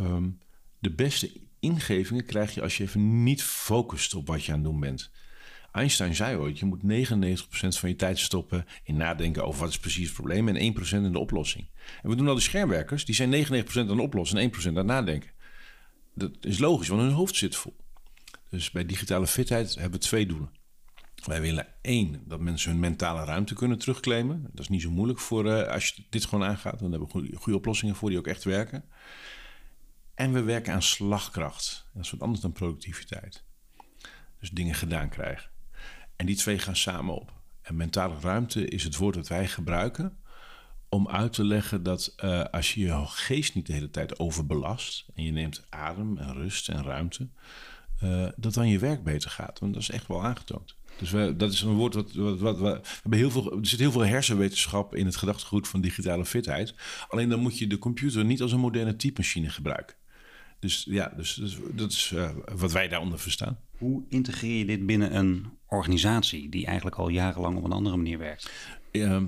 um, 0.00 0.38
de 0.78 0.90
beste 0.90 1.40
ingevingen 1.60 2.24
krijg 2.24 2.54
je 2.54 2.62
als 2.62 2.76
je 2.76 2.84
even 2.84 3.22
niet 3.22 3.42
focust 3.42 4.14
op 4.14 4.26
wat 4.26 4.44
je 4.44 4.52
aan 4.52 4.58
het 4.58 4.66
doen 4.66 4.80
bent. 4.80 5.10
Einstein 5.72 6.14
zei 6.14 6.36
ooit, 6.36 6.58
je 6.58 6.64
moet 6.64 6.82
99% 6.82 7.78
van 7.78 7.88
je 7.88 7.96
tijd 7.96 8.18
stoppen 8.18 8.66
in 8.84 8.96
nadenken 8.96 9.44
over 9.44 9.60
wat 9.60 9.68
is 9.68 9.78
precies 9.78 10.04
het 10.04 10.14
probleem 10.14 10.48
en 10.48 10.74
1% 10.74 10.88
in 10.90 11.12
de 11.12 11.18
oplossing. 11.18 11.68
En 12.02 12.10
we 12.10 12.16
doen 12.16 12.28
al 12.28 12.34
die 12.34 12.42
schermwerkers, 12.42 13.04
die 13.04 13.14
zijn 13.14 13.46
99% 13.46 13.72
aan 13.74 14.00
oplossen 14.00 14.38
en 14.38 14.52
1% 14.54 14.66
aan 14.66 14.76
het 14.76 14.86
nadenken. 14.86 15.30
Dat 16.14 16.30
is 16.40 16.58
logisch, 16.58 16.88
want 16.88 17.00
hun 17.00 17.10
hoofd 17.10 17.36
zit 17.36 17.56
vol. 17.56 17.76
Dus 18.50 18.70
bij 18.70 18.86
digitale 18.86 19.26
fitheid 19.26 19.74
hebben 19.74 20.00
we 20.00 20.06
twee 20.06 20.26
doelen. 20.26 20.50
Wij 21.24 21.40
willen 21.40 21.66
één, 21.82 22.22
dat 22.26 22.40
mensen 22.40 22.70
hun 22.70 22.80
mentale 22.80 23.24
ruimte 23.24 23.54
kunnen 23.54 23.78
terugclaimen. 23.78 24.42
Dat 24.42 24.60
is 24.60 24.68
niet 24.68 24.82
zo 24.82 24.90
moeilijk 24.90 25.18
voor 25.18 25.46
uh, 25.46 25.66
als 25.66 25.88
je 25.88 26.04
dit 26.10 26.24
gewoon 26.24 26.48
aangaat. 26.48 26.78
Dan 26.78 26.90
hebben 26.90 27.08
we 27.08 27.14
goede, 27.14 27.36
goede 27.36 27.58
oplossingen 27.58 27.94
voor 27.94 28.08
die 28.08 28.18
ook 28.18 28.26
echt 28.26 28.44
werken. 28.44 28.84
En 30.14 30.32
we 30.32 30.42
werken 30.42 30.72
aan 30.72 30.82
slagkracht. 30.82 31.86
Dat 31.92 32.04
is 32.04 32.10
wat 32.10 32.20
anders 32.20 32.40
dan 32.40 32.52
productiviteit. 32.52 33.44
Dus 34.40 34.50
dingen 34.50 34.74
gedaan 34.74 35.08
krijgen. 35.08 35.51
En 36.16 36.26
die 36.26 36.36
twee 36.36 36.58
gaan 36.58 36.76
samen 36.76 37.14
op. 37.14 37.32
En 37.62 37.76
mentale 37.76 38.14
ruimte 38.20 38.68
is 38.68 38.84
het 38.84 38.96
woord 38.96 39.14
dat 39.14 39.28
wij 39.28 39.48
gebruiken 39.48 40.16
om 40.88 41.08
uit 41.08 41.32
te 41.32 41.44
leggen 41.44 41.82
dat 41.82 42.14
uh, 42.24 42.44
als 42.44 42.74
je 42.74 42.80
je 42.80 43.02
geest 43.06 43.54
niet 43.54 43.66
de 43.66 43.72
hele 43.72 43.90
tijd 43.90 44.18
overbelast 44.18 45.06
en 45.14 45.22
je 45.24 45.32
neemt 45.32 45.64
adem 45.68 46.18
en 46.18 46.32
rust 46.32 46.68
en 46.68 46.84
ruimte, 46.84 47.28
uh, 48.02 48.28
dat 48.36 48.54
dan 48.54 48.68
je 48.68 48.78
werk 48.78 49.02
beter 49.02 49.30
gaat. 49.30 49.58
Want 49.58 49.72
dat 49.72 49.82
is 49.82 49.90
echt 49.90 50.06
wel 50.06 50.24
aangetoond. 50.24 50.76
Dus 50.98 51.10
dat 51.36 51.52
is 51.52 51.60
een 51.60 51.74
woord 51.74 51.94
wat, 51.94 52.12
wat, 52.12 52.38
wat, 52.38 52.58
we 52.58 52.80
hebben 53.02 53.18
heel 53.18 53.30
veel. 53.30 53.58
Er 53.58 53.66
zit 53.66 53.78
heel 53.78 53.92
veel 53.92 54.06
hersenwetenschap 54.06 54.94
in 54.94 55.06
het 55.06 55.16
gedachtegoed 55.16 55.68
van 55.68 55.80
digitale 55.80 56.24
fitheid. 56.24 56.74
Alleen 57.08 57.28
dan 57.28 57.40
moet 57.40 57.58
je 57.58 57.66
de 57.66 57.78
computer 57.78 58.24
niet 58.24 58.42
als 58.42 58.52
een 58.52 58.60
moderne 58.60 58.96
typemachine 58.96 59.50
gebruiken. 59.50 59.96
Dus 60.58 60.86
ja, 60.88 61.12
dus, 61.16 61.34
dus 61.34 61.56
dat 61.72 61.92
is 61.92 62.12
uh, 62.14 62.30
wat 62.54 62.72
wij 62.72 62.88
daaronder 62.88 63.18
verstaan. 63.18 63.58
Hoe 63.78 64.02
integreer 64.08 64.58
je 64.58 64.64
dit 64.64 64.86
binnen 64.86 65.16
een 65.16 65.46
organisatie 65.72 66.48
die 66.48 66.66
eigenlijk 66.66 66.96
al 66.96 67.08
jarenlang 67.08 67.56
op 67.56 67.64
een 67.64 67.72
andere 67.72 67.96
manier 67.96 68.18
werkt? 68.18 68.50
Uh, 68.92 69.22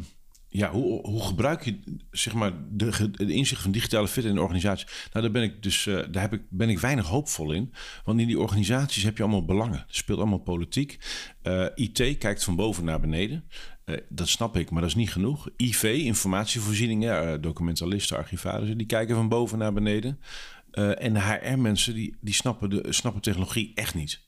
ja, 0.57 0.71
hoe, 0.71 1.07
hoe 1.07 1.23
gebruik 1.23 1.65
je 1.65 1.79
zeg 2.11 2.35
maar, 2.35 2.53
de, 2.71 3.13
inzicht 3.17 3.63
van 3.63 3.71
digitale 3.71 4.09
fit 4.09 4.25
in 4.25 4.35
de 4.35 4.41
organisatie? 4.41 4.87
Nou, 5.13 5.25
daar 5.25 5.31
ben 5.31 5.43
ik 5.43 5.63
dus 5.63 5.87
uh, 5.87 6.03
daar 6.11 6.23
heb 6.23 6.33
ik, 6.33 6.43
ben 6.49 6.69
ik 6.69 6.79
weinig 6.79 7.07
hoopvol 7.07 7.53
in. 7.53 7.73
Want 8.05 8.21
in 8.21 8.27
die 8.27 8.39
organisaties 8.39 9.03
heb 9.03 9.17
je 9.17 9.23
allemaal 9.23 9.45
belangen. 9.45 9.79
Er 9.79 9.85
speelt 9.87 10.19
allemaal 10.19 10.39
politiek. 10.39 10.99
Uh, 11.43 11.67
IT 11.75 12.19
kijkt 12.19 12.45
van 12.45 12.57
boven 12.57 12.85
naar 12.85 13.01
beneden. 13.01 13.45
Uh, 13.87 13.97
dat 14.09 14.29
snap 14.29 14.57
ik, 14.57 14.71
maar 14.71 14.81
dat 14.81 14.91
is 14.91 14.97
niet 14.97 15.13
genoeg. 15.13 15.49
IV, 15.57 15.83
informatievoorzieningen, 15.83 17.41
documentalisten, 17.41 18.17
archivarissen, 18.17 18.79
die 18.79 18.87
kijken 18.87 19.15
van 19.15 19.29
boven 19.29 19.59
naar 19.59 19.73
beneden. 19.73 20.21
en 20.99 21.17
HR-mensen, 21.17 21.95
die, 21.95 22.17
die 22.21 22.35
snappen, 22.35 22.71
de, 22.71 22.85
snappen 22.89 23.23
technologie 23.23 23.73
echt 23.75 23.95
niet. 23.95 24.21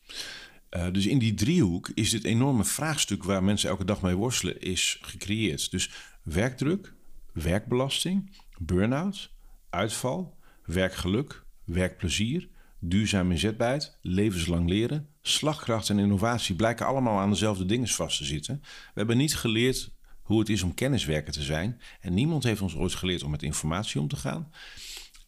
Uh, 0.77 0.87
dus 0.93 1.07
in 1.07 1.19
die 1.19 1.35
driehoek 1.35 1.91
is 1.95 2.11
dit 2.11 2.25
enorme 2.25 2.65
vraagstuk 2.65 3.25
waar 3.25 3.45
mensen 3.45 3.69
elke 3.69 3.85
dag 3.85 4.03
mee 4.03 4.15
worstelen, 4.15 4.61
is 4.61 4.99
gecreëerd. 5.01 5.71
Dus 5.71 5.91
werkdruk, 6.23 6.95
werkbelasting, 7.33 8.37
burn-out, 8.59 9.31
uitval, 9.71 10.37
werkgeluk, 10.65 11.45
werkplezier, 11.65 12.49
duurzame 12.81 13.33
inzetbaarheid, 13.33 13.99
levenslang 14.03 14.69
leren, 14.69 15.09
slagkracht 15.23 15.91
en 15.91 15.99
innovatie 15.99 16.55
blijken 16.55 16.87
allemaal 16.87 17.19
aan 17.19 17.31
dezelfde 17.31 17.67
dingen 17.67 17.89
vast 17.89 18.19
te 18.19 18.25
zitten. 18.25 18.59
We 18.63 18.93
hebben 18.95 19.17
niet 19.17 19.37
geleerd 19.37 19.91
hoe 20.23 20.39
het 20.39 20.49
is 20.49 20.63
om 20.63 20.75
kenniswerker 20.75 21.33
te 21.33 21.43
zijn. 21.43 21.81
En 22.01 22.15
niemand 22.15 22.43
heeft 22.43 22.61
ons 22.61 22.77
ooit 22.77 22.95
geleerd 22.95 23.23
om 23.23 23.31
met 23.31 23.43
informatie 23.43 24.01
om 24.01 24.09
te 24.09 24.17
gaan. 24.17 24.51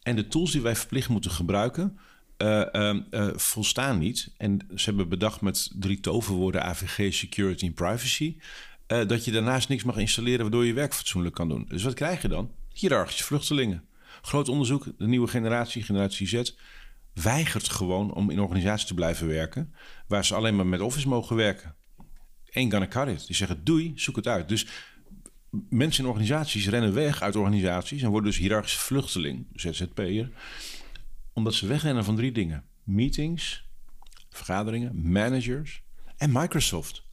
En 0.01 0.15
de 0.15 0.27
tools 0.27 0.51
die 0.51 0.61
wij 0.61 0.75
verplicht 0.75 1.09
moeten 1.09 1.31
gebruiken, 1.31 1.99
uh, 2.41 2.95
uh, 3.11 3.27
volstaan 3.35 3.97
niet. 3.97 4.33
En 4.37 4.59
ze 4.75 4.85
hebben 4.85 5.09
bedacht 5.09 5.41
met 5.41 5.71
drie 5.75 5.99
toverwoorden 5.99 6.63
AVG, 6.63 7.13
security 7.13 7.65
en 7.65 7.73
privacy. 7.73 8.37
Uh, 8.87 9.07
dat 9.07 9.25
je 9.25 9.31
daarnaast 9.31 9.69
niks 9.69 9.83
mag 9.83 9.97
installeren 9.97 10.41
waardoor 10.41 10.65
je 10.65 10.73
werk 10.73 10.93
fatsoenlijk 10.93 11.35
kan 11.35 11.49
doen. 11.49 11.65
Dus 11.69 11.83
wat 11.83 11.93
krijg 11.93 12.21
je 12.21 12.27
dan? 12.27 12.51
Hiërarchische 12.73 13.23
vluchtelingen. 13.23 13.83
Groot 14.21 14.49
onderzoek, 14.49 14.85
de 14.97 15.07
nieuwe 15.07 15.27
generatie, 15.27 15.83
generatie 15.83 16.27
Z, 16.27 16.53
weigert 17.13 17.69
gewoon 17.69 18.13
om 18.13 18.29
in 18.29 18.39
organisaties 18.39 18.87
te 18.87 18.93
blijven 18.93 19.27
werken 19.27 19.73
waar 20.07 20.25
ze 20.25 20.35
alleen 20.35 20.55
maar 20.55 20.67
met 20.67 20.81
Office 20.81 21.07
mogen 21.07 21.35
werken. 21.35 21.75
Eén 22.49 22.71
gonna 22.71 22.87
cut. 22.87 23.27
Die 23.27 23.35
zeggen 23.35 23.63
doei, 23.63 23.91
zoek 23.95 24.15
het 24.15 24.27
uit. 24.27 24.49
Dus 24.49 24.67
mensen 25.69 26.03
in 26.03 26.09
organisaties 26.09 26.69
rennen 26.69 26.93
weg 26.93 27.21
uit 27.21 27.35
organisaties 27.35 28.01
en 28.01 28.09
worden 28.09 28.29
dus 28.29 28.39
hiërarchische 28.39 28.79
vluchteling, 28.79 29.47
ZZP'er 29.53 30.29
omdat 31.39 31.53
ze 31.53 31.67
wegrennen 31.67 32.03
van 32.03 32.15
drie 32.15 32.31
dingen: 32.31 32.63
meetings, 32.83 33.69
vergaderingen, 34.29 35.11
managers 35.11 35.83
en 36.17 36.31
Microsoft. 36.31 37.07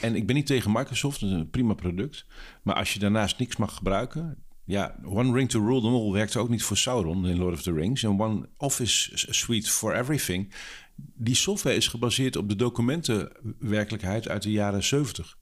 En 0.00 0.14
ik 0.14 0.26
ben 0.26 0.34
niet 0.34 0.46
tegen 0.46 0.72
Microsoft, 0.72 1.20
dat 1.20 1.30
is 1.30 1.34
een 1.34 1.50
prima 1.50 1.74
product. 1.74 2.26
Maar 2.62 2.74
als 2.74 2.92
je 2.92 2.98
daarnaast 2.98 3.38
niks 3.38 3.56
mag 3.56 3.74
gebruiken. 3.74 4.44
Ja, 4.64 4.98
One 5.04 5.32
Ring 5.32 5.50
to 5.50 5.66
Rule 5.66 5.80
them 5.80 5.94
all 5.94 6.10
werkte 6.10 6.38
ook 6.38 6.48
niet 6.48 6.62
voor 6.62 6.76
Sauron 6.76 7.26
in 7.26 7.38
Lord 7.38 7.54
of 7.54 7.62
the 7.62 7.72
Rings. 7.72 8.02
En 8.02 8.20
One 8.20 8.48
Office 8.56 9.10
Suite 9.32 9.70
for 9.70 9.94
Everything. 9.94 10.52
Die 10.96 11.34
software 11.34 11.76
is 11.76 11.88
gebaseerd 11.88 12.36
op 12.36 12.48
de 12.48 12.56
documentenwerkelijkheid 12.56 14.28
uit 14.28 14.42
de 14.42 14.50
jaren 14.50 14.84
70. 14.84 15.38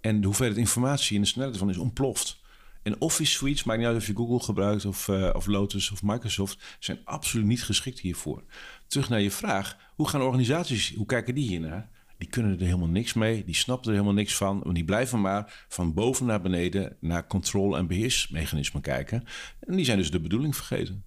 En 0.00 0.20
de 0.20 0.26
hoeveelheid 0.26 0.58
informatie 0.58 1.16
en 1.16 1.22
de 1.22 1.28
snelheid 1.28 1.54
ervan 1.54 1.70
is 1.70 1.78
ontploft. 1.78 2.39
En 2.82 3.00
Office 3.00 3.32
suites, 3.32 3.64
maakt 3.64 3.78
niet 3.78 3.88
uit 3.88 3.96
of 3.96 4.06
je 4.06 4.16
Google 4.16 4.40
gebruikt 4.40 4.84
of, 4.84 5.08
uh, 5.08 5.30
of 5.32 5.46
Lotus 5.46 5.90
of 5.90 6.02
Microsoft, 6.02 6.76
zijn 6.78 6.98
absoluut 7.04 7.46
niet 7.46 7.64
geschikt 7.64 8.00
hiervoor. 8.00 8.44
Terug 8.86 9.08
naar 9.08 9.20
je 9.20 9.30
vraag, 9.30 9.76
hoe 9.94 10.08
gaan 10.08 10.22
organisaties, 10.22 10.94
hoe 10.94 11.06
kijken 11.06 11.34
die 11.34 11.48
hiernaar? 11.48 11.90
Die 12.18 12.28
kunnen 12.28 12.58
er 12.58 12.64
helemaal 12.64 12.88
niks 12.88 13.12
mee, 13.12 13.44
die 13.44 13.54
snappen 13.54 13.86
er 13.86 13.92
helemaal 13.92 14.14
niks 14.14 14.36
van. 14.36 14.60
Want 14.62 14.74
die 14.74 14.84
blijven 14.84 15.20
maar 15.20 15.64
van 15.68 15.94
boven 15.94 16.26
naar 16.26 16.40
beneden 16.40 16.96
naar 17.00 17.26
controle- 17.26 17.76
en 17.76 17.86
beheersmechanismen 17.86 18.82
kijken. 18.82 19.24
En 19.60 19.76
die 19.76 19.84
zijn 19.84 19.98
dus 19.98 20.10
de 20.10 20.20
bedoeling 20.20 20.56
vergeten. 20.56 21.04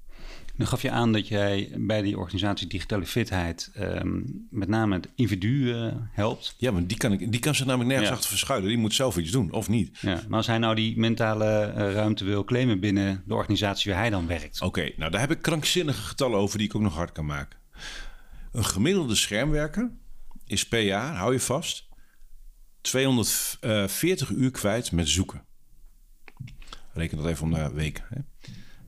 Nu 0.56 0.66
gaf 0.66 0.82
je 0.82 0.92
aan 0.92 1.12
dat 1.12 1.28
jij 1.28 1.72
bij 1.76 2.02
die 2.02 2.18
organisatie 2.18 2.68
Digitale 2.68 3.06
Fitheid 3.06 3.72
um, 3.80 4.48
met 4.50 4.68
name 4.68 4.96
het 4.96 5.10
individu 5.16 5.48
uh, 5.48 5.94
helpt. 6.12 6.56
Ja, 6.58 6.72
maar 6.72 6.88
die 6.88 6.98
kan, 6.98 7.12
ik, 7.12 7.32
die 7.32 7.40
kan 7.40 7.56
zich 7.56 7.66
namelijk 7.66 7.90
nergens 7.90 8.10
ja. 8.10 8.16
achter 8.16 8.30
verschuilen. 8.30 8.70
Die 8.70 8.78
moet 8.78 8.94
zelf 8.94 9.18
iets 9.18 9.32
doen, 9.32 9.52
of 9.52 9.70
niet. 9.70 9.98
Ja, 10.00 10.22
maar 10.28 10.38
als 10.38 10.48
hij 10.48 10.58
nou 10.58 10.76
die 10.76 11.00
mentale 11.00 11.74
uh, 11.78 11.94
ruimte 11.94 12.26
wil 12.26 12.44
claimen 12.44 12.80
binnen 12.80 13.24
de 13.26 13.34
organisatie 13.34 13.92
waar 13.92 14.00
hij 14.00 14.10
dan 14.10 14.28
werkt. 14.28 14.62
Oké, 14.62 14.80
okay, 14.80 14.94
nou 14.98 15.12
daar 15.12 15.20
heb 15.20 15.32
ik 15.32 15.42
krankzinnige 15.42 16.02
getallen 16.02 16.40
over 16.40 16.58
die 16.58 16.68
ik 16.68 16.76
ook 16.76 16.82
nog 16.82 16.96
hard 16.96 17.12
kan 17.12 17.26
maken. 17.26 17.60
Een 18.52 18.66
gemiddelde 18.66 19.16
schermwerker 19.16 19.92
is 20.46 20.68
per 20.68 20.82
jaar, 20.82 21.16
hou 21.16 21.34
je 21.34 21.40
vast, 21.40 21.90
240 22.82 24.30
uur 24.30 24.52
kwijt 24.52 24.92
met 24.92 25.10
zoeken. 25.10 25.46
Reken 26.94 27.18
dat 27.18 27.26
even 27.26 27.44
om 27.44 27.54
de 27.54 27.72
week. 27.74 28.04
Hè? 28.10 28.20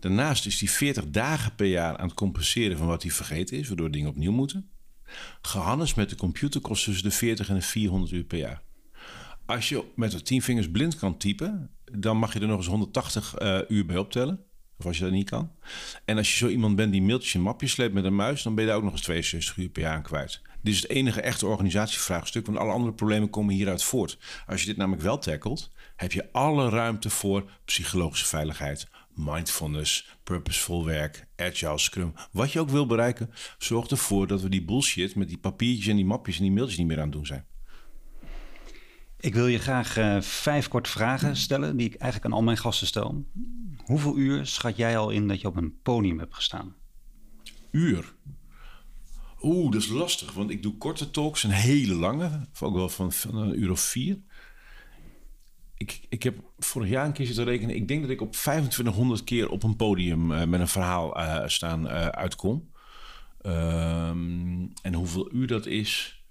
Daarnaast 0.06 0.46
is 0.46 0.60
hij 0.60 0.70
40 0.70 1.10
dagen 1.10 1.56
per 1.56 1.66
jaar 1.66 1.98
aan 1.98 2.08
het 2.08 2.16
compenseren 2.16 2.78
van 2.78 2.88
wat 2.88 3.02
hij 3.02 3.12
vergeten 3.12 3.58
is, 3.58 3.68
waardoor 3.68 3.92
dingen 3.92 4.10
opnieuw 4.10 4.32
moeten. 4.32 4.70
Gehannes 5.42 5.94
met 5.94 6.10
de 6.10 6.16
computer 6.16 6.62
kost 6.62 6.84
tussen 6.84 7.04
de 7.04 7.12
40 7.12 7.50
en 7.50 7.56
de 7.56 7.62
400 7.62 8.12
uur 8.12 8.24
per 8.24 8.38
jaar. 8.38 8.62
Als 9.46 9.70
je 9.70 9.84
met 9.96 10.12
de 10.12 10.22
10 10.22 10.42
vingers 10.42 10.72
blind 10.72 10.96
kan 10.96 11.18
typen, 11.18 11.70
dan 11.92 12.18
mag 12.18 12.34
je 12.34 12.40
er 12.40 12.48
nog 12.48 12.58
eens 12.58 12.68
180 12.68 13.40
uh, 13.42 13.60
uur 13.68 13.86
bij 13.86 13.98
optellen. 13.98 14.40
Of 14.78 14.86
als 14.86 14.98
je 14.98 15.04
dat 15.04 15.12
niet 15.14 15.30
kan. 15.30 15.52
En 16.06 16.18
als 16.18 16.32
je 16.32 16.38
zo 16.38 16.48
iemand 16.48 16.76
bent 16.76 16.92
die 16.92 17.02
mailtjes 17.02 17.34
en 17.34 17.42
mapjes 17.42 17.72
sleept 17.72 17.94
met 17.94 18.04
een 18.04 18.16
muis, 18.16 18.44
dan 18.44 18.56
ben 18.56 18.64
je 18.64 18.70
daar 18.70 18.80
ook 18.80 18.86
nog 18.86 18.94
eens 18.94 19.02
62 19.02 19.58
uur 19.58 19.70
per 19.70 19.82
jaar 19.82 19.96
aan 19.96 20.04
kwijt. 20.04 20.42
Dit 20.62 20.74
is 20.74 20.82
het 20.82 20.92
enige 20.92 21.22
echte 21.22 21.48
organisatievraagstuk, 21.48 22.46
want 22.46 22.58
alle 22.58 22.72
andere 22.72 22.94
problemen 22.94 23.30
komen 23.30 23.54
hieruit 23.54 23.84
voort. 23.84 24.18
Als 24.48 24.62
je 24.62 24.68
dit 24.68 24.78
namelijk 24.78 25.04
wel 25.04 25.18
tackelt, 25.18 25.72
heb 25.96 26.12
je 26.12 26.32
alle 26.32 26.70
ruimte 26.70 27.10
voor 27.10 27.52
psychologische 27.66 28.26
veiligheid, 28.26 28.88
mindfulness, 29.16 30.18
purposeful 30.24 30.86
werk, 30.86 31.28
agile 31.36 31.78
scrum. 31.78 32.14
Wat 32.32 32.52
je 32.52 32.60
ook 32.60 32.70
wil 32.70 32.86
bereiken, 32.86 33.30
zorg 33.58 33.88
ervoor 33.88 34.28
dat 34.28 34.42
we 34.42 34.50
die 34.50 34.66
bullshit 34.66 35.16
met 35.16 35.28
die 35.28 35.38
papiertjes 35.38 35.88
en 35.88 35.96
die 35.96 36.06
mapjes 36.06 36.38
en 36.38 36.44
die 36.44 36.52
mailtjes 36.52 36.78
niet 36.78 36.88
meer 36.88 36.98
aan 36.98 37.04
het 37.04 37.12
doen 37.12 37.26
zijn. 37.26 37.46
Ik 39.20 39.34
wil 39.34 39.48
je 39.48 39.60
graag 39.60 39.98
uh, 39.98 40.22
vijf 40.22 40.68
korte 40.68 40.90
vragen 40.90 41.36
stellen 41.36 41.78
die 41.78 41.88
ik 41.88 41.96
eigenlijk 41.96 42.32
aan 42.32 42.40
al 42.40 42.46
mijn 42.46 42.58
gasten 42.58 42.88
stel. 42.88 43.26
Hoeveel 43.86 44.18
uur 44.18 44.46
schat 44.46 44.78
jij 44.78 44.98
al 44.98 45.10
in 45.10 45.28
dat 45.28 45.42
je 45.42 45.48
op 45.48 45.56
een 45.56 45.82
podium 45.82 46.20
hebt 46.20 46.34
gestaan? 46.34 46.76
Uur? 47.72 48.14
Oeh, 49.42 49.72
dat 49.72 49.82
is 49.82 49.88
lastig, 49.88 50.34
want 50.34 50.50
ik 50.50 50.64
doe 50.64 50.78
korte 50.78 51.12
talks 51.12 51.44
en 51.44 51.50
hele 51.50 51.94
lange, 51.94 52.48
ook 52.60 52.74
wel 52.76 52.90
van, 52.90 53.12
van 53.12 53.36
een 53.36 53.62
uur 53.62 53.72
of 53.72 53.80
vier 53.80 54.20
ik, 55.78 56.02
ik 56.10 56.24
heb 56.24 56.36
vorig 56.60 56.90
jaar 56.90 57.06
een 57.06 57.14
keer 57.14 57.26
zitten 57.26 57.44
rekenen. 57.46 57.76
Ik 57.76 57.88
denk 57.88 58.02
dat 58.02 58.10
ik 58.10 58.22
op 58.22 58.32
2500 58.32 59.24
keer 59.24 59.50
op 59.50 59.64
een 59.64 59.76
podium 59.76 60.32
uh, 60.32 60.44
met 60.44 60.60
een 60.60 60.68
verhaal 60.68 61.20
uh, 61.20 61.44
staan 61.46 61.86
uh, 61.86 62.08
uitkom. 62.08 62.70
Um, 63.46 64.74
en 64.82 64.94
hoeveel 64.94 65.34
uur 65.34 65.48
dat 65.48 65.66
is. 65.66 66.24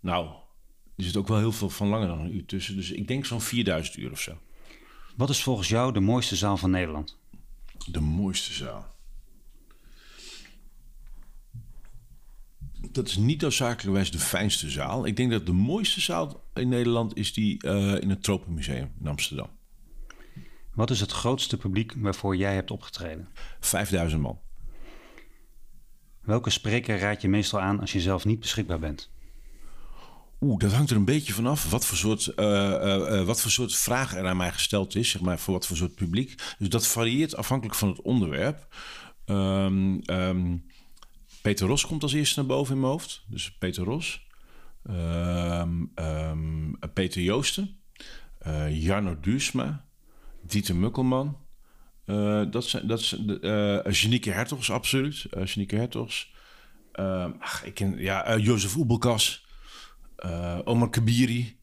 Nou, 0.00 0.26
er 0.96 1.04
zit 1.04 1.16
ook 1.16 1.28
wel 1.28 1.38
heel 1.38 1.52
veel 1.52 1.70
van 1.70 1.88
langer 1.88 2.08
dan 2.08 2.20
een 2.20 2.34
uur 2.34 2.46
tussen. 2.46 2.76
Dus 2.76 2.90
ik 2.90 3.08
denk 3.08 3.24
zo'n 3.24 3.40
4000 3.40 3.96
uur 3.96 4.10
of 4.10 4.20
zo. 4.20 4.38
Wat 5.16 5.30
is 5.30 5.42
volgens 5.42 5.68
jou 5.68 5.92
de 5.92 6.00
mooiste 6.00 6.36
zaal 6.36 6.56
van 6.56 6.70
Nederland? 6.70 7.18
De 7.86 8.00
mooiste 8.00 8.52
zaal. 8.52 8.94
Dat 12.90 13.08
is 13.08 13.16
niet 13.16 13.40
noodzakelijkerwijs 13.40 14.10
de 14.10 14.18
fijnste 14.18 14.70
zaal. 14.70 15.06
Ik 15.06 15.16
denk 15.16 15.30
dat 15.30 15.46
de 15.46 15.52
mooiste 15.52 16.00
zaal 16.00 16.44
in 16.54 16.68
Nederland 16.68 17.16
is 17.16 17.32
die 17.32 17.64
uh, 17.64 18.00
in 18.00 18.10
het 18.10 18.22
Tropenmuseum 18.22 18.92
in 19.00 19.06
Amsterdam. 19.06 19.48
Wat 20.74 20.90
is 20.90 21.00
het 21.00 21.12
grootste 21.12 21.56
publiek 21.56 21.94
waarvoor 21.96 22.36
jij 22.36 22.54
hebt 22.54 22.70
opgetreden? 22.70 23.28
5000 23.60 24.22
man. 24.22 24.38
Welke 26.20 26.50
spreker 26.50 26.98
raad 26.98 27.22
je 27.22 27.28
meestal 27.28 27.60
aan 27.60 27.80
als 27.80 27.92
je 27.92 28.00
zelf 28.00 28.24
niet 28.24 28.40
beschikbaar 28.40 28.78
bent? 28.78 29.10
Oeh, 30.40 30.58
dat 30.58 30.72
hangt 30.72 30.90
er 30.90 30.96
een 30.96 31.04
beetje 31.04 31.32
vanaf 31.32 31.70
wat 31.70 31.86
voor 31.86 31.96
soort, 31.96 32.32
uh, 32.36 32.44
uh, 32.44 32.96
uh, 32.96 33.22
wat 33.22 33.40
voor 33.40 33.50
soort 33.50 33.76
vraag 33.76 34.14
er 34.14 34.26
aan 34.26 34.36
mij 34.36 34.52
gesteld 34.52 34.94
is, 34.94 35.10
zeg 35.10 35.22
maar, 35.22 35.38
voor 35.38 35.54
wat 35.54 35.66
voor 35.66 35.76
soort 35.76 35.94
publiek. 35.94 36.34
Dus 36.58 36.68
dat 36.68 36.86
varieert 36.86 37.36
afhankelijk 37.36 37.76
van 37.76 37.88
het 37.88 38.00
onderwerp. 38.00 38.66
Um, 39.26 40.00
um, 40.06 40.64
Peter 41.42 41.66
Ros 41.66 41.86
komt 41.86 42.02
als 42.02 42.12
eerste 42.12 42.38
naar 42.38 42.48
boven 42.48 42.74
in 42.74 42.80
mijn 42.80 42.92
hoofd. 42.92 43.24
Dus 43.26 43.52
Peter 43.52 43.84
Ros. 43.84 44.26
Um, 44.90 45.92
um, 45.94 46.78
Peter 46.92 47.22
Joosten. 47.22 47.76
Uh, 48.46 48.82
Jarno 48.82 49.20
Duursma. 49.20 49.84
Dieter 50.42 50.76
Mukkelman. 50.76 51.36
Uh, 52.06 52.42
dat 52.50 52.64
zijn, 52.64 52.86
dat 52.86 53.00
zijn 53.00 53.82
Janieke 53.90 54.30
Hertogs, 54.30 54.70
absoluut. 54.70 55.26
Uh, 55.36 55.66
Hertogs. 55.66 56.32
Ehm, 56.92 57.30
ach, 57.38 57.64
ik 57.64 57.78
ja, 57.96 58.38
Jozef 58.38 58.76
Oebelkas. 58.76 59.46
Omar 60.64 60.90
Kabiri. 60.90 61.56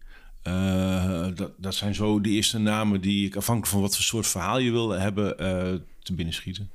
dat, 1.35 1.51
dat 1.57 1.75
zijn 1.75 1.95
zo 1.95 2.21
de 2.21 2.29
eerste 2.29 2.57
namen 2.57 3.01
die 3.01 3.25
ik 3.25 3.35
afhankelijk 3.35 3.71
van 3.71 3.81
wat 3.81 3.95
voor 3.95 4.03
soort 4.03 4.27
verhaal 4.27 4.59
je 4.59 4.71
wil 4.71 4.89
hebben 4.89 5.37
te 6.03 6.13
binnenschieten. 6.13 6.71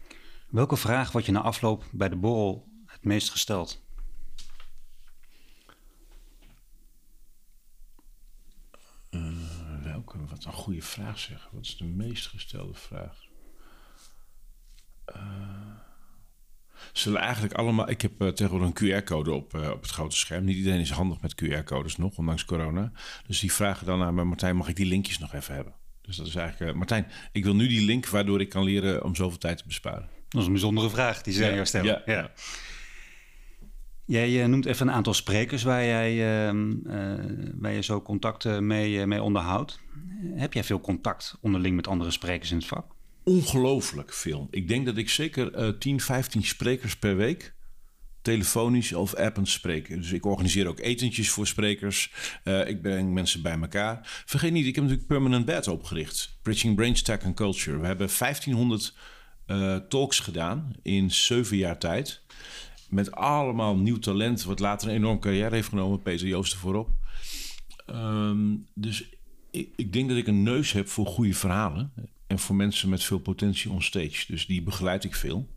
Welke 0.48 0.76
vraag 0.76 1.12
wordt 1.12 1.26
je 1.26 1.32
na 1.32 1.40
afloop 1.40 1.84
bij 1.90 2.08
de 2.08 2.16
borrel 2.16 2.72
meest 3.04 3.30
gesteld? 3.30 3.82
welke? 9.82 10.26
Wat 10.26 10.44
een 10.44 10.52
goede 10.52 10.82
vraag 10.82 11.18
zeg. 11.18 11.48
Wat 11.52 11.64
is 11.64 11.76
de 11.76 11.84
meest 11.84 12.26
gestelde 12.26 12.74
vraag? 12.74 13.22
zullen 16.92 17.20
eigenlijk 17.20 17.54
allemaal. 17.54 17.90
Ik 17.90 18.02
heb 18.02 18.22
uh, 18.22 18.28
tegenwoordig 18.28 18.80
een 18.80 19.02
QR-code 19.02 19.32
op, 19.32 19.54
uh, 19.54 19.70
op 19.70 19.82
het 19.82 19.90
grote 19.90 20.16
scherm. 20.16 20.44
Niet 20.44 20.56
iedereen 20.56 20.80
is 20.80 20.90
handig 20.90 21.20
met 21.20 21.34
QR-codes 21.44 21.96
nog, 21.96 22.16
ondanks 22.16 22.44
corona. 22.44 22.92
Dus 23.26 23.40
die 23.40 23.52
vragen 23.52 23.86
dan 23.86 24.02
aan 24.02 24.26
Martijn: 24.26 24.56
mag 24.56 24.68
ik 24.68 24.76
die 24.76 24.86
linkjes 24.86 25.18
nog 25.18 25.34
even 25.34 25.54
hebben? 25.54 25.74
Dus 26.02 26.16
dat 26.16 26.26
is 26.26 26.34
eigenlijk. 26.34 26.70
Uh, 26.70 26.76
Martijn, 26.78 27.06
ik 27.32 27.44
wil 27.44 27.54
nu 27.54 27.68
die 27.68 27.84
link 27.84 28.08
waardoor 28.08 28.40
ik 28.40 28.48
kan 28.48 28.64
leren 28.64 29.04
om 29.04 29.14
zoveel 29.14 29.38
tijd 29.38 29.58
te 29.58 29.64
besparen. 29.66 30.08
Dat 30.28 30.40
is 30.40 30.46
een 30.46 30.52
bijzondere 30.52 30.90
vraag 30.90 31.22
die 31.22 31.34
ze 31.34 31.46
aan 31.46 31.54
jou 31.54 31.66
stellen. 31.66 32.02
Ja, 32.06 32.14
ja. 32.14 32.30
Jij 34.06 34.46
noemt 34.46 34.66
even 34.66 34.88
een 34.88 34.94
aantal 34.94 35.14
sprekers 35.14 35.62
waar 35.62 35.84
jij, 35.84 36.46
ehm, 36.46 36.72
waar 37.54 37.72
je 37.72 37.82
zo 37.82 38.02
contacten 38.02 38.66
mee, 38.66 39.06
mee 39.06 39.22
onderhoudt. 39.22 39.80
Heb 40.34 40.52
jij 40.52 40.64
veel 40.64 40.80
contact 40.80 41.38
onderling 41.40 41.76
met 41.76 41.88
andere 41.88 42.10
sprekers 42.10 42.50
in 42.50 42.56
het 42.56 42.66
vak? 42.66 42.94
ongelooflijk 43.24 44.12
veel. 44.12 44.48
Ik 44.50 44.68
denk 44.68 44.86
dat 44.86 44.96
ik 44.96 45.10
zeker 45.10 45.58
uh, 45.58 45.68
10, 45.78 46.00
15 46.00 46.44
sprekers 46.44 46.96
per 46.96 47.16
week 47.16 47.54
telefonisch 48.22 48.92
of 48.92 49.14
append 49.14 49.48
spreken. 49.48 50.00
Dus 50.00 50.12
ik 50.12 50.26
organiseer 50.26 50.66
ook 50.66 50.80
etentjes 50.80 51.30
voor 51.30 51.46
sprekers. 51.46 52.12
Ik 52.66 52.82
breng 52.82 53.12
mensen 53.12 53.42
bij 53.42 53.58
elkaar. 53.60 54.22
Vergeet 54.26 54.52
niet, 54.52 54.66
ik 54.66 54.74
heb 54.74 54.84
natuurlijk 54.84 55.08
Permanent 55.08 55.44
Bed 55.44 55.68
opgericht. 55.68 56.38
Bridging 56.42 56.76
Brain 56.76 56.96
Stack 56.96 57.24
and 57.24 57.34
Culture. 57.34 57.78
We 57.78 57.86
hebben 57.86 58.08
1500 58.18 58.94
uh, 59.46 59.76
talks 59.76 60.20
gedaan 60.20 60.72
in 60.82 61.10
7 61.10 61.56
jaar 61.56 61.78
tijd. 61.78 62.22
Met 62.94 63.12
allemaal 63.12 63.76
nieuw 63.76 63.98
talent, 63.98 64.44
wat 64.44 64.58
later 64.58 64.88
een 64.88 64.94
enorm 64.94 65.18
carrière 65.18 65.54
heeft 65.54 65.68
genomen. 65.68 66.02
Peter 66.02 66.26
Joosten 66.26 66.58
voorop. 66.58 66.90
Um, 67.86 68.66
dus 68.74 69.08
ik, 69.50 69.68
ik, 69.76 69.92
denk 69.92 70.08
dat 70.08 70.18
ik 70.18 70.26
een 70.26 70.42
neus 70.42 70.72
heb 70.72 70.88
voor 70.88 71.06
goede 71.06 71.34
verhalen. 71.34 71.92
En 72.26 72.38
voor 72.38 72.56
mensen 72.56 72.88
met 72.88 73.02
veel 73.02 73.18
potentie 73.18 73.70
on 73.70 73.82
stage. 73.82 74.24
Dus 74.28 74.46
die 74.46 74.62
begeleid 74.62 75.04
ik 75.04 75.14
veel. 75.14 75.48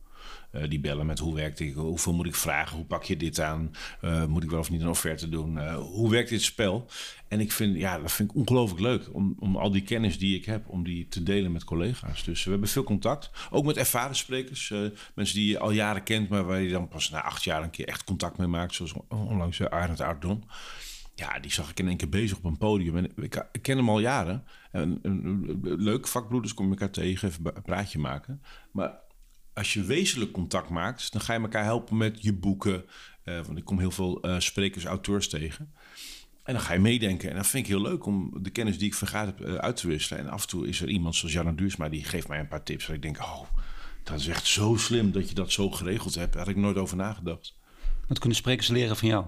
Uh, 0.58 0.70
die 0.70 0.80
bellen 0.80 1.06
met 1.06 1.20
hoe 1.20 1.36
werkt 1.36 1.60
ik, 1.60 1.74
hoeveel 1.74 2.14
moet 2.14 2.26
ik 2.26 2.36
vragen, 2.36 2.76
hoe 2.76 2.86
pak 2.86 3.04
je 3.04 3.18
dit 3.18 3.40
aan, 3.40 3.72
uh, 4.02 4.26
moet 4.26 4.44
ik 4.44 4.50
wel 4.50 4.60
of 4.60 4.70
niet 4.70 4.82
een 4.82 4.88
offerte 4.88 5.30
doen, 5.30 5.56
uh, 5.56 5.76
hoe 5.76 6.10
werkt 6.10 6.30
dit 6.30 6.42
spel? 6.42 6.90
En 7.28 7.40
ik 7.40 7.52
vind, 7.52 7.78
ja, 7.78 8.00
dat 8.00 8.12
vind 8.12 8.30
ik 8.30 8.36
ongelooflijk 8.36 8.82
leuk 8.82 9.10
om, 9.14 9.36
om 9.40 9.58
al 9.58 9.72
die 9.72 9.82
kennis 9.82 10.20
die 10.20 10.38
ik 10.38 10.46
heb, 10.46 10.68
om 10.68 10.84
die 10.84 11.08
te 11.08 11.24
delen 11.24 11.52
met 11.52 11.64
collega's. 11.64 12.24
Dus 12.24 12.44
we 12.44 12.50
hebben 12.50 12.70
veel 12.70 12.84
contact, 12.84 13.32
ook 13.50 13.66
met 13.66 13.78
ervaren 13.78 14.16
sprekers, 14.16 14.74
mensen 15.16 15.36
die 15.36 15.50
je 15.50 15.60
al 15.60 15.72
jaren 15.72 16.04
kent, 16.04 16.30
maar 16.30 16.46
waar 16.46 16.62
je 16.62 16.70
dan 16.70 16.88
pas 16.88 17.10
na 17.10 17.24
acht 17.24 17.44
jaar 17.44 17.64
een 17.64 17.70
keer 17.70 17.88
echt 17.88 18.04
contact 18.04 18.38
mee 18.38 18.48
maakt, 18.48 18.74
zoals 18.74 18.94
onlangs 19.08 19.62
Arend 19.62 20.02
Ardon. 20.02 20.44
Ja, 21.16 21.40
die 21.40 21.52
zag 21.52 21.70
ik 21.70 21.80
in 21.80 21.88
één 21.88 21.98
keer 21.98 22.10
bezig 22.10 22.38
op 22.38 22.44
een 22.44 22.58
podium. 22.58 22.98
En 22.98 23.12
ik, 23.16 23.48
ik 23.52 23.62
ken 23.62 23.78
hem 23.78 23.90
al 23.90 24.00
jaren. 24.00 24.44
En, 24.72 25.00
leuk, 25.62 26.08
vakbroeders 26.08 26.54
kom 26.54 26.66
je 26.66 26.72
elkaar 26.72 26.92
tegen, 26.92 27.28
even 27.28 27.46
een 27.54 27.62
praatje 27.62 28.00
maken. 28.00 28.42
Maar 28.72 29.00
als 29.58 29.74
je 29.74 29.84
wezenlijk 29.84 30.32
contact 30.32 30.70
maakt, 30.70 31.12
dan 31.12 31.22
ga 31.22 31.34
je 31.34 31.40
elkaar 31.40 31.64
helpen 31.64 31.98
met 31.98 32.22
je 32.22 32.34
boeken. 32.34 32.86
Uh, 33.26 33.42
want 33.46 33.58
ik 33.58 33.66
kom 33.66 33.80
heel 33.80 33.92
veel 33.92 34.26
uh, 34.26 34.40
sprekers, 34.40 34.86
auteurs 34.86 35.30
tegen. 35.30 35.74
En 36.44 36.54
dan 36.54 36.62
ga 36.62 36.74
je 36.74 36.80
meedenken. 36.80 37.30
En 37.30 37.36
dat 37.36 37.48
vind 37.48 37.64
ik 37.64 37.70
heel 37.70 37.82
leuk 37.82 38.06
om 38.06 38.34
de 38.42 38.50
kennis 38.50 38.78
die 38.78 38.88
ik 38.88 38.94
vergaat 38.94 39.26
heb 39.26 39.42
uh, 39.42 39.56
uit 39.56 39.76
te 39.76 39.88
wisselen. 39.88 40.24
En 40.24 40.30
af 40.30 40.42
en 40.42 40.48
toe 40.48 40.68
is 40.68 40.82
er 40.82 40.90
iemand 40.90 41.16
zoals 41.16 41.34
Janne 41.34 41.56
Duursma, 41.56 41.90
die 41.90 42.04
geeft 42.04 42.28
mij 42.28 42.40
een 42.40 42.48
paar 42.48 42.64
tips. 42.64 42.86
Waar 42.86 42.96
ik 42.96 43.02
denk, 43.02 43.20
oh, 43.20 43.42
dat 44.04 44.20
is 44.20 44.28
echt 44.28 44.46
zo 44.46 44.76
slim 44.76 45.12
dat 45.12 45.30
je 45.30 45.36
dat 45.36 45.52
zo 45.52 45.70
geregeld 45.72 46.16
hebt. 46.16 46.34
Daar 46.34 46.42
had 46.46 46.56
ik 46.56 46.62
nooit 46.62 46.78
over 46.78 46.98
nagedacht. 46.98 47.56
Wat 48.08 48.20
kunnen 48.20 48.38
sprekers 48.38 48.68
leren 48.68 48.98
van 48.98 49.08
jou? 49.08 49.26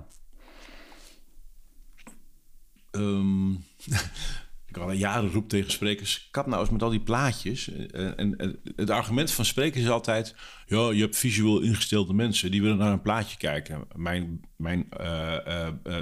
Um, 2.92 3.54
ik 3.54 3.64
al 4.82 4.92
jaren 4.92 5.32
roep 5.32 5.50
tegen 5.50 5.72
sprekers: 5.72 6.28
kap 6.32 6.46
nou 6.46 6.62
eens 6.62 6.70
met 6.70 6.84
al 6.84 6.90
die 6.90 7.02
plaatjes. 7.02 7.70
Eh, 7.70 8.20
en, 8.20 8.38
en, 8.38 8.60
het 8.76 8.90
argument 8.90 9.32
van 9.32 9.46
sprekers 9.46 9.84
is 9.84 9.90
altijd: 9.90 10.36
ja, 10.66 10.92
je 10.92 11.02
hebt 11.02 11.18
visueel 11.18 11.62
ingestelde 11.62 12.14
mensen 12.14 12.52
die 12.52 12.62
willen 12.62 12.78
naar 12.78 12.92
een 12.92 13.02
plaatje 13.02 13.38
kijken. 13.38 13.88
Mijn, 13.96 14.42
mijn, 14.56 14.90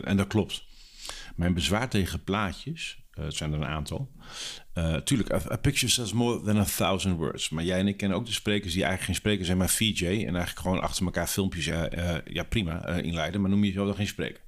en 0.04 0.18
dat 0.18 0.28
klopt. 0.28 0.66
Mijn 1.36 1.54
bezwaar 1.54 1.90
tegen 1.90 2.24
plaatjes, 2.24 2.98
het 3.12 3.36
zijn 3.36 3.54
er 3.54 3.60
een 3.60 3.66
aantal. 3.66 4.12
tuurlijk, 5.04 5.34
a, 5.34 5.42
a, 5.52 5.58
picture 5.58 5.92
says 5.92 6.14
more 6.14 6.42
than 6.42 6.58
a 6.58 6.66
thousand 6.66 7.18
words. 7.18 7.50
Maar 7.50 7.64
jij 7.64 7.80
en 7.80 7.88
ik 7.88 7.98
kennen 7.98 8.18
ook 8.18 8.26
de 8.26 8.32
sprekers 8.32 8.74
die 8.74 8.84
eigenlijk 8.84 9.12
geen 9.12 9.22
sprekers 9.22 9.46
zijn, 9.46 9.58
maar 9.58 9.70
VJ. 9.70 10.06
En 10.06 10.36
eigenlijk 10.36 10.60
gewoon 10.60 10.82
achter 10.82 11.06
elkaar 11.06 11.28
filmpjes, 11.28 11.66
ja 12.26 12.44
prima, 12.50 12.88
inleiden. 12.88 13.42
Maar 13.42 13.50
noem 13.50 13.64
je 13.64 13.72
zo 13.72 13.86
dan 13.86 13.96
geen 13.96 14.08
spreker. 14.08 14.42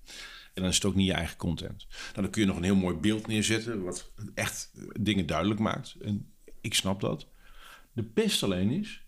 En 0.60 0.66
dan 0.66 0.74
is 0.74 0.78
het 0.78 0.92
ook 0.92 0.96
niet 0.96 1.08
je 1.08 1.14
eigen 1.14 1.38
content. 1.38 1.88
Nou, 1.90 2.22
dan 2.22 2.30
kun 2.30 2.42
je 2.42 2.48
nog 2.48 2.58
een 2.58 2.64
heel 2.64 2.76
mooi 2.76 2.96
beeld 2.96 3.28
neerzetten, 3.28 3.84
wat 3.84 4.12
echt 4.34 4.72
dingen 5.00 5.26
duidelijk 5.26 5.60
maakt. 5.60 5.96
En 6.02 6.34
ik 6.62 6.74
snap 6.74 7.02
dat. 7.02 7.28
De 7.94 8.04
pest 8.04 8.44
alleen 8.44 8.72
is, 8.72 9.06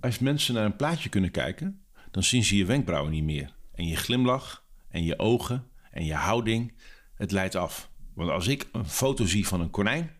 als 0.00 0.18
mensen 0.18 0.54
naar 0.54 0.64
een 0.64 0.76
plaatje 0.76 1.08
kunnen 1.08 1.30
kijken, 1.30 1.84
dan 2.10 2.22
zien 2.22 2.44
ze 2.44 2.56
je 2.56 2.64
wenkbrauwen 2.64 3.12
niet 3.12 3.24
meer. 3.24 3.54
En 3.74 3.86
je 3.86 3.96
glimlach, 3.96 4.66
en 4.88 5.04
je 5.04 5.18
ogen, 5.18 5.66
en 5.90 6.04
je 6.04 6.14
houding, 6.14 6.74
het 7.14 7.30
leidt 7.30 7.54
af. 7.54 7.90
Want 8.14 8.30
als 8.30 8.46
ik 8.46 8.68
een 8.72 8.88
foto 8.88 9.26
zie 9.26 9.46
van 9.46 9.60
een 9.60 9.70
konijn, 9.70 10.10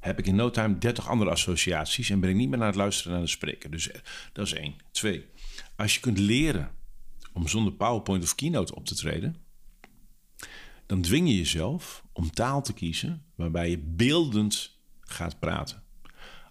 heb 0.00 0.18
ik 0.18 0.26
in 0.26 0.34
no 0.34 0.50
time 0.50 0.78
30 0.78 1.08
andere 1.08 1.30
associaties 1.30 2.10
en 2.10 2.20
ben 2.20 2.30
ik 2.30 2.36
niet 2.36 2.48
meer 2.48 2.58
naar 2.58 2.66
het 2.66 2.76
luisteren 2.76 3.12
naar 3.12 3.20
de 3.20 3.28
spreker. 3.28 3.70
Dus 3.70 3.90
eh, 3.90 4.00
dat 4.32 4.46
is 4.46 4.52
één. 4.52 4.76
Twee, 4.90 5.26
als 5.76 5.94
je 5.94 6.00
kunt 6.00 6.18
leren 6.18 6.76
om 7.38 7.48
zonder 7.48 7.72
PowerPoint 7.72 8.24
of 8.24 8.34
Keynote 8.34 8.74
op 8.74 8.86
te 8.86 8.94
treden, 8.94 9.36
dan 10.86 11.02
dwing 11.02 11.28
je 11.28 11.36
jezelf 11.36 12.04
om 12.12 12.30
taal 12.30 12.62
te 12.62 12.72
kiezen 12.72 13.24
waarbij 13.34 13.70
je 13.70 13.78
beeldend 13.78 14.78
gaat 15.00 15.38
praten. 15.38 15.82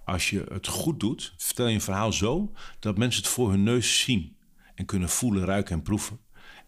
Als 0.05 0.29
je 0.29 0.45
het 0.49 0.67
goed 0.67 0.99
doet, 0.99 1.33
vertel 1.37 1.67
je 1.67 1.73
een 1.73 1.81
verhaal 1.81 2.13
zo 2.13 2.53
dat 2.79 2.97
mensen 2.97 3.21
het 3.21 3.31
voor 3.31 3.49
hun 3.49 3.63
neus 3.63 3.99
zien 3.99 4.37
en 4.75 4.85
kunnen 4.85 5.09
voelen, 5.09 5.45
ruiken 5.45 5.75
en 5.75 5.81
proeven. 5.81 6.19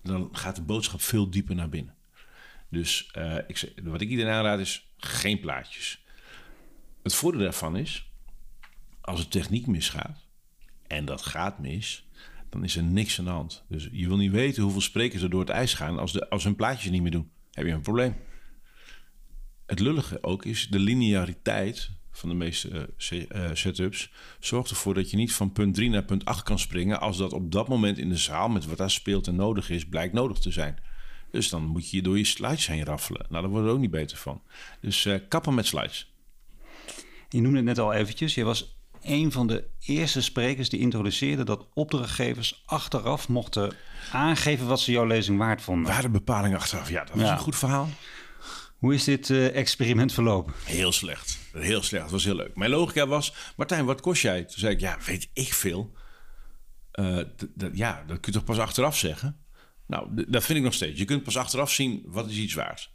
dan 0.03 0.29
gaat 0.31 0.55
de 0.55 0.61
boodschap 0.61 1.01
veel 1.01 1.29
dieper 1.29 1.55
naar 1.55 1.69
binnen. 1.69 1.95
Dus 2.69 3.11
uh, 3.17 3.37
ik, 3.47 3.73
wat 3.83 4.01
ik 4.01 4.09
iedereen 4.09 4.33
aanraad 4.33 4.59
is 4.59 4.91
geen 4.97 5.39
plaatjes. 5.39 6.03
Het 7.03 7.15
voordeel 7.15 7.41
daarvan 7.41 7.77
is, 7.77 8.11
als 9.01 9.19
de 9.19 9.27
techniek 9.27 9.67
misgaat, 9.67 10.27
en 10.87 11.05
dat 11.05 11.21
gaat 11.21 11.59
mis, 11.59 12.08
dan 12.49 12.63
is 12.63 12.75
er 12.75 12.83
niks 12.83 13.19
aan 13.19 13.25
de 13.25 13.31
hand. 13.31 13.63
Dus 13.67 13.89
je 13.91 14.07
wil 14.07 14.17
niet 14.17 14.31
weten 14.31 14.63
hoeveel 14.63 14.81
sprekers 14.81 15.21
er 15.21 15.29
door 15.29 15.39
het 15.39 15.49
ijs 15.49 15.73
gaan 15.73 15.99
als, 15.99 16.11
de, 16.11 16.29
als 16.29 16.43
hun 16.43 16.55
plaatjes 16.55 16.91
niet 16.91 17.01
meer 17.01 17.11
doen. 17.11 17.31
Heb 17.51 17.65
je 17.65 17.71
een 17.71 17.81
probleem. 17.81 18.15
Het 19.65 19.79
lullige 19.79 20.23
ook 20.23 20.45
is 20.45 20.67
de 20.67 20.79
lineariteit 20.79 21.91
van 22.11 22.29
de 22.29 22.35
meeste 22.35 22.89
uh, 23.09 23.49
setups 23.53 24.11
zorgt 24.39 24.69
ervoor 24.69 24.93
dat 24.93 25.11
je 25.11 25.17
niet 25.17 25.33
van 25.33 25.51
punt 25.51 25.75
3 25.75 25.89
naar 25.89 26.03
punt 26.03 26.25
8 26.25 26.43
kan 26.43 26.59
springen 26.59 26.99
als 26.99 27.17
dat 27.17 27.33
op 27.33 27.51
dat 27.51 27.67
moment 27.67 27.97
in 27.97 28.09
de 28.09 28.17
zaal 28.17 28.49
met 28.49 28.65
wat 28.65 28.77
daar 28.77 28.91
speelt 28.91 29.27
en 29.27 29.35
nodig 29.35 29.69
is, 29.69 29.87
blijkt 29.87 30.13
nodig 30.13 30.37
te 30.37 30.51
zijn. 30.51 30.77
Dus 31.31 31.49
dan 31.49 31.63
moet 31.63 31.89
je 31.89 32.01
door 32.01 32.17
je 32.17 32.23
slides 32.23 32.67
heen 32.67 32.83
raffelen. 32.83 33.25
Nou, 33.29 33.41
daar 33.41 33.51
wordt 33.51 33.67
er 33.67 33.73
ook 33.73 33.79
niet 33.79 33.91
beter 33.91 34.17
van. 34.17 34.41
Dus 34.81 35.05
uh, 35.05 35.15
kappen 35.27 35.53
met 35.53 35.65
slides. 35.65 36.13
Je 37.29 37.41
noemde 37.41 37.57
het 37.57 37.65
net 37.65 37.79
al 37.79 37.93
eventjes. 37.93 38.35
Je 38.35 38.43
was 38.43 38.78
een 39.01 39.31
van 39.31 39.47
de 39.47 39.67
eerste 39.79 40.21
sprekers 40.21 40.69
die 40.69 40.79
introduceerde 40.79 41.43
dat 41.43 41.67
opdrachtgevers 41.73 42.63
achteraf 42.65 43.27
mochten 43.27 43.73
aangeven 44.11 44.67
wat 44.67 44.79
ze 44.79 44.91
jouw 44.91 45.05
lezing 45.05 45.37
waard 45.37 45.61
vonden. 45.61 45.91
Waardebepaling 45.91 46.55
achteraf, 46.55 46.89
ja, 46.89 47.03
dat 47.03 47.15
is 47.15 47.29
een 47.29 47.37
goed 47.37 47.55
verhaal. 47.55 47.89
Hoe 48.77 48.93
is 48.93 49.03
dit 49.03 49.29
uh, 49.29 49.55
experiment 49.55 50.13
verlopen? 50.13 50.53
Heel 50.63 50.91
slecht. 50.91 51.39
Heel 51.53 51.83
slecht. 51.83 52.03
Het 52.03 52.11
was 52.11 52.23
heel 52.23 52.35
leuk. 52.35 52.55
Mijn 52.55 52.71
logica 52.71 53.07
was: 53.07 53.33
Martijn, 53.55 53.85
wat 53.85 54.01
kost 54.01 54.21
jij? 54.21 54.43
Toen 54.43 54.59
zei 54.59 54.73
ik: 54.73 54.79
Ja, 54.79 54.97
weet 55.05 55.29
ik 55.33 55.53
veel. 55.53 55.93
Uh, 56.93 57.21
ja, 57.73 58.03
dat 58.07 58.19
kun 58.19 58.31
je 58.31 58.37
toch 58.37 58.43
pas 58.43 58.59
achteraf 58.59 58.97
zeggen? 58.97 59.37
Nou, 59.87 60.25
dat 60.27 60.43
vind 60.43 60.57
ik 60.57 60.63
nog 60.63 60.73
steeds. 60.73 60.99
Je 60.99 61.05
kunt 61.05 61.23
pas 61.23 61.37
achteraf 61.37 61.71
zien 61.71 62.03
wat 62.05 62.29
is 62.29 62.37
iets 62.37 62.53
waard. 62.53 62.91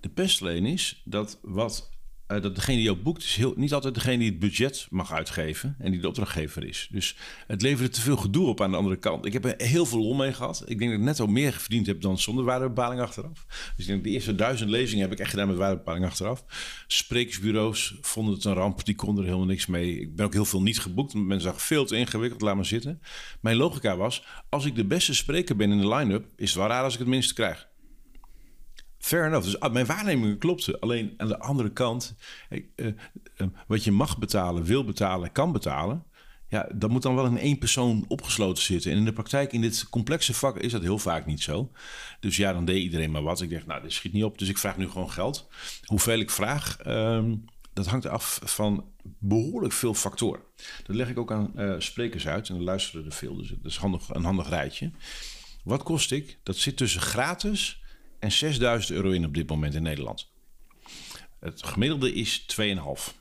De 0.00 0.08
pest 0.08 0.42
alleen 0.42 0.66
is 0.66 1.02
dat 1.04 1.38
wat 1.42 1.90
uh, 2.30 2.42
dat 2.42 2.54
degene 2.54 2.76
die 2.76 2.84
jou 2.84 2.96
boekt 2.96 3.22
is 3.22 3.36
heel, 3.36 3.52
niet 3.56 3.72
altijd 3.72 3.94
degene 3.94 4.18
die 4.18 4.30
het 4.30 4.38
budget 4.38 4.86
mag 4.90 5.12
uitgeven 5.12 5.76
en 5.78 5.90
die 5.90 6.00
de 6.00 6.08
opdrachtgever 6.08 6.64
is. 6.64 6.88
Dus 6.90 7.16
het 7.46 7.62
levert 7.62 7.92
te 7.92 8.00
veel 8.00 8.16
gedoe 8.16 8.46
op 8.46 8.60
aan 8.60 8.70
de 8.70 8.76
andere 8.76 8.96
kant. 8.96 9.26
Ik 9.26 9.32
heb 9.32 9.44
er 9.44 9.54
heel 9.56 9.86
veel 9.86 9.98
lol 9.98 10.14
mee 10.14 10.32
gehad. 10.32 10.62
Ik 10.66 10.78
denk 10.78 10.90
dat 10.90 11.00
ik 11.00 11.06
net 11.06 11.20
al 11.20 11.26
meer 11.26 11.52
verdiend 11.52 11.86
heb 11.86 12.00
dan 12.00 12.18
zonder 12.18 12.44
waardebepaling 12.44 13.00
achteraf. 13.00 13.46
Dus 13.48 13.84
ik 13.84 13.86
denk 13.86 14.04
de 14.04 14.10
eerste 14.10 14.34
duizend 14.34 14.70
lezingen 14.70 15.02
heb 15.02 15.12
ik 15.12 15.18
echt 15.18 15.30
gedaan 15.30 15.48
met 15.48 15.56
waardebepaling 15.56 16.04
achteraf. 16.04 16.44
Sprekersbureaus 16.86 17.98
vonden 18.00 18.34
het 18.34 18.44
een 18.44 18.54
ramp, 18.54 18.84
die 18.84 18.94
konden 18.94 19.18
er 19.24 19.28
helemaal 19.28 19.48
niks 19.48 19.66
mee. 19.66 20.00
Ik 20.00 20.16
ben 20.16 20.26
ook 20.26 20.32
heel 20.32 20.44
veel 20.44 20.62
niet 20.62 20.80
geboekt, 20.80 21.12
want 21.12 21.26
mensen 21.26 21.48
zagen 21.48 21.66
veel 21.66 21.84
te 21.84 21.96
ingewikkeld, 21.96 22.40
laat 22.40 22.54
maar 22.54 22.64
zitten. 22.64 23.00
Mijn 23.40 23.56
logica 23.56 23.96
was, 23.96 24.24
als 24.48 24.64
ik 24.64 24.74
de 24.74 24.84
beste 24.84 25.14
spreker 25.14 25.56
ben 25.56 25.72
in 25.72 25.80
de 25.80 25.88
line-up, 25.88 26.24
is 26.36 26.48
het 26.48 26.58
wel 26.58 26.68
raar 26.68 26.84
als 26.84 26.92
ik 26.92 26.98
het 26.98 27.08
minste 27.08 27.34
krijg. 27.34 27.69
Fair 29.00 29.26
enough. 29.26 29.44
Dus 29.44 29.60
ah, 29.60 29.72
mijn 29.72 29.86
waarnemingen 29.86 30.38
klopten. 30.38 30.80
Alleen 30.80 31.14
aan 31.16 31.28
de 31.28 31.38
andere 31.38 31.70
kant, 31.72 32.14
eh, 32.48 32.62
eh, 32.74 33.46
wat 33.66 33.84
je 33.84 33.92
mag 33.92 34.18
betalen, 34.18 34.64
wil 34.64 34.84
betalen, 34.84 35.32
kan 35.32 35.52
betalen. 35.52 36.04
Ja, 36.48 36.68
dat 36.74 36.90
moet 36.90 37.02
dan 37.02 37.14
wel 37.14 37.26
in 37.26 37.38
één 37.38 37.58
persoon 37.58 38.04
opgesloten 38.08 38.62
zitten. 38.62 38.92
En 38.92 38.96
in 38.96 39.04
de 39.04 39.12
praktijk, 39.12 39.52
in 39.52 39.60
dit 39.60 39.88
complexe 39.88 40.34
vak, 40.34 40.58
is 40.58 40.72
dat 40.72 40.82
heel 40.82 40.98
vaak 40.98 41.26
niet 41.26 41.42
zo. 41.42 41.70
Dus 42.20 42.36
ja, 42.36 42.52
dan 42.52 42.64
deed 42.64 42.82
iedereen 42.82 43.10
maar 43.10 43.22
wat. 43.22 43.40
Ik 43.40 43.50
dacht, 43.50 43.66
nou, 43.66 43.82
dit 43.82 43.92
schiet 43.92 44.12
niet 44.12 44.24
op. 44.24 44.38
Dus 44.38 44.48
ik 44.48 44.58
vraag 44.58 44.76
nu 44.76 44.88
gewoon 44.88 45.10
geld. 45.10 45.48
Hoeveel 45.84 46.18
ik 46.18 46.30
vraag, 46.30 46.78
ehm, 46.78 47.36
dat 47.72 47.86
hangt 47.86 48.06
af 48.06 48.40
van 48.44 48.84
behoorlijk 49.02 49.72
veel 49.72 49.94
factoren. 49.94 50.42
Dat 50.86 50.96
leg 50.96 51.08
ik 51.08 51.18
ook 51.18 51.32
aan 51.32 51.52
uh, 51.56 51.74
sprekers 51.78 52.26
uit. 52.26 52.48
En 52.48 52.54
dan 52.54 52.64
luisteren 52.64 53.06
er 53.06 53.12
veel. 53.12 53.36
Dus 53.36 53.48
dat 53.48 53.58
is 53.62 53.76
handig, 53.76 54.08
een 54.08 54.24
handig 54.24 54.48
rijtje. 54.48 54.90
Wat 55.64 55.82
kost 55.82 56.12
ik? 56.12 56.38
Dat 56.42 56.56
zit 56.56 56.76
tussen 56.76 57.00
gratis 57.00 57.79
en 58.20 58.32
6000 58.32 58.96
euro 58.96 59.10
in 59.10 59.24
op 59.24 59.34
dit 59.34 59.48
moment 59.48 59.74
in 59.74 59.82
Nederland. 59.82 60.30
Het 61.40 61.62
gemiddelde 61.64 62.12
is 62.12 62.46
2,5. 62.60 63.14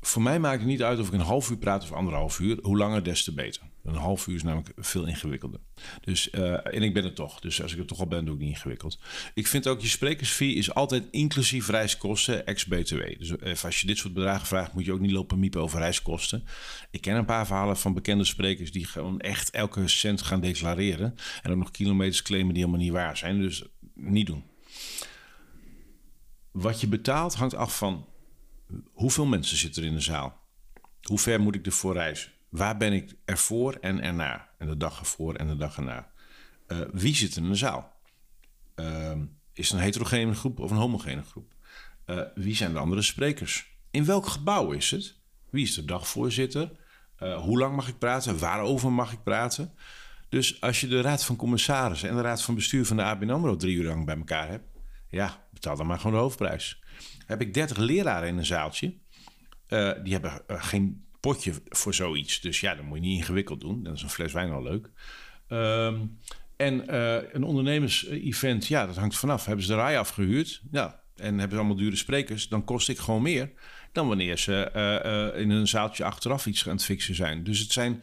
Voor 0.00 0.22
mij 0.22 0.38
maakt 0.38 0.58
het 0.58 0.68
niet 0.68 0.82
uit 0.82 0.98
of 0.98 1.06
ik 1.06 1.12
een 1.12 1.20
half 1.20 1.50
uur 1.50 1.56
praat 1.56 1.82
of 1.82 1.92
anderhalf 1.92 2.38
uur. 2.38 2.58
Hoe 2.62 2.76
langer, 2.76 3.04
des 3.04 3.24
te 3.24 3.32
beter. 3.32 3.62
Een 3.84 3.94
half 3.94 4.26
uur 4.26 4.34
is 4.34 4.42
namelijk 4.42 4.72
veel 4.76 5.06
ingewikkelder. 5.06 5.60
Dus, 6.00 6.28
uh, 6.32 6.74
en 6.74 6.82
ik 6.82 6.94
ben 6.94 7.04
het 7.04 7.16
toch. 7.16 7.40
Dus 7.40 7.62
als 7.62 7.72
ik 7.72 7.78
er 7.78 7.86
toch 7.86 8.00
al 8.00 8.06
ben, 8.06 8.24
doe 8.24 8.34
ik 8.34 8.40
niet 8.40 8.48
ingewikkeld. 8.48 8.98
Ik 9.34 9.46
vind 9.46 9.68
ook 9.68 9.80
je 9.80 9.88
sprekersfee 9.88 10.54
is 10.54 10.74
altijd 10.74 11.04
inclusief 11.10 11.68
reiskosten 11.68 12.46
ex-BTW. 12.46 13.18
Dus 13.18 13.30
uh, 13.30 13.64
als 13.64 13.80
je 13.80 13.86
dit 13.86 13.98
soort 13.98 14.14
bedragen 14.14 14.46
vraagt, 14.46 14.72
moet 14.72 14.84
je 14.84 14.92
ook 14.92 15.00
niet 15.00 15.10
lopen 15.10 15.38
miepen 15.38 15.60
over 15.60 15.78
reiskosten. 15.78 16.44
Ik 16.90 17.00
ken 17.00 17.16
een 17.16 17.24
paar 17.24 17.46
verhalen 17.46 17.76
van 17.76 17.94
bekende 17.94 18.24
sprekers 18.24 18.72
die 18.72 18.86
gewoon 18.86 19.20
echt 19.20 19.50
elke 19.50 19.88
cent 19.88 20.22
gaan 20.22 20.40
declareren. 20.40 21.14
En 21.42 21.50
ook 21.50 21.58
nog 21.58 21.70
kilometers 21.70 22.22
claimen 22.22 22.54
die 22.54 22.62
helemaal 22.62 22.84
niet 22.84 22.92
waar 22.92 23.16
zijn. 23.16 23.40
Dus 23.40 23.64
niet 23.94 24.26
doen. 24.26 24.44
Wat 26.50 26.80
je 26.80 26.86
betaalt 26.86 27.34
hangt 27.34 27.54
af 27.54 27.76
van 27.76 28.06
hoeveel 28.92 29.26
mensen 29.26 29.56
zitten 29.56 29.82
er 29.82 29.88
in 29.88 29.94
de 29.94 30.00
zaal? 30.00 30.40
Hoe 31.02 31.18
ver 31.18 31.40
moet 31.40 31.54
ik 31.54 31.66
ervoor 31.66 31.92
reizen? 31.92 32.32
Waar 32.52 32.76
ben 32.76 32.92
ik 32.92 33.14
ervoor 33.24 33.74
en 33.74 34.02
erna? 34.02 34.48
En 34.58 34.66
de 34.66 34.76
dag 34.76 34.98
ervoor 34.98 35.34
en 35.34 35.46
de 35.46 35.56
dag 35.56 35.76
erna. 35.76 36.10
Uh, 36.68 36.80
wie 36.92 37.14
zit 37.14 37.36
in 37.36 37.48
de 37.48 37.54
zaal? 37.54 37.92
Uh, 38.76 39.12
is 39.52 39.68
het 39.68 39.78
een 39.78 39.84
heterogene 39.84 40.34
groep 40.34 40.58
of 40.58 40.70
een 40.70 40.76
homogene 40.76 41.22
groep? 41.22 41.54
Uh, 42.06 42.20
wie 42.34 42.56
zijn 42.56 42.72
de 42.72 42.78
andere 42.78 43.02
sprekers? 43.02 43.76
In 43.90 44.04
welk 44.04 44.26
gebouw 44.26 44.70
is 44.70 44.90
het? 44.90 45.14
Wie 45.50 45.64
is 45.64 45.74
de 45.74 45.84
dagvoorzitter? 45.84 46.70
Uh, 47.22 47.40
hoe 47.40 47.58
lang 47.58 47.76
mag 47.76 47.88
ik 47.88 47.98
praten? 47.98 48.38
Waarover 48.38 48.92
mag 48.92 49.12
ik 49.12 49.22
praten? 49.22 49.74
Dus 50.28 50.60
als 50.60 50.80
je 50.80 50.86
de 50.86 51.00
raad 51.00 51.24
van 51.24 51.36
commissarissen 51.36 52.08
en 52.08 52.16
de 52.16 52.22
raad 52.22 52.42
van 52.42 52.54
bestuur 52.54 52.86
van 52.86 52.96
de 52.96 53.02
ABN 53.02 53.30
AMRO 53.30 53.56
drie 53.56 53.76
uur 53.76 53.84
lang 53.84 54.04
bij 54.04 54.16
elkaar 54.16 54.48
hebt... 54.48 54.66
ja, 55.08 55.46
betaal 55.52 55.76
dan 55.76 55.86
maar 55.86 55.98
gewoon 55.98 56.16
de 56.16 56.22
hoofdprijs 56.22 56.82
heb 57.26 57.40
ik 57.40 57.54
30 57.54 57.76
leraren 57.76 58.28
in 58.28 58.38
een 58.38 58.44
zaaltje. 58.44 58.94
Die 60.02 60.12
hebben 60.12 60.42
geen 60.46 61.04
potje 61.22 61.52
voor 61.68 61.94
zoiets. 61.94 62.40
Dus 62.40 62.60
ja, 62.60 62.74
dat 62.74 62.84
moet 62.84 62.98
je 62.98 63.04
niet 63.04 63.18
ingewikkeld 63.18 63.60
doen. 63.60 63.82
Dan 63.82 63.92
is 63.92 64.02
een 64.02 64.10
fles 64.10 64.32
wijn 64.32 64.50
al 64.50 64.62
leuk. 64.62 64.90
Um, 65.48 66.18
en 66.56 66.84
uh, 66.90 67.32
een 67.32 67.42
ondernemers-event, 67.42 68.66
ja, 68.66 68.86
dat 68.86 68.96
hangt 68.96 69.16
vanaf. 69.16 69.44
Hebben 69.44 69.64
ze 69.64 69.70
de 69.70 69.76
rij 69.76 69.98
afgehuurd? 69.98 70.62
Ja. 70.70 71.00
En 71.16 71.38
hebben 71.38 71.50
ze 71.50 71.56
allemaal 71.56 71.76
dure 71.76 71.96
sprekers? 71.96 72.48
Dan 72.48 72.64
kost 72.64 72.88
ik 72.88 72.98
gewoon 72.98 73.22
meer 73.22 73.50
dan 73.92 74.08
wanneer 74.08 74.38
ze 74.38 75.32
in 75.36 75.50
een 75.50 75.68
zaaltje 75.68 76.04
achteraf 76.04 76.46
iets 76.46 76.68
aan 76.68 76.74
het 76.74 76.84
fixen 76.84 77.14
zijn. 77.14 77.44
Dus 77.44 77.58
het 77.58 77.72
zijn 77.72 78.02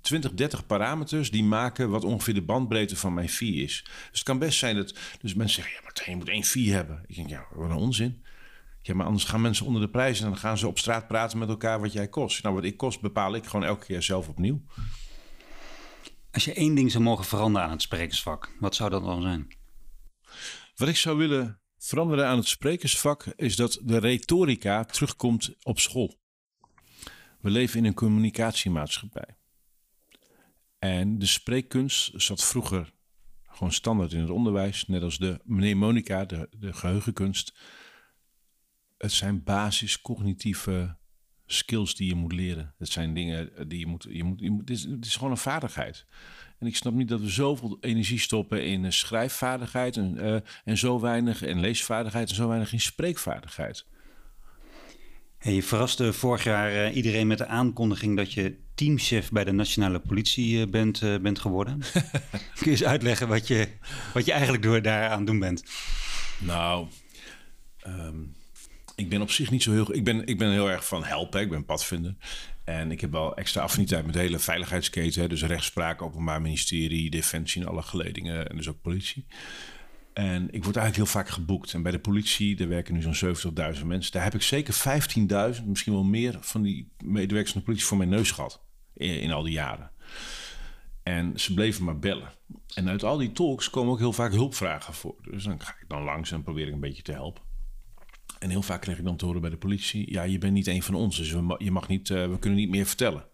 20, 0.00 0.32
30 0.34 0.66
parameters 0.66 1.30
die 1.30 1.44
maken 1.44 1.90
wat 1.90 2.04
ongeveer 2.04 2.34
de 2.34 2.42
bandbreedte 2.42 2.96
van 2.96 3.14
mijn 3.14 3.28
fee 3.28 3.54
is. 3.54 3.82
Dus 3.84 4.18
het 4.18 4.22
kan 4.22 4.38
best 4.38 4.58
zijn 4.58 4.76
dat 4.76 4.94
dus 5.20 5.34
mensen 5.34 5.62
zeggen: 5.62 5.74
ja, 5.74 5.80
maar 5.82 6.10
je 6.10 6.16
moet 6.16 6.28
één 6.28 6.44
fee 6.44 6.72
hebben. 6.72 7.04
Ik 7.06 7.16
denk, 7.16 7.28
ja, 7.28 7.46
wat 7.52 7.70
een 7.70 7.76
onzin. 7.76 8.24
Ja, 8.86 8.94
maar 8.94 9.06
anders 9.06 9.24
gaan 9.24 9.40
mensen 9.40 9.66
onder 9.66 9.80
de 9.80 9.88
prijs 9.88 10.20
en 10.20 10.26
dan 10.26 10.36
gaan 10.36 10.58
ze 10.58 10.66
op 10.66 10.78
straat 10.78 11.06
praten 11.06 11.38
met 11.38 11.48
elkaar 11.48 11.80
wat 11.80 11.92
jij 11.92 12.08
kost. 12.08 12.42
Nou, 12.42 12.54
wat 12.54 12.64
ik 12.64 12.76
kost 12.76 13.00
bepaal 13.00 13.34
ik 13.34 13.46
gewoon 13.46 13.66
elke 13.66 13.84
keer 13.84 14.02
zelf 14.02 14.28
opnieuw. 14.28 14.62
Als 16.30 16.44
je 16.44 16.54
één 16.54 16.74
ding 16.74 16.90
zou 16.90 17.04
mogen 17.04 17.24
veranderen 17.24 17.66
aan 17.66 17.72
het 17.72 17.82
sprekersvak, 17.82 18.56
wat 18.60 18.74
zou 18.74 18.90
dat 18.90 19.04
dan 19.04 19.22
zijn? 19.22 19.56
Wat 20.76 20.88
ik 20.88 20.96
zou 20.96 21.16
willen 21.16 21.60
veranderen 21.78 22.26
aan 22.26 22.36
het 22.36 22.48
sprekersvak 22.48 23.24
is 23.36 23.56
dat 23.56 23.80
de 23.82 23.98
retorica 23.98 24.84
terugkomt 24.84 25.54
op 25.62 25.78
school. 25.78 26.18
We 27.40 27.50
leven 27.50 27.78
in 27.78 27.84
een 27.84 27.94
communicatiemaatschappij. 27.94 29.36
En 30.78 31.18
de 31.18 31.26
spreekkunst 31.26 32.12
zat 32.14 32.44
vroeger 32.44 32.92
gewoon 33.42 33.72
standaard 33.72 34.12
in 34.12 34.20
het 34.20 34.30
onderwijs, 34.30 34.86
net 34.86 35.02
als 35.02 35.18
de 35.18 35.40
mnemonica, 35.44 36.24
de, 36.24 36.48
de 36.50 36.72
geheugenkunst 36.72 37.54
het 38.98 39.12
zijn 39.12 39.42
basis 39.42 40.00
cognitieve 40.00 40.96
skills 41.46 41.94
die 41.94 42.08
je 42.08 42.14
moet 42.14 42.32
leren. 42.32 42.74
Het 42.78 42.88
zijn 42.88 43.14
dingen 43.14 43.68
die 43.68 43.78
je 43.78 43.86
moet. 43.86 44.06
Je 44.08 44.24
moet, 44.24 44.40
je 44.40 44.50
moet 44.50 44.68
het, 44.68 45.06
is, 45.06 45.14
gewoon 45.14 45.30
een 45.30 45.36
vaardigheid. 45.36 46.06
En 46.58 46.66
ik 46.66 46.76
snap 46.76 46.92
niet 46.92 47.08
dat 47.08 47.20
we 47.20 47.28
zoveel 47.28 47.78
energie 47.80 48.18
stoppen 48.18 48.64
in 48.64 48.92
schrijfvaardigheid 48.92 49.96
en, 49.96 50.16
uh, 50.16 50.36
en 50.64 50.78
zo 50.78 51.00
weinig 51.00 51.42
in 51.42 51.60
leesvaardigheid 51.60 52.28
en 52.28 52.34
zo 52.34 52.48
weinig 52.48 52.72
in 52.72 52.80
spreekvaardigheid. 52.80 53.86
Hey, 55.38 55.52
je 55.52 55.62
verraste 55.62 56.12
vorig 56.12 56.44
jaar 56.44 56.72
uh, 56.72 56.96
iedereen 56.96 57.26
met 57.26 57.38
de 57.38 57.46
aankondiging 57.46 58.16
dat 58.16 58.32
je 58.32 58.58
teamchef 58.74 59.30
bij 59.30 59.44
de 59.44 59.52
nationale 59.52 60.00
politie 60.00 60.58
uh, 60.58 60.70
bent, 60.70 61.00
bent 61.22 61.38
geworden. 61.38 61.78
Kun 62.54 62.64
je 62.64 62.70
eens 62.70 62.84
uitleggen 62.84 63.28
wat 63.28 63.46
je, 63.46 63.68
wat 64.14 64.24
je 64.24 64.32
eigenlijk 64.32 64.62
door 64.62 64.82
daar 64.82 65.10
aan 65.10 65.24
doen 65.24 65.38
bent? 65.38 65.64
Nou, 66.38 66.88
um, 67.86 68.35
ik 68.96 69.08
ben 69.08 69.22
op 69.22 69.30
zich 69.30 69.50
niet 69.50 69.62
zo 69.62 69.72
heel... 69.72 69.94
Ik 69.94 70.04
ben, 70.04 70.26
ik 70.26 70.38
ben 70.38 70.50
heel 70.50 70.70
erg 70.70 70.86
van 70.86 71.04
helpen. 71.04 71.40
Ik 71.40 71.50
ben 71.50 71.64
padvinder. 71.64 72.14
En 72.64 72.90
ik 72.90 73.00
heb 73.00 73.10
wel 73.10 73.36
extra 73.36 73.62
affiniteit 73.62 74.04
met 74.04 74.14
de 74.14 74.20
hele 74.20 74.38
veiligheidsketen. 74.38 75.28
Dus 75.28 75.42
rechtspraak, 75.42 76.02
openbaar 76.02 76.42
ministerie, 76.42 77.10
defensie 77.10 77.62
en 77.62 77.68
alle 77.68 77.82
geledingen. 77.82 78.48
En 78.48 78.56
dus 78.56 78.68
ook 78.68 78.80
politie. 78.80 79.26
En 80.12 80.42
ik 80.42 80.64
word 80.64 80.76
eigenlijk 80.76 80.96
heel 80.96 81.20
vaak 81.20 81.28
geboekt. 81.28 81.74
En 81.74 81.82
bij 81.82 81.92
de 81.92 81.98
politie, 81.98 82.56
daar 82.56 82.68
werken 82.68 82.94
nu 82.94 83.02
zo'n 83.02 83.36
70.000 83.74 83.86
mensen. 83.86 84.12
Daar 84.12 84.24
heb 84.24 84.34
ik 84.34 84.42
zeker 84.42 84.74
15.000, 85.56 85.64
misschien 85.64 85.92
wel 85.92 86.04
meer 86.04 86.38
van 86.40 86.62
die 86.62 86.92
medewerkers 87.04 87.52
van 87.52 87.60
de 87.60 87.66
politie 87.66 87.86
voor 87.86 87.96
mijn 87.96 88.08
neus 88.08 88.30
gehad. 88.30 88.62
In, 88.94 89.20
in 89.20 89.32
al 89.32 89.42
die 89.42 89.52
jaren. 89.52 89.90
En 91.02 91.40
ze 91.40 91.54
bleven 91.54 91.84
maar 91.84 91.98
bellen. 91.98 92.32
En 92.74 92.88
uit 92.88 93.04
al 93.04 93.16
die 93.16 93.32
talks 93.32 93.70
komen 93.70 93.92
ook 93.92 93.98
heel 93.98 94.12
vaak 94.12 94.32
hulpvragen 94.32 94.94
voor. 94.94 95.16
Dus 95.30 95.44
dan 95.44 95.60
ga 95.60 95.74
ik 95.80 95.88
dan 95.88 96.02
langs 96.02 96.32
en 96.32 96.42
probeer 96.42 96.66
ik 96.66 96.72
een 96.72 96.80
beetje 96.80 97.02
te 97.02 97.12
helpen. 97.12 97.45
En 98.38 98.50
heel 98.50 98.62
vaak 98.62 98.80
kreeg 98.80 98.98
ik 98.98 99.04
dan 99.04 99.16
te 99.16 99.24
horen 99.24 99.40
bij 99.40 99.50
de 99.50 99.56
politie: 99.56 100.12
ja, 100.12 100.22
je 100.22 100.38
bent 100.38 100.52
niet 100.52 100.66
een 100.66 100.82
van 100.82 100.94
ons, 100.94 101.16
dus 101.16 101.30
we, 101.30 101.54
je 101.58 101.70
mag 101.70 101.88
niet, 101.88 102.08
uh, 102.08 102.30
we 102.30 102.38
kunnen 102.38 102.58
niet 102.58 102.70
meer 102.70 102.86
vertellen. 102.86 103.24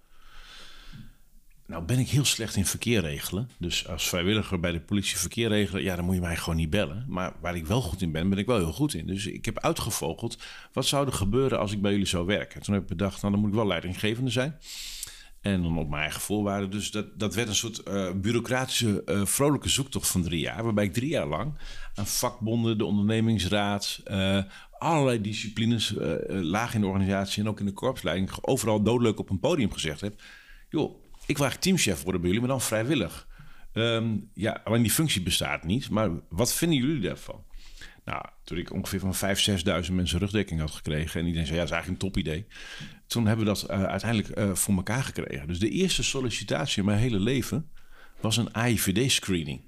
Nou 1.67 1.85
ben 1.85 1.99
ik 1.99 2.09
heel 2.09 2.25
slecht 2.25 2.57
in 2.57 2.67
verkeer 2.67 3.01
regelen. 3.01 3.51
Dus 3.59 3.89
als 3.89 4.09
vrijwilliger 4.09 4.61
bij 4.61 4.73
de 4.73 4.81
politie 4.81 5.17
verkeer 5.17 5.49
regelen, 5.49 5.83
ja, 5.83 5.97
dan 5.97 6.05
moet 6.05 6.15
je 6.15 6.21
mij 6.21 6.37
gewoon 6.37 6.57
niet 6.57 6.71
bellen. 6.71 7.05
Maar 7.09 7.33
waar 7.41 7.57
ik 7.57 7.67
wel 7.67 7.81
goed 7.81 8.03
in 8.03 8.13
ben, 8.13 8.29
ben 8.29 8.39
ik 8.39 8.47
wel 8.47 8.57
heel 8.57 8.73
goed 8.73 8.95
in. 8.95 9.07
Dus 9.07 9.27
ik 9.27 9.45
heb 9.45 9.59
uitgevogeld, 9.59 10.39
wat 10.73 10.87
zou 10.87 11.07
er 11.07 11.13
gebeuren 11.13 11.59
als 11.59 11.73
ik 11.73 11.83
bij 11.83 11.91
jullie 11.91 12.07
zou 12.07 12.27
werken? 12.27 12.63
Toen 12.63 12.75
heb 12.75 12.83
ik 12.83 12.89
bedacht, 12.89 13.21
nou 13.21 13.33
dan 13.33 13.43
moet 13.43 13.51
ik 13.51 13.57
wel 13.57 13.67
leidinggevende 13.67 14.31
zijn. 14.31 14.59
En 15.43 15.63
dan 15.63 15.79
op 15.79 15.89
mijn 15.89 16.03
eigen 16.03 16.21
voorwaarden. 16.21 16.71
Dus 16.71 16.91
dat, 16.91 17.19
dat 17.19 17.35
werd 17.35 17.49
een 17.49 17.55
soort 17.55 17.83
uh, 17.89 18.13
bureaucratische, 18.13 19.03
uh, 19.07 19.25
vrolijke 19.25 19.69
zoektocht 19.69 20.09
van 20.09 20.23
drie 20.23 20.41
jaar. 20.41 20.65
Waarbij 20.65 20.85
ik 20.85 20.93
drie 20.93 21.09
jaar 21.09 21.27
lang 21.27 21.59
aan 21.95 22.07
vakbonden, 22.07 22.79
de 22.79 22.85
ondernemingsraad, 22.85 24.01
uh, 24.11 24.43
allerlei 24.79 25.21
disciplines, 25.21 25.95
laag 26.29 26.75
in 26.75 26.81
de 26.81 26.87
organisatie 26.87 27.43
en 27.43 27.49
ook 27.49 27.61
in 27.61 27.67
de 27.67 27.73
korpsleiding, 27.73 28.31
overal 28.41 28.83
doodleuk 28.83 29.19
op 29.19 29.31
een 29.31 29.41
podium 29.41 29.73
gezegd 29.73 30.01
heb. 30.01 30.21
Joh, 30.69 31.03
ik 31.27 31.37
wil 31.37 31.47
eigenlijk 31.47 31.61
teamchef 31.61 32.03
worden 32.03 32.21
bij 32.21 32.31
jullie, 32.31 32.47
maar 32.47 32.57
dan 32.57 32.67
vrijwillig. 32.67 33.27
Um, 33.73 34.31
ja, 34.35 34.61
alleen 34.65 34.83
die 34.83 34.91
functie 34.91 35.23
bestaat 35.23 35.65
niet. 35.65 35.91
Maar 35.91 36.11
wat 36.29 36.55
vinden 36.55 36.79
jullie 36.79 37.01
daarvan? 37.01 37.45
Nou, 38.05 38.25
toen 38.45 38.59
ik 38.59 38.73
ongeveer 38.73 39.01
van 39.01 39.15
5.000, 39.15 39.87
6.000 39.87 39.93
mensen 39.93 40.19
rugdekking 40.19 40.61
had 40.61 40.71
gekregen... 40.71 41.21
en 41.21 41.27
iedereen 41.27 41.47
zei, 41.47 41.59
ja, 41.59 41.65
dat 41.65 41.73
is 41.73 41.79
eigenlijk 41.79 42.03
een 42.03 42.09
top 42.11 42.23
idee. 42.23 42.47
Toen 43.13 43.27
hebben 43.27 43.47
we 43.47 43.53
dat 43.53 43.71
uh, 43.71 43.85
uiteindelijk 43.85 44.39
uh, 44.39 44.55
voor 44.55 44.75
elkaar 44.75 45.03
gekregen. 45.03 45.49
Dus 45.49 45.59
de 45.59 45.71
eerste 45.71 46.03
sollicitatie 46.03 46.79
in 46.79 46.85
mijn 46.85 46.99
hele 46.99 47.19
leven 47.19 47.71
was 48.21 48.37
een 48.37 48.53
AIVD-screening. 48.53 49.61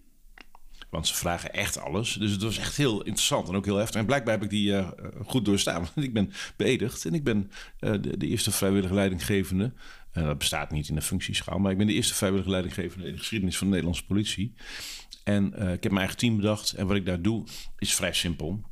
Want 0.91 1.07
ze 1.07 1.15
vragen 1.15 1.53
echt 1.53 1.81
alles. 1.81 2.13
Dus 2.13 2.31
het 2.31 2.43
was 2.43 2.59
echt 2.59 2.77
heel 2.77 2.99
interessant 2.99 3.49
en 3.49 3.55
ook 3.55 3.65
heel 3.65 3.77
heftig. 3.77 4.01
En 4.01 4.07
blijkbaar 4.07 4.35
heb 4.35 4.43
ik 4.43 4.51
die 4.51 4.71
uh, 4.71 4.89
goed 5.27 5.45
doorstaan. 5.45 5.81
Want 5.95 6.07
ik 6.07 6.13
ben 6.13 6.33
beëdigd 6.57 7.05
en 7.05 7.15
ik 7.15 7.25
ben 7.25 7.51
de, 7.79 8.17
de, 8.19 8.27
eerste 8.27 8.51
vrijwillige 8.51 8.95
leidinggevende. 8.95 9.73
dat 10.13 10.39
bestaat 10.39 10.71
niet 10.71 10.89
in 10.89 10.95
de 10.95 11.03
functieschaal, 11.03 11.59
maar 11.59 11.73
ik 11.73 11.79
ben 11.79 11.87
de 11.87 11.93
eerste 11.93 12.15
vrijwillige 12.15 12.51
leidinggevende 12.51 13.07
in 13.07 13.13
de 13.13 13.19
geschiedenis 13.19 13.57
van 13.57 13.67
de 13.67 13.73
Nederlandse 13.73 14.07
politie. 14.07 14.55
En 15.25 15.47
ik 15.47 15.83
heb 15.83 15.85
mijn 15.85 15.97
eigen 15.97 16.17
team 16.17 16.37
bedacht. 16.37 16.73
En 16.73 16.87
wat 16.87 16.97
ik 16.97 17.07
daar 17.07 17.23
doe, 17.23 17.45
is 17.79 17.95
vrij 17.95 18.13
simpel. 18.13 18.63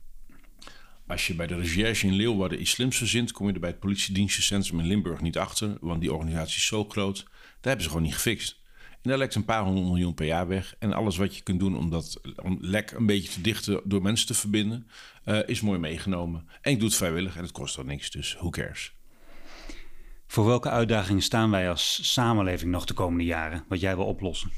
Als 1.12 1.26
je 1.26 1.34
bij 1.34 1.46
de 1.46 1.56
recherche 1.56 2.06
in 2.06 2.12
Leeuwarden 2.12 2.60
iets 2.60 2.70
slims 2.70 2.96
verzint, 2.96 3.32
kom 3.32 3.46
je 3.46 3.52
er 3.52 3.60
bij 3.60 3.70
het 3.70 3.78
politiedienstcentrum 3.78 4.80
in 4.80 4.86
Limburg 4.86 5.20
niet 5.20 5.38
achter. 5.38 5.76
Want 5.80 6.00
die 6.00 6.12
organisatie 6.12 6.56
is 6.56 6.66
zo 6.66 6.84
groot. 6.84 7.22
Daar 7.24 7.32
hebben 7.60 7.82
ze 7.82 7.88
gewoon 7.88 8.02
niet 8.02 8.14
gefixt. 8.14 8.60
En 9.02 9.10
daar 9.10 9.18
lekt 9.18 9.34
een 9.34 9.44
paar 9.44 9.62
honderd 9.62 9.86
miljoen 9.86 10.14
per 10.14 10.26
jaar 10.26 10.48
weg. 10.48 10.74
En 10.78 10.92
alles 10.92 11.16
wat 11.16 11.36
je 11.36 11.42
kunt 11.42 11.60
doen 11.60 11.76
om 11.76 11.90
dat 11.90 12.20
om 12.42 12.58
lek 12.60 12.90
een 12.90 13.06
beetje 13.06 13.30
te 13.30 13.40
dichten 13.40 13.80
door 13.84 14.02
mensen 14.02 14.26
te 14.26 14.34
verbinden, 14.34 14.86
uh, 15.24 15.48
is 15.48 15.60
mooi 15.60 15.78
meegenomen. 15.78 16.48
En 16.60 16.72
ik 16.72 16.78
doe 16.78 16.88
het 16.88 16.96
vrijwillig 16.96 17.36
en 17.36 17.42
het 17.42 17.52
kost 17.52 17.78
ook 17.78 17.86
niks, 17.86 18.10
dus 18.10 18.34
who 18.34 18.50
cares. 18.50 18.94
Voor 20.26 20.46
welke 20.46 20.70
uitdagingen 20.70 21.22
staan 21.22 21.50
wij 21.50 21.70
als 21.70 22.12
samenleving 22.12 22.70
nog 22.70 22.84
de 22.84 22.94
komende 22.94 23.24
jaren, 23.24 23.64
wat 23.68 23.80
jij 23.80 23.96
wil 23.96 24.06
oplossen? 24.06 24.50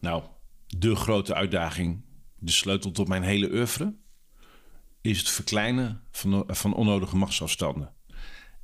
Nou, 0.00 0.22
de 0.66 0.96
grote 0.96 1.34
uitdaging, 1.34 2.04
de 2.38 2.52
sleutel 2.52 2.90
tot 2.90 3.08
mijn 3.08 3.22
hele 3.22 3.50
oeuvre, 3.52 3.94
is 5.00 5.18
het 5.18 5.28
verkleinen 5.28 6.02
van, 6.10 6.44
van 6.46 6.74
onnodige 6.74 7.16
machtsafstanden 7.16 7.92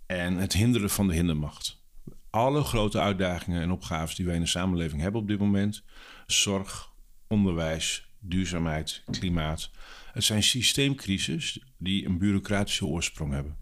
en 0.06 0.36
het 0.36 0.52
hinderen 0.52 0.90
van 0.90 1.08
de 1.08 1.14
hindermacht. 1.14 1.84
Alle 2.30 2.62
grote 2.62 3.00
uitdagingen 3.00 3.62
en 3.62 3.70
opgaves 3.70 4.14
die 4.14 4.26
wij 4.26 4.34
in 4.34 4.40
de 4.40 4.46
samenleving 4.46 5.02
hebben 5.02 5.20
op 5.20 5.28
dit 5.28 5.38
moment, 5.38 5.82
zorg, 6.26 6.92
onderwijs, 7.26 8.08
duurzaamheid, 8.18 9.02
klimaat, 9.10 9.70
het 10.12 10.24
zijn 10.24 10.42
systeemcrisis 10.42 11.60
die 11.78 12.06
een 12.06 12.18
bureaucratische 12.18 12.86
oorsprong 12.86 13.32
hebben. 13.32 13.56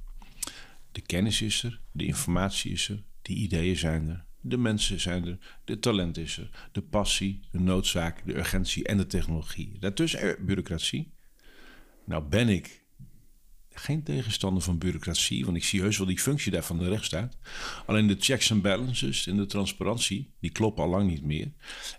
De 0.92 1.00
kennis 1.00 1.42
is 1.42 1.62
er, 1.62 1.80
de 1.92 2.06
informatie 2.06 2.72
is 2.72 2.88
er, 2.88 3.02
de 3.22 3.32
ideeën 3.32 3.76
zijn 3.76 4.08
er, 4.08 4.24
de 4.40 4.56
mensen 4.56 5.00
zijn 5.00 5.26
er, 5.26 5.38
de 5.64 5.78
talent 5.78 6.16
is 6.16 6.36
er, 6.36 6.68
de 6.72 6.82
passie, 6.82 7.40
de 7.50 7.60
noodzaak, 7.60 8.26
de 8.26 8.36
urgentie 8.36 8.84
en 8.84 8.96
de 8.96 9.06
technologie. 9.06 9.76
Daartussen 9.78 10.36
bureaucratie. 10.46 11.12
Nou 12.04 12.22
ben 12.22 12.48
ik 12.48 12.84
geen 13.74 14.02
tegenstander 14.02 14.62
van 14.62 14.78
bureaucratie, 14.78 15.44
want 15.44 15.56
ik 15.56 15.64
zie 15.64 15.80
heus 15.80 15.98
wel 15.98 16.06
die 16.06 16.18
functie 16.18 16.52
daar 16.52 16.62
van 16.62 16.78
de 16.78 16.88
rechtsstaat. 16.88 17.36
Alleen 17.86 18.06
de 18.06 18.16
checks 18.18 18.50
en 18.50 18.60
balances 18.60 19.26
en 19.26 19.36
de 19.36 19.46
transparantie, 19.46 20.34
die 20.40 20.50
kloppen 20.50 20.84
al 20.84 20.90
lang 20.90 21.10
niet 21.10 21.24
meer. 21.24 21.52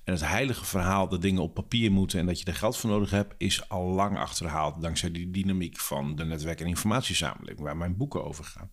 En 0.03 0.13
het 0.13 0.21
heilige 0.21 0.65
verhaal 0.65 1.09
dat 1.09 1.21
dingen 1.21 1.41
op 1.41 1.53
papier 1.53 1.91
moeten 1.91 2.19
en 2.19 2.25
dat 2.25 2.39
je 2.39 2.45
er 2.45 2.55
geld 2.55 2.77
voor 2.77 2.89
nodig 2.89 3.09
hebt, 3.09 3.35
is 3.37 3.69
al 3.69 3.83
lang 3.83 4.17
achterhaald 4.17 4.81
dankzij 4.81 5.11
die 5.11 5.31
dynamiek 5.31 5.77
van 5.77 6.15
de 6.15 6.25
netwerk- 6.25 6.59
en 6.59 6.67
informatiesamenleving, 6.67 7.59
waar 7.59 7.77
mijn 7.77 7.97
boeken 7.97 8.25
over 8.25 8.43
gaan. 8.43 8.71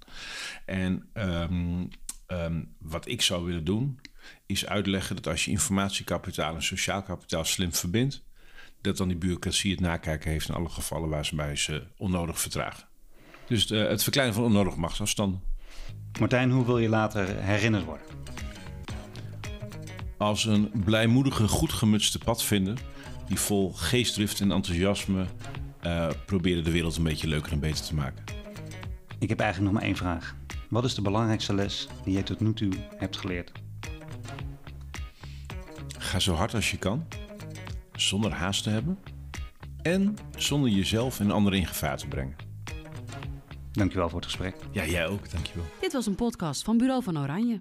En 0.67 1.11
um, 1.15 1.89
um, 2.27 2.77
wat 2.79 3.09
ik 3.09 3.23
zou 3.23 3.45
willen 3.45 3.65
doen, 3.65 4.01
is 4.47 4.67
uitleggen 4.67 5.17
dat 5.17 5.27
als 5.27 5.45
je 5.45 5.51
informatiekapitaal 5.51 6.55
en 6.55 6.63
sociaal 6.63 7.03
kapitaal 7.03 7.45
slim 7.45 7.73
verbindt, 7.73 8.25
dat 8.83 8.97
dan 8.97 9.09
die 9.09 9.17
bureaucratie 9.17 9.71
het 9.71 9.81
nakijken 9.81 10.31
heeft 10.31 10.49
in 10.49 10.55
alle 10.55 10.69
gevallen 10.69 11.09
waar 11.09 11.27
ze 11.27 11.35
bij 11.35 11.57
ze 11.57 11.83
onnodig 11.97 12.41
vertragen. 12.41 12.85
Dus 13.47 13.71
uh, 13.71 13.89
het 13.89 14.03
verkleinen 14.03 14.35
van 14.35 14.45
onnodig 14.45 14.77
machtsafstanden. 14.77 15.43
Martijn, 16.19 16.51
hoe 16.51 16.65
wil 16.65 16.79
je 16.79 16.89
later 16.89 17.37
herinnerd 17.37 17.85
worden? 17.85 18.07
Als 20.17 20.45
een 20.45 20.71
blijmoedige, 20.85 21.49
goed 21.49 21.73
gemutste 21.73 22.19
padvinder 22.19 22.79
die 23.27 23.39
vol 23.39 23.73
geestdrift 23.73 24.41
en 24.41 24.53
enthousiasme 24.53 25.27
uh, 25.87 26.09
probeerde 26.27 26.63
de 26.63 26.71
wereld 26.71 26.97
een 26.97 27.03
beetje 27.03 27.29
leuker 27.29 27.53
en 27.53 27.61
beter 27.61 27.85
te 27.85 27.95
maken. 27.95 28.25
Ik 29.19 29.29
heb 29.29 29.41
eigenlijk 29.41 29.73
nog 29.73 29.81
maar 29.81 29.91
één 29.91 29.99
vraag. 29.99 30.37
Wat 30.69 30.85
is 30.85 30.95
de 30.95 31.03
belangrijkste 31.03 31.55
les 31.55 31.89
die 32.05 32.17
je 32.17 32.23
tot 32.23 32.41
nu 32.41 32.53
toe 32.53 32.73
hebt 32.97 33.17
geleerd? 33.17 33.53
Ga 35.99 36.19
zo 36.19 36.35
hard 36.35 36.55
als 36.55 36.71
je 36.71 36.77
kan, 36.77 37.07
zonder 38.09 38.33
haast 38.33 38.63
te 38.63 38.71
hebben 38.71 38.99
en 39.83 40.17
zonder 40.37 40.71
jezelf 40.71 41.21
en 41.21 41.31
anderen 41.31 41.59
in 41.59 41.67
gevaar 41.67 41.97
te 41.97 42.07
brengen. 42.07 42.37
Dankjewel 43.73 44.09
voor 44.09 44.21
het 44.21 44.29
gesprek. 44.29 44.57
Ja, 44.71 44.87
jij 44.87 45.07
ook. 45.07 45.31
Dankjewel. 45.31 45.65
Dit 45.81 45.93
was 45.93 46.07
een 46.07 46.15
podcast 46.15 46.65
van 46.65 46.79
Bureau 46.79 47.03
van 47.03 47.19
Oranje. 47.19 47.61